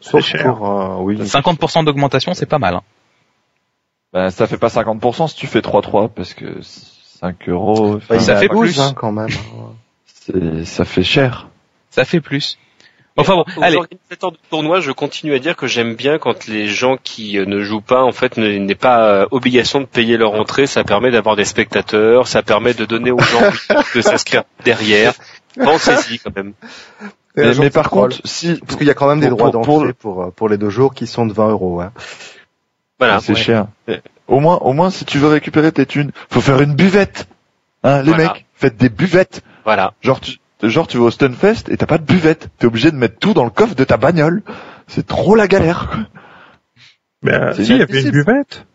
Sauf 0.00 0.24
cher. 0.24 0.42
pour, 0.54 0.68
euh, 0.68 0.96
oui. 1.00 1.16
50% 1.16 1.84
d'augmentation, 1.84 2.34
c'est 2.34 2.46
pas 2.46 2.58
mal. 2.58 2.74
Hein. 2.74 2.82
Ben, 4.12 4.30
ça 4.30 4.46
fait 4.46 4.58
pas 4.58 4.68
50% 4.68 5.28
si 5.28 5.36
tu 5.36 5.46
fais 5.46 5.60
3-3 5.60 6.08
parce 6.08 6.34
que 6.34 6.60
5 6.62 7.48
euros, 7.48 7.92
Bah, 8.08 8.16
enfin, 8.16 8.18
ça 8.18 8.36
fait 8.36 8.48
plus. 8.48 8.80
hein, 8.80 8.92
quand 8.96 9.12
même. 9.12 9.28
c'est- 10.06 10.64
ça 10.64 10.84
fait 10.84 11.02
cher. 11.04 11.48
Ça 11.90 12.04
fait 12.04 12.20
plus. 12.20 12.58
Enfin 13.16 13.34
bon, 13.34 13.44
Aux 13.56 13.62
allez. 13.62 13.76
organisateurs 13.76 14.32
de 14.32 14.38
tournois, 14.50 14.80
je 14.80 14.92
continue 14.92 15.34
à 15.34 15.38
dire 15.40 15.54
que 15.56 15.66
j'aime 15.66 15.94
bien 15.94 16.18
quand 16.18 16.46
les 16.46 16.68
gens 16.68 16.96
qui 17.02 17.38
euh, 17.38 17.44
ne 17.44 17.60
jouent 17.60 17.80
pas, 17.82 18.02
en 18.02 18.12
fait, 18.12 18.36
ne- 18.36 18.56
n'aient 18.58 18.74
pas 18.76 19.04
euh, 19.08 19.26
obligation 19.32 19.80
de 19.80 19.84
payer 19.86 20.16
leur 20.16 20.32
entrée. 20.34 20.66
Ça 20.66 20.84
permet 20.84 21.10
d'avoir 21.10 21.36
des 21.36 21.44
spectateurs, 21.44 22.28
ça 22.28 22.42
permet 22.42 22.72
de 22.72 22.84
donner 22.86 23.10
aux 23.10 23.18
gens 23.18 23.40
de 23.94 24.00
s'inscrire 24.00 24.44
derrière. 24.64 25.12
Pensez-y 25.56 26.18
quand 26.20 26.34
même. 26.34 26.52
Mais, 27.36 27.70
par 27.70 27.90
contre, 27.90 28.20
si 28.24 28.54
parce 28.60 28.76
qu'il 28.76 28.86
y 28.86 28.90
a 28.90 28.94
quand 28.94 29.08
même 29.08 29.20
des 29.20 29.28
droits 29.28 29.50
pour- 29.50 29.62
pour 29.62 29.78
d'entrée 29.80 29.92
pour, 29.92 30.22
euh, 30.22 30.30
pour 30.30 30.48
les 30.48 30.56
deux 30.56 30.70
jours 30.70 30.94
qui 30.94 31.06
sont 31.06 31.26
de 31.26 31.32
20 31.32 31.48
euros. 31.50 31.80
Hein. 31.80 31.92
Voilà. 33.00 33.20
c'est 33.20 33.32
Ouais. 33.32 33.38
cher. 33.38 33.66
Au 34.28 34.38
moins, 34.38 34.56
au 34.58 34.72
moins, 34.72 34.90
si 34.90 35.04
tu 35.04 35.18
veux 35.18 35.26
récupérer 35.28 35.72
tes 35.72 35.86
thunes, 35.86 36.12
faut 36.30 36.40
faire 36.40 36.60
une 36.60 36.74
buvette. 36.74 37.26
Hein, 37.82 38.02
les 38.02 38.10
Voilà. 38.12 38.32
mecs, 38.34 38.46
faites 38.54 38.76
des 38.76 38.88
buvettes. 38.90 39.42
Voilà. 39.64 39.94
Genre, 40.02 40.20
tu, 40.20 40.36
genre, 40.62 40.86
tu 40.86 40.98
vas 40.98 41.04
au 41.04 41.10
Stunfest 41.10 41.68
et 41.68 41.76
t'as 41.76 41.86
pas 41.86 41.98
de 41.98 42.04
buvette. 42.04 42.48
T'es 42.58 42.66
obligé 42.66 42.90
de 42.92 42.96
mettre 42.96 43.18
tout 43.18 43.34
dans 43.34 43.44
le 43.44 43.50
coffre 43.50 43.74
de 43.74 43.82
ta 43.84 43.96
bagnole. 43.96 44.42
C'est 44.86 45.06
trop 45.06 45.34
la 45.34 45.48
galère. 45.48 46.06
C'est 47.24 47.64
si, 47.64 47.72
il 47.72 47.78
y 47.78 47.82
avait 47.82 48.02
une 48.02 48.10
buvette. 48.10 48.66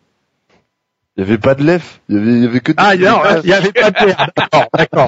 Il 1.18 1.22
y 1.24 1.28
avait 1.28 1.38
pas 1.38 1.56
de 1.56 1.64
lef. 1.64 2.02
Il 2.10 2.16
y 2.18 2.20
avait, 2.20 2.32
il 2.34 2.44
y 2.44 2.48
avait 2.48 2.60
que. 2.60 2.72
des- 2.74 2.78
Ah, 2.78 2.96
non, 2.98 3.22
il 3.44 3.50
y 3.50 3.54
avait 3.54 3.72
pas 3.72 3.92
de 3.92 4.06
bière. 4.06 4.30
D'accord, 4.36 4.68
d'accord. 4.78 5.08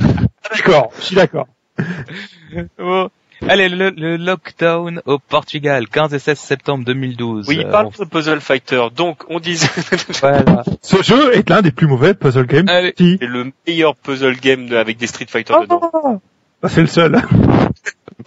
D'accord, 0.55 0.91
je 0.99 1.03
suis 1.03 1.15
d'accord. 1.17 1.47
Bon. 2.77 3.09
Allez, 3.47 3.69
le, 3.69 3.91
le 3.91 4.17
lockdown 4.17 5.01
au 5.05 5.19
Portugal, 5.19 5.87
15 5.87 6.13
et 6.13 6.19
16 6.19 6.39
septembre 6.39 6.83
2012. 6.85 7.45
Oui, 7.47 7.59
Euh, 7.63 7.69
parle 7.71 7.91
de 7.97 8.05
Puzzle 8.05 8.41
Fighter. 8.41 8.81
Donc, 8.95 9.23
on 9.29 9.39
disait 9.39 9.67
Voilà. 10.21 10.63
Ce 10.81 11.03
jeu 11.03 11.35
est 11.35 11.47
l'un 11.49 11.61
des 11.61 11.71
plus 11.71 11.85
mauvais 11.87 12.13
puzzle 12.15 12.47
games. 12.47 12.67
Allez. 12.67 12.93
C'est 12.97 13.19
le 13.21 13.51
meilleur 13.67 13.95
puzzle 13.95 14.37
game 14.39 14.67
de- 14.67 14.75
avec 14.75 14.97
des 14.97 15.07
Street 15.07 15.27
Fighter 15.29 15.53
Ah, 15.55 15.61
dedans. 15.61 16.21
bah, 16.61 16.69
c'est 16.69 16.81
le 16.81 16.87
seul. 16.87 17.21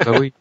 Bah 0.05 0.13
oui. 0.21 0.33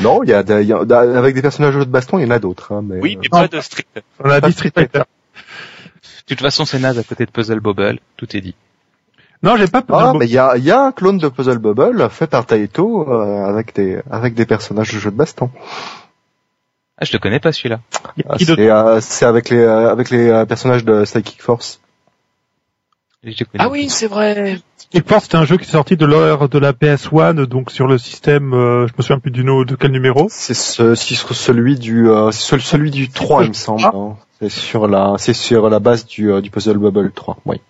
Non, 0.00 0.22
il 0.22 0.30
y 0.30 0.32
a, 0.32 0.40
il 0.60 0.66
y 0.66 0.72
a- 0.72 0.98
avec 1.18 1.34
des 1.34 1.42
personnages 1.42 1.74
de 1.76 1.84
baston, 1.84 2.18
il 2.18 2.22
y 2.24 2.26
en 2.26 2.30
a 2.30 2.38
d'autres. 2.38 2.72
Hein, 2.72 2.80
mais, 2.82 3.00
Oui, 3.00 3.16
euh, 3.16 3.20
mais 3.22 3.28
pas 3.28 3.48
de 3.48 3.60
Street. 3.60 3.84
On 4.24 4.30
a 4.30 4.40
dit 4.40 4.52
Street 4.52 4.72
Fighter. 4.74 5.00
De 5.00 6.34
toute 6.34 6.40
façon, 6.40 6.64
c'est 6.64 6.78
naze 6.78 6.98
à 6.98 7.02
côté 7.04 7.26
de 7.26 7.30
Puzzle 7.30 7.60
Bobble. 7.60 7.98
Tout 8.16 8.34
est 8.34 8.40
dit. 8.40 8.54
Non, 9.42 9.56
j'ai 9.56 9.68
pas 9.68 9.82
Ah, 9.90 10.12
mais 10.18 10.26
il 10.26 10.32
y 10.32 10.38
a, 10.38 10.56
y 10.56 10.70
a 10.70 10.82
un 10.82 10.92
clone 10.92 11.18
de 11.18 11.28
Puzzle 11.28 11.58
Bubble 11.58 12.08
fait 12.10 12.26
par 12.26 12.46
Taito 12.46 13.08
euh, 13.08 13.44
avec 13.44 13.74
des 13.74 14.00
avec 14.10 14.34
des 14.34 14.46
personnages 14.46 14.92
de 14.92 14.98
jeux 14.98 15.10
de 15.10 15.16
baston. 15.16 15.50
Ah, 16.98 17.04
je 17.04 17.12
le 17.12 17.18
connais 17.20 17.38
pas 17.38 17.52
celui-là. 17.52 17.80
Ah, 18.28 18.34
c'est 18.38 18.58
euh, 18.58 19.00
c'est 19.00 19.24
avec 19.26 19.50
les 19.50 19.58
euh, 19.58 19.90
avec 19.90 20.10
les 20.10 20.28
euh, 20.28 20.44
personnages 20.44 20.84
de 20.84 21.04
Psychic 21.04 21.40
Force. 21.40 21.80
Ah 23.58 23.68
oui, 23.68 23.90
c'est 23.90 24.06
vrai. 24.06 24.60
Kick 24.90 25.06
Force, 25.08 25.26
c'est 25.28 25.36
un 25.36 25.44
jeu 25.44 25.56
qui 25.56 25.64
est 25.64 25.70
sorti 25.70 25.96
de 25.96 26.06
l'heure 26.06 26.48
de 26.48 26.58
la 26.58 26.72
PS1, 26.72 27.44
donc 27.46 27.70
sur 27.72 27.86
le 27.88 27.98
système, 27.98 28.54
euh, 28.54 28.86
je 28.86 28.92
me 28.96 29.02
souviens 29.02 29.18
plus 29.18 29.32
du 29.32 29.44
nom, 29.44 29.64
de 29.64 29.74
quel 29.74 29.90
numéro. 29.90 30.28
C'est 30.30 30.54
ce, 30.54 30.94
celui 30.94 31.78
du 31.78 32.08
euh, 32.08 32.30
celui 32.30 32.90
du 32.90 33.08
3 33.10 33.44
il 33.44 33.48
me 33.48 33.54
semble. 33.54 33.82
Ah. 33.84 33.90
hein. 33.92 34.16
C'est 34.40 34.50
sur 34.50 34.86
la 34.86 35.14
c'est 35.18 35.34
sur 35.34 35.68
la 35.68 35.80
base 35.80 36.06
du 36.06 36.32
euh, 36.32 36.40
du 36.40 36.50
Puzzle 36.50 36.78
Bubble 36.78 37.10
3. 37.10 37.38
Oui. 37.44 37.60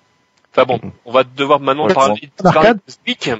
Enfin 0.52 0.64
bon, 0.64 0.80
on 1.04 1.12
va 1.12 1.24
devoir 1.24 1.60
maintenant 1.60 1.86
Ouais, 1.86 1.94
parler 1.94 2.20
de. 2.42 2.46
Arcade 2.46 2.80
Speak. 2.86 3.30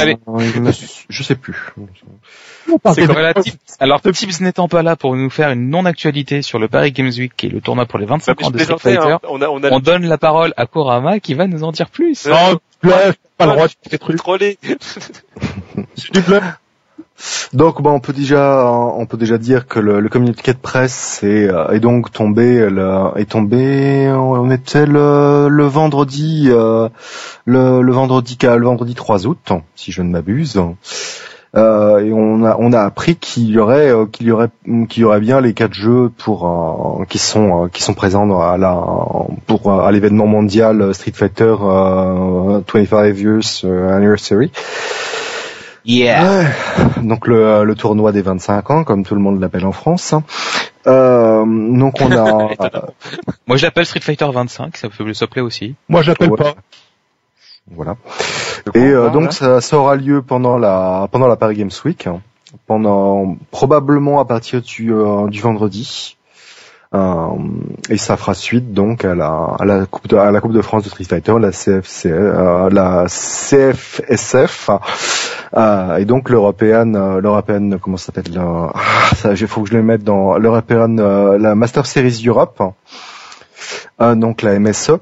Allez. 0.00 0.16
Euh, 0.28 0.60
me- 0.60 0.70
je 1.08 1.22
sais 1.22 1.34
plus. 1.34 1.72
C'est 2.94 3.06
Tips- 3.42 3.76
Alors, 3.80 4.00
Tips 4.00 4.40
n'étant 4.40 4.68
pas 4.68 4.82
là 4.82 4.94
pour 4.96 5.16
nous 5.16 5.28
faire 5.30 5.50
une 5.50 5.68
non-actualité 5.68 6.42
sur 6.42 6.58
le 6.60 6.68
Paris 6.68 6.92
Games 6.92 7.10
Week, 7.16 7.32
qui 7.36 7.46
est 7.46 7.50
le 7.50 7.60
tournoi 7.60 7.86
pour 7.86 7.98
les 7.98 8.06
25 8.06 8.40
ans 8.42 8.46
Je 8.46 8.50
de 8.52 8.58
Street 8.58 8.76
Fighter, 8.78 9.12
hein. 9.12 9.20
On 9.28 9.42
a, 9.42 9.48
on 9.48 9.62
a 9.64 9.70
on 9.70 9.80
donne 9.80 10.06
la 10.06 10.18
parole 10.18 10.54
à 10.56 10.66
Kurama 10.66 11.18
qui 11.20 11.34
va 11.34 11.46
nous 11.48 11.64
en 11.64 11.72
dire 11.72 11.90
plus. 11.90 12.26
Euh, 12.26 12.30
Non, 12.30 12.60
bluff, 12.82 13.16
pas 13.36 13.46
le 13.46 13.52
droit 13.52 13.66
de 13.66 13.72
faire 13.72 13.90
des 13.90 13.98
trucs. 13.98 14.16
C'est 15.96 16.12
du 16.12 16.20
bluff. 16.22 16.44
Donc 17.52 17.80
on 17.80 18.00
peut 18.00 18.12
déjà 19.16 19.38
dire 19.38 19.66
que 19.66 19.78
le, 19.78 20.00
le 20.00 20.08
communiqué 20.08 20.52
de 20.52 20.58
presse 20.58 21.20
est, 21.22 21.48
euh, 21.48 21.78
donc 21.78 22.12
tombé 22.12 22.68
est 23.16 23.30
tombé 23.30 24.08
on 24.10 24.50
était 24.50 24.86
le, 24.86 25.48
le 25.48 25.64
vendredi 25.64 26.48
euh, 26.48 26.88
le, 27.44 27.80
le 27.80 27.92
vendredi 27.92 28.36
le 28.42 28.64
vendredi 28.64 28.94
3 28.94 29.26
août 29.26 29.52
si 29.74 29.92
je 29.92 30.02
ne 30.02 30.10
m'abuse. 30.10 30.60
Euh, 31.56 32.00
et 32.04 32.12
on 32.12 32.44
a 32.44 32.56
on 32.58 32.72
a 32.72 32.80
appris 32.80 33.16
qu'il 33.16 33.48
y 33.48 33.58
aurait 33.58 33.88
euh, 33.88 34.04
qu'il 34.04 34.26
y 34.26 34.30
aurait 34.30 34.50
qu'il 34.88 35.02
y 35.02 35.04
aurait 35.04 35.20
bien 35.20 35.40
les 35.40 35.54
quatre 35.54 35.72
jeux 35.72 36.10
euh, 36.44 37.04
qui 37.08 37.18
sont 37.18 37.64
euh, 37.64 37.94
présents 37.94 38.28
à 38.40 38.58
euh, 39.66 39.90
l'événement 39.90 40.26
mondial 40.26 40.92
Street 40.92 41.12
Fighter 41.14 41.54
euh, 41.62 42.60
25 42.70 43.16
Years 43.16 43.64
euh, 43.64 43.96
Anniversary. 43.96 44.50
Yeah. 45.86 46.24
Ouais. 46.24 47.02
Donc 47.02 47.26
le, 47.28 47.62
le 47.64 47.74
tournoi 47.76 48.10
des 48.12 48.22
25 48.22 48.70
ans, 48.70 48.84
comme 48.84 49.04
tout 49.04 49.14
le 49.14 49.20
monde 49.20 49.40
l'appelle 49.40 49.64
en 49.64 49.72
France. 49.72 50.14
Euh, 50.86 51.44
donc 51.46 52.00
on 52.00 52.10
a 52.12 52.48
Moi, 53.46 53.56
je 53.56 53.64
l'appelle 53.64 53.86
Street 53.86 54.00
Fighter 54.00 54.26
25, 54.32 54.76
ça 54.76 54.88
peut 54.88 55.14
ça 55.14 55.26
plaît 55.28 55.42
aussi. 55.42 55.74
Moi, 55.88 56.02
je 56.02 56.10
l'appelle 56.10 56.30
Ouais. 56.30 56.36
pas. 56.36 56.54
voilà. 57.70 57.96
Et 58.74 58.78
euh, 58.80 59.10
donc 59.10 59.32
ça, 59.32 59.60
ça 59.60 59.78
aura 59.78 59.94
lieu 59.96 60.22
pendant 60.22 60.58
la 60.58 61.08
pendant 61.12 61.28
la 61.28 61.36
Paris 61.36 61.56
Games 61.56 61.70
Week, 61.84 62.06
hein. 62.08 62.20
pendant 62.66 63.36
probablement 63.52 64.18
à 64.18 64.24
partir 64.24 64.62
du 64.62 64.92
euh, 64.92 65.28
du 65.28 65.40
vendredi. 65.40 66.15
Euh, 66.96 67.28
et 67.90 67.96
ça 67.98 68.16
fera 68.16 68.34
suite 68.34 68.72
donc 68.72 69.04
à 69.04 69.14
la, 69.14 69.86
coupe 69.90 70.08
de, 70.08 70.16
la 70.16 70.40
coupe 70.40 70.52
de 70.52 70.62
France 70.62 70.84
de 70.84 70.88
Street 70.88 71.04
Fighter, 71.04 71.34
la 71.38 71.50
CFC, 71.50 72.10
euh, 72.10 72.70
la 72.70 73.04
CFSF, 73.06 74.70
euh, 75.56 75.96
et 75.96 76.04
donc 76.04 76.30
l'européenne, 76.30 76.96
euh, 76.96 77.20
l'européenne, 77.20 77.78
comment 77.80 77.96
ça 77.96 78.06
s'appelle 78.06 78.32
ah, 78.38 78.72
il 79.30 79.46
faut 79.46 79.62
que 79.62 79.68
je 79.68 79.74
le 79.74 79.82
mette 79.82 80.04
dans 80.04 80.38
l'européenne, 80.38 80.98
euh, 81.00 81.38
la 81.38 81.54
Master 81.54 81.86
Series 81.86 82.22
Europe, 82.26 82.62
donc 84.00 84.42
la 84.42 84.58
MSE 84.58 84.92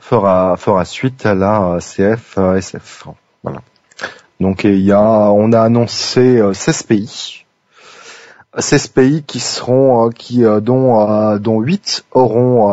fera 0.00 0.84
suite 0.84 1.24
à 1.24 1.34
la 1.34 1.78
CFSF. 1.80 3.06
Voilà. 3.42 3.60
Donc 4.40 4.64
il 4.64 4.80
y 4.80 4.92
a, 4.92 5.00
on 5.00 5.52
a 5.52 5.62
annoncé 5.62 6.38
euh, 6.38 6.52
16 6.52 6.82
pays. 6.84 7.44
16 8.58 8.88
pays 8.88 9.22
qui 9.22 9.40
seront 9.40 10.06
euh, 10.06 10.10
qui 10.10 10.44
euh, 10.44 10.60
dont 10.60 11.00
euh, 11.00 11.38
dont 11.38 11.60
8 11.60 12.04
auront 12.12 12.68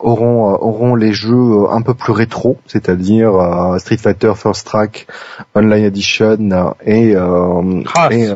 auront 0.00 0.44
auront 0.54 0.94
les 0.94 1.12
jeux 1.12 1.66
un 1.70 1.82
peu 1.82 1.94
plus 1.94 2.12
rétro, 2.12 2.58
c'est-à-dire 2.66 3.32
Street 3.78 3.96
Fighter 3.96 4.32
First 4.36 4.66
Track 4.66 5.06
Online 5.54 5.84
Edition 5.84 6.38
et 6.84 7.14
et, 8.10 8.28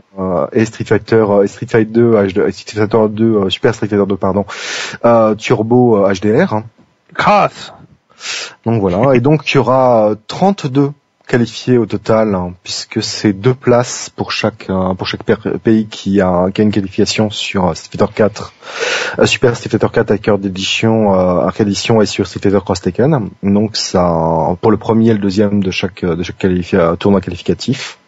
et 0.52 0.64
Street 0.64 0.84
Fighter 0.84 1.24
Street 1.46 1.66
Fighter 1.66 1.84
2 1.84 2.12
HD, 2.28 2.50
Street 2.52 2.80
Fighter 2.80 3.08
2 3.10 3.24
euh, 3.24 3.50
Super 3.50 3.74
Street 3.74 3.88
Fighter 3.88 4.06
2 4.06 4.16
pardon 4.16 4.44
Turbo 5.36 6.06
HDR. 6.08 6.54
hein. 6.54 6.64
Crasse. 7.14 7.72
Donc 8.64 8.80
voilà, 8.80 9.14
et 9.14 9.20
donc 9.20 9.50
il 9.50 9.56
y 9.56 9.58
aura 9.58 10.10
euh, 10.10 10.14
32 10.28 10.92
qualifiés 11.26 11.78
au 11.78 11.86
total, 11.86 12.34
hein, 12.34 12.52
puisque 12.62 13.02
c'est 13.02 13.32
deux 13.32 13.54
places 13.54 14.10
pour 14.10 14.32
chaque 14.32 14.66
euh, 14.68 14.94
pour 14.94 15.06
chaque 15.06 15.22
pays 15.24 15.86
qui 15.86 16.20
a, 16.20 16.50
qui 16.52 16.60
a 16.60 16.64
une 16.64 16.70
qualification 16.72 17.30
sur 17.30 17.68
euh, 17.68 17.74
Street 17.74 17.96
Fighter 17.98 18.12
4, 18.14 18.52
euh, 19.20 19.26
Super 19.26 19.56
Street 19.56 19.70
Fighter 19.70 19.86
4 19.92 20.10
Arcade 20.10 20.44
Edition, 20.46 21.12
Arcade 21.14 21.66
Edition 21.68 22.02
et 22.02 22.06
sur 22.06 22.26
Street 22.26 22.40
Fighter 22.42 22.60
Cross 22.64 22.80
Tekken. 22.82 23.30
Donc 23.42 23.76
ça, 23.76 24.56
pour 24.60 24.70
le 24.70 24.76
premier 24.76 25.10
et 25.10 25.12
le 25.14 25.18
deuxième 25.18 25.62
de 25.62 25.70
chaque 25.70 26.04
de 26.04 26.22
chaque 26.22 26.38
qualifi- 26.42 26.96
tournoi 26.98 27.20
qualificatif. 27.20 27.98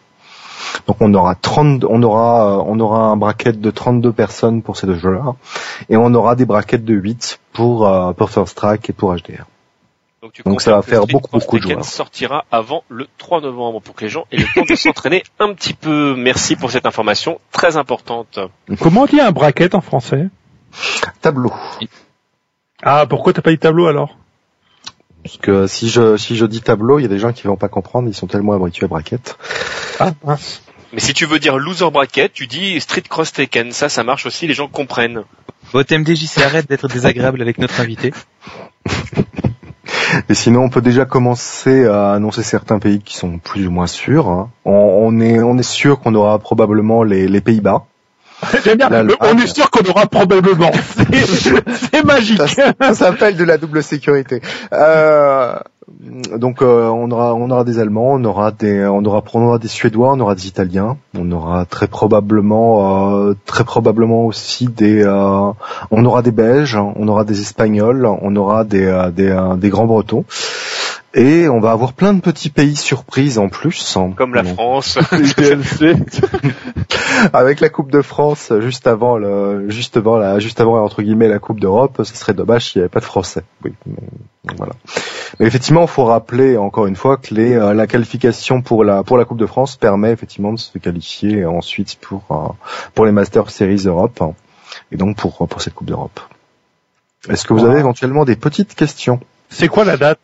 Donc 0.87 0.97
on 0.99 1.13
aura 1.13 1.35
30, 1.35 1.85
on 1.89 2.03
aura, 2.03 2.61
on 2.65 2.79
aura 2.79 2.99
un 3.07 3.17
bracket 3.17 3.59
de 3.59 3.71
32 3.71 4.11
personnes 4.11 4.61
pour 4.61 4.77
ces 4.77 4.87
deux 4.87 4.97
jeux-là, 4.99 5.35
et 5.89 5.95
on 5.97 6.13
aura 6.13 6.35
des 6.35 6.45
brackets 6.45 6.83
de 6.83 6.93
8 6.93 7.39
pour 7.53 7.89
pour 8.17 8.29
First 8.29 8.55
Track 8.57 8.89
et 8.89 8.93
pour 8.93 9.13
HDR. 9.15 9.45
Donc, 10.25 10.33
tu 10.33 10.41
Donc 10.41 10.59
ça 10.59 10.71
va 10.71 10.81
faire 10.81 11.05
beaucoup, 11.05 11.37
beaucoup 11.37 11.59
de 11.59 11.61
joueurs. 11.61 11.85
sortira 11.85 12.45
avant 12.49 12.83
le 12.89 13.05
3 13.19 13.41
novembre 13.41 13.79
pour 13.79 13.93
que 13.93 14.05
les 14.05 14.09
gens 14.09 14.25
aient 14.31 14.37
le 14.37 14.47
temps 14.55 14.65
de 14.67 14.73
s'entraîner 14.75 15.21
un 15.37 15.53
petit 15.53 15.75
peu. 15.75 16.15
Merci 16.15 16.55
pour 16.55 16.71
cette 16.71 16.87
information 16.87 17.39
très 17.51 17.77
importante. 17.77 18.39
Comment 18.79 19.03
on 19.03 19.05
dit 19.05 19.19
un 19.19 19.31
bracket 19.31 19.75
en 19.75 19.81
français? 19.81 20.29
Tableau. 21.21 21.53
Ah, 22.81 23.05
pourquoi 23.07 23.33
t'as 23.33 23.43
pas 23.43 23.51
dit 23.51 23.59
tableau 23.59 23.85
alors? 23.85 24.17
Parce 25.21 25.37
que 25.37 25.67
si 25.67 25.89
je 25.89 26.17
si 26.17 26.35
je 26.35 26.47
dis 26.47 26.61
tableau, 26.61 26.97
il 26.97 27.03
y 27.03 27.05
a 27.05 27.09
des 27.09 27.19
gens 27.19 27.31
qui 27.31 27.45
vont 27.45 27.55
pas 27.55 27.69
comprendre, 27.69 28.07
ils 28.07 28.15
sont 28.15 28.25
tellement 28.25 28.53
habitués 28.53 28.85
à 28.85 28.87
bracket. 28.87 29.37
Ah, 29.99 30.13
mince. 30.23 30.63
Mais 30.91 31.01
si 31.01 31.13
tu 31.13 31.27
veux 31.27 31.37
dire 31.37 31.59
loser 31.59 31.91
bracket, 31.91 32.33
tu 32.33 32.47
dis 32.47 32.81
Street 32.81 33.03
Cross 33.07 33.33
Tekken. 33.33 33.71
Ça, 33.73 33.89
ça 33.89 34.03
marche 34.03 34.25
aussi, 34.25 34.47
les 34.47 34.55
gens 34.55 34.67
comprennent. 34.69 35.21
Bon, 35.71 35.83
TMDJC, 35.83 36.39
arrête 36.39 36.67
d'être 36.67 36.87
désagréable 36.87 37.43
avec 37.43 37.59
notre 37.59 37.79
invité. 37.79 38.11
Et 40.29 40.33
sinon, 40.33 40.61
on 40.63 40.69
peut 40.69 40.81
déjà 40.81 41.05
commencer 41.05 41.85
à 41.85 42.11
annoncer 42.13 42.43
certains 42.43 42.79
pays 42.79 42.99
qui 43.01 43.15
sont 43.17 43.37
plus 43.39 43.67
ou 43.67 43.71
moins 43.71 43.87
sûrs. 43.87 44.29
hein. 44.29 44.49
On, 44.65 44.71
on 44.73 45.19
est 45.19 45.41
on 45.41 45.57
est 45.57 45.63
sûr 45.63 45.99
qu'on 45.99 46.15
aura 46.15 46.39
probablement 46.39 47.03
les, 47.03 47.27
les 47.27 47.41
Pays-Bas. 47.41 47.85
Bien. 48.65 49.07
On 49.21 49.37
est 49.37 49.47
sûr 49.47 49.71
qu'on 49.71 49.89
aura 49.89 50.07
probablement. 50.07 50.71
C'est 51.91 52.03
magique. 52.03 52.41
Ça 52.81 52.93
s'appelle 52.93 53.37
de 53.37 53.43
la 53.45 53.57
double 53.57 53.81
sécurité. 53.81 54.41
Euh, 54.73 55.57
donc 55.87 56.63
euh, 56.63 56.87
on 56.87 57.11
aura 57.11 57.35
on 57.35 57.49
aura 57.51 57.63
des 57.63 57.77
Allemands, 57.77 58.13
on 58.13 58.23
aura 58.23 58.51
des 58.51 58.85
on 58.85 59.05
aura 59.05 59.23
on 59.33 59.57
des 59.57 59.67
Suédois, 59.67 60.13
on 60.13 60.19
aura 60.19 60.33
des 60.33 60.47
Italiens, 60.47 60.97
on 61.15 61.31
aura 61.31 61.65
très 61.65 61.87
probablement 61.87 63.27
euh, 63.27 63.35
très 63.45 63.63
probablement 63.63 64.25
aussi 64.25 64.67
des 64.67 65.03
euh, 65.03 65.51
on 65.91 66.05
aura 66.05 66.23
des 66.23 66.31
Belges, 66.31 66.75
on 66.75 67.07
aura 67.07 67.23
des 67.23 67.39
Espagnols, 67.41 68.05
on 68.05 68.35
aura 68.35 68.63
des 68.63 69.09
des, 69.13 69.55
des 69.57 69.69
grands 69.69 69.85
Bretons. 69.85 70.25
Et 71.17 71.47
on 71.47 71.61
va 71.61 71.71
avoir 71.71 71.93
plein 71.93 72.13
de 72.13 72.19
petits 72.19 72.49
pays 72.49 72.75
surprises 72.75 73.39
en 73.39 73.47
plus. 73.47 73.97
Comme 74.17 74.33
la 74.33 74.43
France. 74.43 74.99
Avec 77.33 77.61
la 77.61 77.69
Coupe 77.69 77.89
de 77.89 78.01
France 78.01 78.51
juste 78.59 78.85
avant 78.85 79.17
le 79.17 79.69
juste 79.69 79.95
avant 79.95 80.17
la 80.17 80.39
juste 80.39 80.59
avant 80.59 80.83
entre 80.83 81.01
guillemets 81.01 81.29
la 81.29 81.39
Coupe 81.39 81.61
d'Europe, 81.61 82.01
ce 82.03 82.15
serait 82.15 82.33
dommage 82.33 82.71
s'il 82.71 82.79
n'y 82.79 82.83
avait 82.83 82.89
pas 82.89 82.99
de 82.99 83.05
Français. 83.05 83.43
Oui, 83.63 83.73
mais, 83.85 83.95
voilà. 84.57 84.73
Mais 85.39 85.47
effectivement, 85.47 85.83
il 85.83 85.87
faut 85.87 86.03
rappeler 86.03 86.57
encore 86.57 86.85
une 86.85 86.97
fois 86.97 87.15
que 87.15 87.33
les 87.33 87.53
euh, 87.53 87.73
la 87.73 87.87
qualification 87.87 88.61
pour 88.61 88.83
la 88.83 89.03
pour 89.03 89.17
la 89.17 89.23
Coupe 89.23 89.39
de 89.39 89.45
France 89.45 89.77
permet 89.77 90.11
effectivement 90.11 90.51
de 90.51 90.59
se 90.59 90.77
qualifier 90.77 91.45
ensuite 91.45 91.97
pour 92.01 92.23
euh, 92.31 92.51
pour 92.93 93.05
les 93.05 93.13
Master 93.13 93.49
Series 93.49 93.83
Europe 93.85 94.21
hein, 94.21 94.33
et 94.91 94.97
donc 94.97 95.15
pour 95.15 95.47
pour 95.47 95.61
cette 95.61 95.75
Coupe 95.75 95.87
d'Europe. 95.87 96.19
Est-ce 97.29 97.45
que 97.45 97.53
vous 97.53 97.63
avez 97.63 97.79
éventuellement 97.79 98.25
des 98.25 98.35
petites 98.35 98.75
questions? 98.75 99.21
C'est 99.49 99.69
quoi 99.69 99.85
la 99.85 99.95
date? 99.95 100.19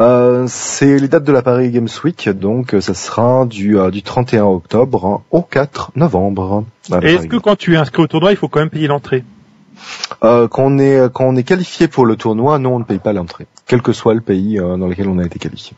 Euh, 0.00 0.44
c'est 0.48 0.98
les 0.98 1.08
dates 1.08 1.24
de 1.24 1.32
la 1.32 1.42
Paris 1.42 1.70
Games 1.70 1.88
Week, 2.04 2.28
donc 2.28 2.74
euh, 2.74 2.80
ça 2.80 2.94
sera 2.94 3.46
du, 3.46 3.78
euh, 3.78 3.90
du 3.90 4.02
31 4.02 4.44
octobre 4.44 5.06
hein, 5.06 5.22
au 5.30 5.42
4 5.42 5.92
novembre. 5.96 6.64
Et 7.02 7.14
est-ce 7.14 7.26
que 7.26 7.36
quand 7.36 7.56
tu 7.56 7.74
es 7.74 7.76
inscrit 7.76 8.02
au 8.02 8.06
tournoi, 8.06 8.30
il 8.30 8.36
faut 8.36 8.48
quand 8.48 8.60
même 8.60 8.70
payer 8.70 8.86
l'entrée? 8.88 9.24
Euh, 10.24 10.48
quand 10.48 10.64
on 10.64 10.78
est 10.78 11.12
quand 11.12 11.24
on 11.24 11.36
est 11.36 11.42
qualifié 11.42 11.88
pour 11.88 12.06
le 12.06 12.16
tournoi, 12.16 12.58
non, 12.58 12.76
on 12.76 12.78
ne 12.78 12.84
paye 12.84 12.98
pas 12.98 13.12
l'entrée, 13.12 13.46
quel 13.66 13.82
que 13.82 13.92
soit 13.92 14.14
le 14.14 14.20
pays 14.20 14.58
euh, 14.58 14.76
dans 14.76 14.86
lequel 14.86 15.08
on 15.08 15.18
a 15.18 15.24
été 15.24 15.38
qualifié. 15.38 15.76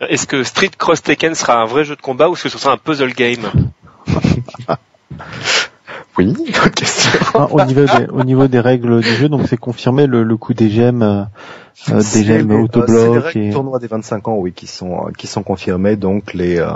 Est-ce 0.00 0.26
que 0.26 0.44
Street 0.44 0.70
Cross 0.76 1.02
Tekken 1.02 1.34
sera 1.34 1.60
un 1.60 1.64
vrai 1.64 1.84
jeu 1.84 1.96
de 1.96 2.00
combat 2.00 2.28
ou 2.28 2.34
est-ce 2.34 2.44
que 2.44 2.48
ce 2.48 2.58
sera 2.58 2.74
un 2.74 2.76
puzzle 2.76 3.12
game? 3.12 3.50
Oui, 6.16 6.34
bonne 6.34 6.70
question. 6.72 7.20
Ah, 7.34 7.46
au 7.48 7.64
niveau 7.64 7.84
des, 7.84 8.06
au 8.10 8.24
niveau 8.24 8.48
des 8.48 8.58
règles 8.58 9.00
du 9.02 9.14
jeu, 9.14 9.28
donc 9.28 9.42
c'est 9.48 9.56
confirmé 9.56 10.08
le, 10.08 10.24
le 10.24 10.36
coup 10.36 10.52
des 10.52 10.68
gemmes, 10.68 11.28
euh, 11.90 11.94
euh, 11.96 12.00
C'est 12.00 12.20
des 12.20 12.24
gemmes 12.24 12.48
les- 12.48 12.54
euh, 12.54 12.56
c'est 12.56 12.56
les 12.56 12.62
autobloc 12.64 13.36
et 13.36 13.40
du 13.40 13.50
tournoi 13.50 13.78
des 13.78 13.86
25 13.86 14.28
ans, 14.28 14.34
oui, 14.36 14.52
qui 14.52 14.66
sont 14.66 15.06
euh, 15.06 15.10
qui 15.16 15.26
sont 15.26 15.42
confirmées. 15.42 15.96
Donc 15.96 16.34
les, 16.34 16.58
euh, 16.58 16.68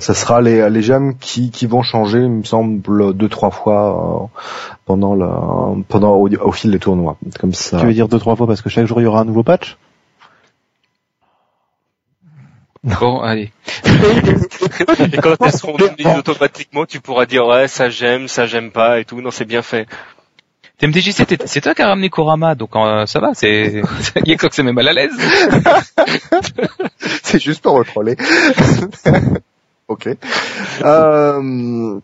ça 0.00 0.14
sera 0.14 0.40
les 0.40 0.68
les 0.70 0.82
gemmes 0.82 1.16
qui 1.18 1.50
qui 1.50 1.66
vont 1.66 1.82
changer, 1.82 2.18
il 2.18 2.30
me 2.30 2.42
semble, 2.44 3.14
deux 3.14 3.28
trois 3.28 3.50
fois 3.50 4.28
euh, 4.34 4.38
pendant 4.84 5.14
le 5.14 5.82
pendant 5.88 6.14
au, 6.16 6.28
au 6.28 6.52
fil 6.52 6.70
des 6.70 6.78
tournois. 6.78 7.16
Comme 7.40 7.52
ça. 7.52 7.78
tu 7.80 7.86
veux 7.86 7.94
dire 7.94 8.08
deux 8.08 8.18
trois 8.18 8.36
fois 8.36 8.46
parce 8.46 8.60
que 8.62 8.68
chaque 8.68 8.86
jour 8.86 9.00
il 9.00 9.04
y 9.04 9.06
aura 9.06 9.20
un 9.20 9.24
nouveau 9.24 9.42
patch? 9.42 9.76
Bon, 12.84 13.20
allez. 13.20 13.52
Et 13.84 15.16
quand 15.18 15.36
elles 15.40 15.52
seront 15.52 15.76
données 15.76 16.16
automatiquement, 16.18 16.84
tu 16.84 17.00
pourras 17.00 17.26
dire 17.26 17.46
ouais, 17.46 17.68
ça 17.68 17.90
j'aime, 17.90 18.26
ça 18.26 18.46
j'aime 18.46 18.72
pas 18.72 18.98
et 18.98 19.04
tout. 19.04 19.20
Non, 19.20 19.30
c'est 19.30 19.44
bien 19.44 19.62
fait. 19.62 19.86
TMDJC, 20.78 21.26
t'es- 21.26 21.38
c'est 21.46 21.60
toi 21.60 21.74
qui 21.74 21.82
as 21.82 21.88
ramené 21.88 22.10
Kurama, 22.10 22.54
donc 22.54 22.74
euh, 22.74 23.06
ça 23.06 23.20
va, 23.20 23.30
c'est, 23.34 23.82
il 24.24 24.28
y 24.28 24.32
a 24.32 24.36
quoi 24.36 24.48
que 24.48 24.54
c'est 24.54 24.62
même 24.64 24.74
mal 24.74 24.88
à 24.88 24.92
l'aise. 24.92 25.12
C'est 27.22 27.40
juste 27.40 27.62
pour 27.62 27.78
me 27.78 27.84
troller. 27.84 28.16
ok. 29.88 30.08
Euh, 30.84 31.98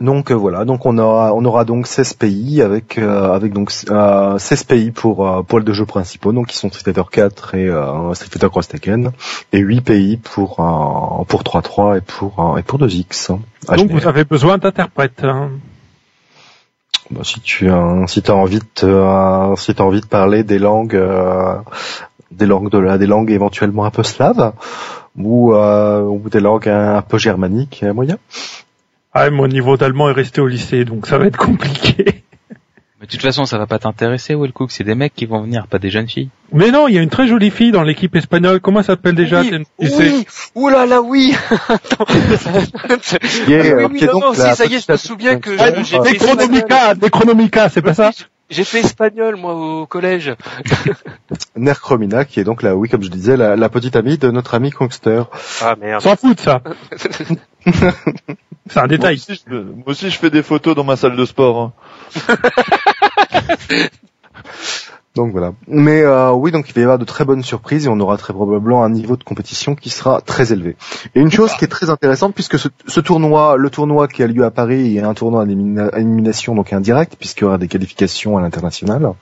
donc 0.00 0.30
euh, 0.30 0.34
voilà, 0.34 0.64
donc 0.64 0.86
on 0.86 0.96
aura 0.98 1.34
on 1.34 1.44
aura 1.44 1.64
donc 1.64 1.86
16 1.86 2.14
pays 2.14 2.62
avec 2.62 2.96
euh, 2.98 3.32
avec 3.32 3.52
donc 3.52 3.70
euh, 3.90 4.38
16 4.38 4.64
pays 4.64 4.90
pour 4.90 5.26
euh, 5.28 5.42
pour 5.42 5.58
les 5.58 5.64
deux 5.64 5.72
jeux 5.74 5.84
principaux 5.84 6.32
donc 6.32 6.46
qui 6.46 6.56
sont 6.56 6.70
Street 6.70 6.82
Fighter 6.84 7.02
4 7.10 7.54
et 7.56 7.68
euh, 7.68 8.14
Street 8.14 8.28
Fighter 8.30 8.48
Cross 8.48 8.68
Tekken 8.68 9.12
et 9.52 9.58
8 9.58 9.80
pays 9.82 10.16
pour 10.16 10.60
euh, 10.60 11.24
pour 11.24 11.42
3-3 11.42 11.98
et 11.98 12.00
pour 12.00 12.54
euh, 12.54 12.58
et 12.58 12.62
pour 12.62 12.78
2X. 12.78 13.28
Donc 13.28 13.40
HDR. 13.68 13.92
vous 14.00 14.08
avez 14.08 14.24
besoin 14.24 14.56
d'interprètes. 14.58 15.24
hein. 15.24 15.50
Bah, 17.10 17.22
si 17.24 17.40
tu 17.40 17.68
as 17.70 18.06
si 18.06 18.22
t'as 18.22 18.32
envie 18.32 18.58
de 18.58 18.84
euh, 18.84 19.56
si 19.56 19.74
t'as 19.74 19.84
envie 19.84 20.00
de 20.00 20.06
parler 20.06 20.44
des 20.44 20.58
langues 20.58 20.94
euh, 20.94 21.56
des 22.30 22.46
langues 22.46 23.30
éventuellement 23.30 23.84
un 23.84 23.90
peu 23.90 24.02
slaves 24.02 24.52
ou 25.16 25.54
euh, 25.54 26.18
des 26.30 26.40
langues 26.40 26.68
un 26.68 27.02
peu 27.02 27.18
germaniques, 27.18 27.82
a 27.82 27.92
moyen. 27.92 28.18
Ah, 29.12 29.28
mon 29.28 29.46
niveau 29.46 29.76
d'allemand 29.76 30.08
est 30.08 30.14
resté 30.14 30.40
au 30.40 30.46
lycée, 30.46 30.86
donc 30.86 31.06
ça 31.06 31.18
va 31.18 31.26
être 31.26 31.36
compliqué. 31.36 32.21
Mais 33.02 33.06
de 33.06 33.10
toute 33.10 33.22
façon, 33.22 33.46
ça 33.46 33.58
va 33.58 33.66
pas 33.66 33.80
t'intéresser, 33.80 34.36
Wellcook, 34.36 34.70
c'est 34.70 34.84
des 34.84 34.94
mecs 34.94 35.12
qui 35.12 35.26
vont 35.26 35.42
venir, 35.42 35.66
pas 35.66 35.80
des 35.80 35.90
jeunes 35.90 36.08
filles. 36.08 36.28
Mais 36.52 36.70
non, 36.70 36.86
il 36.86 36.94
y 36.94 36.98
a 36.98 37.02
une 37.02 37.10
très 37.10 37.26
jolie 37.26 37.50
fille 37.50 37.72
dans 37.72 37.82
l'équipe 37.82 38.14
espagnole. 38.14 38.60
Comment 38.60 38.78
elle 38.78 38.84
s'appelle 38.86 39.16
déjà 39.16 39.40
Oui, 39.40 39.64
oui. 39.80 40.24
Ouh 40.54 40.68
là 40.68 40.86
là, 40.86 41.02
oui. 41.02 41.34
Attends. 41.68 42.06
Oui, 42.08 43.54
euh, 43.54 43.88
oui, 43.90 43.98
est 44.04 44.06
non, 44.06 44.12
donc 44.12 44.22
non, 44.22 44.32
la 44.38 44.50
si, 44.52 44.56
ça 44.56 44.66
y 44.66 44.74
est, 44.76 44.86
je 44.86 44.92
me 44.92 44.96
souviens 44.96 45.40
que 45.40 45.50
j'ai- 45.56 45.64
euh, 45.64 45.82
fait 46.04 46.12
Necronomica, 46.12 46.94
Necronomica, 46.94 47.68
c'est 47.70 47.82
pas 47.82 47.94
ça? 47.94 48.12
J'ai 48.50 48.62
fait 48.62 48.80
espagnol 48.80 49.34
moi 49.34 49.54
au 49.54 49.86
collège. 49.86 50.34
Nercromina, 51.56 52.24
qui 52.24 52.38
est 52.38 52.44
donc 52.44 52.62
la, 52.62 52.76
oui, 52.76 52.88
comme 52.88 53.02
je 53.02 53.08
disais, 53.08 53.36
la, 53.36 53.56
la 53.56 53.68
petite 53.68 53.96
amie 53.96 54.16
de 54.16 54.30
notre 54.30 54.54
ami 54.54 54.70
Kongster. 54.70 55.24
Ah 55.60 55.74
merde. 55.80 56.02
S'en 56.02 56.14
fout 56.14 56.36
de 56.36 56.40
ça. 56.40 56.60
C'est 58.68 58.80
un 58.80 58.88
Moi 58.88 58.88
détail. 58.88 59.14
aussi, 59.14 59.40
je, 59.46 59.54
moi 59.54 59.84
aussi, 59.86 60.10
je 60.10 60.18
fais 60.18 60.30
des 60.30 60.42
photos 60.42 60.74
dans 60.74 60.84
ma 60.84 60.96
salle 60.96 61.16
de 61.16 61.24
sport. 61.24 61.72
hein. 62.28 62.36
Donc 65.14 65.32
voilà. 65.32 65.52
Mais 65.68 66.02
euh, 66.02 66.32
oui, 66.32 66.52
donc 66.52 66.70
il 66.70 66.74
va 66.74 66.80
y 66.80 66.84
avoir 66.84 66.98
de 66.98 67.04
très 67.04 67.26
bonnes 67.26 67.42
surprises 67.42 67.84
et 67.84 67.88
on 67.90 68.00
aura 68.00 68.16
très 68.16 68.32
probablement 68.32 68.82
un 68.82 68.88
niveau 68.88 69.16
de 69.16 69.24
compétition 69.24 69.74
qui 69.74 69.90
sera 69.90 70.22
très 70.22 70.54
élevé. 70.54 70.74
Et 71.14 71.20
une 71.20 71.30
chose 71.30 71.52
qui 71.52 71.66
est 71.66 71.68
très 71.68 71.90
intéressante, 71.90 72.34
puisque 72.34 72.58
ce, 72.58 72.68
ce 72.86 73.00
tournoi, 73.00 73.56
le 73.58 73.68
tournoi 73.68 74.08
qui 74.08 74.22
a 74.22 74.26
lieu 74.26 74.42
à 74.42 74.50
Paris 74.50 74.96
est 74.96 75.02
un 75.02 75.12
tournoi 75.12 75.42
à 75.42 75.44
élimina- 75.44 75.90
à 75.92 75.98
élimination 75.98 76.54
donc 76.54 76.72
indirect, 76.72 77.16
puisqu'il 77.18 77.44
y 77.44 77.46
aura 77.46 77.58
des 77.58 77.68
qualifications 77.68 78.38
à 78.38 78.40
l'international 78.40 79.12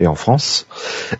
et 0.00 0.08
en 0.08 0.16
France. 0.16 0.66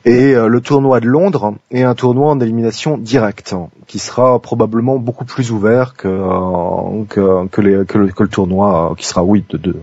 Et 0.04 0.34
euh, 0.34 0.48
le 0.48 0.60
tournoi 0.60 0.98
de 0.98 1.06
Londres 1.06 1.54
est 1.70 1.84
un 1.84 1.94
tournoi 1.94 2.30
en 2.30 2.40
élimination 2.40 2.98
directe, 2.98 3.54
qui 3.86 4.00
sera 4.00 4.40
probablement 4.40 4.98
beaucoup 4.98 5.24
plus 5.24 5.52
ouvert 5.52 5.94
que 5.94 6.08
euh, 6.08 7.04
que, 7.08 7.46
que, 7.46 7.60
le, 7.60 8.28
tournoi, 8.28 8.94
qui 8.98 9.06
sera 9.06 9.22
oui 9.22 9.44
de, 9.50 9.56
de 9.56 9.76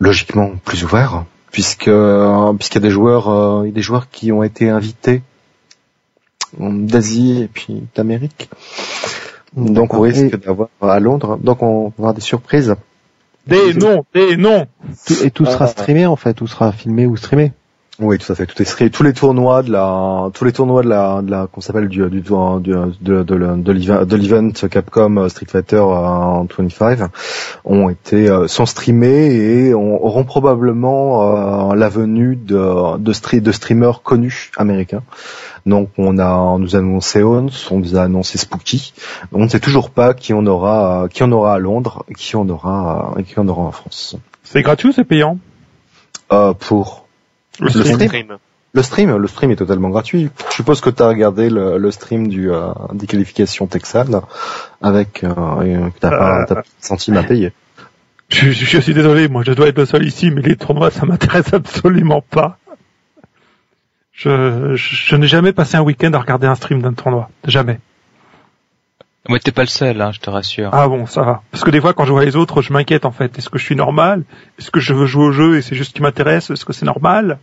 logiquement 0.00 0.52
plus 0.64 0.82
ouvert 0.82 1.24
puisque 1.54 1.86
euh, 1.86 2.52
puisqu'il 2.54 2.82
y 2.82 2.84
a 2.84 2.88
des 2.88 2.90
joueurs 2.90 3.28
euh, 3.28 3.62
il 3.62 3.68
y 3.68 3.70
a 3.70 3.74
des 3.74 3.80
joueurs 3.80 4.10
qui 4.10 4.32
ont 4.32 4.42
été 4.42 4.68
invités 4.68 5.22
d'Asie 6.58 7.42
et 7.42 7.48
puis 7.48 7.84
d'Amérique. 7.94 8.50
Donc 9.56 9.94
on 9.94 10.00
risque 10.00 10.36
d'avoir 10.36 10.68
à 10.82 10.98
Londres, 10.98 11.38
donc 11.40 11.62
on 11.62 11.84
va 11.84 11.92
avoir 11.98 12.14
des 12.14 12.20
surprises. 12.20 12.74
Des 13.46 13.72
noms, 13.74 14.04
des 14.14 14.36
noms. 14.36 14.66
Et 15.22 15.30
tout 15.30 15.46
sera 15.46 15.66
Ah. 15.66 15.68
streamé 15.68 16.06
en 16.06 16.16
fait, 16.16 16.34
tout 16.34 16.48
sera 16.48 16.72
filmé 16.72 17.06
ou 17.06 17.16
streamé. 17.16 17.52
Oui, 18.00 18.18
tout 18.18 18.32
à 18.32 18.34
fait. 18.34 18.46
Tout 18.46 18.60
est. 18.60 18.90
Tous 18.90 19.04
les 19.04 19.12
tournois 19.12 19.62
de 19.62 19.70
la, 19.70 20.28
tous 20.34 20.44
les 20.44 20.52
tournois 20.52 20.82
de 20.82 20.88
la, 20.88 21.22
de 21.22 21.30
la, 21.30 21.46
qu'on 21.46 21.60
s'appelle 21.60 21.86
du, 21.88 22.00
du, 22.10 22.22
du, 22.22 22.22
de, 22.22 22.92
de, 23.00 23.22
de, 23.22 23.34
le- 23.36 23.56
de 24.04 24.16
l'event 24.16 24.50
Capcom 24.68 25.16
euh, 25.16 25.28
Street 25.28 25.46
Fighter 25.48 25.76
euh, 25.76 26.42
25 26.58 26.98
ont 27.64 27.88
été, 27.88 28.28
euh, 28.28 28.48
sont 28.48 28.66
streamés 28.66 29.34
et 29.36 29.74
on- 29.74 30.04
auront 30.04 30.24
probablement 30.24 31.70
euh, 31.70 31.74
la 31.76 31.88
venue 31.88 32.34
de, 32.34 32.98
de, 32.98 33.12
stre- 33.12 33.40
de 33.40 33.52
streamers 33.52 34.02
connus 34.02 34.50
américains. 34.56 35.02
Donc 35.64 35.90
on 35.96 36.18
a, 36.18 36.34
on 36.34 36.58
nous 36.58 36.74
a 36.74 36.80
annoncé 36.80 37.22
Ons, 37.22 37.68
on 37.70 37.78
nous 37.78 37.96
a 37.96 38.02
annoncé 38.02 38.38
Spooky. 38.38 38.92
On 39.32 39.44
ne 39.44 39.48
sait 39.48 39.60
toujours 39.60 39.90
pas 39.90 40.14
qui 40.14 40.34
on 40.34 40.44
aura, 40.46 41.04
euh, 41.04 41.08
qui 41.08 41.22
on 41.22 41.30
aura 41.30 41.54
à 41.54 41.58
Londres 41.60 42.04
et 42.08 42.14
qui 42.14 42.34
on 42.34 42.48
aura, 42.48 43.14
euh, 43.16 43.22
qui 43.22 43.38
on 43.38 43.46
aura 43.46 43.62
en 43.62 43.70
France. 43.72 44.16
C'est 44.42 44.62
gratuit 44.62 44.88
ou 44.88 44.92
c'est 44.92 45.04
payant? 45.04 45.38
Euh, 46.32 46.54
pour 46.54 47.03
Le 47.60 47.66
Le 47.66 47.84
stream. 47.84 48.38
Le 48.72 48.82
stream, 48.82 49.16
le 49.16 49.28
stream 49.28 49.50
est 49.52 49.56
totalement 49.56 49.88
gratuit. 49.88 50.30
Je 50.50 50.54
suppose 50.54 50.80
que 50.80 50.90
tu 50.90 51.00
as 51.00 51.06
regardé 51.06 51.48
le, 51.48 51.78
le 51.78 51.90
stream 51.92 52.26
du 52.26 52.50
euh, 52.50 52.72
des 52.92 53.06
qualifications 53.06 53.68
texanes 53.68 54.20
avec 54.82 55.22
euh, 55.22 55.62
et 55.62 55.92
que 55.92 55.98
t'as 56.00 56.10
pas, 56.10 56.40
Euh. 56.40 56.44
t'as 56.48 56.54
pas 56.56 56.62
de 56.62 57.16
à 57.16 57.22
payer. 57.22 57.52
Je, 58.30 58.50
je, 58.50 58.64
je 58.64 58.78
suis 58.80 58.94
désolé, 58.94 59.28
moi 59.28 59.42
je 59.46 59.52
dois 59.52 59.68
être 59.68 59.78
le 59.78 59.86
seul 59.86 60.04
ici, 60.04 60.30
mais 60.32 60.42
les 60.42 60.56
tournois 60.56 60.90
ça 60.90 61.06
m'intéresse 61.06 61.52
absolument 61.54 62.20
pas. 62.20 62.58
Je, 64.12 64.74
je, 64.74 64.96
je 64.96 65.16
n'ai 65.16 65.26
jamais 65.28 65.52
passé 65.52 65.76
un 65.76 65.82
week-end 65.82 66.12
à 66.12 66.18
regarder 66.18 66.46
un 66.48 66.54
stream 66.56 66.82
d'un 66.82 66.94
tournoi. 66.94 67.30
Jamais. 67.46 67.78
Moi, 69.28 69.38
t'es 69.38 69.52
pas 69.52 69.62
le 69.62 69.68
seul, 69.68 70.00
hein, 70.02 70.10
je 70.12 70.20
te 70.20 70.28
rassure. 70.28 70.70
Ah 70.74 70.86
bon, 70.86 71.06
ça 71.06 71.22
va. 71.22 71.42
Parce 71.50 71.64
que 71.64 71.70
des 71.70 71.80
fois 71.80 71.94
quand 71.94 72.04
je 72.04 72.12
vois 72.12 72.24
les 72.24 72.36
autres, 72.36 72.60
je 72.60 72.72
m'inquiète 72.72 73.06
en 73.06 73.10
fait. 73.12 73.38
Est-ce 73.38 73.48
que 73.48 73.58
je 73.58 73.64
suis 73.64 73.76
normal? 73.76 74.24
Est-ce 74.58 74.70
que 74.70 74.80
je 74.80 74.92
veux 74.92 75.06
jouer 75.06 75.24
au 75.24 75.32
jeu 75.32 75.56
et 75.56 75.62
c'est 75.62 75.74
juste 75.74 75.90
ce 75.90 75.94
qui 75.94 76.02
m'intéresse? 76.02 76.50
Est-ce 76.50 76.64
que 76.66 76.72
c'est 76.74 76.84
normal? 76.84 77.38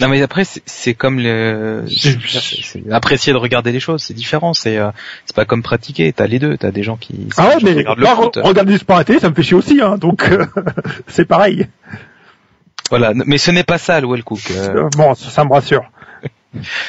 Non, 0.00 0.08
mais 0.08 0.20
après, 0.22 0.42
c'est- 0.44 0.94
comme 0.94 1.20
le, 1.20 1.84
C'est- 1.88 2.92
apprécier 2.92 3.32
de 3.32 3.38
regarder 3.38 3.70
les 3.70 3.78
choses, 3.78 4.02
c'est 4.02 4.14
différent. 4.14 4.52
C'est, 4.52 4.76
euh, 4.76 4.90
c'est 5.24 5.36
pas 5.36 5.44
comme 5.44 5.62
pratiquer. 5.62 6.12
T'as 6.12 6.26
les 6.26 6.40
deux. 6.40 6.56
T'as 6.56 6.72
des 6.72 6.82
gens 6.82 6.96
qui, 6.96 7.28
Ah 7.36 7.46
ouais, 7.48 7.56
mais 7.62 7.72
regardent 7.74 7.98
le 8.00 8.06
foot. 8.06 8.36
re- 8.38 8.42
regarder 8.42 8.72
du 8.72 8.78
sport 8.78 8.96
à 8.96 9.00
la 9.00 9.04
télé, 9.04 9.20
ça 9.20 9.30
me 9.30 9.34
fait 9.34 9.42
chier 9.44 9.56
aussi, 9.56 9.80
hein. 9.80 9.96
Donc 9.98 10.28
euh, 10.30 10.46
c'est 11.08 11.24
pareil. 11.26 11.68
Voilà. 12.90 13.12
Mais 13.14 13.38
ce 13.38 13.50
n'est 13.50 13.62
pas 13.64 13.78
ça, 13.78 14.00
le 14.00 14.06
Well 14.08 14.22
Cook. 14.24 14.40
Euh, 14.50 14.84
Euh, 14.84 14.88
Bon, 14.96 15.14
ça, 15.14 15.30
ça 15.30 15.44
me 15.44 15.52
rassure. 15.52 15.84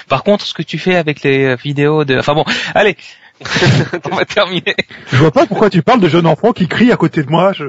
Par 0.09 0.23
contre, 0.23 0.45
ce 0.45 0.53
que 0.53 0.61
tu 0.63 0.77
fais 0.77 0.95
avec 0.95 1.23
les 1.23 1.45
euh, 1.45 1.55
vidéos 1.55 2.05
de, 2.05 2.17
enfin 2.19 2.33
bon, 2.35 2.45
allez, 2.75 2.97
on 4.11 4.15
va 4.15 4.25
terminer. 4.25 4.75
Je 5.11 5.17
vois 5.17 5.31
pas 5.31 5.45
pourquoi 5.45 5.69
tu 5.69 5.81
parles 5.81 5.99
de 5.99 6.07
jeunes 6.07 6.25
enfants 6.25 6.53
qui 6.53 6.67
crient 6.67 6.91
à 6.91 6.97
côté 6.97 7.23
de 7.23 7.29
moi. 7.29 7.51
Je... 7.53 7.65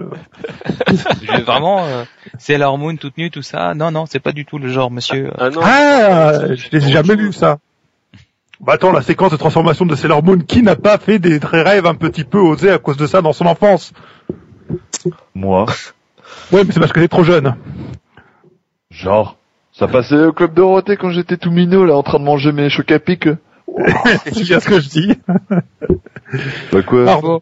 Vraiment, 1.44 1.84
euh, 1.84 2.04
c'est 2.38 2.56
la 2.56 2.68
hormone 2.68 2.98
toute 2.98 3.18
nue, 3.18 3.30
tout 3.30 3.42
ça. 3.42 3.74
Non, 3.74 3.90
non, 3.90 4.06
c'est 4.06 4.20
pas 4.20 4.32
du 4.32 4.44
tout 4.44 4.58
le 4.58 4.68
genre, 4.68 4.90
monsieur. 4.90 5.30
Ah 5.38 5.50
non. 5.50 5.60
Ah, 5.62 6.54
je 6.54 6.68
les 6.70 6.88
ai 6.88 6.92
jamais 6.92 7.16
vus 7.16 7.32
ça. 7.32 7.58
Bah 8.60 8.74
attends, 8.74 8.92
la 8.92 9.02
séquence 9.02 9.32
de 9.32 9.36
transformation 9.36 9.84
de 9.84 9.94
Sailor 9.94 10.22
Moon, 10.22 10.38
qui 10.38 10.62
n'a 10.62 10.76
pas 10.76 10.98
fait 10.98 11.18
des 11.18 11.38
rêves 11.42 11.86
un 11.86 11.94
petit 11.94 12.24
peu 12.24 12.38
osés 12.38 12.70
à 12.70 12.78
cause 12.78 12.96
de 12.96 13.06
ça 13.06 13.20
dans 13.20 13.34
son 13.34 13.46
enfance? 13.46 13.92
Moi, 15.34 15.66
Ouais, 16.52 16.64
mais 16.64 16.72
c'est 16.72 16.80
parce 16.80 16.92
que 16.92 17.00
t'es 17.00 17.08
trop 17.08 17.24
jeune. 17.24 17.54
genre, 18.90 19.36
ça 19.72 19.88
passait 19.88 20.16
au 20.16 20.32
club 20.32 20.54
Dorothée 20.54 20.96
quand 20.96 21.10
j'étais 21.10 21.36
tout 21.36 21.50
minot 21.50 21.84
là 21.84 21.94
en 21.96 22.02
train 22.02 22.18
de 22.18 22.24
manger 22.24 22.52
mes 22.52 22.70
chocs 22.70 22.90
à 22.92 22.98
pic. 22.98 23.28
C'est 24.24 24.42
bien 24.44 24.60
ce 24.60 24.68
que 24.68 24.80
je 24.80 24.88
dis. 24.88 25.12
Bah 26.72 26.82
quoi 26.82 27.04
Pardon. 27.04 27.40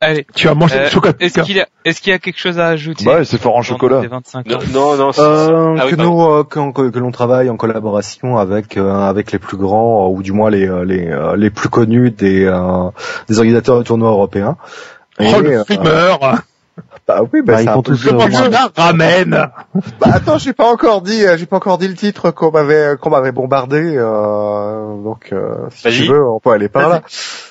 Allez. 0.00 0.26
Tu 0.34 0.48
as 0.48 0.54
mangé 0.54 0.76
Euh, 0.76 0.84
du 0.86 0.90
chocolat. 0.90 1.14
est-ce 1.20 1.40
qu'il 1.40 1.56
y 1.56 1.60
a, 1.60 1.68
est-ce 1.84 2.00
qu'il 2.02 2.10
y 2.10 2.14
a 2.14 2.18
quelque 2.18 2.38
chose 2.38 2.58
à 2.58 2.66
ajouter 2.66 3.04
Bah, 3.06 3.24
c'est 3.24 3.38
fort 3.40 3.56
en 3.56 3.62
chocolat. 3.62 4.00
tes 4.02 4.08
25 4.08 4.46
Non, 4.46 4.58
non, 4.72 4.96
non, 4.96 5.12
c'est- 5.12 5.20
Euh, 5.22 5.76
Ah 5.78 5.84
oui, 5.84 5.90
que 5.92 5.96
pardon. 5.96 6.10
nous, 6.12 6.22
euh, 6.32 6.44
que, 6.44 6.90
que 6.90 6.98
l'on 6.98 7.10
travaille 7.10 7.48
en 7.48 7.56
collaboration 7.56 8.36
avec 8.36 8.76
euh, 8.76 8.92
avec 8.92 9.32
les 9.32 9.38
plus 9.38 9.56
grands 9.56 10.06
euh, 10.06 10.10
ou 10.14 10.22
du 10.22 10.32
moins 10.32 10.50
les 10.50 10.68
euh, 10.68 10.84
les 10.84 11.06
euh, 11.08 11.36
les 11.36 11.48
plus 11.50 11.68
connus 11.70 12.10
des 12.10 12.44
euh, 12.44 12.90
des 13.28 13.38
organisateurs 13.38 13.78
de 13.78 13.84
tournois 13.84 14.10
européens. 14.10 14.56
Oh, 15.20 15.22
Et, 15.22 15.40
le 15.42 15.58
euh, 15.60 16.34
bah 17.06 17.20
oui, 17.32 17.42
bah, 17.42 17.52
Bah, 17.52 17.58
c'est 17.58 17.64
ils 17.64 17.68
un 17.68 17.82
tous 17.82 18.04
le 18.04 18.12
ramène 18.76 19.30
Bah 20.00 20.06
attends, 20.12 20.38
j'ai 20.38 20.52
pas 20.54 20.70
encore 20.72 21.02
dit, 21.02 21.24
euh, 21.24 21.36
j'ai 21.36 21.46
pas 21.46 21.56
encore 21.56 21.76
dit 21.78 21.88
le 21.88 21.94
titre 21.94 22.30
qu'on 22.30 22.50
m'avait 22.50 22.96
qu'on 23.00 23.10
m'avait 23.10 23.32
bombardé, 23.32 23.94
euh, 23.96 25.02
donc 25.02 25.28
euh, 25.32 25.68
si 25.70 25.90
tu 25.90 26.04
veux, 26.10 26.26
on 26.26 26.40
peut 26.40 26.50
aller 26.50 26.68
par 26.68 26.88
là. 26.88 27.02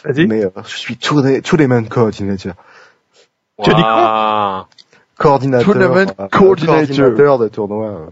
Vas-y. 0.06 0.26
Mais 0.28 0.44
euh, 0.46 0.50
je 0.66 0.76
suis 0.78 0.98
tourné, 0.98 1.42
tournament 1.42 1.88
coordinator, 1.88 2.54
Tu 3.64 3.70
as 3.70 3.74
dit 3.76 3.82
Waouh. 3.82 4.64
coordinateur, 5.20 5.66
Tournament 5.66 6.12
euh, 6.20 6.28
coordinator. 6.32 6.76
coordinateur 6.88 7.38
de 7.40 7.48
tournoi. 7.50 7.86
euh. 7.88 8.06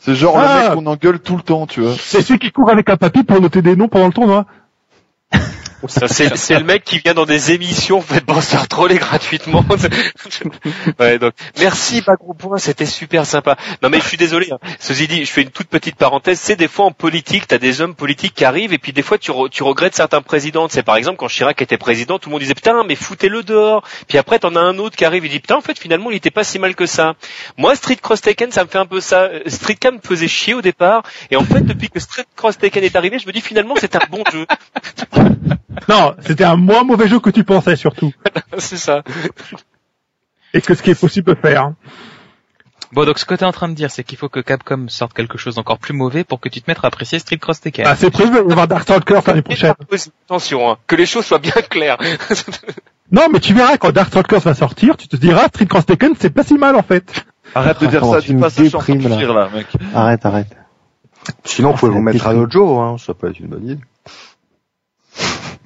C'est 0.00 0.14
genre 0.14 0.36
Ah. 0.36 0.42
le 0.42 0.68
mec 0.68 0.74
qu'on 0.78 0.86
engueule 0.90 1.18
tout 1.18 1.36
le 1.36 1.42
temps, 1.42 1.66
tu 1.66 1.80
vois. 1.80 1.92
C'est 1.98 2.20
celui 2.20 2.38
qui 2.38 2.52
court 2.52 2.68
avec 2.70 2.90
un 2.90 2.96
papier 2.98 3.24
pour 3.24 3.40
noter 3.40 3.62
des 3.62 3.74
noms 3.74 3.88
pendant 3.88 4.08
le 4.08 4.12
tournoi. 4.12 4.44
Ça, 5.88 6.08
c'est, 6.08 6.36
c'est 6.36 6.58
le 6.58 6.64
mec 6.64 6.84
qui 6.84 6.98
vient 6.98 7.14
dans 7.14 7.26
des 7.26 7.52
émissions 7.52 8.00
fait 8.00 8.20
pour 8.24 8.42
se 8.42 8.56
troller 8.66 8.96
gratuitement. 8.96 9.64
ouais, 11.00 11.18
donc, 11.18 11.32
merci 11.58 12.02
pas 12.02 12.14
gros 12.16 12.34
point, 12.34 12.58
c'était 12.58 12.86
super 12.86 13.26
sympa. 13.26 13.56
Non 13.82 13.88
mais 13.90 14.00
je 14.00 14.06
suis 14.08 14.16
désolé. 14.16 14.48
Hein. 14.50 14.58
Ceci 14.78 15.06
dit, 15.08 15.24
je 15.24 15.30
fais 15.30 15.42
une 15.42 15.50
toute 15.50 15.68
petite 15.68 15.96
parenthèse. 15.96 16.40
C'est 16.40 16.56
des 16.56 16.68
fois 16.68 16.86
en 16.86 16.90
politique, 16.92 17.46
t'as 17.46 17.58
des 17.58 17.80
hommes 17.80 17.94
politiques 17.94 18.34
qui 18.34 18.44
arrivent 18.44 18.72
et 18.72 18.78
puis 18.78 18.92
des 18.92 19.02
fois 19.02 19.18
tu, 19.18 19.30
re- 19.30 19.48
tu 19.50 19.62
regrettes 19.62 19.94
certains 19.94 20.22
présidents. 20.22 20.66
C'est 20.70 20.82
par 20.82 20.96
exemple 20.96 21.18
quand 21.18 21.28
Chirac 21.28 21.60
était 21.62 21.78
président, 21.78 22.18
tout 22.18 22.28
le 22.28 22.32
monde 22.32 22.40
disait 22.42 22.54
putain 22.54 22.84
mais 22.84 22.94
foutez-le 22.94 23.42
dehors. 23.42 23.82
Puis 24.08 24.18
après 24.18 24.38
t'en 24.38 24.54
as 24.56 24.60
un 24.60 24.78
autre 24.78 24.96
qui 24.96 25.04
arrive 25.04 25.24
et 25.24 25.28
dit 25.28 25.40
putain 25.40 25.56
en 25.56 25.60
fait 25.60 25.78
finalement 25.78 26.10
il 26.10 26.16
était 26.16 26.30
pas 26.30 26.44
si 26.44 26.58
mal 26.58 26.74
que 26.74 26.86
ça. 26.86 27.14
Moi 27.56 27.74
Street 27.76 27.96
Cross 28.00 28.22
Taken 28.22 28.50
ça 28.52 28.64
me 28.64 28.68
fait 28.68 28.78
un 28.78 28.86
peu 28.86 29.00
ça. 29.00 29.22
Euh, 29.24 29.40
Street 29.46 29.76
Cam 29.76 29.96
me 29.96 30.00
faisait 30.00 30.28
chier 30.28 30.54
au 30.54 30.62
départ 30.62 31.02
et 31.30 31.36
en 31.36 31.44
fait 31.44 31.60
depuis 31.62 31.88
que 31.88 32.00
Street 32.00 32.24
Cross 32.36 32.58
Taken 32.58 32.84
est 32.84 32.96
arrivé, 32.96 33.18
je 33.18 33.26
me 33.26 33.32
dis 33.32 33.40
finalement 33.40 33.74
c'est 33.78 33.96
un 33.96 34.06
bon 34.10 34.22
jeu. 34.32 34.46
Non, 35.88 36.14
c'était 36.20 36.44
un 36.44 36.56
moins 36.56 36.84
mauvais 36.84 37.08
jeu 37.08 37.20
que 37.20 37.30
tu 37.30 37.44
pensais 37.44 37.76
surtout. 37.76 38.12
c'est 38.58 38.76
ça. 38.76 39.02
Et 40.52 40.60
que 40.60 40.74
ce 40.74 40.82
qui 40.82 40.90
est 40.90 41.00
possible 41.00 41.34
de 41.34 41.40
faire. 41.40 41.72
Bon, 42.92 43.04
donc 43.04 43.18
ce 43.18 43.24
que 43.24 43.34
t'es 43.34 43.44
en 43.44 43.50
train 43.50 43.68
de 43.68 43.74
dire, 43.74 43.90
c'est 43.90 44.04
qu'il 44.04 44.16
faut 44.16 44.28
que 44.28 44.38
Capcom 44.38 44.86
sorte 44.88 45.14
quelque 45.14 45.36
chose 45.36 45.56
d'encore 45.56 45.78
plus 45.78 45.94
mauvais 45.94 46.22
pour 46.22 46.38
que 46.38 46.48
tu 46.48 46.60
te 46.60 46.70
mettes 46.70 46.78
à 46.84 46.86
apprécier 46.86 47.18
Street 47.18 47.38
Cross 47.38 47.60
Tekken. 47.60 47.86
Ah, 47.88 47.96
c'est 47.96 48.10
prévu, 48.10 48.30
il 48.30 48.42
va 48.42 48.48
y 48.48 48.52
avoir 48.52 48.68
Darkstalkers 48.68 49.22
l'année 49.26 49.42
prochaine. 49.42 49.74
Attention, 50.26 50.70
hein, 50.70 50.78
que 50.86 50.94
les 50.94 51.06
choses 51.06 51.24
soient 51.24 51.38
bien 51.40 51.60
claires. 51.68 51.98
Non, 53.12 53.26
mais 53.30 53.38
tu 53.38 53.52
verras, 53.52 53.76
quand 53.76 53.92
Darkstalkers 53.92 54.40
va 54.40 54.54
sortir, 54.54 54.96
tu 54.96 55.08
te 55.08 55.16
diras, 55.16 55.48
Street 55.48 55.66
Cross 55.66 55.86
Taken, 55.86 56.14
c'est 56.18 56.30
pas 56.30 56.42
si 56.42 56.54
mal, 56.54 56.74
en 56.74 56.82
fait. 56.82 57.24
Arrête 57.54 57.80
de 57.80 57.86
dire 57.86 57.98
Attends, 57.98 58.14
ça, 58.14 58.20
tu 58.22 58.28
dis 58.28 58.34
me 58.34 58.40
pas 58.40 58.50
ça, 58.50 58.62
là. 58.62 59.32
là, 59.34 59.50
mec. 59.54 59.66
Arrête, 59.94 60.24
arrête. 60.24 60.56
Sinon, 61.44 61.72
vous 61.72 61.76
pouvez 61.76 61.92
vous 61.92 62.00
mettre 62.00 62.26
à 62.26 62.32
Nojo, 62.32 62.78
hein, 62.78 62.96
ça 62.98 63.14
peut 63.14 63.28
être 63.28 63.38
une 63.38 63.48
bonne 63.48 63.68
idée. 63.68 63.80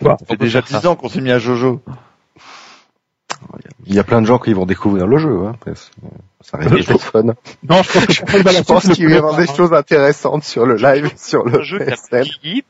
Ça 0.03 0.17
fait 0.27 0.37
déjà 0.37 0.63
10 0.63 0.87
ans 0.87 0.97
qu'on 0.97 1.09
s'est 1.09 1.21
mis 1.21 1.31
à 1.31 1.39
Jojo. 1.39 1.81
Il 3.87 3.95
y 3.95 3.99
a 3.99 4.05
plein 4.05 4.21
de 4.21 4.27
gens 4.27 4.39
qui 4.39 4.53
vont 4.53 4.67
découvrir 4.67 5.07
le 5.07 5.19
jeu, 5.19 5.47
hein. 5.47 5.57
Ça 6.41 6.59
reste 6.59 6.77
Je- 6.77 6.83
très 6.83 6.99
fun. 6.99 7.23
non, 7.23 7.83
je 7.83 8.63
pense 8.63 8.85
le 8.85 8.95
qu'il 8.95 9.09
va 9.09 9.15
y 9.15 9.17
avoir 9.17 9.37
des 9.37 9.47
choses 9.47 9.73
intéressantes 9.73 10.45
sur 10.45 10.67
le 10.67 10.77
live, 10.77 11.11
sur 11.17 11.47
un 11.47 11.51
le 11.51 11.63
jeu 11.63 11.81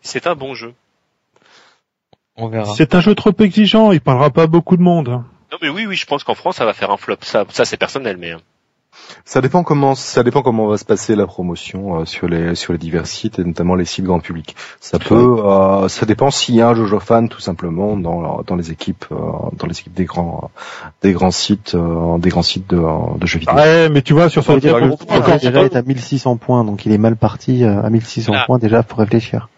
c'est 0.03 0.27
un 0.27 0.35
bon 0.35 0.55
jeu. 0.55 0.75
On 2.37 2.47
hein. 2.47 2.51
verra. 2.51 2.75
C'est 2.77 2.95
un 2.95 3.01
jeu 3.01 3.15
trop 3.15 3.33
exigeant, 3.41 3.93
il 3.93 4.01
parlera 4.01 4.31
pas 4.31 4.45
à 4.45 4.47
beaucoup 4.47 4.77
de 4.77 4.83
monde. 4.83 5.09
Non 5.51 5.59
mais 5.61 5.69
oui, 5.69 5.87
oui, 5.87 5.97
je 5.97 6.07
pense 6.07 6.25
qu'en 6.25 6.35
France 6.35 6.57
ça 6.57 6.65
va 6.65 6.73
faire 6.73 6.91
un 6.91 6.97
flop. 6.97 7.17
Ça, 7.23 7.45
ça 7.51 7.65
c'est 7.65 7.77
personnel, 7.77 8.17
mais. 8.17 8.35
Ça 9.25 9.41
dépend 9.41 9.63
comment 9.63 9.95
ça 9.95 10.23
dépend 10.23 10.43
comment 10.43 10.67
va 10.67 10.77
se 10.79 10.85
passer 10.85 11.17
la 11.17 11.27
promotion 11.27 12.01
euh, 12.01 12.05
sur 12.05 12.29
les 12.29 12.55
sur 12.55 12.73
les 12.73 12.79
divers 12.79 13.07
sites 13.07 13.39
et 13.39 13.45
notamment 13.45 13.75
les 13.75 13.85
sites 13.85 14.05
grand 14.05 14.21
public. 14.21 14.57
Ça 14.81 14.99
peut 14.99 15.37
euh, 15.45 15.89
ça 15.89 16.07
dépend 16.07 16.31
s'il 16.31 16.55
y 16.55 16.61
a 16.63 16.69
un 16.69 16.75
Jojo 16.75 17.01
fan 17.01 17.29
tout 17.29 17.41
simplement 17.41 17.97
dans 17.97 18.43
dans 18.43 18.57
les 18.57 18.71
équipes 18.71 19.05
euh, 19.13 19.17
dans 19.55 19.67
les 19.67 19.79
équipes 19.79 19.95
des 19.95 20.05
grands 20.05 20.51
des 21.03 21.13
grands 21.13 21.31
sites 21.31 21.75
euh, 21.75 22.19
des 22.19 22.29
grands 22.31 22.43
sites 22.43 22.69
de, 22.71 22.79
de 23.19 23.27
jeux 23.27 23.39
vidéo. 23.41 23.55
Ouais, 23.55 23.89
mais 23.89 24.03
tu 24.03 24.13
vois 24.13 24.29
sur 24.29 24.43
son 24.45 24.57
dire 24.59 24.79
le 24.79 24.93
Ferreira 24.97 25.63
est 25.65 25.77
à 25.77 25.83
1600 25.83 26.37
points, 26.37 26.65
donc 26.65 26.87
il 26.87 26.93
est 26.93 26.99
mal 26.99 27.17
parti 27.17 27.65
euh, 27.65 27.83
à 27.83 27.91
1600 27.91 28.33
Ah. 28.35 28.45
points 28.47 28.59
déjà, 28.59 28.83
faut 28.83 28.97
réfléchir. 28.97 29.49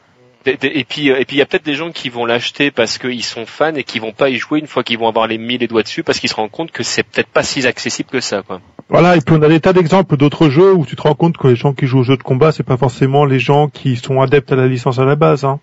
Et 0.47 0.57
et 0.63 0.85
puis, 0.85 1.11
euh, 1.11 1.21
et 1.21 1.25
puis 1.25 1.37
il 1.37 1.39
y 1.39 1.43
a 1.43 1.47
peut-être 1.47 1.65
des 1.65 1.75
gens 1.75 1.91
qui 1.91 2.09
vont 2.09 2.25
l'acheter 2.25 2.71
parce 2.71 2.97
qu'ils 2.99 3.25
sont 3.25 3.45
fans 3.47 3.75
et 3.75 3.85
qui 3.85 3.99
vont 3.99 4.13
pas 4.13 4.31
y 4.31 4.37
jouer 4.37 4.59
une 4.59 4.67
fois 4.67 4.83
qu'ils 4.83 4.99
vont 4.99 5.09
avoir 5.09 5.27
les 5.27 5.37
1000 5.39 5.61
les 5.61 5.67
doigts 5.67 5.83
dessus 5.83 6.03
parce 6.03 6.19
qu'ils 6.19 6.31
se 6.31 6.35
rendent 6.35 6.51
compte 6.51 6.71
que 6.71 6.83
c'est 6.83 7.03
peut-être 7.03 7.29
pas 7.29 7.43
si 7.43 7.67
accessible 7.67 8.09
que 8.09 8.21
ça, 8.21 8.43
quoi. 8.43 8.61
Voilà, 8.91 9.17
et 9.17 9.21
puis 9.21 9.35
on 9.39 9.43
a 9.43 9.49
des 9.49 9.61
tas 9.61 9.73
d'exemples 9.73 10.17
d'autres 10.17 10.49
jeux 10.49 10.73
où 10.75 10.85
tu 10.85 10.97
te 10.97 11.03
rends 11.03 11.15
compte 11.15 11.37
que 11.39 11.47
les 11.49 11.57
gens 11.57 11.73
qui 11.73 11.87
jouent 11.87 12.01
aux 12.01 12.05
jeux 12.05 12.17
de 12.17 12.23
combat, 12.23 12.51
c'est 12.53 12.65
pas 12.65 12.77
forcément 12.77 13.25
les 13.25 13.39
gens 13.39 13.69
qui 13.69 13.97
sont 13.97 14.21
adeptes 14.21 14.51
à 14.53 14.57
la 14.57 14.67
licence 14.67 14.99
à 14.99 15.05
la 15.05 15.15
base. 15.17 15.45
Hein. 15.45 15.61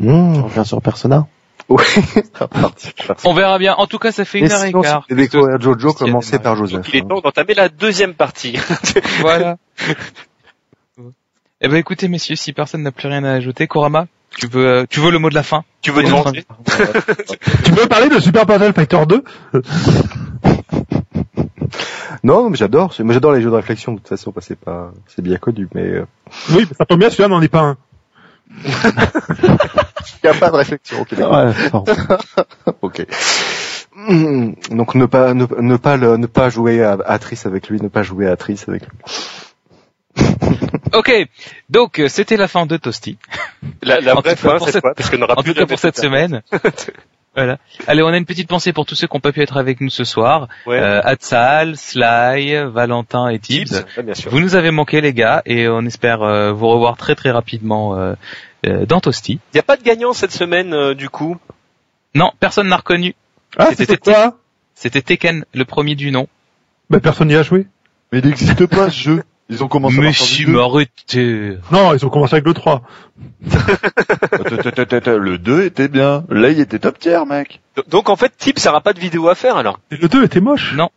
On 0.00 0.42
revient 0.44 0.64
sur 0.64 0.82
Persona. 0.82 1.26
On 3.24 3.34
verra 3.34 3.58
bien. 3.58 3.74
En 3.74 3.86
tout 3.86 3.98
cas, 3.98 4.12
ça 4.12 4.24
fait 4.24 4.38
une 4.40 4.46
Et 4.46 4.52
heure 4.52 4.64
et 4.64 4.72
quart. 4.72 5.04
découvrir 5.10 5.60
Jojo, 5.60 5.94
démarré. 6.04 6.38
par 6.38 6.54
Joseph. 6.56 6.76
Donc 6.82 6.88
il 6.92 6.96
est 6.98 7.08
temps 7.08 7.20
d'entamer 7.20 7.54
la 7.54 7.68
deuxième 7.68 8.14
partie. 8.14 8.58
Voilà. 9.20 9.56
eh 11.60 11.68
ben 11.68 11.76
écoutez 11.76 12.08
messieurs, 12.08 12.36
si 12.36 12.52
personne 12.52 12.82
n'a 12.82 12.92
plus 12.92 13.08
rien 13.08 13.24
à 13.24 13.32
ajouter, 13.32 13.66
Korama, 13.66 14.06
tu 14.38 14.46
veux 14.46 14.66
euh, 14.66 14.84
tu 14.88 15.00
veux 15.00 15.10
le 15.10 15.18
mot 15.18 15.30
de 15.30 15.34
la 15.34 15.42
fin? 15.42 15.64
Tu 15.82 15.90
veux 15.90 16.02
de- 16.02 16.08
Tu 17.64 17.70
veux 17.72 17.86
parler 17.88 18.08
de 18.10 18.18
Super 18.20 18.44
Battle 18.46 18.72
Fighter 18.72 18.98
2 19.08 19.24
Non, 22.26 22.50
mais 22.50 22.56
j'adore. 22.56 22.92
Moi, 23.00 23.14
j'adore 23.14 23.32
les 23.32 23.40
jeux 23.40 23.50
de 23.50 23.54
réflexion. 23.54 23.92
De 23.92 23.98
toute 23.98 24.08
façon, 24.08 24.32
bah, 24.34 24.40
c'est 24.44 24.58
pas, 24.58 24.92
c'est 25.06 25.22
bien 25.22 25.36
connu, 25.36 25.68
mais 25.74 25.82
euh, 25.86 26.06
Oui, 26.50 26.66
mais 26.68 26.74
ça 26.76 26.84
tombe 26.84 26.98
bien, 26.98 27.08
celui-là 27.10 27.28
n'en 27.28 27.40
est 27.40 27.48
pas 27.48 27.60
un. 27.60 27.76
il 28.64 28.70
n'y 30.24 30.30
a 30.30 30.34
pas 30.34 30.50
de 30.50 30.56
réflexion. 30.56 31.00
Ok. 31.00 31.12
Ouais. 31.12 31.52
Ok. 32.82 33.06
Hmm, 33.94 34.52
Donc 34.70 34.94
ne 34.94 35.06
pas 35.06 35.32
ne, 35.34 35.46
ne 35.60 35.76
pas 35.76 35.96
le, 35.96 36.16
ne 36.16 36.26
pas 36.26 36.50
jouer 36.50 36.82
à 36.82 36.98
Atrice 37.06 37.46
avec 37.46 37.68
lui, 37.70 37.80
ne 37.80 37.88
pas 37.88 38.02
jouer 38.02 38.26
à 38.28 38.32
Atrice 38.32 38.68
avec 38.68 38.82
lui. 38.82 38.98
Ok, 40.94 41.10
donc 41.68 41.98
euh, 41.98 42.08
c'était 42.08 42.36
la 42.36 42.46
fin 42.48 42.64
de 42.66 42.76
Toasty. 42.76 43.18
la, 43.82 44.00
la 44.00 44.16
En 44.16 44.20
vraie 44.20 44.36
fin 44.36 44.58
cette 44.60 44.72
cette- 44.72 44.80
fois 44.82 44.94
parce 44.94 45.10
qu'on 45.10 45.18
n'aura 45.18 45.34
En 45.38 45.42
plus 45.42 45.52
tout 45.52 45.60
cas 45.60 45.66
pour 45.66 45.78
cette 45.78 45.96
semaine. 45.98 46.42
Voilà. 47.36 47.58
Allez, 47.86 48.02
on 48.02 48.08
a 48.08 48.16
une 48.16 48.24
petite 48.24 48.48
pensée 48.48 48.72
pour 48.72 48.86
tous 48.86 48.94
ceux 48.94 49.06
qui 49.06 49.14
n'ont 49.14 49.20
pas 49.20 49.32
pu 49.32 49.42
être 49.42 49.56
avec 49.58 49.80
nous 49.80 49.90
ce 49.90 50.04
soir. 50.04 50.48
Ouais. 50.66 50.78
Euh, 50.78 51.00
Atsal, 51.04 51.76
Sly, 51.76 52.56
Valentin 52.72 53.28
et 53.28 53.38
Tibbs, 53.38 53.66
Tibbs. 53.68 53.84
ouais, 53.98 54.02
bien 54.02 54.14
sûr. 54.14 54.30
Vous 54.30 54.40
nous 54.40 54.54
avez 54.56 54.70
manqué 54.70 55.00
les 55.00 55.12
gars 55.12 55.42
et 55.46 55.68
on 55.68 55.82
espère 55.84 56.22
euh, 56.22 56.52
vous 56.52 56.66
revoir 56.68 56.96
très 56.96 57.14
très 57.14 57.30
rapidement 57.30 57.96
euh, 57.96 58.14
euh, 58.66 58.86
dans 58.86 59.00
Toasty. 59.00 59.32
Il 59.34 59.56
n'y 59.56 59.60
a 59.60 59.64
pas 59.64 59.76
de 59.76 59.82
gagnant 59.82 60.12
cette 60.12 60.32
semaine 60.32 60.72
euh, 60.72 60.94
du 60.94 61.08
coup? 61.10 61.36
Non, 62.14 62.32
personne 62.40 62.68
n'a 62.68 62.76
reconnu. 62.78 63.14
Ah, 63.58 63.66
C'était 63.70 63.84
c'était 63.84 63.98
quoi? 63.98 64.38
C'était 64.74 65.02
Tekken, 65.02 65.44
le 65.54 65.64
premier 65.64 65.94
du 65.94 66.10
nom. 66.10 66.28
Bah 66.90 67.00
personne 67.00 67.28
n'y 67.28 67.34
a 67.34 67.42
joué. 67.42 67.66
Mais 68.12 68.20
il 68.20 68.26
n'existe 68.26 68.66
pas 68.66 68.90
ce 68.90 68.98
jeu. 69.00 69.22
Ils 69.48 69.62
ont 69.62 69.68
commencé 69.68 70.00
Mais 70.00 70.08
à 70.08 70.12
si, 70.12 70.44
mais 70.46 70.58
arrêtez. 70.60 71.58
Non, 71.70 71.94
ils 71.94 72.04
ont 72.04 72.08
commencé 72.08 72.34
avec 72.34 72.46
le 72.46 72.54
3. 72.54 72.82
Le 73.46 75.36
2 75.36 75.64
était 75.64 75.88
bien. 75.88 76.24
Là, 76.28 76.50
il 76.50 76.58
était 76.58 76.80
top 76.80 76.98
tier, 76.98 77.20
mec. 77.28 77.60
Donc 77.88 78.08
en 78.08 78.16
fait, 78.16 78.32
Tibbs 78.36 78.64
n'aura 78.64 78.80
pas 78.80 78.92
de 78.92 78.98
vidéo 78.98 79.28
à 79.28 79.36
faire 79.36 79.56
alors. 79.56 79.78
Et 79.92 79.96
le 79.96 80.08
2 80.08 80.24
était 80.24 80.40
moche. 80.40 80.74
Non. 80.74 80.90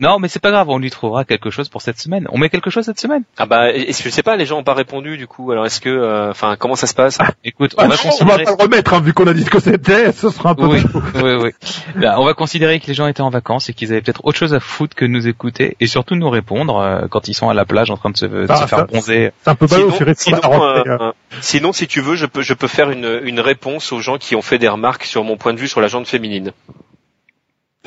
Non, 0.00 0.18
mais 0.18 0.26
c'est 0.26 0.40
pas 0.42 0.50
grave, 0.50 0.68
on 0.70 0.78
lui 0.78 0.90
trouvera 0.90 1.24
quelque 1.24 1.50
chose 1.50 1.68
pour 1.68 1.80
cette 1.80 2.00
semaine. 2.00 2.26
On 2.32 2.38
met 2.38 2.48
quelque 2.48 2.68
chose 2.68 2.84
cette 2.84 2.98
semaine? 2.98 3.22
Ah 3.38 3.46
bah, 3.46 3.68
je 3.72 3.92
sais 4.10 4.24
pas, 4.24 4.34
les 4.34 4.44
gens 4.44 4.58
ont 4.58 4.64
pas 4.64 4.74
répondu 4.74 5.16
du 5.16 5.28
coup. 5.28 5.52
Alors 5.52 5.66
est-ce 5.66 5.80
que, 5.80 5.88
euh, 5.88 6.30
enfin, 6.30 6.56
comment 6.58 6.74
ça 6.74 6.88
se 6.88 6.94
passe? 6.94 7.18
Écoute, 7.44 7.76
Ah, 7.78 7.84
on 7.84 7.88
va 7.88 7.94
on 7.94 7.96
va 7.96 8.10
considérer... 8.10 8.44
pas 8.44 8.50
le 8.50 8.62
remettre, 8.64 8.94
hein, 8.94 9.00
vu 9.00 9.12
qu'on 9.14 9.28
a 9.28 9.32
dit 9.34 9.44
ce 9.44 9.50
que 9.50 9.60
c'était, 9.60 10.10
ce 10.12 10.30
sera 10.30 10.50
un 10.50 10.54
peu 10.56 10.66
Oui, 10.66 10.82
oui, 11.14 11.34
oui. 11.44 11.50
Là, 11.94 12.20
on 12.20 12.24
va 12.24 12.34
considérer 12.34 12.80
que 12.80 12.88
les 12.88 12.94
gens 12.94 13.06
étaient 13.06 13.20
en 13.20 13.30
vacances 13.30 13.68
et 13.68 13.72
qu'ils 13.72 13.92
avaient 13.92 14.00
peut-être 14.02 14.24
autre 14.24 14.36
chose 14.36 14.52
à 14.52 14.58
foutre 14.58 14.96
que 14.96 15.04
de 15.04 15.10
nous 15.10 15.28
écouter 15.28 15.76
et 15.78 15.86
surtout 15.86 16.16
nous 16.16 16.28
répondre 16.28 16.76
euh, 16.78 17.06
quand 17.08 17.28
ils 17.28 17.34
sont 17.34 17.48
à 17.48 17.54
la 17.54 17.64
plage 17.64 17.92
en 17.92 17.96
train 17.96 18.10
de 18.10 18.16
se, 18.16 18.26
de 18.26 18.46
Ah, 18.48 18.56
se 18.56 18.66
faire 18.66 18.78
ça- 18.80 18.84
bronzer. 18.86 19.30
C'est 19.44 19.50
un 19.50 19.54
peu 19.54 19.68
ballot, 19.68 19.92
Sinon, 19.92 20.12
sinon, 20.16 20.64
euh, 20.64 20.82
hein. 20.86 20.98
euh, 21.00 21.12
sinon, 21.40 21.72
si 21.72 21.86
tu 21.86 22.00
veux, 22.00 22.16
je 22.16 22.26
peux, 22.26 22.42
je 22.42 22.54
peux 22.54 22.66
faire 22.66 22.90
une, 22.90 23.20
une 23.22 23.38
réponse 23.38 23.92
aux 23.92 24.00
gens 24.00 24.18
qui 24.18 24.34
ont 24.34 24.42
fait 24.42 24.58
des 24.58 24.68
remarques 24.68 25.04
sur 25.04 25.22
mon 25.22 25.36
point 25.36 25.54
de 25.54 25.60
vue 25.60 25.68
sur 25.68 25.80
la 25.80 25.86
jante 25.86 26.08
féminine. 26.08 26.50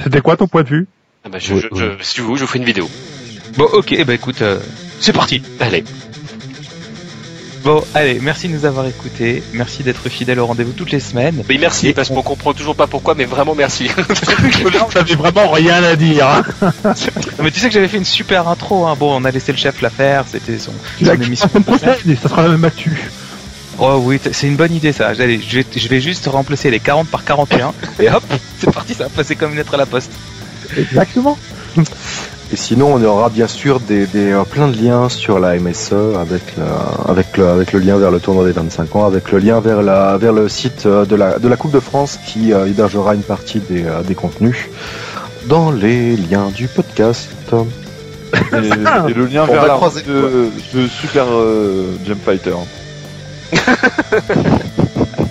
C'était 0.01 0.21
quoi 0.21 0.37
ton 0.37 0.47
point 0.47 0.63
de 0.63 0.69
vue? 0.69 0.87
Ah 1.27 1.29
bah, 1.29 1.39
je, 1.41 1.55
je, 1.55 1.67
je- 1.75 2.03
si 2.03 2.21
veux, 2.21 2.35
je 2.35 2.41
vous 2.41 2.47
ferai 2.47 2.59
une 2.59 2.65
vidéo. 2.65 2.89
Bon, 3.57 3.65
ok, 3.65 4.05
bah 4.05 4.13
écoute, 4.13 4.41
euh, 4.41 4.59
c'est 5.01 5.11
parti. 5.11 5.41
Allez. 5.59 5.83
Bon, 7.65 7.83
allez, 7.93 8.19
merci 8.21 8.47
de 8.47 8.53
nous 8.53 8.63
avoir 8.63 8.87
écoutés, 8.87 9.43
merci 9.51 9.83
d'être 9.83 10.07
fidèles 10.07 10.39
au 10.39 10.45
rendez-vous 10.45 10.71
toutes 10.71 10.91
les 10.91 11.01
semaines. 11.01 11.43
Mais 11.49 11.57
merci, 11.57 11.91
parce 11.91 12.07
qu'on 12.07 12.21
comprend 12.21 12.53
toujours 12.53 12.77
pas 12.77 12.87
pourquoi, 12.87 13.13
mais 13.13 13.25
vraiment 13.25 13.55
merci. 13.55 13.89
J'avais 14.93 15.15
vraiment 15.15 15.51
rien 15.51 15.83
à 15.83 15.97
dire. 15.97 16.25
Hein. 16.29 16.43
Non, 16.85 17.43
mais 17.43 17.51
tu 17.51 17.59
sais 17.59 17.67
que 17.67 17.73
j'avais 17.73 17.89
fait 17.89 17.97
une 17.97 18.05
super 18.05 18.47
intro, 18.47 18.85
hein. 18.87 18.95
bon, 18.97 19.19
on 19.21 19.25
a 19.25 19.31
laissé 19.31 19.51
le 19.51 19.57
chef 19.57 19.81
la 19.81 19.89
faire, 19.89 20.23
c'était 20.31 20.57
son, 20.57 20.71
émission. 21.01 21.49
ça 21.77 22.29
sera 22.29 22.43
la 22.43 22.49
même 22.49 22.63
actu. 22.63 22.97
Oh 23.79 23.99
oui, 24.01 24.17
c'est 24.31 24.47
une 24.47 24.55
bonne 24.55 24.73
idée 24.73 24.93
ça. 24.93 25.09
Allez, 25.09 25.41
je 25.45 25.57
vais, 25.59 25.65
je 25.75 25.87
vais 25.89 25.99
juste 25.99 26.25
remplacer 26.27 26.71
les 26.71 26.79
40 26.79 27.09
par 27.09 27.25
41 27.25 27.73
et 27.99 28.09
hop, 28.09 28.23
c'est 28.59 28.71
parti, 28.71 28.93
ça 28.93 29.03
va 29.03 29.09
passer 29.09 29.35
comme 29.35 29.51
une 29.51 29.57
lettre 29.57 29.73
à 29.73 29.77
la 29.77 29.85
poste. 29.85 30.11
Exactement. 30.77 31.37
Et 32.51 32.55
sinon, 32.55 32.93
on 32.93 33.03
aura 33.03 33.29
bien 33.29 33.47
sûr 33.47 33.81
des, 33.81 34.07
des 34.07 34.31
euh, 34.31 34.43
plein 34.43 34.69
de 34.69 34.81
liens 34.81 35.09
sur 35.09 35.37
la 35.37 35.57
MSE 35.59 36.15
avec 36.17 36.41
la, 36.57 37.11
avec 37.11 37.35
le 37.35 37.45
avec 37.49 37.73
le 37.73 37.79
lien 37.79 37.97
vers 37.97 38.09
le 38.09 38.21
tournoi 38.21 38.45
des 38.45 38.53
25 38.53 38.95
ans, 38.95 39.05
avec 39.05 39.31
le 39.33 39.39
lien 39.39 39.59
vers 39.59 39.81
la 39.81 40.17
vers 40.17 40.31
le 40.31 40.47
site 40.47 40.85
euh, 40.85 41.03
de 41.05 41.15
la 41.17 41.39
de 41.39 41.47
la 41.49 41.57
Coupe 41.57 41.71
de 41.71 41.81
France 41.81 42.17
qui 42.25 42.53
euh, 42.53 42.67
hébergera 42.67 43.15
une 43.15 43.21
partie 43.21 43.59
des 43.59 43.85
euh, 43.85 44.01
des 44.01 44.15
contenus 44.15 44.69
dans 45.47 45.71
les 45.71 46.15
liens 46.15 46.49
du 46.55 46.67
podcast. 46.67 47.29
Et, 48.53 48.55
et 48.55 49.13
le 49.13 49.25
lien 49.25 49.43
On 49.49 49.51
vers 49.51 49.67
la 49.67 49.73
croiser, 49.75 50.03
de, 50.03 50.49
de 50.73 50.87
Super 50.87 51.25
euh, 51.29 51.97
Jump 52.05 52.23
Fighter. 52.23 52.55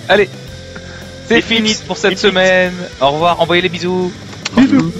Allez, 0.09 0.29
c'est 1.27 1.41
fini 1.41 1.75
pour 1.85 1.97
cette 1.97 2.17
semaine. 2.17 2.73
Au 3.01 3.11
revoir, 3.11 3.41
envoyez 3.41 3.61
les 3.61 3.69
bisous. 3.69 4.11
Bisous. 4.55 4.91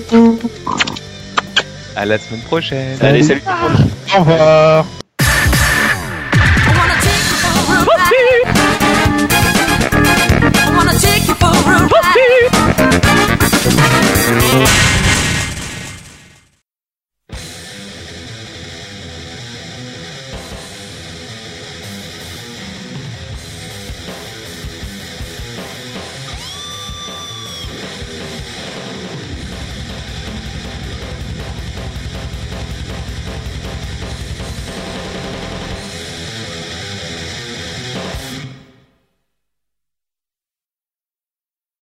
À 1.95 2.05
la 2.05 2.17
semaine 2.17 2.41
prochaine. 2.41 2.97
Allez, 3.01 3.23
salut. 3.23 3.41
Au 4.15 4.19
revoir. 4.19 4.85